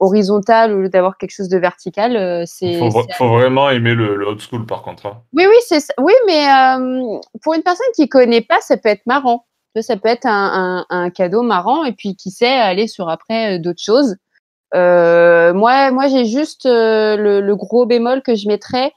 horizontal 0.00 0.72
au 0.72 0.80
lieu 0.82 0.88
d'avoir 0.88 1.16
quelque 1.16 1.30
chose 1.30 1.48
de 1.48 1.58
vertical. 1.58 2.16
Euh, 2.16 2.44
c'est. 2.46 2.78
Faut, 2.78 2.90
faut 3.16 3.28
vraiment 3.28 3.70
aimer 3.70 3.94
le, 3.94 4.16
le, 4.16 4.26
old 4.26 4.40
school 4.40 4.66
par 4.66 4.82
contre. 4.82 5.06
Hein. 5.06 5.22
Oui, 5.32 5.44
oui, 5.48 5.56
c'est 5.66 5.80
oui, 5.98 6.12
mais 6.26 6.46
euh, 6.46 7.18
pour 7.42 7.54
une 7.54 7.62
personne 7.62 7.86
qui 7.94 8.08
connaît 8.08 8.42
pas, 8.42 8.60
ça 8.60 8.76
peut 8.76 8.88
être 8.88 9.06
marrant. 9.06 9.46
Ça 9.80 9.96
peut 9.96 10.08
être 10.08 10.26
un, 10.26 10.84
un, 10.88 10.96
un 10.96 11.10
cadeau 11.10 11.42
marrant 11.42 11.84
et 11.84 11.92
puis 11.92 12.14
qui 12.14 12.30
sait 12.30 12.46
aller 12.46 12.86
sur 12.86 13.08
après 13.08 13.58
d'autres 13.58 13.82
choses. 13.82 14.14
Euh, 14.72 15.52
moi, 15.52 15.90
moi, 15.90 16.06
j'ai 16.06 16.26
juste 16.26 16.64
le, 16.64 17.40
le, 17.40 17.56
gros 17.56 17.84
bémol 17.84 18.22
que 18.22 18.36
je 18.36 18.46
mettrais. 18.46 18.92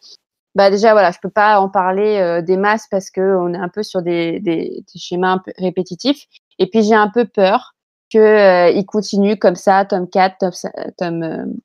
Bah 0.54 0.70
déjà, 0.70 0.92
voilà, 0.92 1.10
je 1.10 1.18
peux 1.20 1.32
pas 1.32 1.60
en 1.60 1.70
parler 1.70 2.42
des 2.46 2.58
masses 2.58 2.86
parce 2.92 3.10
que 3.10 3.22
on 3.22 3.56
est 3.56 3.58
un 3.58 3.70
peu 3.70 3.82
sur 3.82 4.04
des, 4.04 4.40
des, 4.40 4.84
des 4.94 5.00
schémas 5.00 5.32
un 5.32 5.38
peu 5.40 5.52
répétitifs. 5.58 6.26
Et 6.60 6.68
puis 6.68 6.84
j'ai 6.84 6.96
un 6.96 7.10
peu 7.10 7.26
peur 7.26 7.74
qu'il 8.10 8.22
euh, 8.22 8.84
continue 8.84 9.38
comme 9.38 9.56
ça, 9.56 9.86
tome 9.86 10.10
4, 10.10 10.38
tome, 10.98 11.56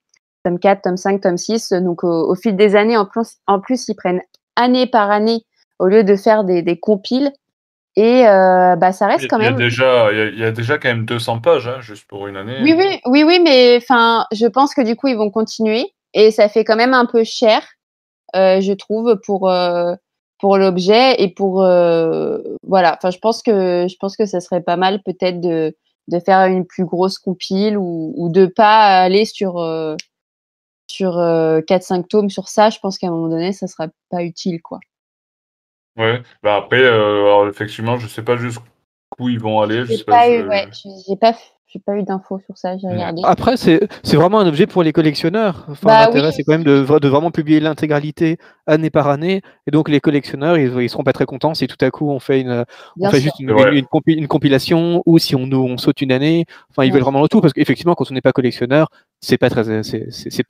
tome, 0.43 0.59
4, 0.59 0.81
tome 0.81 0.97
5, 0.97 1.21
tome 1.21 1.37
6. 1.37 1.73
Donc 1.73 2.03
au, 2.03 2.35
fil 2.35 2.55
des 2.55 2.75
années, 2.75 2.97
en 2.97 3.05
plus, 3.05 3.37
en 3.47 3.59
plus, 3.59 3.87
ils 3.87 3.95
prennent 3.95 4.21
année 4.55 4.87
par 4.87 5.11
année 5.11 5.43
au 5.79 5.87
lieu 5.87 6.03
de 6.03 6.15
faire 6.15 6.43
des, 6.43 6.61
des 6.61 6.79
compiles. 6.79 7.31
Et 7.95 8.27
euh, 8.27 8.75
bah, 8.75 8.91
ça 8.91 9.05
reste 9.05 9.27
quand 9.29 9.37
même. 9.37 9.53
Il 9.55 9.59
y, 9.59 9.63
a 9.63 9.65
déjà, 9.65 10.11
il, 10.11 10.39
y 10.39 10.43
a, 10.43 10.51
déjà 10.51 10.79
quand 10.79 10.89
même 10.89 11.05
200 11.05 11.41
pages, 11.41 11.67
hein, 11.67 11.79
juste 11.79 12.07
pour 12.07 12.27
une 12.27 12.37
année. 12.37 12.57
Oui, 12.63 12.73
oui, 12.75 12.99
oui, 13.05 13.23
oui 13.23 13.39
mais 13.43 13.77
enfin, 13.77 14.25
je 14.31 14.47
pense 14.47 14.73
que 14.73 14.81
du 14.81 14.95
coup, 14.95 15.07
ils 15.07 15.17
vont 15.17 15.29
continuer. 15.29 15.93
Et 16.13 16.31
ça 16.31 16.49
fait 16.49 16.63
quand 16.63 16.75
même 16.75 16.93
un 16.93 17.05
peu 17.05 17.23
cher, 17.23 17.61
euh, 18.35 18.61
je 18.61 18.73
trouve, 18.73 19.19
pour, 19.25 19.49
euh, 19.49 19.93
pour 20.39 20.57
l'objet 20.57 21.21
et 21.21 21.29
pour. 21.29 21.63
Euh, 21.63 22.39
voilà, 22.63 22.95
enfin, 22.97 23.11
je 23.11 23.19
pense 23.19 23.41
que 23.41 23.87
je 23.89 23.95
pense 23.99 24.17
que 24.17 24.25
ça 24.25 24.39
serait 24.41 24.61
pas 24.61 24.77
mal 24.77 25.01
peut-être 25.03 25.39
de, 25.39 25.75
de 26.07 26.19
faire 26.19 26.45
une 26.47 26.65
plus 26.65 26.85
grosse 26.85 27.19
compile 27.19 27.77
ou, 27.77 28.13
ou 28.17 28.29
de 28.29 28.45
pas 28.45 29.01
aller 29.01 29.25
sur 29.25 29.59
euh, 29.59 29.95
sur 30.87 31.13
4-5 31.67 32.07
tomes 32.09 32.29
sur 32.29 32.49
ça. 32.49 32.69
Je 32.69 32.79
pense 32.79 32.97
qu'à 32.97 33.07
un 33.07 33.11
moment 33.11 33.29
donné, 33.29 33.53
ça 33.53 33.67
sera 33.67 33.87
pas 34.09 34.23
utile, 34.23 34.61
quoi. 34.61 34.79
Ouais, 35.95 36.21
bah 36.41 36.55
après, 36.57 36.81
euh, 36.81 37.23
alors 37.25 37.47
effectivement, 37.47 37.97
je 37.99 38.07
sais 38.07 38.23
pas 38.23 38.35
jusqu'où 38.37 39.29
ils 39.29 39.39
vont 39.39 39.61
aller. 39.61 39.85
Je 39.85 39.93
sais 39.93 40.03
pas, 40.05 40.17
pas, 40.17 40.29
eu, 40.29 40.43
je- 40.43 40.47
ouais, 40.47 40.67
j'ai 40.71 40.89
j'ai 41.07 41.15
pas, 41.15 41.35
j'ai 41.73 41.79
pas 41.79 41.97
eu 41.97 42.03
d'infos 42.03 42.39
sur 42.45 42.55
ça. 42.55 42.77
J'ai 42.77 42.85
Ouais. 42.87 42.93
regardé. 42.93 43.21
Après, 43.25 43.57
c'est 43.57 43.79
c'est 44.03 44.15
vraiment 44.15 44.39
un 44.39 44.47
objet 44.47 44.67
pour 44.67 44.83
les 44.83 44.93
collectionneurs. 44.93 45.65
Enfin, 45.69 45.87
Bah 45.89 46.05
l'intérêt, 46.05 46.27
oui. 46.27 46.33
c'est 46.35 46.43
quand 46.43 46.51
même 46.51 46.63
de, 46.63 46.85
de 46.99 47.07
vraiment 47.07 47.31
publier 47.31 47.59
l'intégralité 47.59 48.37
année 48.67 48.91
par 48.91 49.09
année. 49.09 49.41
Et 49.65 49.71
donc, 49.71 49.89
les 49.89 49.99
collectionneurs, 49.99 50.57
ils, 50.57 50.71
ils 50.81 50.89
seront 50.89 51.03
pas 51.03 51.13
très 51.13 51.25
contents 51.25 51.53
si 51.55 51.65
tout 51.67 51.83
à 51.83 51.89
coup 51.89 52.09
on 52.11 52.19
fait 52.19 52.41
une, 52.41 52.63
on 53.01 53.09
fait 53.09 53.19
juste 53.21 53.39
une, 53.39 53.51
vrai. 53.51 53.71
une- 53.71 53.77
une 53.79 53.85
compi- 53.85 54.15
une 54.15 54.27
compilation 54.27 55.01
ou 55.07 55.17
si 55.17 55.35
on, 55.35 55.47
nous- 55.47 55.63
on 55.63 55.77
saute 55.77 56.01
une 56.01 56.11
année. 56.11 56.45
Enfin, 56.69 56.83
ils 56.83 56.87
Ouais. 56.87 56.93
veulent 56.93 57.01
vraiment 57.03 57.21
le 57.23 57.27
tout 57.27 57.41
parce 57.41 57.53
qu'effectivement, 57.53 57.95
quand 57.95 58.05
on 58.11 58.13
n'est 58.13 58.21
pas 58.21 58.33
collectionneur, 58.33 58.89
c'est 59.19 59.37
pas 59.39 59.49
très, 59.49 59.63
c'est 59.83 60.05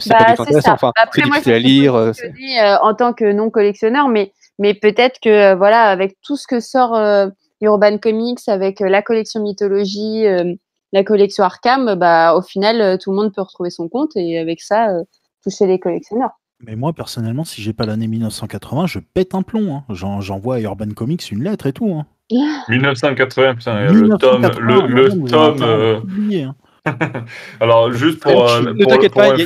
Bah, 0.09 0.15
pas 0.17 0.25
du 0.31 0.35
tout 0.35 0.41
intéressant. 0.43 0.73
Enfin, 0.73 0.91
Après, 0.97 1.21
c'est 1.21 1.27
moi, 1.27 1.37
difficile 1.37 1.53
à 1.53 1.59
lire. 1.59 1.95
euh, 1.95 2.11
euh, 2.11 2.75
en 2.81 2.93
tant 2.93 3.13
que 3.13 3.31
non 3.31 3.49
collectionneur, 3.49 4.09
mais, 4.09 4.33
mais 4.59 4.73
peut-être 4.73 5.19
que 5.21 5.29
euh, 5.29 5.55
voilà, 5.55 5.83
avec 5.83 6.17
tout 6.21 6.35
ce 6.35 6.47
que 6.47 6.59
sort 6.59 6.95
euh, 6.95 7.27
Urban 7.61 7.97
Comics, 7.97 8.39
avec 8.47 8.81
euh, 8.81 8.89
la 8.89 9.01
collection 9.01 9.41
mythologie, 9.41 10.27
euh, 10.27 10.53
la 10.93 11.03
collection 11.03 11.43
Arkham, 11.43 11.95
bah, 11.95 12.33
au 12.35 12.41
final, 12.41 12.79
euh, 12.79 12.97
tout 12.97 13.11
le 13.11 13.17
monde 13.17 13.33
peut 13.33 13.41
retrouver 13.41 13.69
son 13.69 13.89
compte 13.89 14.11
et 14.15 14.37
avec 14.39 14.61
ça, 14.61 14.89
euh, 14.91 15.03
toucher 15.43 15.67
les 15.67 15.79
collectionneurs. 15.79 16.29
Mais 16.65 16.77
moi, 16.77 16.93
personnellement, 16.93 17.43
si 17.43 17.61
j'ai 17.61 17.73
pas 17.73 17.85
l'année 17.85 18.07
1980, 18.07 18.87
je 18.87 18.99
pète 18.99 19.35
un 19.35 19.41
plomb. 19.41 19.75
hein. 19.75 19.83
J'en- 19.89 20.21
J'envoie 20.21 20.55
à 20.55 20.59
Urban 20.61 20.89
Comics 20.95 21.29
une 21.31 21.43
lettre 21.43 21.65
et 21.67 21.73
tout. 21.73 21.91
hein. 21.93 22.05
1980, 22.69 23.55
putain, 23.55 23.85
et 23.85 23.91
le 23.93 24.17
tome, 24.17 24.41
1980, 24.41 24.87
le, 24.87 25.27
tome. 25.29 25.57
euh, 25.63 25.99
hein. 26.45 26.55
Alors 27.59 27.91
juste 27.91 28.21
pour, 28.21 28.31
ne 28.31 28.69
euh, 28.69 28.85
t'inquiète 28.85 29.11
pour 29.13 29.21
pas, 29.21 29.35
il 29.35 29.45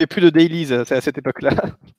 n'y 0.00 0.04
a 0.04 0.06
plus 0.06 0.20
de 0.20 0.30
dailies 0.30 0.72
à 0.72 0.84
cette 1.00 1.18
époque-là. 1.18 1.50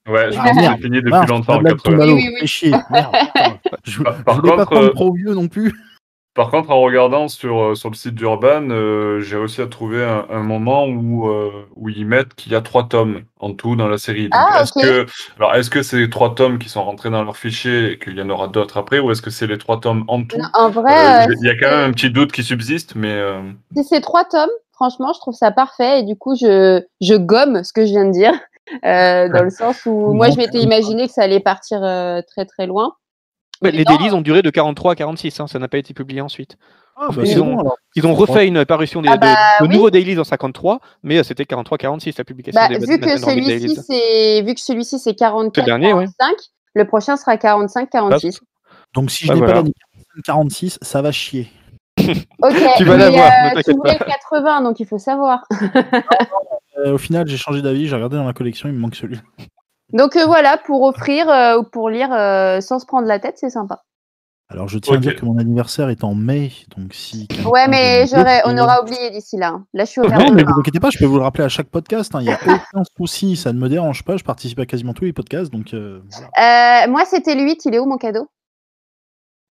Ouais, 0.08 0.32
je 0.32 0.38
Ah, 0.40 0.44
pense 0.44 0.52
que 0.56 0.62
merde. 0.62 0.76
c'est 0.78 0.84
fini 0.84 1.02
depuis 1.02 1.28
longtemps 1.28 1.56
en 1.56 1.62
blague 1.62 1.78
tombe 1.82 1.98
80. 1.98 2.04
à 2.04 2.06
l'eau. 2.06 2.16
Oui, 2.16 2.22
oui, 2.24 2.30
oui. 2.34 2.40
Fais 2.42 2.48
chier. 2.48 2.72
Merde, 2.92 3.16
putain. 3.34 3.58
Je, 3.84 4.04
Par- 4.04 4.16
je 4.36 4.42
pas 4.42 4.66
prendre 4.66 4.84
euh, 4.86 4.90
trop 4.90 5.14
vieux 5.14 5.34
non 5.34 5.48
plus. 5.48 5.74
Par 6.38 6.52
contre, 6.52 6.70
en 6.70 6.80
regardant 6.82 7.28
sur, 7.30 7.60
euh, 7.60 7.74
sur 7.76 7.90
le 7.90 7.96
site 7.96 8.14
d'Urban, 8.14 8.70
euh, 8.70 9.22
j'ai 9.22 9.38
réussi 9.38 9.60
à 9.60 9.66
trouver 9.66 10.06
un, 10.06 10.24
un 10.30 10.44
moment 10.44 10.86
où, 10.86 11.28
euh, 11.28 11.66
où 11.76 11.90
ils 11.90 12.06
mettent 12.06 12.36
qu'il 12.36 12.52
y 12.52 12.56
a 12.56 12.62
trois 12.62 12.88
tomes 12.88 13.24
en 13.40 13.54
tout 13.54 13.76
dans 13.76 13.88
la 13.88 13.98
série. 13.98 14.30
Ah, 14.32 14.62
est-ce 14.62 14.72
que, 14.72 15.08
alors, 15.40 15.56
est-ce 15.56 15.72
que 15.72 15.82
c'est 15.82 15.98
les 15.98 16.12
trois 16.12 16.36
tomes 16.36 16.60
qui 16.60 16.70
sont 16.70 16.84
rentrés 16.84 17.10
dans 17.10 17.24
leur 17.24 17.38
fichier 17.38 17.94
et 17.94 17.98
qu'il 17.98 18.16
y 18.16 18.22
en 18.22 18.30
aura 18.30 18.50
d'autres 18.50 18.78
après, 18.78 19.00
ou 19.00 19.10
est-ce 19.10 19.24
que 19.24 19.32
c'est 19.32 19.48
les 19.48 19.58
trois 19.58 19.80
tomes 19.80 20.04
en 20.08 20.24
tout? 20.24 20.38
Non, 20.38 20.48
en 20.54 20.70
vrai, 20.70 21.28
euh, 21.28 21.34
Il 21.42 21.48
y 21.48 21.50
a 21.50 21.56
quand 21.56 21.76
même 21.76 21.90
un 21.90 21.92
petit 21.92 22.12
doute 22.12 22.32
qui 22.32 22.44
subsiste, 22.44 22.94
mais 22.94 23.20
Si 23.76 23.84
c'est 23.84 24.02
trois 24.02 24.24
tomes, 24.24 24.48
franchement, 24.74 25.14
je 25.16 25.20
trouve 25.20 25.34
ça 25.34 25.50
parfait 25.50 26.02
et 26.02 26.04
du 26.04 26.16
coup, 26.16 26.36
je, 26.40 26.84
je 27.02 27.16
gomme 27.16 27.64
ce 27.64 27.74
que 27.74 27.84
je 27.84 27.90
viens 27.90 28.06
de 28.06 28.12
dire, 28.12 28.34
dans 28.84 29.44
le 29.44 29.50
sens 29.50 29.88
où 29.88 29.92
moi, 30.14 30.30
je 30.30 30.38
m'étais 30.38 30.60
imaginé 30.60 31.08
que 31.08 31.14
ça 31.14 31.24
allait 31.24 31.40
partir 31.40 31.80
très 32.28 32.46
très 32.46 32.68
loin. 32.68 32.94
Ouais, 33.62 33.72
les 33.72 33.84
non. 33.84 33.98
dailies 33.98 34.12
ont 34.14 34.22
duré 34.22 34.42
de 34.42 34.50
43 34.50 34.92
à 34.92 34.96
46, 34.96 35.40
hein, 35.40 35.48
ça 35.48 35.58
n'a 35.60 35.68
pas 35.68 35.78
été 35.78 35.94
publié 35.94 36.22
ensuite. 36.22 36.58
Ah, 36.96 37.08
Ils 37.20 37.28
c'est 37.28 37.40
ont- 37.40 37.46
bon, 37.54 37.60
alors. 37.60 37.78
Ils 37.96 38.06
ont 38.08 38.14
refait 38.16 38.48
une 38.48 38.66
parution 38.66 39.02
des, 39.02 39.10
Ah 39.10 39.18
de- 39.18 39.22
bah 39.22 39.36
de, 39.62 39.66
oui. 39.68 39.74
nouveaux 39.76 39.90
dailies 39.92 40.18
en 40.20 40.24
53, 40.24 40.80
mais 41.04 41.18
euh, 41.20 41.24
c'était 41.24 41.44
43-46 41.44 42.16
la 42.18 42.24
publication 42.24 42.60
Bah, 42.62 42.68
des 42.68 42.86
vu 42.86 43.00
que 43.00 43.18
celui-ci 43.18 43.76
c'est 43.88 44.42
vu 44.42 44.54
que 44.56 44.62
celui-ci 44.62 44.98
c'est 45.00 45.14
44 45.16 45.54
C'est 45.56 45.62
le 45.62 45.66
dernier, 45.66 45.94
ouais. 45.94 46.06
45, 46.20 46.36
le 46.74 46.86
prochain 46.88 47.16
sera 47.18 47.38
45 47.38 47.90
46. 47.90 48.40
Donc 48.96 49.12
si 49.12 49.26
je 49.26 49.32
n'ai 49.34 49.38
voilà. 49.38 49.54
pas 49.54 49.60
l'année 49.60 49.74
46, 50.26 50.80
ça 50.82 51.02
va 51.04 51.12
chier. 51.12 51.52
OK. 52.00 52.06
Tu 52.78 52.84
vas 52.84 52.98
mais, 52.98 53.04
l'avoir, 53.04 53.28
euh, 53.28 53.50
ne 53.50 53.50
t'inquiète 53.56 53.66
tu 53.66 53.74
voulais 53.74 53.98
le 54.00 54.06
80 54.06 54.62
donc 54.62 54.80
il 54.80 54.86
faut 54.88 54.98
savoir. 55.00 55.44
Euh, 56.80 56.94
au 56.94 56.98
final, 56.98 57.28
j'ai 57.28 57.38
changé 57.38 57.62
d'avis, 57.62 57.88
j'ai 57.88 57.96
regardé 57.96 58.18
dans 58.18 58.26
la 58.26 58.34
collection, 58.34 58.70
il 58.70 58.76
me 58.76 58.80
manque 58.80 58.96
celui. 58.96 59.18
Donc 59.94 60.16
euh, 60.16 60.26
voilà, 60.26 60.58
pour 60.58 60.84
offrir 60.84 61.30
euh, 61.30 61.60
ou 61.60 61.64
pour 61.64 61.90
lire 61.90 62.12
euh, 62.12 62.60
sans 62.62 62.80
se 62.80 62.86
prendre 62.86 63.08
la 63.08 63.20
tête, 63.20 63.38
c'est 63.38 63.50
sympa. 63.50 63.84
Alors 64.50 64.70
je 64.70 64.80
tiens 64.80 64.96
à 64.96 64.98
dire 64.98 65.16
que 65.16 65.26
mon 65.26 65.38
anniversaire 65.38 65.90
est 65.90 66.06
en 66.06 66.16
mai, 66.16 66.52
donc 66.78 66.94
si. 66.94 67.28
Ouais, 67.46 67.68
mais 67.68 68.06
j'aurais 68.08 68.42
on 68.46 68.58
aura 68.58 68.82
oublié 68.82 69.10
d'ici 69.10 69.36
là. 69.36 69.50
hein. 69.50 69.66
Là, 69.74 69.84
je 69.84 69.92
suis 69.92 70.00
au 70.00 70.08
Non, 70.08 70.32
mais 70.32 70.44
vous 70.44 70.60
inquiétez 70.60 70.80
pas, 70.80 70.90
je 70.90 70.98
peux 70.98 71.06
vous 71.06 71.18
le 71.18 71.24
rappeler 71.24 71.44
à 71.44 71.50
chaque 71.50 71.68
podcast, 71.68 72.14
il 72.16 72.28
n'y 72.28 72.32
a 72.32 72.40
aucun 72.42 72.84
souci, 72.98 73.36
ça 73.36 73.52
ne 73.52 73.60
me 73.60 73.68
dérange 73.68 74.04
pas, 74.06 74.16
je 74.16 74.24
participe 74.24 74.60
à 74.60 74.66
quasiment 74.66 74.94
tous 74.94 75.04
les 75.04 75.12
podcasts, 75.12 75.52
donc 75.52 75.74
euh, 75.74 76.02
voilà. 76.12 76.84
Euh, 76.86 76.90
moi, 76.90 77.04
c'était 77.06 77.36
le 77.36 77.44
8, 77.44 77.66
il 77.66 77.76
est 77.76 77.80
où 77.80 77.86
mon 77.86 77.98
cadeau? 77.98 78.30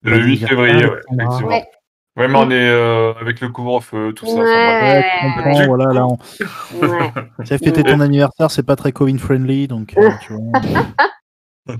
Le 0.02 0.18
8 0.18 0.46
février, 0.46 0.86
ouais, 0.86 1.00
effectivement. 1.12 1.48
Ouais. 1.48 1.66
Ouais, 2.16 2.28
mais 2.28 2.38
on 2.38 2.50
est 2.50 2.54
euh, 2.70 3.12
avec 3.20 3.40
le 3.40 3.48
couvre-feu, 3.50 4.12
tout 4.14 4.24
ça. 4.26 4.32
enfin, 4.32 4.40
bref. 4.40 4.44
Ouais. 4.46 4.94
Ouais, 4.94 5.04
je 5.04 5.34
comprends, 5.34 5.60
Du 5.60 5.66
voilà, 5.66 5.92
là, 5.92 6.06
on... 6.06 6.18
Ouais. 6.80 7.12
tu 7.40 7.46
sais, 7.46 7.58
fêter 7.58 7.82
ton 7.82 8.00
anniversaire, 8.00 8.50
c'est 8.50 8.64
pas 8.64 8.76
très 8.76 8.92
Covid-friendly, 8.92 9.68
donc 9.68 9.94
euh, 9.98 10.10
tu 10.22 10.32
vois. 10.32 10.60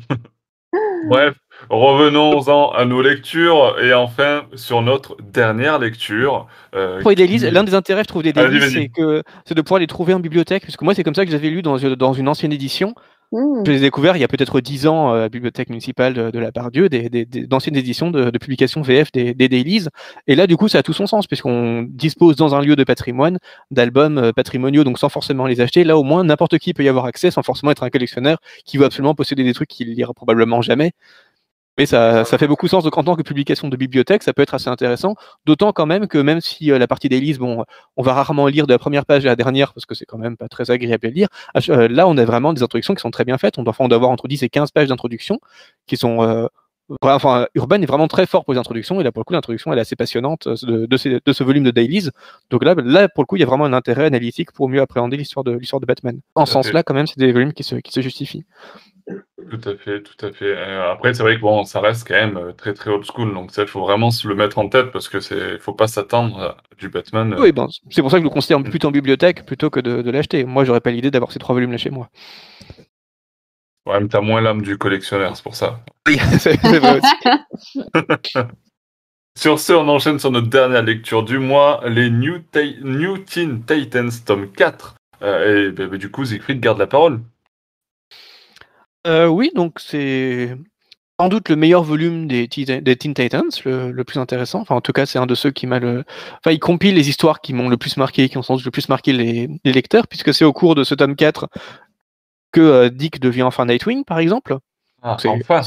Bref, 1.09 1.37
revenons-en 1.71 2.71
à 2.73 2.85
nos 2.85 3.01
lectures 3.01 3.77
et 3.81 3.95
enfin 3.95 4.45
sur 4.57 4.83
notre 4.83 5.17
dernière 5.23 5.79
lecture. 5.79 6.49
euh, 6.75 7.01
Pour 7.01 7.11
les 7.11 7.17
dailies, 7.17 7.39
qui- 7.39 7.51
l'un 7.51 7.65
des 7.65 7.75
intérêts, 7.75 8.03
je 8.03 8.09
trouve, 8.09 8.23
des 8.23 8.33
vas-y. 8.33 8.71
c'est 8.71 8.89
que 8.89 9.23
c'est 9.45 9.55
de 9.55 9.63
pouvoir 9.63 9.79
les 9.81 9.87
trouver 9.87 10.13
en 10.15 10.21
bibliothèque, 10.21 10.65
puisque 10.65 10.83
moi, 10.83 10.95
c'est 10.95 11.05
comme 11.05 11.15
ça 11.15 11.25
que 11.25 11.31
je 11.31 11.37
les 11.37 11.41
avais 11.43 11.51
lus 11.51 11.63
dans, 11.63 11.77
dans 11.79 12.13
une 12.13 12.29
ancienne 12.29 12.53
édition. 12.53 12.95
Mmh. 13.33 13.65
Je 13.67 13.71
les 13.73 13.79
ai 13.79 13.81
découverts 13.81 14.17
il 14.17 14.21
y 14.21 14.25
a 14.25 14.29
peut-être 14.29 14.61
10 14.61 14.87
ans 14.87 15.11
euh, 15.13 15.17
à 15.17 15.21
la 15.23 15.29
bibliothèque 15.29 15.69
municipale 15.69 16.15
de, 16.15 16.31
de 16.31 16.39
la 16.39 16.53
Pardieu, 16.53 16.89
des, 16.89 17.09
des, 17.11 17.25
des- 17.25 17.47
d'anciennes 17.47 17.77
éditions 17.77 18.11
de, 18.13 18.31
de 18.31 18.39
publications 18.39 18.83
VF 18.83 19.11
des, 19.11 19.35
des 19.35 19.49
dailies. 19.49 19.89
Et 20.29 20.37
là, 20.37 20.47
du 20.47 20.57
coup, 20.57 20.69
ça 20.69 20.79
a 20.79 20.83
tout 20.85 20.93
son 20.93 21.09
sens, 21.09 21.27
puisqu'on 21.27 21.83
dispose 21.89 22.37
dans 22.37 22.55
un 22.55 22.61
lieu 22.63 22.77
de 22.77 22.85
patrimoine 22.85 23.39
d'albums 23.73 24.19
euh, 24.19 24.33
patrimoniaux, 24.33 24.85
donc 24.85 24.99
sans 25.01 25.09
forcément 25.09 25.47
les 25.47 25.61
acheter. 25.61 25.83
Là, 25.83 25.99
au 25.99 26.05
moins, 26.05 26.23
n'importe 26.23 26.59
qui 26.59 26.73
peut 26.73 26.85
y 26.85 26.89
avoir 26.89 27.05
accès 27.07 27.33
sans 27.33 27.43
forcément 27.43 27.73
être 27.73 27.83
un 27.83 27.91
collectionneur 27.91 28.39
qui 28.65 28.79
veut 28.79 28.85
absolument 28.85 29.15
posséder 29.17 29.43
des 29.43 29.55
trucs 29.55 29.69
qu'il 29.71 29.93
lira 29.93 30.15
probablement 30.15 30.63
jamais. 30.63 30.93
Mais 31.79 31.85
ça, 31.87 32.25
ça 32.25 32.39
fait 32.39 32.47
beaucoup 32.49 32.69
sens. 32.69 32.85
Donc, 32.85 32.97
en 32.97 33.05
tant 33.05 33.17
que 33.17 33.23
publication 33.23 33.69
de 33.69 33.77
bibliothèque, 33.77 34.23
ça 34.23 34.33
peut 34.33 34.43
être 34.43 34.55
assez 34.55 34.69
intéressant. 34.71 35.15
D'autant 35.45 35.73
quand 35.73 35.87
même 35.87 36.07
que 36.07 36.19
même 36.19 36.41
si 36.41 36.73
euh, 36.73 36.79
la 36.79 36.87
partie 36.87 37.09
dailies, 37.09 37.35
bon, 37.35 37.65
on 37.97 38.03
va 38.03 38.15
rarement 38.15 38.47
lire 38.47 38.67
de 38.67 38.73
la 38.73 38.79
première 38.79 39.05
page 39.05 39.25
à 39.27 39.29
la 39.29 39.37
dernière 39.37 39.75
parce 39.75 39.85
que 39.87 39.95
c'est 39.95 40.07
quand 40.07 40.19
même 40.19 40.37
pas 40.37 40.49
très 40.49 40.71
agréable 40.71 41.07
à 41.07 41.11
lire. 41.11 41.29
Euh, 41.69 41.89
là, 41.89 42.09
on 42.09 42.17
a 42.17 42.25
vraiment 42.25 42.53
des 42.55 42.63
introductions 42.63 42.95
qui 42.95 43.01
sont 43.03 43.11
très 43.11 43.25
bien 43.25 43.37
faites. 43.39 43.59
On 43.59 43.63
doit, 43.63 43.71
enfin, 43.73 43.85
on 43.85 43.89
doit 43.89 43.97
avoir 43.97 44.11
entre 44.11 44.27
10 44.29 44.43
et 44.43 44.49
15 44.49 44.71
pages 44.71 44.89
d'introduction 44.89 45.39
qui 45.87 45.97
sont. 45.99 46.23
euh, 46.23 46.47
enfin, 47.03 47.47
Urban 47.55 47.83
est 47.83 47.87
vraiment 47.87 48.09
très 48.09 48.27
fort 48.27 48.45
pour 48.45 48.55
les 48.55 48.59
introductions 48.61 49.01
et 49.01 49.05
là, 49.05 49.13
pour 49.13 49.21
le 49.21 49.25
coup, 49.25 49.33
l'introduction 49.35 49.73
elle 49.73 49.79
est 49.79 49.83
assez 49.83 49.97
passionnante 49.97 50.49
de, 50.49 50.87
de, 50.87 50.97
ces- 50.97 51.21
de 51.25 51.33
ce 51.33 51.45
volume 51.45 51.65
de 51.65 51.71
dailies. 51.73 52.11
Donc 52.51 52.65
là, 52.65 52.75
là, 52.77 53.09
pour 53.09 53.23
le 53.23 53.27
coup, 53.27 53.37
il 53.37 53.41
y 53.41 53.43
a 53.43 53.47
vraiment 53.47 53.65
un 53.67 53.73
intérêt 53.75 54.07
analytique 54.07 54.53
pour 54.53 54.69
mieux 54.69 54.81
appréhender 54.81 55.17
l'histoire 55.17 55.45
de 55.45 55.53
l'histoire 55.53 55.81
de 55.81 55.87
Batman. 55.87 56.21
En 56.37 56.47
ce 56.47 56.53
sens-là, 56.53 56.83
quand 56.85 56.95
même, 56.95 57.07
c'est 57.07 57.19
des 57.19 57.33
volumes 57.33 57.53
qui 57.53 57.65
se, 57.65 57.75
qui 57.77 57.93
se 57.93 58.01
justifient. 58.01 58.45
Tout 59.51 59.61
à 59.69 59.77
fait, 59.77 60.03
tout 60.03 60.27
à 60.27 60.33
fait. 60.33 60.57
Euh, 60.57 60.91
après, 60.93 61.15
c'est 61.15 61.23
vrai 61.23 61.37
que 61.37 61.41
bon, 61.41 61.65
ça 61.65 61.81
reste 61.81 62.07
quand 62.09 62.15
même 62.15 62.37
euh, 62.37 62.53
très 62.53 62.75
très 62.75 62.91
old 62.91 63.05
school, 63.05 63.33
donc 63.35 63.53
ça, 63.53 63.63
il 63.63 63.69
faut 63.69 63.81
vraiment 63.83 64.11
se 64.11 64.27
le 64.27 64.35
mettre 64.35 64.59
en 64.59 64.69
tête 64.69 64.91
parce 64.91 65.09
que 65.09 65.21
c'est, 65.21 65.59
faut 65.61 65.75
pas 65.75 65.87
s'attendre 65.89 66.41
à 66.41 66.57
du 66.79 66.89
Batman. 66.89 67.33
euh, 67.35 67.43
Oui, 67.43 67.53
ben, 67.53 67.69
c'est 67.91 68.01
pour 68.03 68.11
ça 68.11 68.17
que 68.17 68.23
je 68.23 68.29
le 68.29 68.31
considère 68.31 68.63
plutôt 68.63 68.89
en 68.89 68.91
bibliothèque 68.93 69.45
plutôt 69.47 69.71
que 69.71 69.81
de, 69.81 70.03
de 70.03 70.11
l'acheter. 70.11 70.45
Moi, 70.45 70.65
j'aurais 70.65 70.81
pas 70.81 70.91
l'idée 70.91 71.11
d'avoir 71.11 71.33
ces 71.33 71.39
trois 71.39 71.55
volumes 71.55 71.73
là 71.73 71.79
chez 71.79 71.91
moi. 71.91 72.09
Ouais, 73.87 74.01
mais 74.01 74.09
t'as 74.09 74.21
moins 74.21 74.41
l'âme 74.41 74.63
du 74.63 74.77
collectionneur, 74.79 75.37
c'est 75.37 75.43
pour 75.43 75.55
ça. 75.55 75.81
Oui, 76.07 76.19
c'est 76.39 76.59
c'est 76.61 76.79
vrai 76.81 76.99
aussi. 76.99 77.15
Sur 79.39 79.59
ce, 79.61 79.73
on 79.73 79.89
enchaîne 79.89 80.19
sur 80.19 80.31
notre 80.31 80.49
dernière 80.49 80.83
lecture 80.83 81.23
du 81.23 81.39
mois, 81.39 81.83
les 81.87 82.11
New, 82.11 82.39
Ti- 82.41 82.79
New 82.83 83.19
Teen 83.19 83.65
Titans, 83.65 84.11
tome 84.25 84.51
4. 84.53 84.97
Euh, 85.23 85.69
et 85.69 85.73
bah, 85.73 85.87
bah, 85.87 85.97
du 85.99 86.11
coup, 86.11 86.25
Siegfried 86.25 86.61
garde 86.61 86.79
la 86.79 86.87
parole. 86.87 87.21
Euh, 89.07 89.27
oui, 89.27 89.51
donc 89.55 89.79
c'est 89.81 90.57
sans 91.19 91.29
doute 91.29 91.49
le 91.49 91.57
meilleur 91.57 91.83
volume 91.83 92.27
des, 92.27 92.47
Teen- 92.49 92.81
des 92.83 92.97
Teen 92.97 93.15
Titans, 93.15 93.49
le, 93.65 93.91
le 93.91 94.05
plus 94.05 94.19
intéressant. 94.19 94.61
Enfin, 94.61 94.75
en 94.75 94.81
tout 94.83 94.93
cas, 94.93 95.07
c'est 95.07 95.19
un 95.19 95.27
de 95.27 95.35
ceux 95.35 95.51
qui 95.51 95.67
m'a 95.67 95.79
le. 95.79 96.05
Enfin, 96.39 96.51
il 96.51 96.59
compile 96.59 96.95
les 96.95 97.09
histoires 97.09 97.41
qui 97.41 97.53
m'ont 97.55 97.69
le 97.69 97.77
plus 97.79 97.97
marqué, 97.97 98.29
qui 98.29 98.37
ont 98.37 98.43
sans 98.43 98.57
doute 98.57 98.65
le 98.67 98.71
plus 98.71 98.89
marqué 98.89 99.13
les, 99.13 99.49
les 99.65 99.73
lecteurs, 99.73 100.09
puisque 100.09 100.35
c'est 100.35 100.45
au 100.45 100.53
cours 100.53 100.75
de 100.75 100.85
ce 100.85 100.95
tome 100.95 101.17
4 101.17 101.49
que 102.53 102.61
euh, 102.61 102.89
Dick 102.91 103.21
devient 103.21 103.43
enfin 103.45 103.65
Nightwing, 103.67 104.05
par 104.05 104.19
exemple. 104.19 104.59
Ah, 105.03 105.17
C'est 105.21 105.29
enfin. 105.29 105.63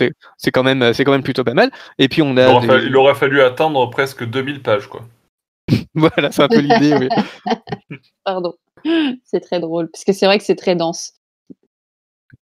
quand 0.54 0.64
même 0.64 0.94
c'est 0.94 1.04
quand 1.06 1.12
même 1.14 1.24
plutôt 1.24 1.44
pas 1.44 1.54
mal. 1.54 1.72
Et 1.98 2.10
puis 2.10 2.22
on 2.22 2.34
Il 2.34 2.40
a 2.42 2.52
aura, 2.52 2.62
des- 2.62 2.68
fallu, 2.68 2.88
il 2.88 2.96
aura 2.98 3.16
fallu 3.16 3.42
attendre 3.42 3.90
presque 3.90 4.26
2000 4.26 4.62
pages, 4.62 4.88
quoi. 4.88 5.02
voilà, 5.96 6.32
c'est 6.32 6.42
un 6.44 6.48
peu 6.48 6.60
l'idée. 6.60 6.96
oui. 6.96 7.98
Pardon. 8.26 8.54
C'est 9.26 9.40
très 9.40 9.60
drôle 9.60 9.90
parce 9.92 10.04
que 10.04 10.14
c'est 10.14 10.26
vrai 10.26 10.38
que 10.38 10.44
c'est 10.44 10.56
très 10.56 10.76
dense. 10.76 11.14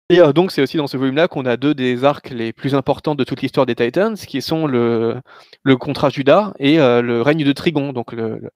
Et 0.09 0.19
euh, 0.21 0.33
donc, 0.33 0.51
c'est 0.51 0.61
aussi 0.61 0.77
dans 0.77 0.87
ce 0.87 0.97
volume-là 0.97 1.27
qu'on 1.27 1.45
a 1.45 1.55
deux 1.57 1.75
des 1.75 2.03
arcs 2.03 2.29
les 2.31 2.51
plus 2.51 2.73
importants 2.73 3.15
de 3.15 3.23
toute 3.23 3.41
l'histoire 3.41 3.65
des 3.65 3.75
Titans, 3.75 4.15
qui 4.15 4.41
sont 4.41 4.65
le, 4.65 5.21
le 5.63 5.77
contrat 5.77 6.09
Judas 6.09 6.53
et 6.59 6.79
euh, 6.79 7.01
le 7.01 7.21
règne 7.21 7.43
de 7.45 7.51
Trigon. 7.53 7.93
Donc, 7.93 8.13
le, 8.13 8.39
le- 8.39 8.49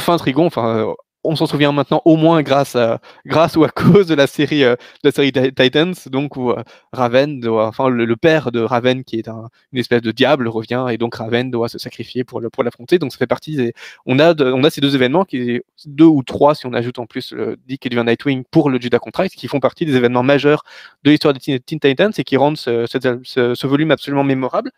fin 0.00 0.16
Trigon, 0.16 0.46
enfin, 0.46 0.88
euh, 0.88 0.94
on 1.24 1.36
s'en 1.36 1.46
souvient 1.46 1.72
maintenant 1.72 2.02
au 2.04 2.16
moins 2.16 2.42
grâce 2.42 2.76
à, 2.76 3.00
grâce 3.26 3.56
ou 3.56 3.64
à 3.64 3.68
cause 3.70 4.06
de 4.06 4.14
la 4.14 4.26
série, 4.26 4.64
euh, 4.64 4.74
de 5.02 5.08
la 5.08 5.12
série 5.12 5.32
Titans, 5.32 5.94
donc 6.06 6.36
où 6.36 6.50
euh, 6.50 6.62
Raven, 6.92 7.40
doit, 7.40 7.66
enfin 7.66 7.88
le, 7.88 8.16
père 8.16 8.52
de 8.52 8.60
Raven 8.60 9.04
qui 9.04 9.18
est 9.18 9.28
un, 9.28 9.48
une 9.72 9.78
espèce 9.78 10.02
de 10.02 10.10
diable 10.10 10.48
revient 10.48 10.86
et 10.90 10.98
donc 10.98 11.14
Raven 11.14 11.50
doit 11.50 11.68
se 11.68 11.78
sacrifier 11.78 12.24
pour 12.24 12.40
le, 12.40 12.50
pour 12.50 12.62
l'affronter. 12.62 12.98
Donc 12.98 13.12
ça 13.12 13.18
fait 13.18 13.26
partie 13.26 13.56
des, 13.56 13.72
on 14.06 14.18
a, 14.18 14.34
on 14.40 14.64
a 14.64 14.70
ces 14.70 14.80
deux 14.80 14.94
événements 14.94 15.24
qui, 15.24 15.60
deux 15.86 16.04
ou 16.04 16.22
trois 16.22 16.54
si 16.54 16.66
on 16.66 16.72
ajoute 16.72 16.98
en 16.98 17.06
plus 17.06 17.32
le 17.32 17.56
Dick 17.66 17.86
et 17.86 17.88
du 17.88 17.96
Nightwing 17.96 18.44
pour 18.50 18.70
le 18.70 18.80
Judah 18.80 18.98
Contract, 18.98 19.34
qui 19.34 19.48
font 19.48 19.60
partie 19.60 19.86
des 19.86 19.96
événements 19.96 20.22
majeurs 20.22 20.64
de 21.04 21.10
l'histoire 21.10 21.34
des 21.34 21.60
Teen, 21.60 21.80
Titans 21.80 22.12
et 22.16 22.24
qui 22.24 22.36
rendent 22.36 22.56
ce, 22.56 22.86
ce, 22.86 23.66
volume 23.66 23.90
absolument 23.90 24.24
mémorable. 24.24 24.72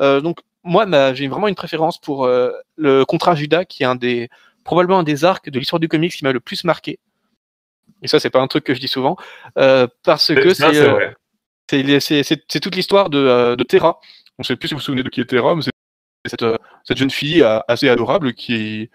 Euh, 0.00 0.20
donc 0.20 0.38
moi, 0.64 0.86
j'ai 1.14 1.26
vraiment 1.28 1.48
une 1.48 1.54
préférence 1.54 1.98
pour 1.98 2.28
le 2.28 3.04
contrat 3.04 3.34
Judas, 3.34 3.64
qui 3.64 3.82
est 3.82 3.86
un 3.86 3.96
des 3.96 4.28
probablement 4.64 5.00
un 5.00 5.02
des 5.02 5.24
arcs 5.24 5.50
de 5.50 5.58
l'histoire 5.58 5.80
du 5.80 5.88
comics 5.88 6.12
qui 6.12 6.24
m'a 6.24 6.32
le 6.32 6.40
plus 6.40 6.64
marqué. 6.64 6.98
Et 8.02 8.08
ça, 8.08 8.18
c'est 8.20 8.30
pas 8.30 8.40
un 8.40 8.46
truc 8.46 8.64
que 8.64 8.74
je 8.74 8.80
dis 8.80 8.88
souvent, 8.88 9.16
euh, 9.58 9.86
parce 10.02 10.28
que 10.34 10.40
euh, 10.40 12.00
c'est 12.00 12.22
c'est 12.22 12.60
toute 12.60 12.74
l'histoire 12.74 13.10
de, 13.10 13.18
euh, 13.18 13.56
de, 13.56 13.62
Terra. 13.64 14.00
On 14.38 14.42
sait 14.42 14.56
plus 14.56 14.68
si 14.68 14.74
vous 14.74 14.78
vous 14.78 14.84
souvenez 14.84 15.02
de 15.02 15.08
qui 15.08 15.20
est 15.20 15.24
Terra, 15.24 15.54
mais 15.54 15.62
c'est 15.62 15.70
cette, 16.26 16.44
cette, 16.84 16.96
jeune 16.96 17.10
fille 17.10 17.44
assez 17.68 17.88
adorable 17.88 18.34
qui, 18.34 18.90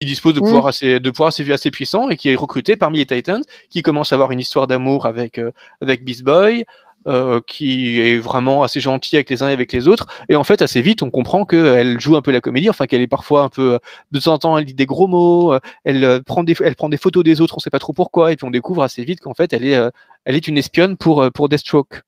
qui 0.00 0.06
dispose 0.06 0.34
de 0.34 0.40
pouvoirs 0.40 0.66
assez 0.68 1.00
de 1.00 1.10
pouvoirs 1.10 1.28
assez, 1.28 1.50
assez 1.52 1.70
puissants 1.70 2.08
et 2.08 2.16
qui 2.16 2.28
est 2.28 2.36
recrutée 2.36 2.76
parmi 2.76 2.98
les 2.98 3.06
Titans, 3.06 3.42
qui 3.68 3.82
commence 3.82 4.12
à 4.12 4.16
avoir 4.16 4.30
une 4.30 4.40
histoire 4.40 4.66
d'amour 4.66 5.06
avec 5.06 5.40
avec 5.80 6.04
Beast 6.04 6.22
Boy, 6.22 6.64
euh, 7.06 7.40
qui 7.46 7.98
est 7.98 8.18
vraiment 8.18 8.62
assez 8.62 8.78
gentille 8.78 9.16
avec 9.16 9.30
les 9.30 9.42
uns 9.42 9.48
et 9.48 9.52
avec 9.52 9.72
les 9.72 9.88
autres. 9.88 10.06
Et 10.28 10.36
en 10.36 10.44
fait, 10.44 10.60
assez 10.60 10.82
vite, 10.82 11.02
on 11.02 11.08
comprend 11.10 11.46
qu'elle 11.46 11.98
joue 11.98 12.14
un 12.14 12.20
peu 12.20 12.30
la 12.30 12.42
comédie, 12.42 12.68
enfin 12.68 12.86
qu'elle 12.86 13.00
est 13.00 13.06
parfois 13.06 13.42
un 13.42 13.48
peu 13.48 13.78
de 14.12 14.20
temps 14.20 14.34
en 14.34 14.38
temps, 14.38 14.58
elle 14.58 14.66
dit 14.66 14.74
des 14.74 14.84
gros 14.84 15.06
mots, 15.06 15.54
euh, 15.54 15.60
elle 15.84 16.04
euh, 16.04 16.20
prend 16.20 16.44
des, 16.44 16.54
elle 16.62 16.76
prend 16.76 16.90
des 16.90 16.98
photos 16.98 17.24
des 17.24 17.40
autres, 17.40 17.54
on 17.56 17.58
sait 17.58 17.70
pas 17.70 17.78
trop 17.78 17.94
pourquoi, 17.94 18.32
et 18.32 18.36
puis 18.36 18.46
on 18.46 18.50
découvre 18.50 18.82
assez 18.82 19.02
vite 19.02 19.20
qu'en 19.20 19.32
fait, 19.32 19.54
elle 19.54 19.64
est, 19.64 19.80
elle 20.26 20.34
est 20.34 20.46
une 20.46 20.58
espionne 20.58 20.98
pour 20.98 21.26
pour 21.32 21.48
Deathstroke. 21.48 22.02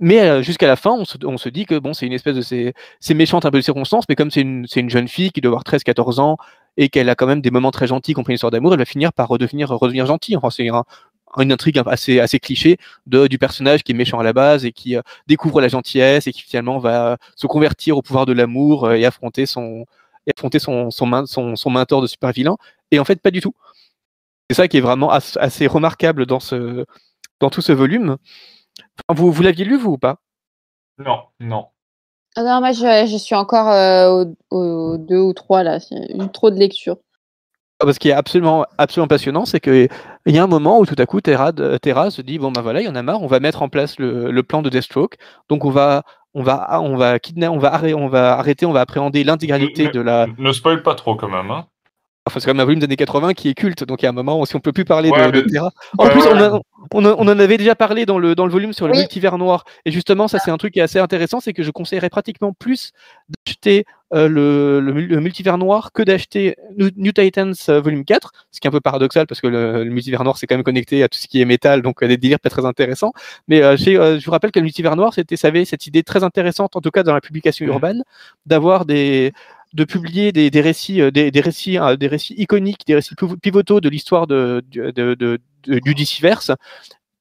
Mais 0.00 0.42
jusqu'à 0.42 0.66
la 0.66 0.76
fin, 0.76 0.92
on 0.92 1.04
se, 1.04 1.16
on 1.24 1.38
se, 1.38 1.48
dit 1.48 1.66
que 1.66 1.78
bon, 1.78 1.94
c'est 1.94 2.06
une 2.06 2.12
espèce 2.12 2.36
de 2.36 2.72
c'est 3.00 3.14
méchante 3.14 3.46
un 3.46 3.50
peu 3.50 3.58
de 3.58 3.62
circonstance, 3.62 4.04
mais 4.08 4.14
comme 4.14 4.30
c'est 4.30 4.40
une, 4.42 4.66
une 4.76 4.90
jeune 4.90 5.08
fille 5.08 5.30
qui 5.30 5.40
doit 5.40 5.50
avoir 5.50 5.62
13-14 5.64 6.20
ans 6.20 6.36
et 6.76 6.88
qu'elle 6.88 7.08
a 7.08 7.14
quand 7.14 7.26
même 7.26 7.40
des 7.40 7.50
moments 7.50 7.70
très 7.70 7.86
gentils, 7.86 8.12
compris 8.12 8.32
une 8.32 8.36
histoire 8.36 8.50
d'amour, 8.50 8.72
elle 8.72 8.78
va 8.78 8.84
finir 8.84 9.12
par 9.12 9.28
redevenir, 9.28 9.68
redevenir 9.70 10.06
gentille. 10.06 10.36
Enfin, 10.36 10.50
c'est 10.50 10.68
un, 10.68 10.84
une 11.38 11.52
intrigue 11.52 11.80
assez 11.86 12.20
assez 12.20 12.38
cliché 12.38 12.78
de 13.06 13.26
du 13.26 13.38
personnage 13.38 13.82
qui 13.82 13.92
est 13.92 13.94
méchant 13.94 14.18
à 14.18 14.22
la 14.22 14.32
base 14.32 14.64
et 14.64 14.72
qui 14.72 14.96
euh, 14.96 15.02
découvre 15.26 15.60
la 15.60 15.68
gentillesse 15.68 16.26
et 16.26 16.32
qui 16.32 16.42
finalement 16.42 16.78
va 16.78 17.18
se 17.36 17.46
convertir 17.46 17.96
au 17.98 18.02
pouvoir 18.02 18.26
de 18.26 18.32
l'amour 18.32 18.84
euh, 18.84 18.94
et 18.94 19.04
affronter 19.04 19.46
son 19.46 19.84
et 20.26 20.32
affronter 20.34 20.58
son 20.58 20.90
son, 20.90 21.26
son, 21.26 21.56
son 21.56 21.70
mentor 21.70 22.02
de 22.02 22.06
super 22.06 22.32
vilain. 22.32 22.56
Et 22.90 22.98
en 22.98 23.04
fait 23.04 23.20
pas 23.20 23.30
du 23.30 23.40
tout. 23.40 23.54
C'est 24.48 24.56
ça 24.56 24.68
qui 24.68 24.78
est 24.78 24.80
vraiment 24.80 25.10
assez 25.10 25.66
remarquable 25.66 26.24
dans 26.24 26.40
ce 26.40 26.86
dans 27.40 27.50
tout 27.50 27.62
ce 27.62 27.72
volume. 27.72 28.16
Vous 29.14 29.30
vous 29.32 29.42
l'aviez 29.42 29.64
lu 29.64 29.76
vous 29.76 29.92
ou 29.92 29.98
pas? 29.98 30.18
Non 30.98 31.24
non. 31.40 31.66
Ah 32.36 32.42
non 32.42 32.60
moi 32.60 32.72
je, 32.72 33.06
je 33.10 33.16
suis 33.16 33.34
encore 33.34 33.68
euh, 33.70 34.24
au, 34.50 34.56
au, 34.56 34.96
deux 34.98 35.18
ou 35.18 35.32
trois 35.32 35.62
là. 35.62 35.78
J'ai 35.78 36.16
eu 36.16 36.28
trop 36.32 36.50
de 36.50 36.56
lecture 36.56 36.98
ah, 37.80 37.92
ce 37.92 37.98
qui 37.98 38.08
est 38.08 38.12
absolument, 38.12 38.64
absolument 38.78 39.08
passionnant, 39.08 39.44
c'est 39.44 39.60
qu'il 39.60 39.88
y 40.26 40.38
a 40.38 40.42
un 40.42 40.46
moment 40.46 40.78
où 40.80 40.86
tout 40.86 40.94
à 40.98 41.06
coup 41.06 41.20
Terra, 41.20 41.52
Terra 41.82 42.10
se 42.10 42.22
dit 42.22 42.38
bon 42.38 42.50
ben 42.50 42.62
voilà, 42.62 42.80
il 42.80 42.86
y 42.86 42.88
en 42.88 42.94
a 42.94 43.02
marre, 43.02 43.22
on 43.22 43.26
va 43.26 43.40
mettre 43.40 43.62
en 43.62 43.68
place 43.68 43.98
le, 43.98 44.30
le 44.30 44.42
plan 44.42 44.62
de 44.62 44.70
Deathstroke. 44.70 45.16
Donc 45.48 45.64
on 45.64 45.70
va, 45.70 46.02
on 46.34 46.42
va, 46.42 46.80
on 46.82 46.96
va 46.96 47.18
kidnapper, 47.18 47.54
on 47.54 47.58
va, 47.58 47.74
arrêter, 47.74 47.94
on 47.94 48.08
va 48.08 48.38
arrêter, 48.38 48.66
on 48.66 48.72
va 48.72 48.80
appréhender 48.80 49.24
l'intégralité 49.24 49.88
de 49.88 50.00
la. 50.00 50.26
Ne 50.38 50.52
spoil 50.52 50.82
pas 50.82 50.94
trop 50.94 51.16
quand 51.16 51.28
même. 51.28 51.50
Hein. 51.50 51.66
Enfin, 52.26 52.40
c'est 52.40 52.46
quand 52.46 52.54
même 52.54 52.60
un 52.60 52.64
volume 52.64 52.80
des 52.80 52.86
années 52.86 52.96
80 52.96 53.34
qui 53.34 53.48
est 53.48 53.54
culte, 53.54 53.84
donc 53.84 54.02
il 54.02 54.04
y 54.04 54.06
a 54.06 54.10
un 54.10 54.12
moment 54.12 54.40
où 54.40 54.46
si 54.46 54.56
on 54.56 54.60
peut 54.60 54.72
plus 54.72 54.84
parler 54.84 55.10
de, 55.10 55.40
Terra. 55.42 55.70
En 55.96 56.08
plus, 56.08 56.22
on, 56.22 56.60
on, 56.92 57.04
on, 57.04 57.28
en 57.28 57.38
avait 57.38 57.56
déjà 57.56 57.76
parlé 57.76 58.04
dans 58.04 58.18
le, 58.18 58.34
dans 58.34 58.46
le 58.46 58.52
volume 58.52 58.72
sur 58.72 58.88
le 58.88 58.94
multivers 58.94 59.38
noir. 59.38 59.64
Et 59.84 59.92
justement, 59.92 60.26
ça 60.26 60.38
c'est 60.38 60.50
un 60.50 60.56
truc 60.56 60.74
qui 60.74 60.80
est 60.80 60.82
assez 60.82 60.98
intéressant, 60.98 61.38
c'est 61.38 61.52
que 61.52 61.62
je 61.62 61.70
conseillerais 61.70 62.10
pratiquement 62.10 62.52
plus 62.52 62.92
d'acheter 63.46 63.84
euh, 64.14 64.28
le, 64.28 64.80
le, 64.80 65.20
multivers 65.20 65.58
noir 65.58 65.90
que 65.92 66.02
d'acheter 66.02 66.56
New, 66.76 67.12
Titans 67.12 67.54
euh, 67.68 67.80
volume 67.80 68.04
4, 68.04 68.30
ce 68.52 68.60
qui 68.60 68.66
est 68.66 68.70
un 68.70 68.72
peu 68.72 68.80
paradoxal 68.80 69.26
parce 69.26 69.40
que 69.40 69.48
le, 69.48 69.84
multivers 69.84 70.22
noir 70.22 70.38
c'est 70.38 70.46
quand 70.46 70.54
même 70.54 70.62
connecté 70.62 71.02
à 71.02 71.08
tout 71.08 71.18
ce 71.18 71.26
qui 71.26 71.40
est 71.40 71.44
métal, 71.44 71.82
donc 71.82 72.02
euh, 72.02 72.08
des 72.08 72.16
délires 72.16 72.38
pas 72.38 72.50
très 72.50 72.64
intéressants. 72.64 73.12
Mais 73.48 73.60
je 73.76 74.24
vous 74.24 74.30
rappelle 74.30 74.52
que 74.52 74.60
le 74.60 74.64
multivers 74.64 74.94
noir, 74.94 75.12
c'était, 75.12 75.36
ça 75.36 75.48
avait 75.48 75.64
cette 75.64 75.86
idée 75.86 76.04
très 76.04 76.22
intéressante, 76.22 76.76
en 76.76 76.80
tout 76.80 76.90
cas 76.90 77.02
dans 77.02 77.14
la 77.14 77.20
publication 77.20 77.66
mmh. 77.66 77.70
urbaine, 77.70 78.04
d'avoir 78.46 78.84
des, 78.84 79.32
de 79.76 79.84
publier 79.84 80.32
des, 80.32 80.50
des 80.50 80.60
récits, 80.62 81.00
euh, 81.02 81.10
des, 81.10 81.30
des 81.30 81.40
récits, 81.40 81.78
euh, 81.78 81.96
des 81.96 82.08
récits 82.08 82.34
iconiques, 82.38 82.86
des 82.86 82.94
récits 82.94 83.14
pivotaux 83.42 83.80
de 83.80 83.88
l'histoire 83.88 84.26
de, 84.26 84.64
de, 84.72 84.90
de, 84.90 85.38
du 85.66 85.94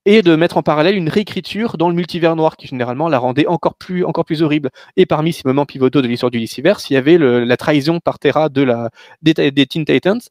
et 0.08 0.22
de 0.22 0.36
mettre 0.36 0.58
en 0.58 0.64
parallèle 0.64 0.95
une 0.95 1.10
réécriture 1.10 1.78
dans 1.78 1.89
le 1.89 1.95
multivers 1.95 2.36
noir 2.36 2.58
qui 2.58 2.68
généralement 2.68 3.10
la 3.10 3.18
rendait 3.20 3.47
encore 3.47 3.76
plus, 3.76 4.06
encore 4.06 4.24
plus 4.24 4.41
horrible. 4.43 4.70
Et 4.97 5.06
parmi 5.06 5.34
ces 5.34 5.41
moments 5.45 5.66
pivotaux 5.66 6.01
de 6.01 6.08
l'histoire 6.08 6.32
du 6.32 6.39
Dissiverse, 6.39 6.89
il 6.89 6.93
y 6.93 6.97
avait 6.97 7.18
la 7.18 7.58
trahison 7.58 7.99
par 7.99 8.20
Terra 8.20 8.49
de 8.49 8.62
la, 8.62 8.91
des, 9.24 9.34
des 9.34 9.66
Teen 9.66 9.84
Titans. 9.84 10.22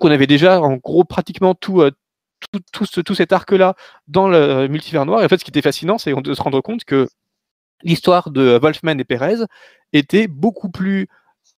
qu'on 0.00 0.10
avait 0.10 0.26
déjà 0.26 0.60
en 0.60 0.76
gros 0.76 1.04
pratiquement 1.04 1.54
tout, 1.54 1.80
euh, 1.80 1.90
tout, 2.52 2.60
tout, 2.72 2.86
ce, 2.86 3.00
tout 3.00 3.14
cet 3.14 3.32
arc-là 3.32 3.74
dans 4.08 4.28
le 4.28 4.68
multivers 4.68 5.06
noir. 5.06 5.22
Et 5.22 5.24
en 5.24 5.28
fait, 5.28 5.38
ce 5.38 5.44
qui 5.44 5.50
était 5.50 5.62
fascinant, 5.62 5.98
c'est 5.98 6.12
de 6.14 6.34
se 6.34 6.42
rendre 6.42 6.60
compte 6.60 6.84
que 6.84 7.08
l'histoire 7.82 8.30
de 8.30 8.58
Wolfman 8.60 8.98
et 8.98 9.04
Perez 9.04 9.44
était 9.92 10.26
beaucoup 10.26 10.70
plus 10.70 11.08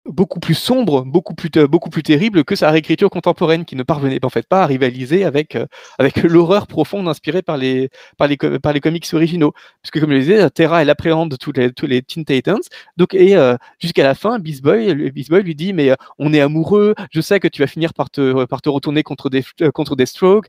beaucoup 0.07 0.39
plus 0.39 0.55
sombre, 0.55 1.03
beaucoup 1.03 1.35
plus, 1.35 1.49
beaucoup 1.67 1.89
plus 1.89 2.03
terrible 2.03 2.43
que 2.43 2.55
sa 2.55 2.71
réécriture 2.71 3.09
contemporaine 3.09 3.65
qui 3.65 3.75
ne 3.75 3.83
parvenait 3.83 4.23
en 4.23 4.29
fait 4.29 4.47
pas 4.47 4.63
à 4.63 4.65
rivaliser 4.65 5.23
avec, 5.23 5.55
euh, 5.55 5.65
avec 5.99 6.17
l'horreur 6.23 6.67
profonde 6.67 7.07
inspirée 7.07 7.41
par 7.41 7.57
les, 7.57 7.89
par, 8.17 8.27
les, 8.27 8.37
par 8.37 8.73
les 8.73 8.79
comics 8.79 9.05
originaux. 9.13 9.53
Puisque 9.81 9.99
comme 9.99 10.09
je 10.11 10.15
le 10.15 10.21
disais, 10.21 10.49
Terra, 10.49 10.81
elle 10.81 10.89
appréhende 10.89 11.37
tous 11.39 11.51
les, 11.51 11.71
tous 11.71 11.87
les 11.87 12.01
Teen 12.01 12.25
Titans. 12.25 12.61
Donc, 12.97 13.13
et 13.13 13.35
euh, 13.35 13.55
jusqu'à 13.79 14.03
la 14.03 14.15
fin, 14.15 14.39
Beast 14.39 14.63
Boy, 14.63 15.11
Beast 15.11 15.29
Boy 15.29 15.43
lui 15.43 15.55
dit, 15.55 15.73
mais 15.73 15.91
euh, 15.91 15.95
on 16.19 16.33
est 16.33 16.41
amoureux, 16.41 16.95
je 17.11 17.21
sais 17.21 17.39
que 17.39 17.47
tu 17.47 17.61
vas 17.61 17.67
finir 17.67 17.93
par 17.93 18.09
te, 18.09 18.45
par 18.45 18.61
te 18.61 18.69
retourner 18.69 19.03
contre 19.03 19.29
des, 19.29 19.43
contre 19.73 19.95
des 19.95 20.05
strokes, 20.05 20.47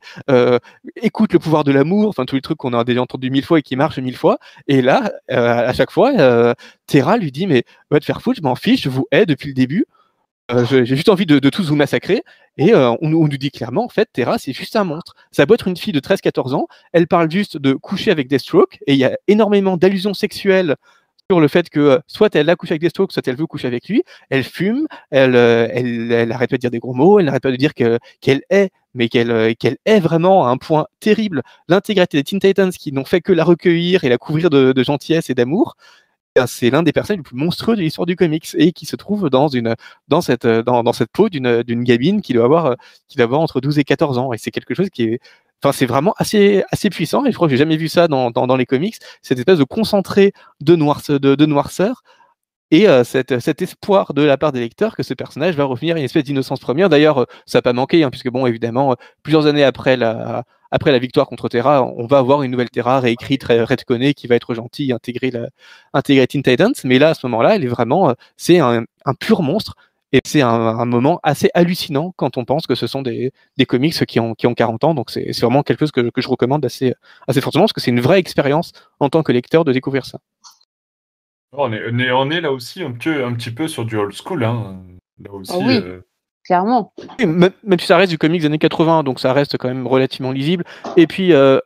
écoute 1.03 1.33
le 1.33 1.39
pouvoir 1.39 1.65
de 1.65 1.73
l'amour, 1.73 2.09
enfin 2.09 2.25
tous 2.25 2.37
les 2.37 2.41
trucs 2.41 2.59
qu'on 2.59 2.73
a 2.73 2.85
déjà 2.85 3.03
entendu 3.03 3.31
mille 3.31 3.45
fois 3.45 3.59
et 3.59 3.63
qui 3.63 3.77
marchent 3.77 3.99
mille 3.99 4.17
fois. 4.17 4.39
Et 4.67 4.83
là, 4.83 5.13
à 5.29 5.73
chaque 5.73 5.91
fois, 5.91 6.55
Terra 6.87 7.17
lui 7.17 7.33
dit, 7.33 7.47
mais 7.47 7.65
va 7.91 8.01
te 8.01 8.05
faire 8.05 8.23
foutre, 8.23 8.39
je 8.39 8.43
m'en 8.43 8.55
fiche, 8.55 8.83
je 8.83 8.89
vous 8.89 9.07
hais 9.11 9.27
depuis 9.27 9.48
le 9.49 9.55
début. 9.55 9.87
Euh, 10.51 10.65
j'ai 10.65 10.87
juste 10.87 11.11
envie 11.11 11.27
de, 11.27 11.39
tous 11.51 11.69
vous 11.69 11.77
massacrer. 11.77 12.23
Et 12.57 12.73
euh, 12.73 12.95
on, 13.03 13.11
nous 13.11 13.29
dit 13.29 13.51
clairement, 13.51 13.85
en 13.85 13.89
fait, 13.89 14.09
Terra, 14.13 14.39
c'est 14.39 14.53
juste 14.53 14.77
un 14.77 14.85
monstre. 14.85 15.15
Ça 15.31 15.47
doit 15.47 15.55
être 15.55 15.69
une 15.69 15.77
fille 15.77 15.93
de 15.93 16.01
13-14 16.01 16.55
ans. 16.55 16.69
Elle 16.93 17.07
parle 17.07 17.31
juste 17.31 17.59
de 17.59 17.75
coucher 17.75 18.11
avec 18.11 18.29
Deathstroke. 18.29 18.79
Et 18.87 18.95
il 18.95 18.99
y 18.99 19.05
a 19.05 19.17
énormément 19.29 19.77
d'allusions 19.77 20.15
sexuelles 20.15 20.77
sur 21.31 21.41
le 21.41 21.49
fait 21.49 21.69
que 21.69 21.81
euh, 21.81 21.99
soit 22.07 22.35
elle 22.35 22.49
a 22.49 22.57
couché 22.57 22.73
avec 22.73 22.81
Deathstroke, 22.81 23.13
soit 23.13 23.27
elle 23.29 23.37
veut 23.37 23.47
coucher 23.47 23.67
avec 23.67 23.89
lui. 23.89 24.03
Elle 24.31 24.43
fume, 24.43 24.87
elle, 25.11 25.35
elle, 25.35 26.11
elle 26.11 26.33
arrête 26.33 26.49
pas 26.49 26.57
de 26.57 26.61
dire 26.61 26.71
des 26.71 26.79
gros 26.79 26.95
mots, 26.95 27.19
elle 27.19 27.27
n'arrête 27.27 27.43
pas 27.43 27.51
de 27.51 27.57
dire 27.57 27.75
qu'elle 27.75 28.41
est, 28.49 28.71
mais 28.95 29.11
qu'elle 29.11 29.77
est 29.85 30.01
vraiment 30.01 30.47
à 30.47 30.51
un 30.51 30.57
point 30.57 30.87
terrible. 31.01 31.43
L'intégrité 31.69 32.17
des 32.17 32.25
Teen 32.25 32.41
Titans 32.41 32.73
qui 32.73 32.93
n'ont 32.93 33.05
fait 33.05 33.21
que 33.21 33.35
la 33.35 33.45
recueillir 33.45 34.05
et 34.05 34.09
la 34.09 34.17
couvrir 34.17 34.49
de 34.49 34.83
gentillesse 34.83 35.29
et 35.29 35.35
d'amour 35.35 35.77
c'est 36.47 36.71
l'un 36.71 36.83
des 36.83 36.93
personnages 36.93 37.19
les 37.19 37.23
plus 37.23 37.37
monstrueux 37.37 37.77
de 37.77 37.81
l'histoire 37.81 38.07
du 38.07 38.17
comics 38.17 38.49
et 38.57 38.73
qui 38.73 38.87
se 38.87 38.97
trouve 38.97 39.31
dans 39.31 39.49
dans 40.09 40.21
cette 40.21 41.13
peau 41.13 41.29
d'une 41.29 41.63
d'une 41.63 41.85
gamine 41.85 42.23
qui 42.23 42.33
doit 42.33 42.45
avoir 42.45 42.77
qui 43.09 43.17
doit 43.17 43.25
avoir 43.25 43.41
entre 43.41 43.61
12 43.61 43.79
et 43.79 43.85
14 43.85 44.19
ans 44.19 44.33
et 44.33 44.39
c'est 44.39 44.51
quelque 44.51 44.75
chose 44.75 44.91
qui 44.91 45.05
est 45.05 45.21
Enfin, 45.63 45.73
c'est 45.73 45.87
vraiment 45.87 46.15
assez, 46.19 46.63
assez 46.71 46.89
puissant 46.89 47.25
et 47.25 47.31
je 47.33 47.35
crois 47.35 47.49
que 47.49 47.51
j'ai 47.51 47.57
jamais 47.59 47.77
vu 47.77 47.89
ça 47.89 48.07
dans, 48.07 48.57
les 48.57 48.67
comics. 48.67 48.95
Cette 49.23 49.39
espèce 49.39 49.59
de 49.59 49.65
concentré 49.65 50.33
de, 50.61 50.77
noirceur, 50.77 52.03
et 52.71 52.89
euh, 52.89 53.03
cet, 53.03 53.41
cet, 53.41 53.63
espoir 53.63 54.15
de 54.15 54.23
la 54.23 54.37
part 54.37 54.53
des 54.53 54.61
lecteurs 54.61 54.95
que 54.95 55.03
ce 55.03 55.15
personnage 55.15 55.57
va 55.57 55.65
revenir 55.65 55.97
à 55.97 55.99
une 55.99 56.05
espèce 56.05 56.25
d'innocence 56.25 56.61
première. 56.61 56.89
D'ailleurs, 56.89 57.27
ça 57.47 57.59
n'a 57.59 57.63
pas 57.63 57.73
manqué, 57.73 58.05
hein, 58.05 58.11
puisque 58.11 58.29
bon, 58.31 58.47
évidemment, 58.47 58.95
plusieurs 59.23 59.47
années 59.47 59.65
après 59.65 59.97
la, 59.97 60.45
après 60.71 60.93
la 60.93 60.99
victoire 60.99 61.27
contre 61.27 61.49
Terra, 61.49 61.85
on 61.85 62.07
va 62.07 62.19
avoir 62.19 62.43
une 62.43 62.51
nouvelle 62.51 62.71
Terra 62.71 63.01
réécrite, 63.01 63.45
redconnée, 63.45 64.15
qui 64.15 64.27
va 64.27 64.35
être 64.35 64.55
gentille, 64.55 64.93
intégrer, 64.93 65.31
la, 65.31 65.49
intégrer 65.95 66.27
Teen 66.27 66.43
Titans. 66.43 66.75
Mais 66.85 66.99
là, 66.99 67.11
à 67.11 67.15
ce 67.15 67.27
moment-là, 67.27 67.57
elle 67.57 67.65
est 67.65 67.69
vraiment, 67.69 68.11
euh, 68.11 68.15
c'est 68.37 68.59
un, 68.59 68.85
un, 69.05 69.15
pur 69.15 69.43
monstre. 69.43 69.75
Et 70.13 70.21
c'est 70.25 70.41
un, 70.41 70.49
un, 70.49 70.85
moment 70.87 71.21
assez 71.23 71.51
hallucinant 71.53 72.15
quand 72.17 72.39
on 72.39 72.47
pense 72.47 72.67
que 72.67 72.75
ce 72.75 72.87
sont 72.87 73.03
des, 73.03 73.31
des 73.59 73.67
comics 73.67 74.07
qui 74.07 74.19
ont, 74.21 74.35
qui 74.35 74.47
ont 74.47 74.55
40 74.55 74.85
ans. 74.85 74.95
Donc 74.95 75.11
c'est 75.11 75.39
vraiment 75.41 75.63
quelque 75.63 75.81
chose 75.81 75.93
que, 75.93 76.09
que 76.09 76.23
je 76.23 76.29
recommande 76.29 76.65
assez, 76.65 76.95
assez 77.27 77.43
fortement 77.43 77.65
parce 77.65 77.75
que 77.75 77.81
c'est 77.83 77.91
une 77.91 78.01
vraie 78.01 78.19
expérience 78.19 78.73
en 79.01 79.11
tant 79.11 79.23
que 79.23 79.33
lecteur 79.33 79.65
de 79.65 79.73
découvrir 79.73 80.07
ça. 80.07 80.19
On 81.53 81.73
est, 81.73 82.13
on 82.13 82.31
est, 82.31 82.41
là 82.41 82.53
aussi 82.53 82.83
un 82.83 82.93
petit, 82.93 83.11
un 83.11 83.35
petit 83.35 83.51
peu 83.51 83.69
sur 83.69 83.85
du 83.85 83.97
old 83.97 84.15
school. 84.15 84.45
Hein. 84.45 84.83
Là 85.23 85.33
aussi, 85.33 85.53
ah 85.55 85.59
oui. 85.61 85.77
Euh, 85.77 86.01
Même, 87.19 87.53
si 87.79 87.87
ça 87.87 87.97
reste 87.97 88.11
du 88.11 88.19
comics 88.19 88.41
des 88.41 88.47
années 88.47 88.59
80, 88.59 89.03
donc 89.03 89.21
ça 89.21 89.33
reste 89.33 89.57
quand 89.59 89.69
même 89.69 89.87
relativement 89.87 90.33
lisible. 90.33 90.65
Et 90.97 91.07
puis, 91.07 91.33
euh, 91.33 91.59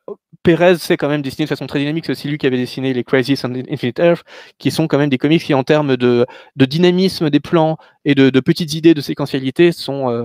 Perez 0.43 0.79
c'est 0.79 0.97
quand 0.97 1.09
même 1.09 1.23
dessiné 1.23 1.45
de 1.45 1.49
façon 1.49 1.67
très 1.67 1.79
dynamique. 1.79 2.07
C'est 2.07 2.13
aussi 2.13 2.29
lui 2.29 2.39
qui 2.39 2.47
avait 2.47 2.57
dessiné 2.57 2.93
les 2.93 3.05
Crisis 3.05 3.45
on 3.45 3.55
Infinite 3.71 3.99
Earth, 4.01 4.25
qui 4.59 4.71
sont 4.71 4.89
quand 4.89 4.99
même 4.99 5.11
des 5.11 5.19
comics 5.19 5.43
qui, 5.43 5.55
en 5.55 5.63
termes 5.63 5.97
de, 5.97 6.27
dynamisme 6.57 7.31
des 7.31 7.41
plans 7.41 7.77
et 8.05 8.15
de, 8.15 8.41
petites 8.41 8.75
idées 8.75 8.95
de 8.95 9.01
séquentialité, 9.01 9.73
sont, 9.73 10.11
euh, 10.11 10.25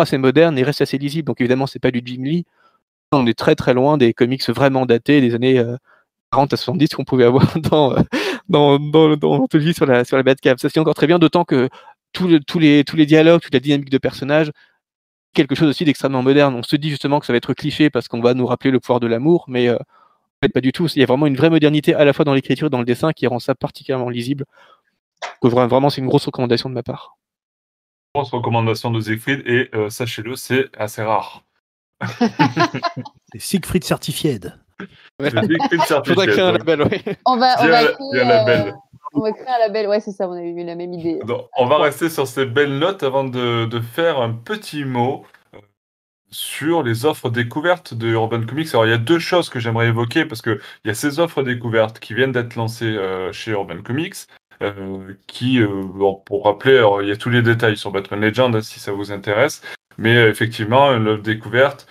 assez 0.00 0.18
modernes 0.18 0.58
et 0.58 0.62
restent 0.62 0.82
assez 0.82 0.98
lisibles. 0.98 1.26
Donc 1.26 1.40
évidemment, 1.40 1.66
c'est 1.66 1.78
pas 1.78 1.90
du 1.90 2.00
Jim 2.04 2.22
Lee. 2.22 2.46
On 3.12 3.26
est 3.26 3.38
très 3.38 3.54
très 3.54 3.74
loin 3.74 3.96
des 3.98 4.14
comics 4.14 4.48
vraiment 4.48 4.86
datés 4.86 5.20
des 5.20 5.34
années 5.34 5.62
40 6.32 6.52
à 6.52 6.56
70 6.56 6.88
qu'on 6.88 7.04
pouvait 7.04 7.24
avoir 7.24 7.46
dans, 7.58 7.94
dans, 8.48 8.78
dans, 8.78 9.16
dans, 9.16 9.46
sur 9.72 9.86
la, 9.86 10.04
sur 10.04 10.16
la 10.16 10.22
Batcave. 10.22 10.58
Ça 10.58 10.68
se 10.68 10.80
encore 10.80 10.94
très 10.94 11.06
bien, 11.06 11.18
d'autant 11.18 11.44
que 11.44 11.68
tous 12.14 12.58
les, 12.58 12.84
tous 12.84 12.96
les 12.96 13.06
dialogues, 13.06 13.42
toute 13.42 13.54
la 13.54 13.60
dynamique 13.60 13.90
de 13.90 13.98
personnages 13.98 14.50
quelque 15.34 15.54
chose 15.54 15.68
aussi 15.68 15.84
d'extrêmement 15.84 16.22
moderne. 16.22 16.54
On 16.54 16.62
se 16.62 16.76
dit 16.76 16.88
justement 16.88 17.20
que 17.20 17.26
ça 17.26 17.32
va 17.32 17.36
être 17.36 17.52
cliché 17.52 17.90
parce 17.90 18.08
qu'on 18.08 18.22
va 18.22 18.32
nous 18.32 18.46
rappeler 18.46 18.70
le 18.70 18.80
pouvoir 18.80 19.00
de 19.00 19.06
l'amour, 19.06 19.44
mais 19.48 19.68
euh, 19.68 19.76
en 19.76 20.38
fait, 20.42 20.48
pas 20.48 20.62
du 20.62 20.72
tout. 20.72 20.86
Il 20.94 21.00
y 21.00 21.02
a 21.02 21.06
vraiment 21.06 21.26
une 21.26 21.36
vraie 21.36 21.50
modernité 21.50 21.94
à 21.94 22.04
la 22.04 22.14
fois 22.14 22.24
dans 22.24 22.32
l'écriture 22.32 22.68
et 22.68 22.70
dans 22.70 22.78
le 22.78 22.86
dessin 22.86 23.12
qui 23.12 23.26
rend 23.26 23.40
ça 23.40 23.54
particulièrement 23.54 24.08
lisible. 24.08 24.46
vraiment, 25.42 25.90
c'est 25.90 26.00
une 26.00 26.06
grosse 26.06 26.24
recommandation 26.24 26.70
de 26.70 26.74
ma 26.74 26.82
part. 26.82 27.18
Grosse 28.14 28.30
recommandation 28.30 28.90
de 28.90 29.00
Siegfried, 29.00 29.42
et 29.44 29.68
euh, 29.74 29.90
sachez-le, 29.90 30.36
c'est 30.36 30.70
assez 30.78 31.02
rare. 31.02 31.44
c'est 33.32 33.38
Siegfried 33.38 33.84
Certified. 33.84 34.54
Siegfried 35.20 35.82
Certified. 35.86 36.30
créer 36.30 36.40
un 36.40 36.52
label, 36.52 36.82
oui. 36.82 37.02
On 37.26 37.36
va, 37.36 37.56
on 37.58 37.66
va 37.66 37.84
créer, 37.86 38.20
un 38.20 38.24
label. 38.24 38.74
On 39.14 39.20
va 39.20 39.32
créer 39.32 39.46
rester 41.78 42.08
sur 42.08 42.26
ces 42.26 42.46
belles 42.46 42.78
notes 42.78 43.02
avant 43.02 43.24
de, 43.24 43.80
faire 43.80 44.20
un 44.20 44.32
petit 44.32 44.84
mot 44.84 45.24
euh, 45.54 45.58
sur 46.30 46.82
les 46.82 47.04
offres 47.04 47.30
découvertes 47.30 47.94
de 47.94 48.08
Urban 48.08 48.44
Comics. 48.44 48.68
Alors, 48.72 48.86
il 48.86 48.90
y 48.90 48.94
a 48.94 48.98
deux 48.98 49.20
choses 49.20 49.48
que 49.48 49.60
j'aimerais 49.60 49.88
évoquer 49.88 50.24
parce 50.24 50.42
qu'il 50.42 50.60
y 50.84 50.90
a 50.90 50.94
ces 50.94 51.20
offres 51.20 51.42
découvertes 51.42 52.00
qui 52.00 52.14
viennent 52.14 52.32
d'être 52.32 52.56
lancées 52.56 52.96
euh, 52.96 53.32
chez 53.32 53.52
Urban 53.52 53.82
Comics. 53.82 54.16
Euh, 54.62 55.14
qui, 55.26 55.58
pour 56.26 56.44
rappeler, 56.44 56.80
il 57.02 57.08
y 57.08 57.10
a 57.10 57.16
tous 57.16 57.28
les 57.28 57.42
détails 57.42 57.76
sur 57.76 57.90
Batman 57.90 58.20
Legend 58.20 58.60
si 58.60 58.78
ça 58.78 58.92
vous 58.92 59.10
intéresse, 59.10 59.62
mais 59.98 60.14
effectivement, 60.28 60.92
l'offre 60.92 61.24
découverte 61.24 61.88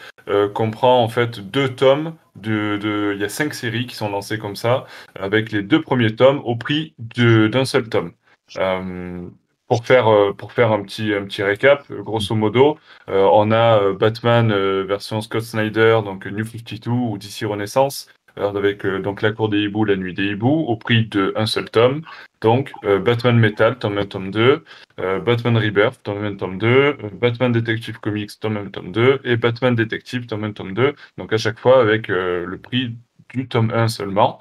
comprend 0.54 1.04
en 1.04 1.10
fait 1.10 1.42
deux 1.42 1.76
tomes 1.76 2.16
de, 2.36 3.12
il 3.16 3.22
y 3.22 3.24
a 3.24 3.30
cinq 3.30 3.54
séries 3.54 3.86
qui 3.86 3.96
sont 3.96 4.10
lancées 4.10 4.38
comme 4.38 4.56
ça, 4.56 4.86
avec 5.16 5.52
les 5.52 5.62
deux 5.64 5.82
premiers 5.82 6.16
tomes 6.16 6.40
au 6.46 6.56
prix 6.56 6.96
d'un 7.00 7.66
seul 7.66 7.90
tome. 7.90 8.14
Euh, 8.58 9.30
pour 9.68 9.86
faire, 9.86 10.08
euh, 10.08 10.34
pour 10.34 10.52
faire 10.52 10.72
un 10.72 10.84
petit, 10.84 11.14
un 11.14 11.24
petit 11.26 11.42
récap, 11.42 11.92
grosso 11.92 12.36
modo, 12.36 12.78
euh, 13.10 13.28
on 13.32 13.52
a 13.52 13.94
Batman 13.94 14.54
version 14.84 15.22
Scott 15.22 15.42
Snyder, 15.42 16.02
donc 16.04 16.26
New 16.28 16.46
52 16.46 16.92
ou 16.92 17.18
DC 17.18 17.46
Renaissance, 17.46 18.08
avec 18.38 18.86
donc 18.86 19.22
La 19.22 19.32
Cour 19.32 19.50
des 19.50 19.60
Hiboux, 19.60 19.86
La 19.86 19.96
Nuit 19.96 20.14
des 20.14 20.26
Hiboux, 20.28 20.66
au 20.68 20.76
prix 20.76 21.06
d'un 21.06 21.46
seul 21.46 21.70
tome. 21.70 22.02
Donc, 22.42 22.72
Batman 22.84 23.38
Metal, 23.38 23.78
tome 23.80 23.98
1, 23.98 24.06
tome 24.06 24.32
2, 24.32 24.64
Batman 24.98 25.58
Rebirth, 25.58 26.02
tome 26.04 26.26
1, 26.26 26.36
tome 26.36 26.58
2, 26.58 26.98
Batman 27.14 27.52
Detective 27.52 28.00
Comics, 28.00 28.40
tome 28.40 28.58
1, 28.58 28.70
tome 28.70 28.92
2, 28.92 29.22
et 29.24 29.38
Batman 29.38 29.76
Detective, 29.76 30.26
tome 30.26 30.44
1, 30.44 30.52
tome 30.54 30.74
2. 30.74 30.94
Donc, 31.18 31.32
à 31.32 31.38
chaque 31.38 31.60
fois 31.60 31.82
avec 31.82 32.10
le 32.10 32.58
prix 32.62 32.96
du 33.34 33.48
tome 33.48 33.72
1 33.72 33.88
seulement. 33.88 34.40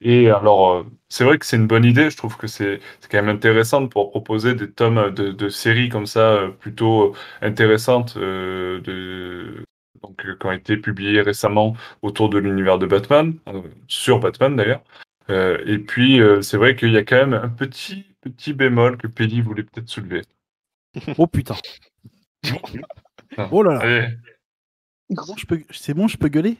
et 0.00 0.30
alors, 0.30 0.84
c'est 1.08 1.24
vrai 1.24 1.38
que 1.38 1.46
c'est 1.46 1.56
une 1.56 1.66
bonne 1.66 1.84
idée. 1.84 2.10
Je 2.10 2.16
trouve 2.16 2.36
que 2.36 2.46
c'est 2.46 2.80
quand 3.10 3.22
même 3.22 3.36
intéressant 3.36 3.86
pour 3.86 4.10
proposer 4.10 4.54
des 4.54 4.70
tomes 4.70 5.12
de, 5.14 5.30
de 5.30 5.48
séries 5.48 5.90
comme 5.90 6.06
ça, 6.06 6.48
plutôt 6.58 7.14
intéressantes, 7.42 8.18
de, 8.18 9.64
donc, 10.02 10.16
qui 10.16 10.46
ont 10.46 10.52
été 10.52 10.76
publiés 10.76 11.20
récemment 11.20 11.76
autour 12.02 12.30
de 12.30 12.38
l'univers 12.38 12.78
de 12.78 12.86
Batman, 12.86 13.34
euh, 13.48 13.62
sur 13.86 14.20
Batman 14.20 14.56
d'ailleurs. 14.56 14.82
Euh, 15.28 15.62
et 15.66 15.78
puis, 15.78 16.20
euh, 16.20 16.42
c'est 16.42 16.56
vrai 16.56 16.74
qu'il 16.74 16.92
y 16.92 16.96
a 16.96 17.04
quand 17.04 17.16
même 17.16 17.34
un 17.34 17.48
petit, 17.48 18.06
petit 18.20 18.52
bémol 18.52 18.96
que 18.96 19.06
Pelli 19.06 19.40
voulait 19.40 19.62
peut-être 19.62 19.88
soulever. 19.88 20.22
Oh 21.18 21.28
putain. 21.28 21.54
oh 23.52 23.62
là 23.62 23.74
là. 23.74 24.08
C'est 25.70 25.94
bon, 25.94 26.08
je 26.08 26.16
peux 26.16 26.28
gueuler? 26.28 26.56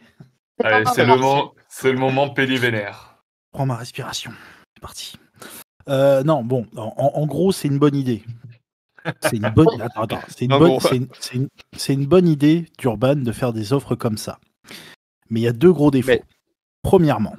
C'est 0.60 1.04
le, 1.04 1.06
moment, 1.06 1.54
le 1.82 1.92
moment 1.94 2.30
Pelli 2.30 2.58
vénère. 2.58 3.24
Prends 3.50 3.66
ma 3.66 3.76
respiration. 3.76 4.30
C'est 4.74 4.80
parti. 4.80 5.16
non, 5.88 6.44
bon, 6.44 6.68
en 6.76 7.26
gros, 7.26 7.50
c'est 7.50 7.66
une 7.66 7.78
bonne 7.78 7.96
idée. 7.96 8.22
C'est 9.22 9.36
une 9.36 9.50
bonne. 9.50 9.68
C'est 10.28 10.44
une, 10.44 10.58
bonne... 10.58 10.78
une... 11.88 12.06
bonne 12.06 12.28
idée 12.28 12.66
d'Urban 12.78 13.16
de 13.16 13.32
faire 13.32 13.52
des 13.52 13.72
offres 13.72 13.94
comme 13.94 14.16
ça. 14.16 14.38
Mais 15.30 15.40
il 15.40 15.42
y 15.44 15.48
a 15.48 15.52
deux 15.52 15.72
gros 15.72 15.90
défauts. 15.90 16.12
Premièrement, 16.82 17.36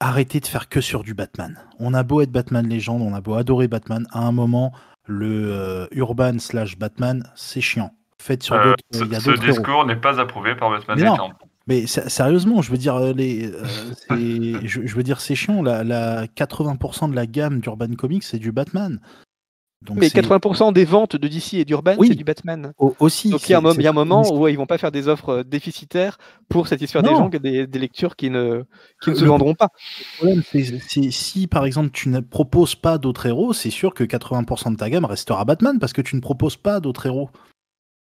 arrêtez 0.00 0.40
de 0.40 0.46
faire 0.46 0.68
que 0.68 0.80
sur 0.80 1.02
du 1.02 1.14
Batman. 1.14 1.58
On 1.78 1.94
a 1.94 2.02
beau 2.02 2.20
être 2.20 2.32
Batman 2.32 2.66
légende, 2.66 3.02
on 3.02 3.14
a 3.14 3.20
beau 3.20 3.34
adorer 3.34 3.68
Batman, 3.68 4.06
à 4.12 4.20
un 4.20 4.32
moment, 4.32 4.72
le 5.06 5.52
euh, 5.52 5.86
Urban 5.92 6.38
slash 6.38 6.78
Batman, 6.78 7.24
c'est 7.34 7.60
chiant. 7.60 7.92
Faites 8.20 8.42
sur 8.42 8.56
euh, 8.56 8.74
d'autres. 8.92 9.20
ce, 9.20 9.20
ce 9.20 9.40
discours 9.40 9.86
n'est 9.86 9.96
pas 9.96 10.20
approuvé 10.20 10.54
par 10.54 10.70
Batman 10.70 10.98
légende. 10.98 11.32
Mais 11.66 11.86
sérieusement, 11.86 12.62
je 12.62 12.70
veux 12.70 12.78
dire, 12.78 12.94
euh, 12.96 13.12
les, 13.12 13.52
je, 14.64 14.94
veux 14.96 15.02
dire, 15.02 15.20
c'est 15.20 15.34
chiant. 15.34 15.62
La, 15.62 15.84
la 15.84 16.26
80% 16.26 17.10
de 17.10 17.14
la 17.14 17.26
gamme 17.26 17.60
d'Urban 17.60 17.94
Comics, 17.94 18.22
c'est 18.22 18.38
du 18.38 18.52
Batman 18.52 19.00
mais 19.94 20.08
80% 20.08 20.72
des 20.72 20.84
ventes 20.84 21.16
de 21.16 21.28
DC 21.28 21.54
et 21.54 21.64
d'Urban, 21.64 21.96
c'est 22.00 22.14
du 22.14 22.24
Batman. 22.24 22.72
aussi. 22.98 23.30
Donc 23.30 23.48
il 23.48 23.52
y, 23.52 23.54
a 23.54 23.58
un, 23.58 23.92
moment 23.92 24.22
où 24.32 24.48
ils 24.48 24.56
vont 24.56 24.66
pas 24.66 24.78
faire 24.78 24.90
des 24.90 25.08
offres 25.08 25.28
euh, 25.28 25.44
déficitaires 25.44 26.18
pour 26.48 26.68
satisfaire 26.68 27.02
des 27.02 27.10
gens, 27.10 27.28
des, 27.28 27.66
des 27.66 27.78
lectures 27.78 28.16
qui 28.16 28.30
ne, 28.30 28.64
qui 29.02 29.10
ne 29.10 29.14
se 29.14 29.24
vendront 29.24 29.54
pas. 29.54 29.68
Le 30.20 30.40
problème, 30.40 30.42
c'est 30.88 31.10
si 31.10 31.46
par 31.46 31.64
exemple 31.64 31.90
tu 31.92 32.08
ne 32.08 32.20
proposes 32.20 32.74
pas 32.74 32.98
d'autres 32.98 33.26
héros, 33.26 33.52
c'est 33.52 33.70
sûr 33.70 33.94
que 33.94 34.04
80% 34.04 34.72
de 34.72 34.76
ta 34.76 34.90
gamme 34.90 35.04
restera 35.04 35.44
Batman 35.44 35.78
parce 35.78 35.92
que 35.92 36.02
tu 36.02 36.16
ne 36.16 36.20
proposes 36.20 36.56
pas 36.56 36.80
d'autres 36.80 37.06
héros 37.06 37.30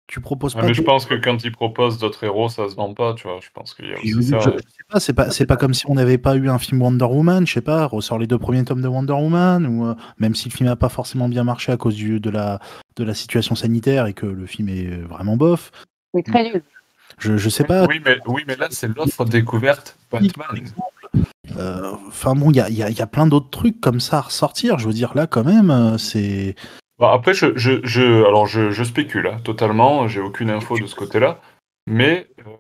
tu 0.07 0.21
proposes 0.21 0.55
pas. 0.55 0.63
mais 0.63 0.75
je 0.75 0.83
pense 0.83 1.05
que 1.05 1.15
quand 1.15 1.43
ils 1.45 1.53
proposent 1.53 1.99
d'autres 1.99 2.23
héros, 2.25 2.49
ça 2.49 2.69
se 2.69 2.75
vend 2.77 2.95
pas, 2.95 3.15
tu 3.15 3.27
vois. 3.27 3.41
Je 3.43 3.49
pense 3.53 3.75
qu'il 3.75 3.87
y 3.87 3.93
a 3.93 3.99
aussi 3.99 4.23
ça. 4.23 5.01
c'est 5.01 5.13
pas, 5.13 5.31
c'est 5.31 5.47
pas 5.47 5.57
comme 5.57 5.75
si 5.75 5.85
on 5.89 5.95
n'avait 5.95 6.19
pas 6.19 6.37
eu 6.37 6.49
un 6.49 6.59
film 6.59 6.81
Wonder 6.81 7.07
Woman, 7.07 7.47
je 7.47 7.55
sais 7.55 7.61
pas, 7.61 7.87
ressort 7.87 8.19
les 8.19 8.27
deux 8.27 8.39
premiers 8.39 8.65
tomes 8.65 8.83
de 8.83 8.89
Wonder 8.89 9.15
Woman, 9.15 9.67
ou 9.67 9.87
euh, 9.87 9.95
même 10.19 10.35
si 10.35 10.49
le 10.49 10.55
film 10.55 10.69
n'a 10.69 10.77
pas 10.77 10.89
forcément 10.89 11.29
bien 11.29 11.45
marché 11.45 11.73
à 11.73 11.77
cause 11.77 11.97
du, 11.97 12.21
de, 12.21 12.31
la, 12.31 12.61
de 12.97 13.05
la 13.05 13.15
situation 13.15 13.55
sanitaire 13.55 14.07
et 14.07 14.13
que 14.13 14.27
le 14.27 14.47
film 14.47 14.69
est 14.69 15.03
vraiment 15.03 15.37
bof. 15.37 15.73
Oui, 16.15 16.23
très 16.23 16.45
nul. 16.45 16.63
Je, 17.19 17.37
je 17.37 17.49
sais 17.49 17.65
pas. 17.65 17.87
Oui, 17.87 18.01
mais, 18.05 18.19
oui, 18.27 18.45
mais 18.47 18.57
là, 18.57 18.69
c'est 18.71 18.89
l'offre 18.95 19.25
découverte 19.25 19.97
Batman. 20.11 20.47
Euh, 21.57 21.93
enfin 22.09 22.35
bon, 22.35 22.51
il 22.51 22.57
y 22.57 22.61
a, 22.61 22.69
y 22.69 23.01
a, 23.01 23.07
plein 23.07 23.27
d'autres 23.27 23.51
trucs 23.51 23.81
comme 23.81 24.01
ça 24.01 24.19
à 24.19 24.21
ressortir. 24.23 24.79
Je 24.79 24.87
veux 24.87 24.93
dire, 24.93 25.15
là, 25.15 25.27
quand 25.27 25.45
même, 25.45 25.71
euh, 25.71 25.97
c'est 26.99 27.05
après, 27.05 27.35
je, 27.35 27.57
je, 27.57 27.85
je, 27.85 28.25
alors 28.25 28.47
je, 28.47 28.71
je 28.71 28.85
spécule 28.85 29.27
hein, 29.27 29.39
totalement, 29.45 30.09
j'ai 30.09 30.21
aucune 30.21 30.51
info 30.51 30.79
de 30.79 30.87
ce 30.87 30.95
côté-là, 30.95 31.41
mais 31.87 32.29
euh, 32.41 32.57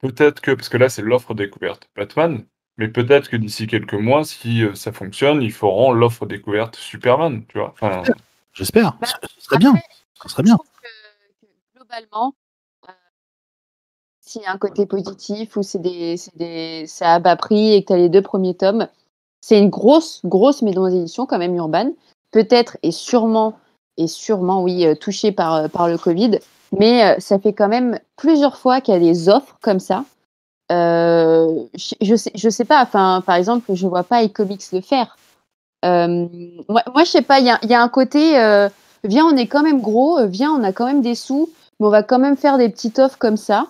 peut-être 0.00 0.40
que, 0.40 0.52
parce 0.52 0.68
que 0.68 0.76
là 0.76 0.88
c'est 0.88 1.02
l'offre 1.02 1.34
découverte 1.34 1.88
Batman, 1.94 2.44
mais 2.78 2.88
peut-être 2.88 3.28
que 3.28 3.36
d'ici 3.36 3.66
quelques 3.66 3.94
mois, 3.94 4.24
si 4.24 4.62
euh, 4.62 4.74
ça 4.74 4.92
fonctionne, 4.92 5.42
ils 5.42 5.52
feront 5.52 5.92
l'offre 5.92 6.26
découverte 6.26 6.76
Superman, 6.76 7.44
tu 7.48 7.58
vois. 7.58 7.72
Enfin, 7.72 8.02
J'espère, 8.56 8.96
bah, 9.00 9.06
ce 9.36 9.44
serait 9.44 9.58
bien. 9.58 9.74
Ce 10.22 10.30
serait 10.30 10.42
bien. 10.42 10.56
globalement, 11.74 12.34
euh, 12.88 12.92
s'il 14.20 14.40
y 14.40 14.46
a 14.46 14.52
un 14.52 14.58
côté 14.58 14.86
positif 14.86 15.56
ou 15.56 15.62
c'est 15.62 15.78
des, 15.78 16.16
des, 16.36 16.86
à 17.00 17.18
bas 17.18 17.36
prix 17.36 17.74
et 17.74 17.82
que 17.82 17.88
tu 17.88 17.92
as 17.92 17.98
les 17.98 18.08
deux 18.08 18.22
premiers 18.22 18.56
tomes, 18.56 18.88
c'est 19.42 19.58
une 19.58 19.68
grosse, 19.68 20.22
grosse 20.24 20.62
maison 20.62 20.88
d'édition 20.88 21.26
quand 21.26 21.38
même 21.38 21.54
urbaine. 21.54 21.94
Peut-être 22.30 22.78
et 22.82 22.92
sûrement 22.92 23.58
est 23.96 24.06
sûrement, 24.06 24.62
oui, 24.62 24.86
euh, 24.86 24.94
touché 24.94 25.32
par, 25.32 25.54
euh, 25.54 25.68
par 25.68 25.88
le 25.88 25.98
Covid. 25.98 26.38
Mais 26.78 27.04
euh, 27.04 27.14
ça 27.18 27.38
fait 27.38 27.52
quand 27.52 27.68
même 27.68 27.98
plusieurs 28.16 28.56
fois 28.56 28.80
qu'il 28.80 28.94
y 28.94 28.96
a 28.96 29.00
des 29.00 29.28
offres 29.28 29.56
comme 29.62 29.80
ça. 29.80 30.04
je, 30.70 32.30
je 32.34 32.48
sais 32.50 32.64
pas, 32.64 32.82
enfin, 32.82 33.22
par 33.24 33.36
exemple, 33.36 33.74
je 33.74 33.86
vois 33.86 34.04
pas 34.04 34.22
iComics 34.22 34.72
le 34.72 34.80
faire. 34.80 35.16
moi, 35.84 36.82
moi, 36.92 37.04
je 37.04 37.10
sais 37.10 37.22
pas, 37.22 37.38
il 37.38 37.46
y 37.46 37.74
a, 37.74 37.82
un 37.82 37.88
côté, 37.88 38.32
viens, 39.04 39.26
on 39.26 39.36
est 39.36 39.46
quand 39.46 39.62
même 39.62 39.80
gros, 39.80 40.26
viens, 40.26 40.52
on 40.52 40.64
a 40.64 40.72
quand 40.72 40.86
même 40.86 41.02
des 41.02 41.14
sous, 41.14 41.48
mais 41.78 41.86
on 41.86 41.90
va 41.90 42.02
quand 42.02 42.18
même 42.18 42.36
faire 42.36 42.58
des 42.58 42.68
petites 42.68 42.98
offres 42.98 43.18
comme 43.18 43.36
ça. 43.36 43.68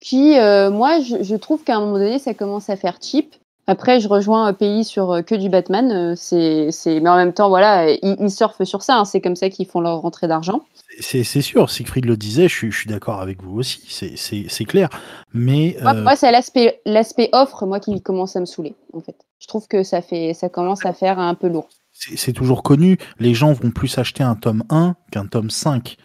Qui, 0.00 0.36
moi, 0.72 1.00
je, 1.00 1.22
je 1.22 1.36
trouve 1.36 1.62
qu'à 1.62 1.76
un 1.76 1.80
moment 1.80 1.98
donné, 1.98 2.18
ça 2.18 2.34
commence 2.34 2.68
à 2.68 2.76
faire 2.76 2.98
cheap. 3.00 3.36
Après, 3.66 3.98
je 4.00 4.08
rejoins 4.08 4.46
un 4.46 4.52
pays 4.52 4.84
sur 4.84 5.10
euh, 5.12 5.22
que 5.22 5.34
du 5.34 5.48
Batman. 5.48 5.90
Euh, 5.90 6.14
c'est. 6.16 7.00
Mais 7.00 7.08
en 7.08 7.16
même 7.16 7.32
temps, 7.32 7.48
voilà, 7.48 7.90
ils, 7.90 8.30
surfent 8.30 8.64
sur 8.64 8.82
ça. 8.82 8.98
Hein. 8.98 9.04
C'est 9.04 9.20
comme 9.20 9.36
ça 9.36 9.48
qu'ils 9.48 9.66
font 9.66 9.80
leur 9.80 10.00
rentrée 10.00 10.28
d'argent. 10.28 10.62
C'est, 11.00 11.24
sûr, 11.24 11.70
Siegfried 11.70 12.04
le 12.04 12.16
disait, 12.16 12.48
je 12.48 12.54
suis, 12.54 12.70
je 12.70 12.78
suis 12.78 12.88
d'accord 12.88 13.20
avec 13.20 13.42
vous 13.42 13.58
aussi, 13.58 13.80
c'est, 14.16 14.64
clair. 14.64 14.88
Mais 15.32 15.76
moi, 15.82 15.94
euh, 15.94 16.02
moi, 16.02 16.16
c'est 16.16 16.30
l'aspect, 16.30 16.80
l'aspect 16.86 17.30
offre, 17.32 17.66
moi, 17.66 17.80
qui 17.80 18.00
commence 18.00 18.36
à 18.36 18.40
me 18.40 18.44
saouler, 18.44 18.74
en 18.92 19.00
fait. 19.00 19.16
Je 19.40 19.48
trouve 19.48 19.66
que 19.66 19.82
ça, 19.82 20.02
fait, 20.02 20.34
ça 20.34 20.48
commence 20.48 20.86
à 20.86 20.92
faire 20.92 21.18
un 21.18 21.34
peu 21.34 21.48
lourd. 21.48 21.68
C'est, 21.92 22.32
toujours 22.32 22.62
connu, 22.62 22.98
les 23.18 23.34
gens 23.34 23.52
vont 23.52 23.70
plus 23.70 23.98
acheter 23.98 24.22
un 24.22 24.36
tome 24.36 24.62
1 24.70 24.94
qu'un 25.10 25.26
tome 25.26 25.50
5. 25.50 25.96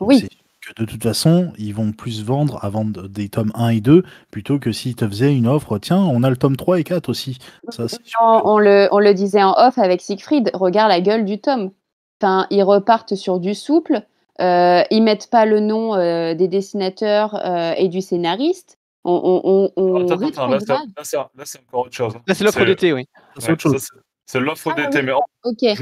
oui. 0.00 0.28
Que 0.74 0.82
de 0.82 0.84
toute 0.86 1.02
façon, 1.02 1.52
ils 1.58 1.74
vont 1.74 1.92
plus 1.92 2.22
vendre 2.24 2.58
à 2.64 2.68
vendre 2.70 3.08
des 3.08 3.28
tomes 3.28 3.52
1 3.54 3.68
et 3.70 3.80
2 3.80 4.04
plutôt 4.30 4.58
que 4.58 4.72
s'ils 4.72 4.94
te 4.96 5.06
faisaient 5.08 5.34
une 5.34 5.46
offre. 5.46 5.78
Tiens, 5.78 5.98
on 5.98 6.22
a 6.22 6.30
le 6.30 6.36
tome 6.36 6.56
3 6.56 6.78
et 6.80 6.84
4 6.84 7.08
aussi. 7.08 7.38
Ça. 7.70 7.84
On, 8.20 8.42
on 8.44 8.58
le, 8.58 8.88
on 8.92 8.98
le 8.98 9.14
disait 9.14 9.42
en 9.42 9.52
off 9.56 9.78
avec 9.78 10.00
Siegfried, 10.00 10.50
regarde 10.54 10.88
la 10.90 11.00
gueule 11.00 11.24
du 11.24 11.40
tome. 11.40 11.70
Enfin, 12.20 12.46
ils 12.50 12.62
repartent 12.62 13.14
sur 13.14 13.38
du 13.40 13.54
souple. 13.54 14.02
Euh, 14.40 14.82
ils 14.90 15.02
mettent 15.02 15.30
pas 15.30 15.46
le 15.46 15.60
nom 15.60 15.94
euh, 15.94 16.34
des 16.34 16.46
dessinateurs 16.48 17.34
euh, 17.44 17.72
et 17.76 17.88
du 17.88 18.00
scénariste. 18.00 18.76
On, 19.04 19.12
on, 19.44 19.72
on, 19.76 19.82
on 19.82 20.04
Attends, 20.12 20.22
attends, 20.26 20.48
là, 20.48 21.04
c'est- 21.44 21.58
encore 21.68 21.86
autre 21.86 21.94
chose. 21.94 22.14
hein. 22.16 22.20
Là, 22.26 22.34
c'est 22.34 22.44
l'offre 22.44 22.64
d'été, 22.64 22.92
oui. 22.92 23.06
C'est 24.26 24.40
l'offre 24.40 24.72
Ah, 24.76 24.80
d'été, 24.84 25.02
mais 25.02 25.12
Ok. 25.44 25.78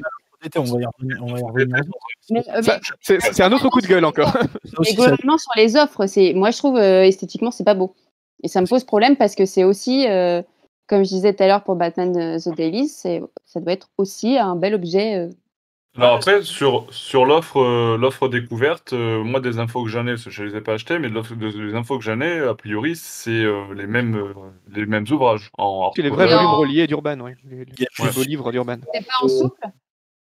On 0.56 0.62
va 0.62 0.81
y 0.81 1.43
revenir. 1.43 1.82
Euh, 2.31 2.62
C'est 3.01 3.43
un 3.43 3.52
autre 3.52 3.68
coup 3.68 3.81
de 3.81 3.86
gueule 3.86 4.05
encore. 4.05 4.32
Mais 4.81 4.94
globalement, 4.94 5.39
sur 5.39 5.52
les 5.56 5.77
offres, 5.77 6.06
c'est, 6.06 6.32
moi, 6.35 6.51
je 6.51 6.59
trouve 6.59 6.77
euh, 6.77 7.05
esthétiquement, 7.05 7.51
c'est 7.51 7.64
pas 7.64 7.74
beau. 7.74 7.94
Et 8.43 8.48
ça 8.48 8.60
me 8.60 8.66
pose 8.66 8.85
problème 8.85 9.16
parce 9.16 9.35
que 9.35 9.47
c'est 9.47 9.64
aussi, 9.64 10.06
euh, 10.09 10.43
comme 10.86 11.05
je 11.05 11.09
disais 11.09 11.35
tout 11.35 11.43
à 11.43 11.47
l'heure 11.47 11.64
pour 11.64 11.77
Batman 11.77 12.12
The 12.39 12.86
c'est, 12.89 13.23
ça 13.44 13.60
doit 13.60 13.73
être 13.73 13.89
aussi 13.98 14.39
un 14.39 14.56
bel 14.56 14.74
objet. 14.74 15.16
euh. 15.16 15.31
Non, 15.98 16.12
après, 16.12 16.43
sur, 16.43 16.86
sur 16.90 17.24
l'offre 17.24 17.59
euh, 17.59 17.97
l'offre 17.97 18.28
découverte, 18.28 18.93
euh, 18.93 19.24
moi, 19.24 19.40
des 19.40 19.59
infos 19.59 19.82
que 19.82 19.89
j'en 19.89 20.06
ai, 20.06 20.16
je 20.18 20.43
ne 20.43 20.48
les 20.48 20.56
ai 20.56 20.60
pas 20.60 20.74
achetées, 20.74 20.98
mais 20.98 21.09
de 21.09 21.14
l'offre- 21.14 21.35
de- 21.35 21.51
des 21.51 21.74
infos 21.74 21.97
que 21.98 22.05
j'en 22.05 22.20
ai, 22.20 22.40
a 22.40 22.55
priori, 22.55 22.97
c'est 22.97 23.31
euh, 23.31 23.73
les, 23.74 23.86
mêmes, 23.86 24.14
euh, 24.14 24.35
les 24.68 24.85
mêmes 24.85 25.06
ouvrages. 25.10 25.51
En, 25.56 25.90
C'est 25.97 26.02
les 26.02 26.10
vrais 26.10 26.27
volumes 26.27 26.51
reliés 26.51 26.86
d'Urban, 26.86 27.18
oui. 27.20 27.32
Les, 27.48 27.64
beaux 28.12 28.23
livres 28.24 28.52
d'Urban. 28.52 28.77
C'est 28.93 29.06
pas 29.06 29.24
en 29.24 29.28
souple? 29.28 29.60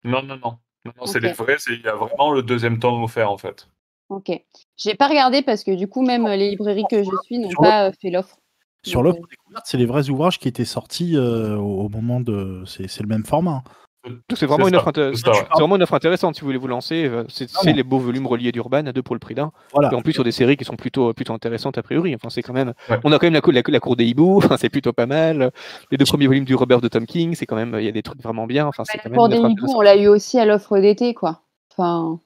Non, 0.04 0.22
non, 0.22 0.36
non. 0.36 0.58
non, 0.84 0.92
non, 0.96 1.06
c'est 1.06 1.20
les 1.20 1.32
vrais, 1.32 1.56
c'est- 1.58 1.74
il 1.74 1.82
y 1.82 1.88
a 1.88 1.94
vraiment 1.94 2.30
le 2.32 2.42
deuxième 2.42 2.78
tome 2.78 3.02
offert, 3.02 3.30
en 3.30 3.38
fait. 3.38 3.68
Ok. 4.08 4.30
J'ai 4.76 4.94
pas 4.94 5.08
regardé 5.08 5.42
parce 5.42 5.64
que 5.64 5.72
du 5.74 5.86
coup, 5.88 6.02
même 6.02 6.26
euh, 6.26 6.36
les 6.36 6.50
librairies 6.50 6.84
que 6.90 7.02
je 7.02 7.10
suis 7.24 7.38
n'ont 7.38 7.50
pas 7.54 7.88
euh, 7.88 7.92
fait 8.00 8.10
l'offre. 8.10 8.38
Sur 8.84 9.02
l'offre 9.02 9.20
découverte, 9.28 9.66
c'est 9.66 9.76
les 9.76 9.84
vrais 9.86 10.08
ouvrages 10.08 10.38
qui 10.38 10.48
étaient 10.48 10.64
sortis 10.64 11.16
euh, 11.16 11.56
au 11.56 11.82
au 11.82 11.88
moment 11.88 12.20
de. 12.20 12.62
C'est 12.66 12.88
c'est 12.88 13.02
le 13.02 13.08
même 13.08 13.26
format. 13.26 13.62
Donc 14.08 14.36
c'est 14.38 14.46
vraiment, 14.46 14.68
une 14.68 14.76
offre 14.76 14.88
inté- 14.90 15.14
c'est 15.14 15.24
ça, 15.24 15.30
ouais. 15.32 15.36
c'est 15.52 15.60
vraiment 15.60 15.76
une 15.76 15.82
offre 15.82 15.94
intéressante 15.94 16.34
si 16.34 16.40
vous 16.42 16.46
voulez 16.48 16.58
vous 16.58 16.66
lancer. 16.68 17.04
euh, 17.06 17.24
C'est 17.28 17.48
Ah 17.62 17.70
les 17.70 17.82
beaux 17.82 17.98
volumes 17.98 18.26
reliés 18.26 18.52
d'Urban 18.52 18.86
à 18.86 18.92
deux 18.92 19.02
pour 19.02 19.14
le 19.14 19.18
prix 19.20 19.34
d'un. 19.34 19.52
Voilà. 19.72 19.90
Et 19.92 19.94
en 19.94 20.02
plus 20.02 20.12
sur 20.12 20.24
des 20.24 20.32
séries 20.32 20.56
qui 20.56 20.64
sont 20.64 20.76
plutôt, 20.76 21.12
plutôt 21.14 21.32
intéressantes 21.32 21.78
a 21.78 21.82
priori. 21.82 22.14
Enfin, 22.14 22.28
c'est 22.30 22.42
quand 22.42 22.52
même. 22.52 22.72
Ouais. 22.88 22.98
On 23.04 23.12
a 23.12 23.18
quand 23.18 23.26
même 23.26 23.34
la, 23.34 23.40
cou- 23.40 23.50
la, 23.50 23.62
la 23.66 23.80
cour 23.80 23.96
des 23.96 24.04
hiboux, 24.06 24.36
enfin, 24.44 24.56
c'est 24.58 24.68
plutôt 24.68 24.92
pas 24.92 25.06
mal. 25.06 25.50
Les 25.90 25.96
deux 25.96 26.04
premiers 26.04 26.26
volumes 26.26 26.44
du 26.44 26.54
Robert 26.54 26.80
de 26.80 26.88
Tom 26.88 27.06
King, 27.06 27.34
c'est 27.34 27.46
quand 27.46 27.56
même. 27.56 27.76
Il 27.78 27.84
y 27.84 27.88
a 27.88 27.92
des 27.92 28.02
trucs 28.02 28.22
vraiment 28.22 28.46
bien. 28.46 28.66
Enfin, 28.66 28.82
c'est 28.86 28.98
quand 28.98 29.10
même 29.10 29.14
pour 29.16 29.26
une 29.26 29.32
des 29.32 29.38
hiboux, 29.38 29.72
on 29.76 29.80
l'a 29.80 29.96
eu 29.96 30.08
aussi 30.08 30.38
à 30.38 30.44
l'offre 30.44 30.78
d'été, 30.78 31.14
quoi. 31.14 31.42
Enfin, 31.76 32.18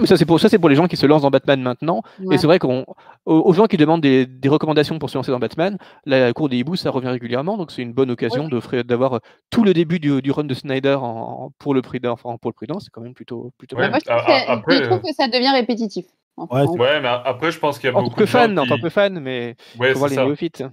Mais 0.00 0.06
ça, 0.06 0.16
c'est 0.16 0.24
pour, 0.24 0.40
ça, 0.40 0.48
c'est 0.48 0.58
pour 0.58 0.68
les 0.68 0.74
gens 0.74 0.86
qui 0.88 0.96
se 0.96 1.04
lancent 1.06 1.22
dans 1.22 1.30
Batman 1.30 1.60
maintenant. 1.60 2.02
ouais. 2.20 2.34
Et 2.34 2.38
c'est 2.38 2.46
vrai 2.46 2.58
qu'on, 2.58 2.84
aux, 3.26 3.40
aux 3.40 3.52
gens 3.52 3.66
qui 3.66 3.76
demandent 3.76 4.00
des, 4.00 4.26
des 4.26 4.48
recommandations 4.48 4.98
pour 4.98 5.10
se 5.10 5.18
lancer 5.18 5.30
dans 5.30 5.38
Batman, 5.38 5.76
la 6.06 6.32
cour 6.32 6.48
des 6.48 6.56
hiboux, 6.56 6.76
ça 6.76 6.90
revient 6.90 7.08
régulièrement, 7.08 7.56
donc 7.56 7.70
c'est 7.70 7.82
une 7.82 7.92
bonne 7.92 8.10
occasion 8.10 8.48
d'offrir- 8.48 8.84
d'avoir 8.84 9.14
euh, 9.14 9.18
tout 9.50 9.64
le 9.64 9.74
début 9.74 9.98
du, 9.98 10.22
du 10.22 10.30
run 10.30 10.44
de 10.44 10.54
Snyder 10.54 10.96
en, 11.00 11.50
pour 11.58 11.74
le 11.74 11.82
prix 11.82 12.00
d'un, 12.00 12.10
enfin, 12.12 12.36
pour 12.40 12.50
le 12.50 12.54
prix 12.54 12.66
d'un, 12.66 12.80
c'est 12.80 12.90
quand 12.90 13.02
même 13.02 13.14
plutôt, 13.14 13.52
plutôt 13.58 13.76
Ouais, 13.76 13.88
moi, 13.88 13.98
je 14.04 14.10
trouve, 14.10 14.24
que, 14.24 14.30
a- 14.30 14.50
après, 14.50 14.76
je 14.78 14.82
trouve 14.84 15.00
que 15.02 15.12
ça 15.14 15.28
devient 15.28 15.50
répétitif. 15.52 16.06
Enfin, 16.38 16.62
Ouais, 16.62 16.66
en- 16.68 16.76
Ouais, 16.76 17.00
mais 17.00 17.08
après, 17.08 17.52
je 17.52 17.58
pense 17.58 17.78
qu'il 17.78 17.90
y 17.90 17.92
a 17.92 17.96
En 17.96 18.02
beaucoup 18.04 18.14
tant 18.14 18.16
que 18.16 18.22
de 18.22 18.26
gens 18.26 18.38
fan, 18.38 18.58
en 18.58 18.66
tant 18.66 18.78
que 18.78 18.88
fan, 18.88 19.20
mais 19.20 19.54
Ouais, 19.78 19.92
faut 19.92 19.98
voir 19.98 20.08
c'est 20.08 20.16
les 20.16 20.22
ça. 20.22 20.24
néophytes. 20.26 20.64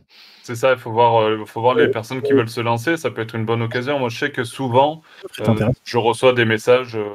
C'est 0.44 0.56
ça, 0.56 0.72
il 0.72 0.80
faut 0.80 0.92
voir, 0.92 1.22
euh, 1.22 1.44
faut 1.46 1.60
voir 1.62 1.76
les 1.76 1.90
personnes 1.90 2.22
qui 2.22 2.32
veulent 2.32 2.50
se 2.50 2.62
lancer. 2.62 2.96
Ça 2.98 3.12
peut 3.12 3.22
être 3.22 3.36
une 3.36 3.46
bonne 3.46 3.62
occasion. 3.62 4.00
Moi, 4.00 4.08
je 4.10 4.18
sais 4.18 4.32
que 4.32 4.46
souvent, 4.46 5.02
euh, 5.42 5.70
je 5.84 5.98
reçois 5.98 6.32
des 6.34 6.46
messages, 6.46 6.96
euh, 6.96 7.14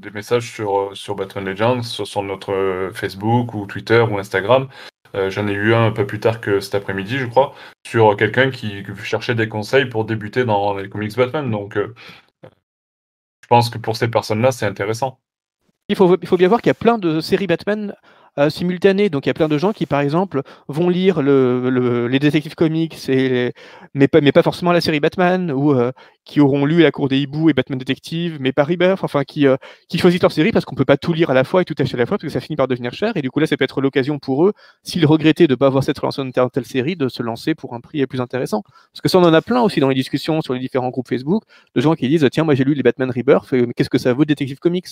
des 0.00 0.10
messages 0.10 0.50
sur, 0.50 0.78
euh, 0.78 0.94
sur 0.94 1.14
Batman 1.14 1.44
Legends, 1.44 1.82
sur, 1.82 2.22
notre 2.22 2.52
euh, 2.52 2.90
Facebook 2.92 3.54
ou 3.54 3.66
Twitter 3.66 4.00
ou 4.00 4.18
Instagram. 4.18 4.68
Euh, 5.14 5.30
J'en 5.30 5.46
ai 5.48 5.52
eu 5.52 5.74
un 5.74 5.86
un 5.86 5.90
peu 5.92 6.06
plus 6.06 6.20
tard 6.20 6.40
que 6.40 6.60
cet 6.60 6.74
après-midi, 6.74 7.18
je 7.18 7.26
crois, 7.26 7.54
sur 7.86 8.16
quelqu'un 8.16 8.50
qui 8.50 8.84
cherchait 9.02 9.34
des 9.34 9.48
conseils 9.48 9.86
pour 9.86 10.04
débuter 10.04 10.44
dans 10.44 10.74
les 10.76 10.88
comics 10.88 11.16
Batman. 11.16 11.50
Donc, 11.50 11.76
je 11.76 13.46
pense 13.48 13.70
que 13.70 13.78
pour 13.78 13.96
ces 13.96 14.08
personnes-là, 14.08 14.52
c'est 14.52 14.66
intéressant. 14.66 15.18
Il 15.88 15.96
faut, 15.96 16.16
il 16.20 16.28
faut 16.28 16.36
bien 16.36 16.46
voir 16.48 16.62
qu'il 16.62 16.70
y 16.70 16.70
a 16.70 16.74
plein 16.74 16.98
de 16.98 17.20
séries 17.20 17.48
Batman 17.48 17.96
euh, 18.38 18.50
simultanées. 18.50 19.08
Donc 19.10 19.26
il 19.26 19.28
y 19.28 19.30
a 19.30 19.34
plein 19.34 19.48
de 19.48 19.58
gens 19.58 19.72
qui, 19.72 19.86
par 19.86 20.00
exemple, 20.00 20.42
vont 20.68 20.88
lire 20.88 21.22
le, 21.22 21.70
le- 21.70 22.08
les 22.08 22.18
détectives 22.18 22.54
comics, 22.54 22.96
et 23.08 23.28
les- 23.28 23.52
mais, 23.94 24.08
pas, 24.08 24.20
mais 24.20 24.32
pas 24.32 24.42
forcément 24.42 24.72
la 24.72 24.80
série 24.80 25.00
Batman, 25.00 25.50
ou 25.52 25.72
euh, 25.72 25.92
qui 26.24 26.40
auront 26.40 26.64
lu 26.66 26.82
La 26.82 26.90
Cour 26.92 27.08
des 27.08 27.18
Hiboux 27.18 27.50
et 27.50 27.54
Batman 27.54 27.78
Détective, 27.78 28.36
mais 28.40 28.52
pas 28.52 28.64
Rebirth, 28.64 29.02
enfin 29.02 29.24
qui, 29.24 29.46
euh, 29.46 29.56
qui 29.88 29.98
choisissent 29.98 30.22
leur 30.22 30.32
série 30.32 30.52
parce 30.52 30.64
qu'on 30.64 30.74
peut 30.76 30.84
pas 30.84 30.96
tout 30.96 31.12
lire 31.12 31.30
à 31.30 31.34
la 31.34 31.44
fois 31.44 31.62
et 31.62 31.64
tout 31.64 31.74
acheter 31.78 31.96
à 31.96 31.98
la 31.98 32.06
fois, 32.06 32.18
parce 32.18 32.24
que 32.32 32.32
ça 32.32 32.40
finit 32.40 32.56
par 32.56 32.68
devenir 32.68 32.92
cher. 32.92 33.12
Et 33.16 33.22
du 33.22 33.30
coup 33.30 33.40
là, 33.40 33.46
ça 33.46 33.56
peut 33.56 33.64
être 33.64 33.80
l'occasion 33.80 34.18
pour 34.18 34.46
eux, 34.46 34.52
s'ils 34.82 35.06
regrettaient 35.06 35.46
de 35.46 35.52
ne 35.52 35.56
pas 35.56 35.66
avoir 35.66 35.82
cette 35.84 35.98
relation 35.98 36.24
dans 36.24 36.30
telle, 36.30 36.50
telle 36.52 36.66
série, 36.66 36.96
de 36.96 37.08
se 37.08 37.22
lancer 37.22 37.54
pour 37.54 37.74
un 37.74 37.80
prix 37.80 38.06
plus 38.06 38.20
intéressant. 38.20 38.62
Parce 38.92 39.00
que 39.02 39.08
ça, 39.08 39.18
on 39.18 39.24
en 39.24 39.34
a 39.34 39.42
plein 39.42 39.60
aussi 39.62 39.80
dans 39.80 39.88
les 39.88 39.94
discussions 39.94 40.40
sur 40.42 40.54
les 40.54 40.60
différents 40.60 40.90
groupes 40.90 41.08
Facebook, 41.08 41.42
de 41.74 41.80
gens 41.80 41.94
qui 41.94 42.08
disent 42.08 42.26
Tiens, 42.30 42.44
moi 42.44 42.54
j'ai 42.54 42.64
lu 42.64 42.74
les 42.74 42.82
Batman 42.82 43.10
Rebirth, 43.10 43.52
euh, 43.52 43.66
mais 43.66 43.72
qu'est-ce 43.74 43.90
que 43.90 43.98
ça 43.98 44.12
vaut 44.12 44.24
Détective 44.24 44.58
Comics? 44.58 44.86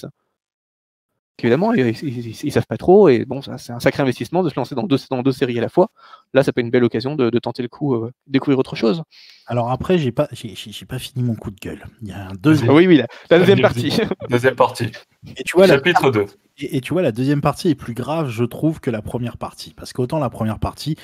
Évidemment, 1.40 1.72
ils, 1.72 1.86
ils, 2.02 2.44
ils- 2.44 2.52
savent 2.52 2.66
pas 2.66 2.76
trop, 2.76 3.08
et 3.08 3.24
bon, 3.24 3.40
c'est 3.42 3.70
un 3.70 3.78
sacré 3.78 4.02
investissement 4.02 4.42
de 4.42 4.48
se 4.48 4.56
lancer 4.56 4.74
dans 4.74 4.82
deux, 4.82 4.98
dans 5.08 5.22
deux 5.22 5.30
séries 5.30 5.56
à 5.58 5.60
la 5.60 5.68
fois. 5.68 5.90
Là, 6.34 6.42
ça 6.42 6.52
peut 6.52 6.60
être 6.60 6.64
une 6.66 6.70
belle 6.72 6.82
occasion 6.82 7.14
de, 7.14 7.30
de 7.30 7.38
tenter 7.38 7.62
le 7.62 7.68
coup, 7.68 7.94
euh, 7.94 8.10
découvrir 8.26 8.58
autre 8.58 8.74
chose. 8.74 9.02
Alors 9.46 9.70
après, 9.70 9.98
j'ai 9.98 10.10
pas, 10.10 10.28
j'ai 10.32 10.86
pas 10.86 10.98
fini 10.98 11.22
mon 11.22 11.36
coup 11.36 11.50
de 11.52 11.56
gueule. 11.60 11.84
Il 12.02 12.08
y 12.08 12.12
a 12.12 12.26
un 12.28 12.34
deuxième. 12.34 12.70
Ah 12.70 12.74
oui, 12.74 12.88
oui, 12.88 12.96
la, 12.96 13.06
la 13.30 13.38
deuxième 13.38 13.60
partie. 13.60 13.96
Deuxième 14.28 14.56
partie. 14.56 14.90
Et 15.36 15.44
tu 15.44 15.56
vois, 15.56 15.66
la, 15.68 15.74
Chapitre 15.74 16.10
2. 16.10 16.26
et, 16.58 16.76
et 16.76 16.80
tu 16.80 16.92
vois, 16.92 17.02
la 17.02 17.12
deuxième 17.12 17.40
partie 17.40 17.68
est 17.68 17.74
plus 17.76 17.94
grave, 17.94 18.28
je 18.30 18.44
trouve, 18.44 18.80
que 18.80 18.90
la 18.90 19.00
première 19.00 19.36
partie. 19.38 19.74
Parce 19.74 19.92
qu'autant 19.92 20.18
la 20.18 20.30
première 20.30 20.58
partie, 20.58 20.96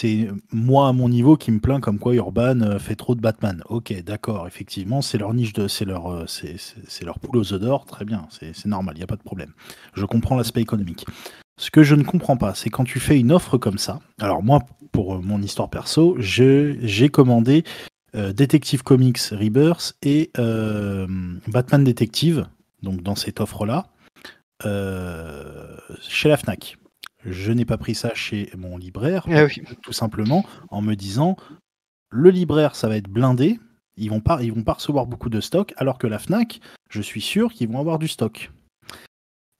c'est 0.00 0.28
moi 0.52 0.88
à 0.88 0.92
mon 0.92 1.08
niveau 1.08 1.36
qui 1.36 1.50
me 1.50 1.58
plaint 1.58 1.80
comme 1.80 1.98
quoi 1.98 2.14
Urban 2.14 2.60
euh, 2.60 2.78
fait 2.78 2.94
trop 2.94 3.16
de 3.16 3.20
Batman. 3.20 3.62
Ok, 3.68 3.92
d'accord, 4.04 4.46
effectivement, 4.46 5.02
c'est 5.02 5.18
leur 5.18 5.34
niche 5.34 5.52
de, 5.52 5.66
c'est 5.66 5.84
leur, 5.84 6.12
euh, 6.12 6.24
c'est 6.26 7.04
leur 7.04 7.18
poule 7.18 7.38
aux 7.38 7.52
œufs 7.52 7.60
d'or, 7.60 7.84
très 7.84 8.04
bien, 8.04 8.28
c'est 8.30 8.66
normal, 8.66 8.94
il 8.94 8.98
n'y 8.98 9.04
a 9.04 9.08
pas 9.08 9.16
de 9.16 9.22
problème. 9.22 9.52
Je 9.94 10.04
comprends 10.04 10.36
l'aspect 10.36 10.60
économique. 10.60 11.04
Ce 11.58 11.72
que 11.72 11.82
je 11.82 11.96
ne 11.96 12.04
comprends 12.04 12.36
pas, 12.36 12.54
c'est 12.54 12.70
quand 12.70 12.84
tu 12.84 13.00
fais 13.00 13.18
une 13.18 13.32
offre 13.32 13.58
comme 13.58 13.78
ça. 13.78 13.98
Alors 14.20 14.44
moi, 14.44 14.60
pour 14.92 15.16
euh, 15.16 15.20
mon 15.20 15.42
histoire 15.42 15.68
perso, 15.68 16.14
j'ai 16.18 17.08
commandé 17.08 17.64
Detective 18.14 18.82
Comics 18.84 19.18
Rebirth 19.32 19.96
et 20.02 20.30
Batman 21.48 21.84
Detective, 21.84 22.46
donc 22.82 23.02
dans 23.02 23.14
cette 23.16 23.40
offre-là, 23.40 23.88
chez 24.62 26.28
la 26.28 26.36
FNAC. 26.36 26.78
Je 27.30 27.52
n'ai 27.52 27.64
pas 27.64 27.78
pris 27.78 27.94
ça 27.94 28.12
chez 28.14 28.50
mon 28.56 28.76
libraire, 28.76 29.26
Ah 29.30 29.44
oui. 29.44 29.62
tout 29.82 29.92
simplement 29.92 30.44
en 30.70 30.82
me 30.82 30.94
disant 30.94 31.36
le 32.10 32.30
libraire, 32.30 32.74
ça 32.74 32.88
va 32.88 32.96
être 32.96 33.08
blindé, 33.08 33.58
ils 33.96 34.08
vont 34.10 34.20
pas, 34.20 34.42
ils 34.42 34.52
vont 34.52 34.62
pas 34.62 34.74
recevoir 34.74 35.06
beaucoup 35.06 35.28
de 35.28 35.40
stock, 35.40 35.74
alors 35.76 35.98
que 35.98 36.06
la 36.06 36.18
Fnac, 36.18 36.60
je 36.88 37.02
suis 37.02 37.20
sûr 37.20 37.52
qu'ils 37.52 37.68
vont 37.68 37.80
avoir 37.80 37.98
du 37.98 38.08
stock. 38.08 38.50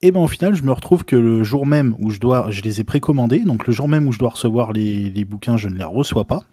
Et 0.01 0.11
ben 0.11 0.21
au 0.21 0.27
final, 0.27 0.55
je 0.55 0.63
me 0.63 0.71
retrouve 0.71 1.03
que 1.03 1.17
le 1.17 1.43
jour 1.43 1.65
même 1.65 1.95
où 1.99 2.09
je 2.09 2.19
dois, 2.19 2.49
je 2.51 2.61
les 2.61 2.79
ai 2.79 2.83
précommandés, 2.85 3.39
donc 3.39 3.67
le 3.67 3.73
jour 3.73 3.89
même 3.89 4.07
où 4.07 4.11
je 4.13 4.19
dois 4.19 4.29
recevoir 4.29 4.71
les, 4.71 5.09
les 5.09 5.25
bouquins, 5.25 5.57
je 5.57 5.67
ne 5.67 5.75
les 5.75 5.83
reçois 5.83 6.25
pas. 6.25 6.43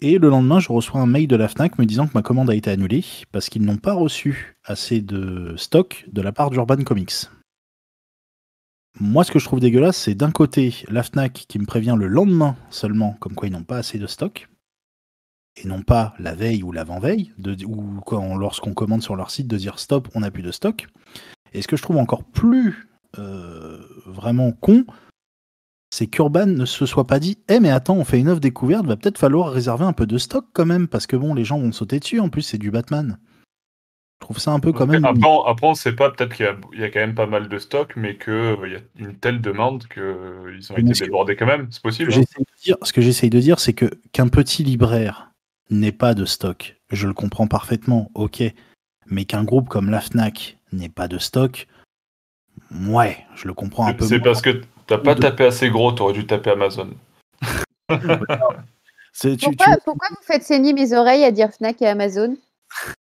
Et 0.00 0.18
le 0.18 0.28
lendemain, 0.28 0.60
je 0.60 0.70
reçois 0.72 1.00
un 1.00 1.06
mail 1.06 1.26
de 1.26 1.36
la 1.36 1.48
Fnac 1.48 1.78
me 1.78 1.84
disant 1.84 2.06
que 2.06 2.12
ma 2.14 2.22
commande 2.22 2.50
a 2.50 2.54
été 2.54 2.70
annulée 2.70 3.04
parce 3.32 3.48
qu'ils 3.48 3.62
n'ont 3.62 3.78
pas 3.78 3.94
reçu 3.94 4.56
assez 4.64 5.00
de 5.00 5.54
stock 5.56 6.04
de 6.12 6.20
la 6.20 6.32
part 6.32 6.50
d'Urban 6.50 6.82
Comics. 6.84 7.12
Moi, 9.00 9.22
ce 9.22 9.30
que 9.30 9.38
je 9.38 9.44
trouve 9.44 9.60
dégueulasse, 9.60 9.96
c'est 9.96 10.16
d'un 10.16 10.32
côté 10.32 10.74
la 10.88 11.04
Fnac 11.04 11.32
qui 11.32 11.60
me 11.60 11.66
prévient 11.66 11.94
le 11.96 12.08
lendemain 12.08 12.56
seulement, 12.68 13.16
comme 13.20 13.34
quoi 13.34 13.46
ils 13.46 13.52
n'ont 13.52 13.62
pas 13.62 13.76
assez 13.76 13.96
de 13.96 14.08
stock, 14.08 14.48
et 15.56 15.68
non 15.68 15.82
pas 15.82 16.14
la 16.18 16.34
veille 16.34 16.64
ou 16.64 16.72
l'avant-veille, 16.72 17.32
ou 17.64 18.00
lorsqu'on 18.36 18.74
commande 18.74 19.02
sur 19.02 19.14
leur 19.14 19.30
site 19.30 19.46
de 19.46 19.56
dire 19.56 19.78
stop, 19.78 20.08
on 20.14 20.20
n'a 20.20 20.32
plus 20.32 20.42
de 20.42 20.50
stock. 20.50 20.88
Et 21.52 21.62
ce 21.62 21.68
que 21.68 21.76
je 21.76 21.82
trouve 21.82 21.98
encore 21.98 22.24
plus 22.24 22.88
euh, 23.18 23.80
vraiment 24.04 24.50
con, 24.50 24.84
c'est 25.90 26.08
qu'Urban 26.08 26.46
ne 26.46 26.64
se 26.64 26.84
soit 26.84 27.06
pas 27.06 27.20
dit 27.20 27.38
Eh, 27.48 27.60
mais 27.60 27.70
attends, 27.70 27.96
on 27.96 28.04
fait 28.04 28.18
une 28.18 28.28
offre 28.28 28.40
découverte, 28.40 28.84
va 28.84 28.96
peut-être 28.96 29.18
falloir 29.18 29.52
réserver 29.52 29.84
un 29.84 29.92
peu 29.92 30.06
de 30.06 30.18
stock 30.18 30.46
quand 30.52 30.66
même, 30.66 30.88
parce 30.88 31.06
que 31.06 31.16
bon, 31.16 31.34
les 31.34 31.44
gens 31.44 31.60
vont 31.60 31.70
sauter 31.70 32.00
dessus, 32.00 32.18
en 32.18 32.30
plus, 32.30 32.42
c'est 32.42 32.58
du 32.58 32.72
Batman. 32.72 33.18
Je 34.20 34.26
trouve 34.26 34.38
ça 34.40 34.50
un 34.52 34.58
peu 34.60 34.72
quand 34.72 34.86
même. 34.86 35.04
Après, 35.04 35.26
on, 35.28 35.44
après, 35.44 35.66
on 35.68 35.74
sait 35.74 35.92
pas, 35.94 36.10
peut-être 36.10 36.34
qu'il 36.34 36.44
y, 36.44 36.48
a- 36.48 36.56
il 36.72 36.80
y 36.80 36.84
a 36.84 36.90
quand 36.90 36.98
même 36.98 37.14
pas 37.14 37.26
mal 37.26 37.48
de 37.48 37.58
stock, 37.58 37.92
mais 37.96 38.16
qu'il 38.18 38.34
y 38.34 38.74
a 38.74 38.80
une 38.98 39.14
telle 39.16 39.40
demande 39.40 39.86
qu'ils 39.88 40.02
ont 40.02 40.74
Mais 40.76 40.82
été 40.90 41.04
débordés 41.04 41.36
quand 41.36 41.46
même. 41.46 41.68
C'est 41.70 41.76
Ce 41.76 41.80
possible. 41.80 42.10
que 42.10 42.16
hein. 42.18 42.20
j'essaye 42.20 42.44
de 42.44 42.62
dire, 42.62 42.76
ce 42.82 42.92
que 42.92 43.00
j'essaye 43.00 43.30
de 43.30 43.38
dire, 43.40 43.60
c'est 43.60 43.72
que 43.74 43.86
qu'un 44.12 44.28
petit 44.28 44.64
libraire 44.64 45.30
n'ait 45.70 45.92
pas 45.92 46.14
de 46.14 46.24
stock, 46.24 46.76
je 46.90 47.06
le 47.06 47.14
comprends 47.14 47.46
parfaitement, 47.46 48.10
ok. 48.14 48.42
Mais 49.06 49.24
qu'un 49.24 49.44
groupe 49.44 49.68
comme 49.68 49.88
la 49.88 50.00
Fnac 50.00 50.58
n'ait 50.72 50.88
pas 50.88 51.06
de 51.08 51.18
stock, 51.18 51.68
ouais, 52.88 53.18
je 53.36 53.46
le 53.46 53.54
comprends 53.54 53.86
un 53.86 53.94
peu. 53.94 54.04
C'est 54.04 54.20
parce 54.20 54.42
que 54.42 54.60
t'as 54.88 54.98
pas 54.98 55.14
de- 55.14 55.20
tapé 55.22 55.44
assez 55.44 55.70
gros, 55.70 55.92
t'aurais 55.92 56.12
dû 56.12 56.26
taper 56.26 56.50
Amazon. 56.50 56.90
Tu- 59.20 59.36
Pourquoi, 59.36 59.74
tu- 59.74 59.80
pourquoi 59.84 60.08
vous 60.10 60.22
faites 60.24 60.44
saigner 60.44 60.72
mes 60.72 60.92
oreilles 60.92 61.24
à 61.24 61.32
dire 61.32 61.50
Fnac 61.52 61.82
et 61.82 61.86
Amazon? 61.88 62.36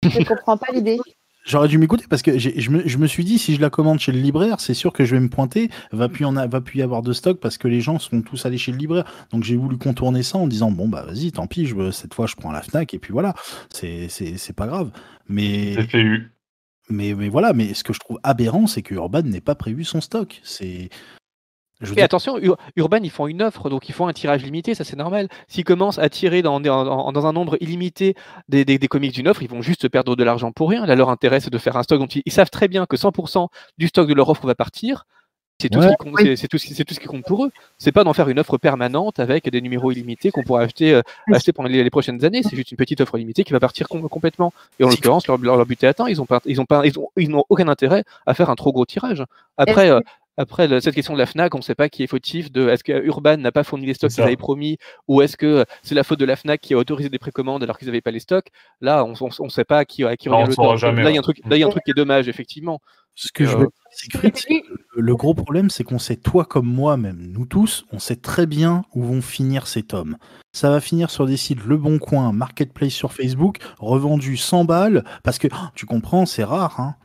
Je 0.02 0.22
comprends 0.24 0.56
pas 0.56 0.68
l'idée. 0.72 0.98
J'aurais 1.44 1.68
dû 1.68 1.78
m'écouter 1.78 2.04
parce 2.10 2.22
que 2.22 2.38
je 2.38 2.70
me, 2.70 2.88
je 2.88 2.98
me 2.98 3.06
suis 3.06 3.24
dit 3.24 3.38
si 3.38 3.54
je 3.54 3.60
la 3.60 3.70
commande 3.70 4.00
chez 4.00 4.10
le 4.10 4.18
libraire, 4.18 4.58
c'est 4.58 4.74
sûr 4.74 4.92
que 4.92 5.04
je 5.04 5.14
vais 5.14 5.20
me 5.20 5.28
pointer, 5.28 5.70
va 5.92 6.08
plus 6.08 6.24
en 6.24 6.36
a- 6.36 6.48
va 6.48 6.60
plus 6.60 6.80
y 6.80 6.82
avoir 6.82 7.02
de 7.02 7.12
stock 7.12 7.38
parce 7.38 7.56
que 7.56 7.68
les 7.68 7.80
gens 7.80 8.00
seront 8.00 8.20
tous 8.20 8.46
allés 8.46 8.58
chez 8.58 8.72
le 8.72 8.78
libraire. 8.78 9.04
Donc 9.30 9.44
j'ai 9.44 9.56
voulu 9.56 9.78
contourner 9.78 10.24
ça 10.24 10.38
en 10.38 10.48
disant 10.48 10.72
bon 10.72 10.88
bah 10.88 11.04
vas-y, 11.06 11.30
tant 11.30 11.46
pis, 11.46 11.66
je, 11.66 11.92
cette 11.92 12.14
fois 12.14 12.26
je 12.26 12.34
prends 12.34 12.50
la 12.50 12.62
Fnac 12.62 12.94
et 12.94 12.98
puis 12.98 13.12
voilà, 13.12 13.34
c'est 13.72 14.08
c'est 14.08 14.38
c'est 14.38 14.54
pas 14.54 14.66
grave. 14.66 14.90
Mais 15.28 15.74
C'est 15.74 15.88
fait 15.88 16.00
eu. 16.00 16.32
mais 16.88 17.14
mais 17.14 17.28
voilà, 17.28 17.52
mais 17.52 17.74
ce 17.74 17.84
que 17.84 17.92
je 17.92 18.00
trouve 18.00 18.18
aberrant, 18.24 18.66
c'est 18.66 18.82
que 18.82 18.94
Urban 18.96 19.22
n'ait 19.22 19.40
pas 19.40 19.54
prévu 19.54 19.84
son 19.84 20.00
stock. 20.00 20.40
C'est 20.42 20.88
je 21.80 21.92
attention, 22.00 22.38
Ur- 22.38 22.56
Urban, 22.76 22.98
ils 23.02 23.10
font 23.10 23.26
une 23.26 23.42
offre, 23.42 23.68
donc 23.68 23.88
ils 23.88 23.92
font 23.92 24.06
un 24.06 24.12
tirage 24.12 24.42
limité, 24.42 24.74
ça 24.74 24.84
c'est 24.84 24.96
normal. 24.96 25.28
S'ils 25.48 25.64
commencent 25.64 25.98
à 25.98 26.08
tirer 26.08 26.40
dans, 26.42 26.58
dans, 26.60 27.12
dans 27.12 27.26
un 27.26 27.32
nombre 27.32 27.56
illimité 27.60 28.14
des, 28.48 28.64
des, 28.64 28.78
des 28.78 28.88
comics 28.88 29.12
d'une 29.12 29.28
offre, 29.28 29.42
ils 29.42 29.50
vont 29.50 29.62
juste 29.62 29.88
perdre 29.88 30.16
de 30.16 30.24
l'argent 30.24 30.52
pour 30.52 30.70
rien. 30.70 30.86
Là, 30.86 30.94
leur 30.94 31.10
intérêt, 31.10 31.40
c'est 31.40 31.50
de 31.50 31.58
faire 31.58 31.76
un 31.76 31.82
stock 31.82 31.98
dont 31.98 32.06
ils, 32.06 32.22
ils 32.24 32.32
savent 32.32 32.50
très 32.50 32.68
bien 32.68 32.86
que 32.86 32.96
100% 32.96 33.48
du 33.78 33.88
stock 33.88 34.08
de 34.08 34.14
leur 34.14 34.28
offre 34.28 34.46
va 34.46 34.54
partir. 34.54 35.04
C'est 35.58 35.70
tout, 35.70 35.80
ce 35.80 35.86
Ouais. 35.86 35.94
qui 35.98 36.04
compte- 36.10 36.18
c'est- 36.20 36.36
c'est 36.36 36.48
tout, 36.48 36.58
ce 36.58 36.66
qui- 36.66 36.74
c'est 36.74 36.84
tout 36.84 36.92
ce 36.92 37.00
qui 37.00 37.06
compte 37.06 37.24
pour 37.24 37.46
eux. 37.46 37.50
C'est 37.78 37.90
pas 37.92 38.04
d'en 38.04 38.12
faire 38.12 38.28
une 38.28 38.38
offre 38.38 38.58
permanente 38.58 39.18
avec 39.20 39.48
des 39.48 39.62
numéros 39.62 39.90
illimités 39.90 40.30
qu'on 40.30 40.42
pourra 40.42 40.60
acheter, 40.60 40.92
euh, 40.94 41.00
acheter 41.32 41.52
pendant 41.54 41.70
les, 41.70 41.82
les 41.82 41.88
prochaines 41.88 42.22
années. 42.26 42.42
C'est 42.42 42.54
juste 42.56 42.72
une 42.72 42.76
petite 42.76 43.00
offre 43.00 43.16
limitée 43.16 43.42
qui 43.42 43.54
va 43.54 43.60
partir 43.60 43.88
com- 43.88 44.06
complètement. 44.06 44.52
Et 44.78 44.84
en 44.84 44.88
l'occurrence, 44.90 45.26
leur, 45.26 45.38
leur, 45.38 45.56
leur 45.56 45.64
but 45.64 45.82
est 45.82 45.86
atteint. 45.86 46.08
Ils 46.08 46.20
ont 46.20 46.26
pas, 46.26 46.40
ils 46.44 46.60
ont 46.60 46.66
pas, 46.66 46.82
ils 46.86 46.98
ont, 46.98 47.08
ils 47.16 47.30
n'ont 47.30 47.44
aucun 47.48 47.68
intérêt 47.68 48.04
à 48.26 48.34
faire 48.34 48.50
un 48.50 48.54
trop 48.54 48.70
gros 48.70 48.84
tirage. 48.84 49.24
Après, 49.56 49.88
euh, 49.90 50.00
après, 50.36 50.68
le- 50.68 50.80
cette 50.80 50.94
question 50.94 51.14
de 51.14 51.18
la 51.18 51.26
FNAC, 51.26 51.54
on 51.54 51.58
ne 51.58 51.62
sait 51.62 51.74
pas 51.74 51.88
qui 51.88 52.02
est 52.02 52.06
fautif 52.06 52.50
de 52.52 52.68
est-ce 52.68 52.84
que 52.84 52.92
Urban 53.04 53.36
n'a 53.38 53.52
pas 53.52 53.64
fourni 53.64 53.86
les 53.86 53.94
stocks 53.94 54.10
qu'ils 54.10 54.22
avaient 54.24 54.36
promis 54.36 54.76
ou 55.08 55.22
est-ce 55.22 55.36
que 55.36 55.64
c'est 55.82 55.94
la 55.94 56.02
faute 56.04 56.18
de 56.20 56.24
la 56.24 56.36
FNAC 56.36 56.60
qui 56.60 56.74
a 56.74 56.76
autorisé 56.78 57.08
des 57.08 57.18
précommandes 57.18 57.62
alors 57.62 57.78
qu'ils 57.78 57.86
n'avaient 57.88 58.00
pas 58.00 58.10
les 58.10 58.20
stocks? 58.20 58.48
Là, 58.80 59.04
on 59.04 59.14
ne 59.44 59.48
sait 59.48 59.64
pas 59.64 59.78
à 59.78 59.84
qui, 59.84 60.04
à 60.04 60.16
qui 60.16 60.28
Non, 60.28 60.36
revient 60.36 60.44
on 60.44 60.48
le 60.48 60.54
saura 60.54 60.68
tort. 60.68 60.76
jamais, 60.78 61.02
Là, 61.02 61.10
il 61.10 61.14
y 61.14 61.16
a 61.16 61.18
ouais. 61.18 61.18
un 61.18 61.22
truc, 61.22 61.38
là, 61.46 61.56
il 61.56 61.60
y 61.60 61.62
a 61.62 61.66
un 61.66 61.70
truc 61.70 61.82
qui 61.84 61.90
est 61.90 61.94
dommage, 61.94 62.28
effectivement. 62.28 62.80
ce 63.18 63.32
que 63.32 63.46
je 63.46 63.52
Euh, 63.52 63.58
veux 63.60 63.60
dire, 63.60 63.70
c'est 63.90 64.08
que 64.08 64.54
le, 64.94 65.16
gros 65.16 65.32
problème, 65.32 65.70
c'est 65.70 65.84
qu'on 65.84 65.98
sait, 65.98 66.16
toi 66.16 66.44
comme 66.44 66.66
moi, 66.66 66.98
même 66.98 67.18
nous 67.32 67.46
tous, 67.46 67.86
on 67.90 67.98
sait 67.98 68.16
très 68.16 68.44
bien 68.44 68.82
où 68.94 69.02
vont 69.02 69.22
finir 69.22 69.66
ces 69.68 69.82
tomes. 69.82 70.18
Ça 70.52 70.68
va 70.68 70.80
finir 70.82 71.08
sur 71.08 71.24
des 71.24 71.38
sites 71.38 71.64
Le 71.64 71.78
Bon 71.78 71.98
Coin, 71.98 72.32
Marketplace 72.32 72.92
sur 72.92 73.14
Facebook, 73.14 73.56
revendus 73.78 74.36
100 74.36 74.66
balles, 74.66 75.02
parce 75.24 75.38
que 75.38 75.48
oh, 75.50 75.56
tu 75.74 75.86
comprends, 75.86 76.26
c'est 76.26 76.44
rare. 76.44 76.78
Hein. 76.78 76.96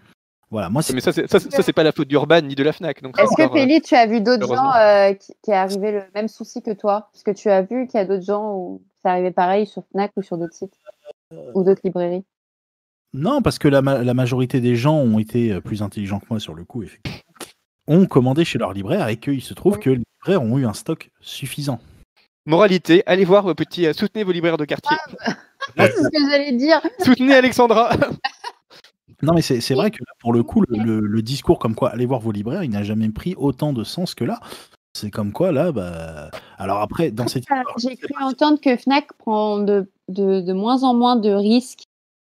Voilà, 0.52 0.70
moi 0.70 0.82
c'est 0.84 0.94
Mais 0.94 1.00
ça, 1.00 1.14
c'est- 1.14 1.28
ça, 1.28 1.40
c'est- 1.40 1.50
ça, 1.50 1.64
c'est 1.64 1.72
pas 1.74 1.84
la 1.84 1.94
faute 1.94 2.10
d'Urban 2.10 2.42
ni 2.42 2.56
de 2.56 2.64
la 2.64 2.74
FNAC. 2.74 3.02
Est-ce 3.18 3.36
que 3.38 3.44
euh, 3.44 3.48
Péli, 3.48 3.82
tu 3.82 3.96
as 3.96 4.06
vu 4.06 4.20
d'autres 4.20 4.46
gens 4.54 4.72
euh, 4.76 5.14
qui, 5.14 5.34
qui 5.42 5.52
est 5.52 5.56
arrivé 5.56 5.92
le 5.94 6.04
même 6.14 6.28
souci 6.28 6.62
que 6.62 6.72
toi? 6.72 7.10
Parce 7.14 7.24
que 7.24 7.32
tu 7.32 7.50
as 7.50 7.62
vu 7.62 7.88
qu'il 7.88 7.98
y 7.98 8.04
a 8.04 8.06
d'autres 8.06 8.26
gens 8.26 8.54
où 8.54 8.82
ça 9.02 9.12
arrivait 9.12 9.32
pareil 9.32 9.66
sur 9.66 9.84
Fnac 9.92 10.12
ou 10.18 10.22
sur 10.22 10.38
d'autres 10.38 10.54
sites? 10.54 10.74
Ou 11.56 11.64
d'autres 11.64 11.80
librairies? 11.86 12.26
Non, 13.14 13.42
parce 13.42 13.60
que 13.60 13.70
la, 13.70 13.82
ma- 13.82 14.04
la 14.04 14.14
majorité 14.14 14.60
des 14.60 14.76
gens 14.76 14.98
ont 14.98 15.20
été 15.20 15.54
euh, 15.54 15.62
plus 15.62 15.82
intelligents 15.82 16.20
que 16.20 16.26
moi 16.30 16.40
sur 16.42 16.54
le 16.54 16.66
coup, 16.66 16.84
effectivement. 16.84 17.18
Ont 17.88 18.06
commandé 18.06 18.44
chez 18.46 18.60
leur 18.60 18.74
libraire 18.74 19.08
et 19.08 19.18
qu'il 19.18 19.42
se 19.42 19.54
trouve 19.54 19.80
que 19.80 19.90
les 19.92 20.02
libraires 20.26 20.44
ont 20.44 20.58
eu 20.58 20.66
un 20.66 20.74
stock 20.74 21.10
suffisant. 21.22 21.80
Moralité, 22.46 23.04
allez 23.06 23.24
voir 23.26 23.44
vos 23.44 23.56
petits, 23.56 23.86
euh, 23.88 23.94
soutenez 23.94 24.24
vos 24.26 24.32
libraires 24.34 24.58
de 24.58 24.66
quartier. 24.66 24.98
Ah, 25.26 25.34
c'est 25.78 26.04
ce 26.04 26.10
que 26.10 26.30
j'allais 26.30 26.52
dire. 26.54 26.82
soutenez 27.04 27.36
Alexandra. 27.36 27.92
Non, 29.22 29.34
mais 29.34 29.42
c'est 29.42 29.74
vrai 29.74 29.92
que 29.92 30.00
là, 30.00 30.14
pour 30.20 30.34
le 30.34 30.44
coup, 30.44 30.62
le, 30.68 30.78
le- 30.78 31.00
le 31.08 31.22
discours 31.22 31.60
comme 31.60 31.76
quoi 31.76 31.90
allez 31.90 32.06
voir 32.06 32.20
vos 32.20 32.32
libraires, 32.32 32.64
il 32.64 32.70
n'a 32.72 32.84
jamais 32.84 33.10
pris 33.10 33.36
autant 33.38 33.74
de 33.74 33.84
sens 33.84 34.16
que 34.16 34.24
là. 34.24 34.40
C'est 34.94 35.10
comme 35.12 35.32
quoi 35.32 35.52
là, 35.52 35.72
bah. 35.72 36.32
Alors 36.58 36.82
après, 36.82 37.12
dans 37.12 37.28
cette 37.28 37.46
J'ai 37.78 37.96
cru 37.96 38.14
entendre 38.22 38.60
que 38.60 38.76
Fnac 38.76 39.14
prend 39.14 39.60
de, 39.60 39.90
de, 40.10 40.42
de 40.42 40.54
moins 40.54 40.84
en 40.84 40.94
moins 40.94 41.16
de 41.16 41.30
risques 41.32 41.84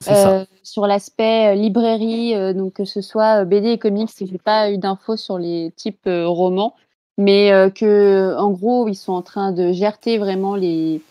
euh, 0.07 0.45
sur 0.63 0.85
l'aspect 0.87 1.53
euh, 1.53 1.55
librairie, 1.55 2.35
euh, 2.35 2.53
donc 2.53 2.73
que 2.73 2.85
ce 2.85 3.01
soit 3.01 3.45
BD 3.45 3.69
et 3.71 3.77
comics, 3.77 4.09
j'ai 4.19 4.37
pas 4.37 4.71
eu 4.71 4.77
d'infos 4.77 5.15
sur 5.15 5.37
les 5.39 5.71
types 5.75 6.05
euh, 6.07 6.27
romans, 6.27 6.75
mais 7.17 7.51
que 7.75 8.35
en 8.37 8.51
gros 8.51 8.87
ils 8.87 8.95
sont 8.95 9.13
en 9.13 9.21
train 9.21 9.51
de 9.51 9.71
gerter 9.71 10.17
vraiment 10.17 10.55
les, 10.55 11.01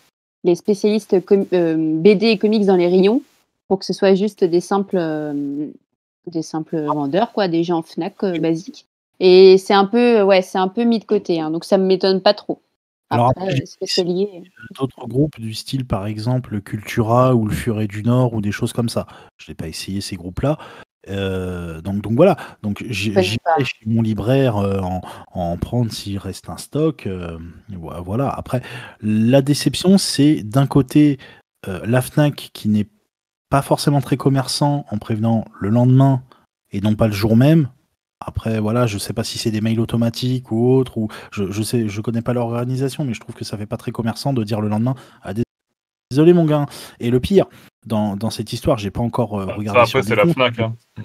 les 0.43 0.55
spécialistes 0.55 1.15
BD 1.15 2.27
et 2.27 2.37
comics 2.37 2.65
dans 2.65 2.75
les 2.75 2.87
rayons 2.87 3.21
pour 3.71 3.79
que 3.79 3.85
ce 3.85 3.93
soit 3.93 4.15
juste 4.15 4.43
des 4.43 4.59
simples 4.59 4.97
euh, 4.99 5.69
des 6.27 6.41
simples 6.41 6.81
vendeurs 6.81 7.31
quoi, 7.31 7.47
des 7.47 7.63
gens 7.63 7.81
Fnac 7.81 8.21
euh, 8.25 8.37
basiques. 8.37 8.85
Et 9.21 9.57
c'est 9.57 9.73
un 9.73 9.85
peu 9.85 10.23
ouais, 10.23 10.41
c'est 10.41 10.57
un 10.57 10.67
peu 10.67 10.83
mis 10.83 10.99
de 10.99 11.05
côté, 11.05 11.39
hein, 11.39 11.51
donc 11.51 11.63
ça 11.63 11.77
me 11.77 11.85
m'étonne 11.85 12.19
pas 12.19 12.33
trop. 12.33 12.61
Alors 13.09 13.29
Après, 13.29 13.55
est-ce 13.79 14.01
lié? 14.01 14.43
D'autres 14.77 15.07
groupes 15.07 15.39
du 15.39 15.53
style, 15.53 15.85
par 15.85 16.05
exemple, 16.05 16.51
le 16.51 16.59
Cultura 16.59 17.33
ou 17.33 17.45
le 17.45 17.53
Furet 17.53 17.87
du 17.87 18.03
Nord 18.03 18.33
ou 18.33 18.41
des 18.41 18.51
choses 18.51 18.73
comme 18.73 18.89
ça. 18.89 19.07
Je 19.37 19.49
n'ai 19.49 19.55
pas 19.55 19.69
essayé 19.69 20.01
ces 20.01 20.17
groupes-là. 20.17 20.57
Euh, 21.07 21.79
donc, 21.79 22.01
donc 22.01 22.13
voilà. 22.17 22.35
Donc 22.61 22.83
j'irai 22.89 23.23
chez 23.23 23.85
mon 23.85 24.01
libraire 24.01 24.57
euh, 24.57 24.81
en, 24.81 24.99
en 25.31 25.55
prendre 25.55 25.93
s'il 25.93 26.17
reste 26.17 26.49
un 26.49 26.57
stock. 26.57 27.07
euh, 27.07 27.37
vo- 27.69 28.03
voilà. 28.03 28.27
Après, 28.27 28.61
la 29.01 29.41
déception, 29.41 29.97
c'est 29.97 30.43
d'un 30.43 30.67
côté 30.67 31.19
la 31.65 32.01
Fnac 32.01 32.49
qui 32.53 32.67
n'est 32.67 32.87
pas 33.51 33.61
forcément 33.61 34.01
très 34.01 34.17
commerçant 34.17 34.85
en 34.89 34.97
prévenant 34.97 35.45
le 35.59 35.69
lendemain 35.69 36.23
et 36.71 36.81
non 36.81 36.95
pas 36.95 37.05
le 37.07 37.13
jour 37.13 37.35
même. 37.37 37.69
Après, 38.19 38.59
voilà, 38.59 38.87
je 38.87 38.97
sais 38.97 39.13
pas 39.13 39.23
si 39.23 39.37
c'est 39.37 39.51
des 39.51 39.61
mails 39.61 39.79
automatiques 39.79 40.51
ou 40.51 40.69
autre, 40.73 40.97
ou 40.97 41.07
je, 41.31 41.51
je 41.51 41.61
sais, 41.63 41.87
je 41.89 42.01
connais 42.01 42.21
pas 42.21 42.33
leur 42.33 42.45
organisation, 42.47 43.03
mais 43.03 43.13
je 43.13 43.19
trouve 43.19 43.35
que 43.35 43.43
ça 43.43 43.57
fait 43.57 43.65
pas 43.65 43.77
très 43.77 43.91
commerçant 43.91 44.31
de 44.31 44.43
dire 44.43 44.61
le 44.61 44.69
lendemain, 44.69 44.95
ah, 45.23 45.33
dés- 45.33 45.43
désolé 46.11 46.33
mon 46.33 46.45
gars. 46.45 46.65
Et 46.99 47.09
le 47.09 47.19
pire, 47.19 47.45
dans, 47.85 48.15
dans 48.15 48.29
cette 48.29 48.53
histoire, 48.53 48.77
j'ai 48.77 48.91
pas 48.91 49.01
encore 49.01 49.39
euh, 49.39 49.47
Ça, 49.47 49.53
regardé. 49.53 49.79
après, 49.79 49.89
sur 49.89 50.03
c'est 50.03 50.15
la 50.15 50.25
Fnac. 50.27 50.59
hein. 50.59 50.75
bah 50.97 51.03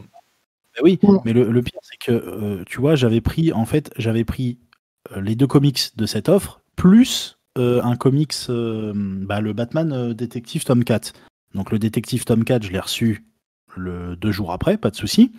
oui, 0.82 0.98
mais 1.24 1.32
le, 1.32 1.50
le 1.50 1.62
pire, 1.62 1.80
c'est 1.82 1.96
que, 1.98 2.12
euh, 2.12 2.62
tu 2.66 2.80
vois, 2.80 2.94
j'avais 2.96 3.22
pris, 3.22 3.50
en 3.52 3.64
fait, 3.64 3.90
j'avais 3.96 4.24
pris 4.24 4.58
euh, 5.16 5.20
les 5.22 5.34
deux 5.36 5.46
comics 5.46 5.96
de 5.96 6.04
cette 6.06 6.28
offre, 6.28 6.60
plus 6.76 7.38
euh, 7.56 7.82
un 7.82 7.96
comics, 7.96 8.34
euh, 8.50 8.92
bah, 8.94 9.40
le 9.40 9.54
Batman 9.54 9.90
euh, 9.92 10.12
Détective 10.14 10.64
Tom 10.64 10.84
4. 10.84 11.14
Donc 11.56 11.72
le 11.72 11.78
Détective 11.78 12.24
Tom 12.24 12.44
4, 12.44 12.62
je 12.62 12.70
l'ai 12.70 12.78
reçu 12.78 13.24
le 13.76 14.14
deux 14.16 14.30
jours 14.30 14.52
après, 14.52 14.76
pas 14.76 14.90
de 14.90 14.96
souci. 14.96 15.32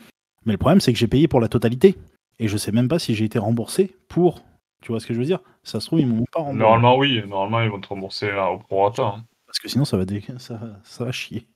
Mais 0.46 0.54
le 0.54 0.58
problème, 0.58 0.82
c'est 0.82 0.92
que 0.92 1.00
j'ai 1.00 1.08
payé 1.08 1.28
pour 1.28 1.40
la 1.40 1.48
totalité. 1.48 1.96
Et 2.40 2.48
je 2.48 2.58
sais 2.58 2.72
même 2.72 2.88
pas 2.88 3.00
si 3.00 3.16
j'ai 3.16 3.26
été 3.26 3.40
remboursé 3.40 3.96
pour. 4.10 4.44
Tu 4.82 4.92
vois 4.92 5.00
ce 5.00 5.08
que 5.08 5.14
je 5.14 5.20
veux 5.20 5.26
dire? 5.26 5.40
Ça 5.64 5.80
se 5.80 5.88
trouve, 5.88 6.00
ils 6.00 6.08
m'ont 6.08 6.26
pas 6.32 6.40
remboursé. 6.40 6.60
Normalement, 6.60 6.98
oui. 6.98 7.24
Normalement, 7.28 7.62
ils 7.62 7.70
vont 7.70 7.82
te 7.82 7.88
rembourser 7.88 8.28
euh, 8.28 8.46
au 8.46 8.58
prorata. 8.60 9.04
Hein. 9.04 9.26
Parce 9.46 9.60
que 9.60 9.68
sinon, 9.68 9.86
ça 9.86 9.98
va, 9.98 10.06
dé- 10.06 10.24
ça, 10.38 10.60
ça 10.84 11.06
va 11.06 11.12
chier. 11.12 11.48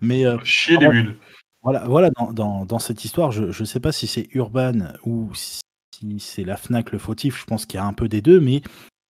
Mais 0.00 0.26
euh, 0.26 0.38
Chier 0.44 0.76
les 0.76 0.88
bulles. 0.88 1.16
Voilà, 1.62 1.86
voilà 1.86 2.10
dans, 2.10 2.32
dans, 2.32 2.64
dans 2.66 2.78
cette 2.78 3.04
histoire, 3.04 3.32
je 3.32 3.44
ne 3.46 3.66
sais 3.66 3.80
pas 3.80 3.90
si 3.92 4.06
c'est 4.06 4.28
Urban 4.32 4.92
ou 5.04 5.34
si 5.34 5.60
c'est 6.18 6.44
la 6.44 6.56
FNAC 6.56 6.92
le 6.92 6.98
fautif, 6.98 7.40
je 7.40 7.44
pense 7.44 7.66
qu'il 7.66 7.78
y 7.78 7.80
a 7.80 7.84
un 7.84 7.92
peu 7.92 8.08
des 8.08 8.22
deux, 8.22 8.38
mais 8.40 8.62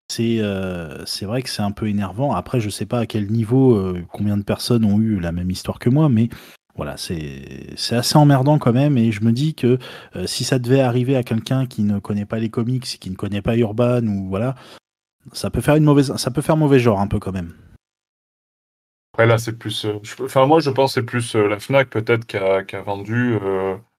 c'est 0.10 0.38
euh, 0.40 1.04
vrai 1.22 1.42
que 1.42 1.50
c'est 1.50 1.62
un 1.62 1.72
peu 1.72 1.88
énervant. 1.88 2.34
Après, 2.34 2.60
je 2.60 2.70
sais 2.70 2.86
pas 2.86 3.00
à 3.00 3.06
quel 3.06 3.28
niveau, 3.28 3.76
euh, 3.76 4.04
combien 4.12 4.38
de 4.38 4.44
personnes 4.44 4.86
ont 4.86 5.00
eu 5.00 5.20
la 5.20 5.32
même 5.32 5.52
histoire 5.52 5.80
que 5.80 5.90
moi, 5.90 6.10
mais 6.10 6.30
voilà, 6.76 6.96
c'est 6.98 7.76
assez 7.92 8.18
emmerdant 8.18 8.60
quand 8.60 8.74
même, 8.74 8.98
et 8.98 9.12
je 9.12 9.24
me 9.24 9.32
dis 9.32 9.56
que 9.56 9.80
euh, 10.16 10.28
si 10.28 10.44
ça 10.44 10.60
devait 10.60 10.82
arriver 10.82 11.16
à 11.16 11.24
quelqu'un 11.24 11.66
qui 11.66 11.82
ne 11.82 11.98
connaît 12.00 12.26
pas 12.26 12.38
les 12.38 12.50
comics, 12.50 12.84
qui 12.84 13.10
ne 13.10 13.16
connaît 13.16 13.42
pas 13.42 13.58
Urban, 13.58 14.06
ou 14.06 14.30
voilà, 14.30 14.54
ça 15.34 15.50
peut 15.50 15.62
faire 15.62 15.76
une 15.76 15.84
mauvaise, 15.84 16.16
ça 16.18 16.32
peut 16.32 16.42
faire 16.42 16.56
mauvais 16.56 16.80
genre 16.80 17.00
un 17.00 17.08
peu 17.08 17.20
quand 17.20 17.32
même. 17.32 17.54
Après, 19.14 19.26
là, 19.26 19.40
c'est 19.40 19.58
plus. 19.58 19.86
euh, 19.86 20.00
Enfin, 20.22 20.46
moi, 20.46 20.60
je 20.60 20.70
pense 20.70 20.94
que 20.94 21.02
c'est 21.02 21.06
plus 21.06 21.34
la 21.34 21.60
Fnac, 21.60 21.90
peut-être, 21.90 22.28
qui 22.28 22.38
a, 22.38 22.82
vendu 22.84 23.40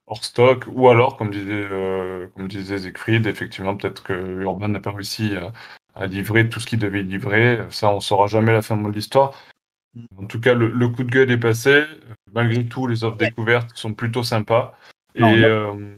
hors 0.09 0.25
stock. 0.25 0.65
Ou 0.73 0.89
alors, 0.89 1.17
comme 1.17 1.31
disait, 1.31 1.67
euh, 1.71 2.27
comme 2.35 2.49
disait 2.49 2.79
Siegfried, 2.79 3.27
effectivement, 3.27 3.77
peut-être 3.77 4.03
que 4.03 4.13
Urban 4.13 4.69
n'a 4.69 4.81
pas 4.81 4.93
réussi 4.93 5.37
à, 5.37 5.53
à 5.99 6.07
livrer 6.07 6.49
tout 6.49 6.61
ce 6.61 6.67
qu'il 6.67 6.79
devait 6.79 7.03
livrer. 7.03 7.61
Ça, 7.71 7.91
on 7.91 8.01
saura 8.01 8.27
jamais 8.27 8.53
la 8.53 8.63
fin 8.63 8.77
de 8.77 8.89
l'histoire. 8.91 9.35
En 10.17 10.27
tout 10.27 10.41
cas, 10.41 10.55
le, 10.55 10.69
le 10.69 10.89
coup 10.89 11.03
de 11.03 11.11
gueule 11.11 11.31
est 11.31 11.39
passé. 11.39 11.85
Malgré 12.33 12.65
tout, 12.67 12.87
les 12.87 13.05
offres 13.05 13.17
découvertes 13.17 13.71
sont 13.75 13.95
plutôt 13.95 14.23
sympas. 14.23 14.77
Et, 15.15 15.21
Non, 15.21 15.37
non. 15.37 15.43
euh, 15.45 15.97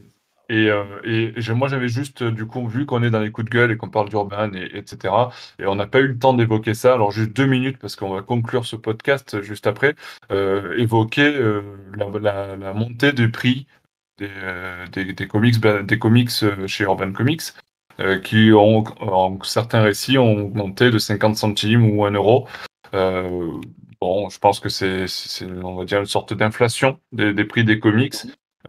et, 0.49 0.69
euh, 0.69 0.83
et 1.03 1.53
moi, 1.53 1.67
j'avais 1.67 1.87
juste, 1.87 2.23
du 2.23 2.45
coup, 2.45 2.67
vu 2.67 2.85
qu'on 2.85 3.03
est 3.03 3.09
dans 3.09 3.19
les 3.19 3.31
coups 3.31 3.45
de 3.45 3.51
gueule 3.51 3.71
et 3.71 3.77
qu'on 3.77 3.89
parle 3.89 4.09
d'Urban, 4.09 4.51
et, 4.53 4.77
etc., 4.77 5.29
et 5.59 5.65
on 5.65 5.75
n'a 5.75 5.87
pas 5.87 5.99
eu 5.99 6.07
le 6.07 6.17
temps 6.19 6.33
d'évoquer 6.33 6.73
ça, 6.73 6.93
alors 6.93 7.11
juste 7.11 7.31
deux 7.31 7.45
minutes, 7.45 7.77
parce 7.77 7.95
qu'on 7.95 8.13
va 8.13 8.21
conclure 8.21 8.65
ce 8.65 8.75
podcast 8.75 9.41
juste 9.41 9.67
après, 9.67 9.95
euh, 10.31 10.75
évoquer 10.77 11.35
euh, 11.35 11.61
la, 11.95 12.19
la- 12.19 12.55
la 12.57 12.73
montée 12.73 13.13
du 13.13 13.29
prix 13.31 13.67
des, 14.17 14.29
des, 14.91 15.13
des 15.13 15.27
comics, 15.27 15.59
des 15.59 15.99
comics 15.99 16.31
chez 16.67 16.83
Urban 16.83 17.11
Comics, 17.13 17.41
euh, 17.99 18.19
qui 18.19 18.51
ont, 18.53 18.83
en 18.99 19.37
certains 19.43 19.81
récits, 19.81 20.17
ont 20.17 20.45
augmenté 20.45 20.89
de 20.91 20.97
50 20.97 21.35
centimes 21.35 21.89
ou 21.89 22.05
1 22.05 22.11
euro. 22.11 22.47
Euh, 22.93 23.51
bon, 23.99 24.29
je 24.29 24.39
pense 24.39 24.59
que 24.59 24.69
c'est, 24.69 25.05
on 25.63 25.75
va 25.75 25.85
dire, 25.85 25.99
une 25.99 26.05
sorte 26.05 26.33
d'inflation 26.33 26.99
des, 27.11 27.33
des 27.33 27.45
prix 27.45 27.63
des 27.63 27.79
comics. 27.79 28.15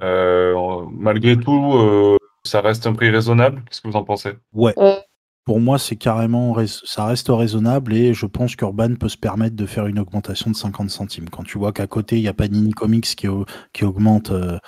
Euh, 0.02 0.86
malgré 0.90 1.36
tout, 1.38 1.74
euh, 1.74 2.16
ça 2.44 2.60
reste 2.60 2.86
un 2.86 2.94
prix 2.94 3.10
raisonnable. 3.10 3.62
Qu'est-ce 3.68 3.80
que 3.80 3.88
vous 3.88 3.96
en 3.96 4.04
pensez? 4.04 4.32
Ouais. 4.52 4.74
Pour 5.44 5.58
moi, 5.58 5.76
c'est 5.78 5.96
carrément, 5.96 6.54
ça 6.66 7.06
reste 7.06 7.26
raisonnable 7.28 7.94
et 7.94 8.14
je 8.14 8.26
pense 8.26 8.54
qu'Urban 8.54 8.94
peut 8.94 9.08
se 9.08 9.16
permettre 9.16 9.56
de 9.56 9.66
faire 9.66 9.86
une 9.86 9.98
augmentation 9.98 10.52
de 10.52 10.56
50 10.56 10.88
centimes. 10.88 11.28
Quand 11.30 11.42
tu 11.42 11.58
vois 11.58 11.72
qu'à 11.72 11.88
côté, 11.88 12.16
il 12.16 12.22
y 12.22 12.28
a 12.28 12.32
Panini 12.32 12.70
Comics 12.70 13.16
qui, 13.16 13.26
qui 13.72 13.84
augmente 13.84 14.30
euh, 14.30 14.58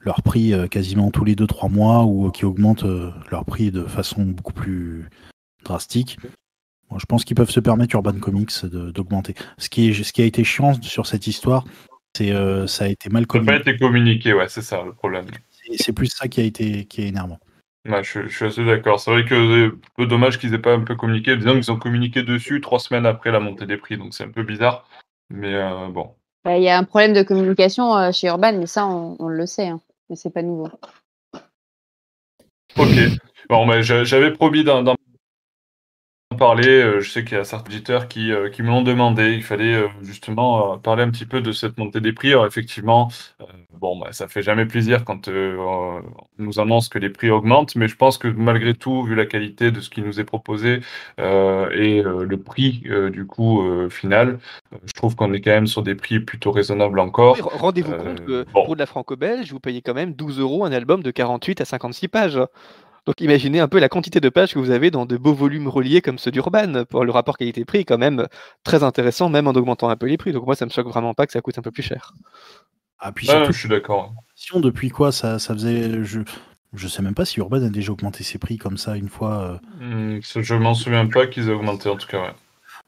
leur 0.00 0.22
prix 0.22 0.52
euh, 0.52 0.66
quasiment 0.66 1.10
tous 1.10 1.24
les 1.24 1.34
2-3 1.34 1.70
mois 1.70 2.04
ou 2.04 2.30
qui 2.30 2.44
augmente 2.44 2.84
euh, 2.84 3.10
leur 3.30 3.44
prix 3.44 3.70
de 3.70 3.84
façon 3.84 4.24
beaucoup 4.24 4.52
plus 4.52 5.08
drastique. 5.64 6.18
Je 6.96 7.04
pense 7.06 7.24
qu'ils 7.24 7.36
peuvent 7.36 7.50
se 7.50 7.60
permettre 7.60 7.94
Urban 7.94 8.18
Comics 8.18 8.64
d'augmenter. 8.64 9.34
Ce 9.58 9.68
qui, 9.68 9.94
ce 9.94 10.12
qui 10.12 10.22
a 10.22 10.24
été 10.24 10.42
chiant 10.42 10.74
sur 10.82 11.06
cette 11.06 11.28
histoire, 11.28 11.64
c'est 12.16 12.32
ça 12.66 12.86
a 12.86 12.88
été 12.88 13.08
mal 13.10 13.28
communiqué. 13.28 13.52
Ça 13.52 13.58
n'a 13.58 13.64
pas 13.64 13.70
été 13.70 13.78
communiqué, 13.78 14.34
ouais, 14.34 14.48
c'est 14.48 14.62
ça 14.62 14.82
le 14.82 14.92
problème. 14.92 15.26
C'est 15.76 15.92
plus 15.92 16.08
ça 16.08 16.26
qui 16.26 16.40
a 16.40 16.44
été 16.44 16.86
qui 16.86 17.02
est 17.02 17.06
énervant 17.06 17.38
je, 18.02 18.28
suis 18.28 18.44
assez 18.44 18.64
d'accord. 18.64 19.00
C'est 19.00 19.10
vrai 19.10 19.24
que 19.24 19.28
c'est 19.28 19.74
un 19.74 19.78
peu 19.96 20.06
dommage 20.06 20.38
qu'ils 20.38 20.54
aient 20.54 20.58
pas 20.58 20.74
un 20.74 20.84
peu 20.84 20.96
communiqué. 20.96 21.36
Disons 21.36 21.54
qu'ils 21.54 21.72
ont 21.72 21.78
communiqué 21.78 22.22
dessus 22.22 22.60
trois 22.60 22.78
semaines 22.78 23.06
après 23.06 23.30
la 23.30 23.40
montée 23.40 23.66
des 23.66 23.76
prix, 23.76 23.96
donc 23.96 24.14
c'est 24.14 24.24
un 24.24 24.30
peu 24.30 24.42
bizarre. 24.42 24.88
Mais 25.30 25.54
euh, 25.54 25.88
bon. 25.88 26.14
Bah, 26.44 26.56
il 26.56 26.62
y 26.62 26.68
a 26.68 26.78
un 26.78 26.84
problème 26.84 27.12
de 27.12 27.22
communication 27.22 27.96
euh, 27.96 28.12
chez 28.12 28.28
Urban, 28.28 28.54
mais 28.58 28.66
ça, 28.66 28.86
on, 28.86 29.28
le 29.28 29.46
sait, 29.46 29.68
hein. 29.68 29.80
Mais 30.10 30.16
c'est 30.16 30.30
pas 30.30 30.42
nouveau. 30.42 30.68
Ok. 32.76 32.88
Bon, 33.48 33.82
j'avais 33.82 34.32
promis 34.32 34.64
d'un 34.64 34.94
parler. 36.40 36.68
Euh, 36.68 37.00
je 37.00 37.10
sais 37.10 37.22
qu'il 37.22 37.36
y 37.36 37.40
a 37.40 37.44
certains 37.44 37.70
auditeurs 37.70 38.08
qui, 38.08 38.32
euh, 38.32 38.48
qui 38.48 38.62
me 38.62 38.68
l'ont 38.68 38.82
demandé. 38.82 39.34
Il 39.34 39.42
fallait 39.42 39.74
euh, 39.74 39.88
justement 40.02 40.78
parler 40.78 41.02
un 41.02 41.10
petit 41.10 41.26
peu 41.26 41.40
de 41.40 41.52
cette 41.52 41.76
montée 41.76 42.00
des 42.00 42.12
prix. 42.12 42.30
Alors, 42.30 42.46
effectivement, 42.46 43.10
bon, 43.78 43.98
bah, 43.98 44.08
ça 44.12 44.26
fait 44.26 44.42
jamais 44.42 44.64
plaisir 44.64 45.04
quand 45.04 45.28
on 45.28 46.02
nous 46.38 46.58
annonce 46.58 46.88
que 46.88 46.98
les 46.98 47.10
prix 47.10 47.30
augmentent, 47.30 47.76
mais 47.76 47.88
je 47.88 47.96
pense 47.96 48.16
que 48.16 48.28
malgré 48.28 48.74
tout, 48.74 49.02
vu 49.02 49.14
la 49.14 49.26
qualité 49.26 49.70
de 49.70 49.80
ce 49.80 49.90
qui 49.90 50.00
nous 50.00 50.18
est 50.18 50.24
proposé 50.24 50.80
et 51.18 52.02
le 52.02 52.36
prix 52.36 52.82
du 53.10 53.26
coup 53.26 53.62
final, 53.88 54.38
je 54.84 54.92
trouve 54.92 55.16
qu'on 55.16 55.32
est 55.32 55.40
quand 55.40 55.50
même 55.50 55.66
sur 55.66 55.82
des 55.82 55.94
prix 55.94 56.20
plutôt 56.20 56.52
raisonnables 56.52 57.00
encore. 57.00 57.36
Rendez-vous 57.40 57.92
compte 57.92 58.24
que 58.24 58.44
pour 58.44 58.74
de 58.74 58.80
la 58.80 58.86
franco-belge, 58.86 59.52
vous 59.52 59.60
payez 59.60 59.82
quand 59.82 59.94
même 59.94 60.12
12 60.12 60.40
euros 60.40 60.64
un 60.64 60.72
album 60.72 61.02
de 61.02 61.10
48 61.10 61.60
à 61.60 61.64
56 61.64 62.08
pages. 62.08 62.40
Donc 63.06 63.20
imaginez 63.20 63.60
un 63.60 63.68
peu 63.68 63.78
la 63.78 63.88
quantité 63.88 64.20
de 64.20 64.28
pages 64.28 64.54
que 64.54 64.58
vous 64.58 64.70
avez 64.70 64.90
dans 64.90 65.06
de 65.06 65.16
beaux 65.16 65.34
volumes 65.34 65.68
reliés 65.68 66.00
comme 66.00 66.18
ceux 66.18 66.30
d'Urban. 66.30 66.84
Pour 66.84 67.04
le 67.04 67.12
rapport 67.12 67.38
qualité-prix, 67.38 67.84
quand 67.84 67.98
même 67.98 68.26
très 68.64 68.82
intéressant, 68.82 69.28
même 69.28 69.46
en 69.46 69.52
augmentant 69.52 69.88
un 69.88 69.96
peu 69.96 70.06
les 70.06 70.16
prix. 70.16 70.32
Donc 70.32 70.46
moi, 70.46 70.54
ça 70.54 70.66
me 70.66 70.70
choque 70.70 70.88
vraiment 70.88 71.14
pas 71.14 71.26
que 71.26 71.32
ça 71.32 71.40
coûte 71.40 71.58
un 71.58 71.62
peu 71.62 71.70
plus 71.70 71.82
cher. 71.82 72.12
Ah, 72.98 73.12
puis 73.12 73.26
je 73.26 73.52
suis 73.52 73.68
d'accord. 73.68 74.12
Depuis 74.54 74.90
quoi 74.90 75.12
ça, 75.12 75.38
ça 75.38 75.54
faisait. 75.54 76.04
Je... 76.04 76.20
Je 76.72 76.86
sais 76.86 77.02
même 77.02 77.14
pas 77.14 77.24
si 77.24 77.40
Urban 77.40 77.64
a 77.64 77.68
déjà 77.68 77.90
augmenté 77.90 78.22
ses 78.22 78.38
prix 78.38 78.56
comme 78.56 78.76
ça 78.76 78.96
une 78.96 79.08
fois. 79.08 79.60
Euh. 79.80 80.18
Hmm, 80.18 80.20
je 80.22 80.54
m'en 80.54 80.74
souviens 80.74 81.06
pas 81.08 81.26
qu'ils 81.26 81.48
aient 81.48 81.52
augmenté 81.52 81.88
en 81.88 81.96
tout 81.96 82.06
cas, 82.06 82.20
ouais. 82.20 82.34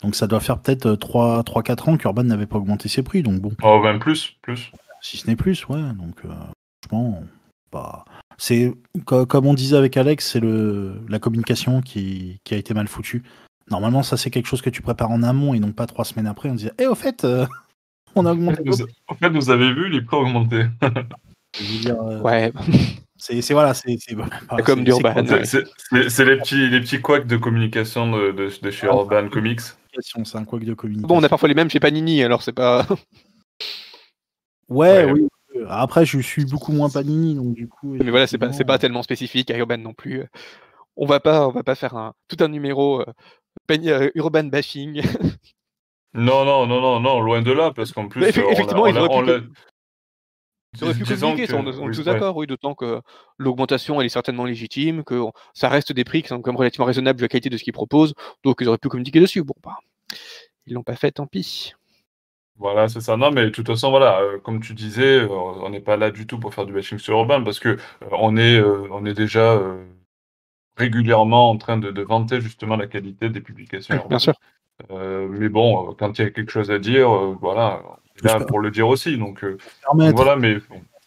Donc 0.02 0.14
ça 0.14 0.26
doit 0.26 0.40
faire 0.40 0.58
peut-être 0.60 0.92
3-4 0.94 1.90
ans 1.90 1.96
qu'Urban 1.96 2.24
n'avait 2.24 2.46
pas 2.46 2.58
augmenté 2.58 2.88
ses 2.88 3.02
prix, 3.02 3.22
donc 3.22 3.40
bon. 3.40 3.52
Oh, 3.62 3.80
même 3.80 3.98
plus, 3.98 4.36
plus. 4.42 4.70
Si 5.00 5.16
ce 5.16 5.26
n'est 5.26 5.36
plus, 5.36 5.66
ouais. 5.68 5.82
Donc 5.94 6.16
euh, 6.24 6.28
franchement, 6.84 7.22
pas. 7.70 8.04
C'est 8.42 8.72
comme 9.06 9.46
on 9.46 9.54
disait 9.54 9.76
avec 9.76 9.96
Alex, 9.96 10.32
c'est 10.32 10.40
le 10.40 10.94
la 11.08 11.20
communication 11.20 11.80
qui, 11.80 12.40
a 12.50 12.56
été 12.56 12.74
mal 12.74 12.88
foutue. 12.88 13.22
Normalement, 13.70 14.02
ça 14.02 14.16
c'est 14.16 14.30
quelque 14.30 14.48
chose 14.48 14.62
que 14.62 14.68
tu 14.68 14.82
prépares 14.82 15.12
en 15.12 15.22
amont 15.22 15.54
et 15.54 15.60
non 15.60 15.70
pas 15.70 15.86
trois 15.86 16.04
semaines 16.04 16.26
après. 16.26 16.50
On 16.50 16.56
disait, 16.56 16.72
eh 16.80 16.88
au 16.88 16.96
fait, 16.96 17.22
euh, 17.22 17.46
on 18.16 18.26
a 18.26 18.32
augmenté. 18.32 18.64
En 19.06 19.14
fait, 19.14 19.28
vous 19.28 19.50
avez 19.50 19.72
vu 19.72 19.88
les 19.88 20.02
prix 20.02 20.16
augmenter. 20.16 20.66
Euh, 21.86 22.18
ouais. 22.22 22.50
C'est 23.18 23.52
voilà, 23.52 23.74
c'est 23.74 23.98
comme 24.64 24.84
d'Urban. 24.84 25.22
C'est 26.08 26.24
les 26.24 26.38
petits 26.38 26.70
les 26.70 26.80
petits 26.80 26.98
couacs 27.02 27.26
de 27.26 27.36
communication 27.36 28.10
de, 28.10 28.32
de, 28.32 28.70
chez 28.70 28.86
ah, 28.90 28.94
Urban 28.94 29.28
Comics. 29.28 29.60
C'est 30.00 30.38
un 30.38 30.44
couac 30.44 30.64
de 30.64 30.72
communication. 30.72 31.08
Bon, 31.08 31.20
on 31.20 31.22
a 31.22 31.28
parfois 31.28 31.50
les 31.50 31.54
mêmes 31.54 31.68
chez 31.68 31.78
Panini, 31.78 32.22
alors 32.22 32.42
c'est 32.42 32.54
pas. 32.54 32.86
ouais, 34.70 35.12
oui, 35.12 35.28
après, 35.68 36.04
je 36.04 36.18
suis 36.20 36.44
beaucoup 36.44 36.72
moins 36.72 36.88
Panini, 36.88 37.34
donc 37.34 37.54
du 37.54 37.68
coup. 37.68 37.94
Mais 37.94 38.10
voilà, 38.10 38.26
c'est 38.26 38.38
pas, 38.38 38.50
pas 38.50 38.78
tellement 38.78 39.02
spécifique 39.02 39.50
à 39.50 39.56
Urban 39.56 39.78
non 39.78 39.94
plus. 39.94 40.24
On 40.96 41.06
va 41.06 41.20
pas, 41.20 41.48
on 41.48 41.52
va 41.52 41.62
pas 41.62 41.74
faire 41.74 41.96
un, 41.96 42.14
tout 42.28 42.36
un 42.40 42.48
numéro 42.48 43.00
euh, 43.00 43.04
euh, 43.70 44.10
Urban 44.14 44.44
bashing. 44.44 45.02
non, 46.14 46.44
non, 46.44 46.66
non, 46.66 46.80
non, 46.80 47.00
non, 47.00 47.20
loin 47.20 47.42
de 47.42 47.52
là, 47.52 47.72
parce 47.74 47.92
qu'en 47.92 48.08
plus, 48.08 48.24
effectivement, 48.24 48.86
il 48.86 48.96
aurait 48.98 49.08
pu 49.08 49.14
communiquer, 50.78 51.52
on, 51.54 51.90
est 51.90 51.94
tous 51.94 52.02
d'accord, 52.02 52.36
oui, 52.36 52.46
d'autant 52.46 52.74
que 52.74 53.02
l'augmentation, 53.36 54.00
elle 54.00 54.06
est 54.06 54.10
certainement 54.10 54.46
légitime, 54.46 55.04
que 55.04 55.20
ça 55.52 55.68
reste 55.68 55.92
des 55.92 56.04
prix 56.04 56.22
qui 56.22 56.28
sont 56.28 56.40
quand 56.40 56.50
même 56.50 56.58
relativement 56.58 56.86
raisonnables 56.86 57.18
vu 57.18 57.24
la 57.24 57.28
qualité 57.28 57.50
de 57.50 57.56
ce 57.58 57.64
qu'ils 57.64 57.74
proposent, 57.74 58.14
donc 58.42 58.58
ils 58.60 58.68
auraient 58.68 58.78
pu 58.78 58.88
communiquer 58.88 59.20
dessus. 59.20 59.42
Bon, 59.42 59.54
bah, 59.62 59.78
ils 60.66 60.72
l'ont 60.72 60.82
pas 60.82 60.96
fait, 60.96 61.12
tant 61.12 61.26
pis. 61.26 61.74
Voilà, 62.58 62.88
c'est 62.88 63.00
ça. 63.00 63.16
Non, 63.16 63.30
mais 63.30 63.44
de 63.44 63.50
toute 63.50 63.66
façon, 63.66 63.90
voilà, 63.90 64.20
euh, 64.20 64.38
comme 64.38 64.60
tu 64.60 64.74
disais, 64.74 65.20
euh, 65.20 65.28
on 65.28 65.70
n'est 65.70 65.80
pas 65.80 65.96
là 65.96 66.10
du 66.10 66.26
tout 66.26 66.38
pour 66.38 66.54
faire 66.54 66.66
du 66.66 66.72
bashing 66.72 66.98
sur 66.98 67.18
Urban 67.18 67.42
parce 67.42 67.58
que 67.58 67.70
euh, 67.70 67.76
on 68.12 68.36
est, 68.36 68.60
on 68.62 69.04
est 69.04 69.14
déjà 69.14 69.60
régulièrement 70.76 71.50
en 71.50 71.58
train 71.58 71.76
de, 71.78 72.02
vanter 72.02 72.40
justement 72.40 72.76
la 72.76 72.86
qualité 72.86 73.28
des 73.30 73.40
publications. 73.40 74.04
bien 74.08 74.18
sûr. 74.18 74.34
mais 74.90 75.48
bon, 75.48 75.94
quand 75.98 76.18
il 76.18 76.22
y 76.22 76.24
a 76.24 76.30
quelque 76.30 76.52
chose 76.52 76.70
à 76.70 76.78
dire, 76.78 77.08
voilà, 77.40 77.82
on 77.84 78.28
est 78.28 78.32
là 78.32 78.40
pour 78.44 78.60
le 78.60 78.70
dire 78.70 78.88
aussi. 78.88 79.16
Donc, 79.18 79.44
voilà, 79.92 80.36
mais 80.36 80.58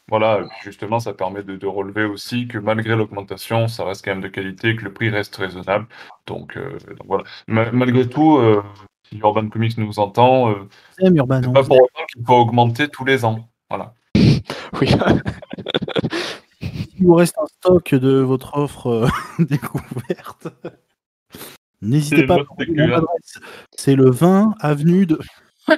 voilà, 0.07 0.45
justement, 0.63 0.99
ça 0.99 1.13
permet 1.13 1.43
de, 1.43 1.67
relever 1.67 2.03
aussi 2.03 2.47
que 2.47 2.57
malgré 2.57 2.95
l'augmentation, 2.95 3.67
ça 3.67 3.85
reste 3.85 4.03
quand 4.03 4.11
même 4.11 4.22
de 4.22 4.27
qualité, 4.27 4.76
que 4.76 4.84
le 4.84 4.93
prix 4.93 5.09
reste 5.09 5.35
raisonnable. 5.35 5.88
Donc, 6.27 6.57
voilà. 7.05 7.23
malgré 7.47 8.09
tout, 8.09 8.39
si 9.15 9.21
Urban 9.21 9.49
Comics 9.49 9.77
nous 9.77 9.99
entend, 9.99 10.51
euh, 10.51 10.67
c'est 10.97 11.13
pas 11.15 11.41
pour 11.63 11.77
autant 11.77 12.05
qu'il 12.13 12.25
faut 12.25 12.33
augmenter 12.33 12.87
tous 12.87 13.05
les 13.05 13.25
ans. 13.25 13.47
Voilà. 13.69 13.93
oui. 14.15 14.89
Il 16.97 17.05
vous 17.05 17.15
reste 17.15 17.35
un 17.41 17.45
stock 17.45 17.93
de 17.93 18.19
votre 18.19 18.57
offre 18.57 18.87
euh, 18.87 19.07
découverte. 19.43 20.47
N'hésitez 21.81 22.25
pas 22.25 22.35
à 22.35 23.01
C'est 23.75 23.95
le 23.95 24.09
20 24.09 24.55
avenue 24.59 25.05
de. 25.05 25.19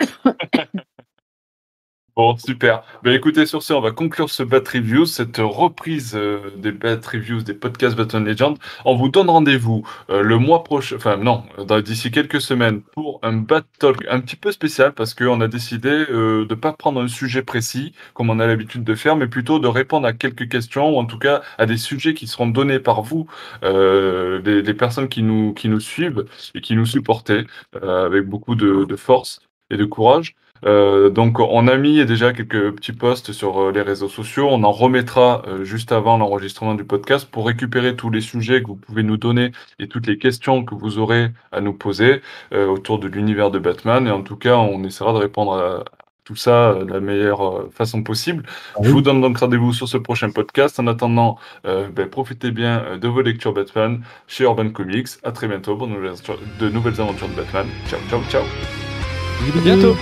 Bon, 2.17 2.35
super. 2.35 2.81
Ben, 3.03 3.13
écoutez, 3.13 3.45
sur 3.45 3.61
ce, 3.61 3.73
on 3.73 3.79
va 3.79 3.91
conclure 3.91 4.27
ce 4.31 4.41
Bat 4.41 4.63
Reviews, 4.73 5.05
cette 5.05 5.37
reprise 5.37 6.15
euh, 6.15 6.49
des 6.57 6.71
Bat 6.71 6.97
Reviews, 7.05 7.43
des 7.43 7.53
podcasts 7.53 7.95
Batman 7.95 8.25
Legend. 8.25 8.57
On 8.85 8.95
vous 8.95 9.09
donne 9.09 9.29
rendez-vous 9.29 9.87
euh, 10.09 10.23
le 10.23 10.39
mois 10.39 10.63
prochain, 10.63 10.95
enfin 10.95 11.17
non, 11.17 11.43
d'ici 11.85 12.09
quelques 12.09 12.41
semaines 12.41 12.81
pour 12.81 13.19
un 13.21 13.33
Bat 13.33 13.61
Talk 13.77 14.03
un 14.09 14.19
petit 14.21 14.35
peu 14.35 14.51
spécial 14.51 14.93
parce 14.93 15.13
qu'on 15.13 15.41
a 15.41 15.47
décidé 15.47 15.89
euh, 16.09 16.47
de 16.47 16.55
pas 16.55 16.73
prendre 16.73 16.99
un 17.03 17.07
sujet 17.07 17.43
précis 17.43 17.93
comme 18.15 18.31
on 18.31 18.39
a 18.39 18.47
l'habitude 18.47 18.83
de 18.83 18.95
faire, 18.95 19.15
mais 19.15 19.27
plutôt 19.27 19.59
de 19.59 19.67
répondre 19.67 20.07
à 20.07 20.13
quelques 20.13 20.49
questions 20.49 20.89
ou 20.89 20.97
en 20.97 21.05
tout 21.05 21.19
cas 21.19 21.43
à 21.59 21.67
des 21.67 21.77
sujets 21.77 22.15
qui 22.15 22.25
seront 22.25 22.47
donnés 22.47 22.79
par 22.79 23.03
vous, 23.03 23.27
les, 23.61 24.73
personnes 24.73 25.07
qui 25.07 25.21
nous, 25.21 25.53
qui 25.53 25.69
nous 25.69 25.79
suivent 25.79 26.25
et 26.55 26.61
qui 26.61 26.75
nous 26.75 26.87
supportez 26.87 27.45
avec 27.79 28.25
beaucoup 28.25 28.55
de 28.55 28.95
force 28.95 29.39
et 29.69 29.77
de 29.77 29.85
courage. 29.85 30.35
Euh, 30.65 31.09
donc 31.09 31.39
on 31.39 31.67
a 31.67 31.77
mis 31.77 32.03
déjà 32.05 32.33
quelques 32.33 32.75
petits 32.75 32.93
posts 32.93 33.31
sur 33.31 33.61
euh, 33.61 33.71
les 33.71 33.81
réseaux 33.81 34.09
sociaux. 34.09 34.47
On 34.49 34.63
en 34.63 34.71
remettra 34.71 35.43
euh, 35.47 35.63
juste 35.63 35.91
avant 35.91 36.17
l'enregistrement 36.17 36.75
du 36.75 36.83
podcast 36.83 37.27
pour 37.29 37.47
récupérer 37.47 37.95
tous 37.95 38.09
les 38.09 38.21
sujets 38.21 38.61
que 38.61 38.67
vous 38.67 38.75
pouvez 38.75 39.03
nous 39.03 39.17
donner 39.17 39.51
et 39.79 39.87
toutes 39.87 40.07
les 40.07 40.17
questions 40.17 40.63
que 40.63 40.75
vous 40.75 40.97
aurez 40.97 41.31
à 41.51 41.61
nous 41.61 41.73
poser 41.73 42.21
autour 42.53 42.99
de 42.99 43.07
l'univers 43.07 43.51
de 43.51 43.59
Batman. 43.59 44.07
Et 44.07 44.11
en 44.11 44.21
tout 44.21 44.35
cas, 44.35 44.55
on 44.55 44.83
essaiera 44.83 45.13
de 45.13 45.17
répondre 45.17 45.53
à 45.53 45.83
tout 46.23 46.35
ça 46.35 46.73
de 46.73 46.91
la 46.91 46.99
meilleure 46.99 47.71
façon 47.71 48.03
possible. 48.03 48.43
Ah 48.75 48.79
Je 48.83 48.89
vous 48.89 49.01
donne 49.01 49.21
donc 49.21 49.37
rendez-vous 49.37 49.73
sur 49.73 49.87
ce 49.87 49.97
prochain 49.97 50.29
podcast. 50.29 50.79
En 50.79 50.87
attendant, 50.87 51.37
ben, 51.63 52.09
profitez 52.09 52.51
bien 52.51 52.97
de 52.97 53.07
vos 53.07 53.21
lectures 53.21 53.53
Batman 53.53 54.01
chez 54.27 54.43
Urban 54.43 54.69
Comics. 54.69 55.07
À 55.23 55.31
très 55.31 55.47
bientôt 55.47 55.75
pour 55.75 55.87
de 55.87 56.69
nouvelles 56.69 57.01
aventures 57.01 57.29
de 57.29 57.35
Batman. 57.35 57.67
Ciao, 57.87 57.99
ciao, 58.09 58.21
ciao. 58.29 58.43
À 58.43 59.61
bientôt. 59.61 59.95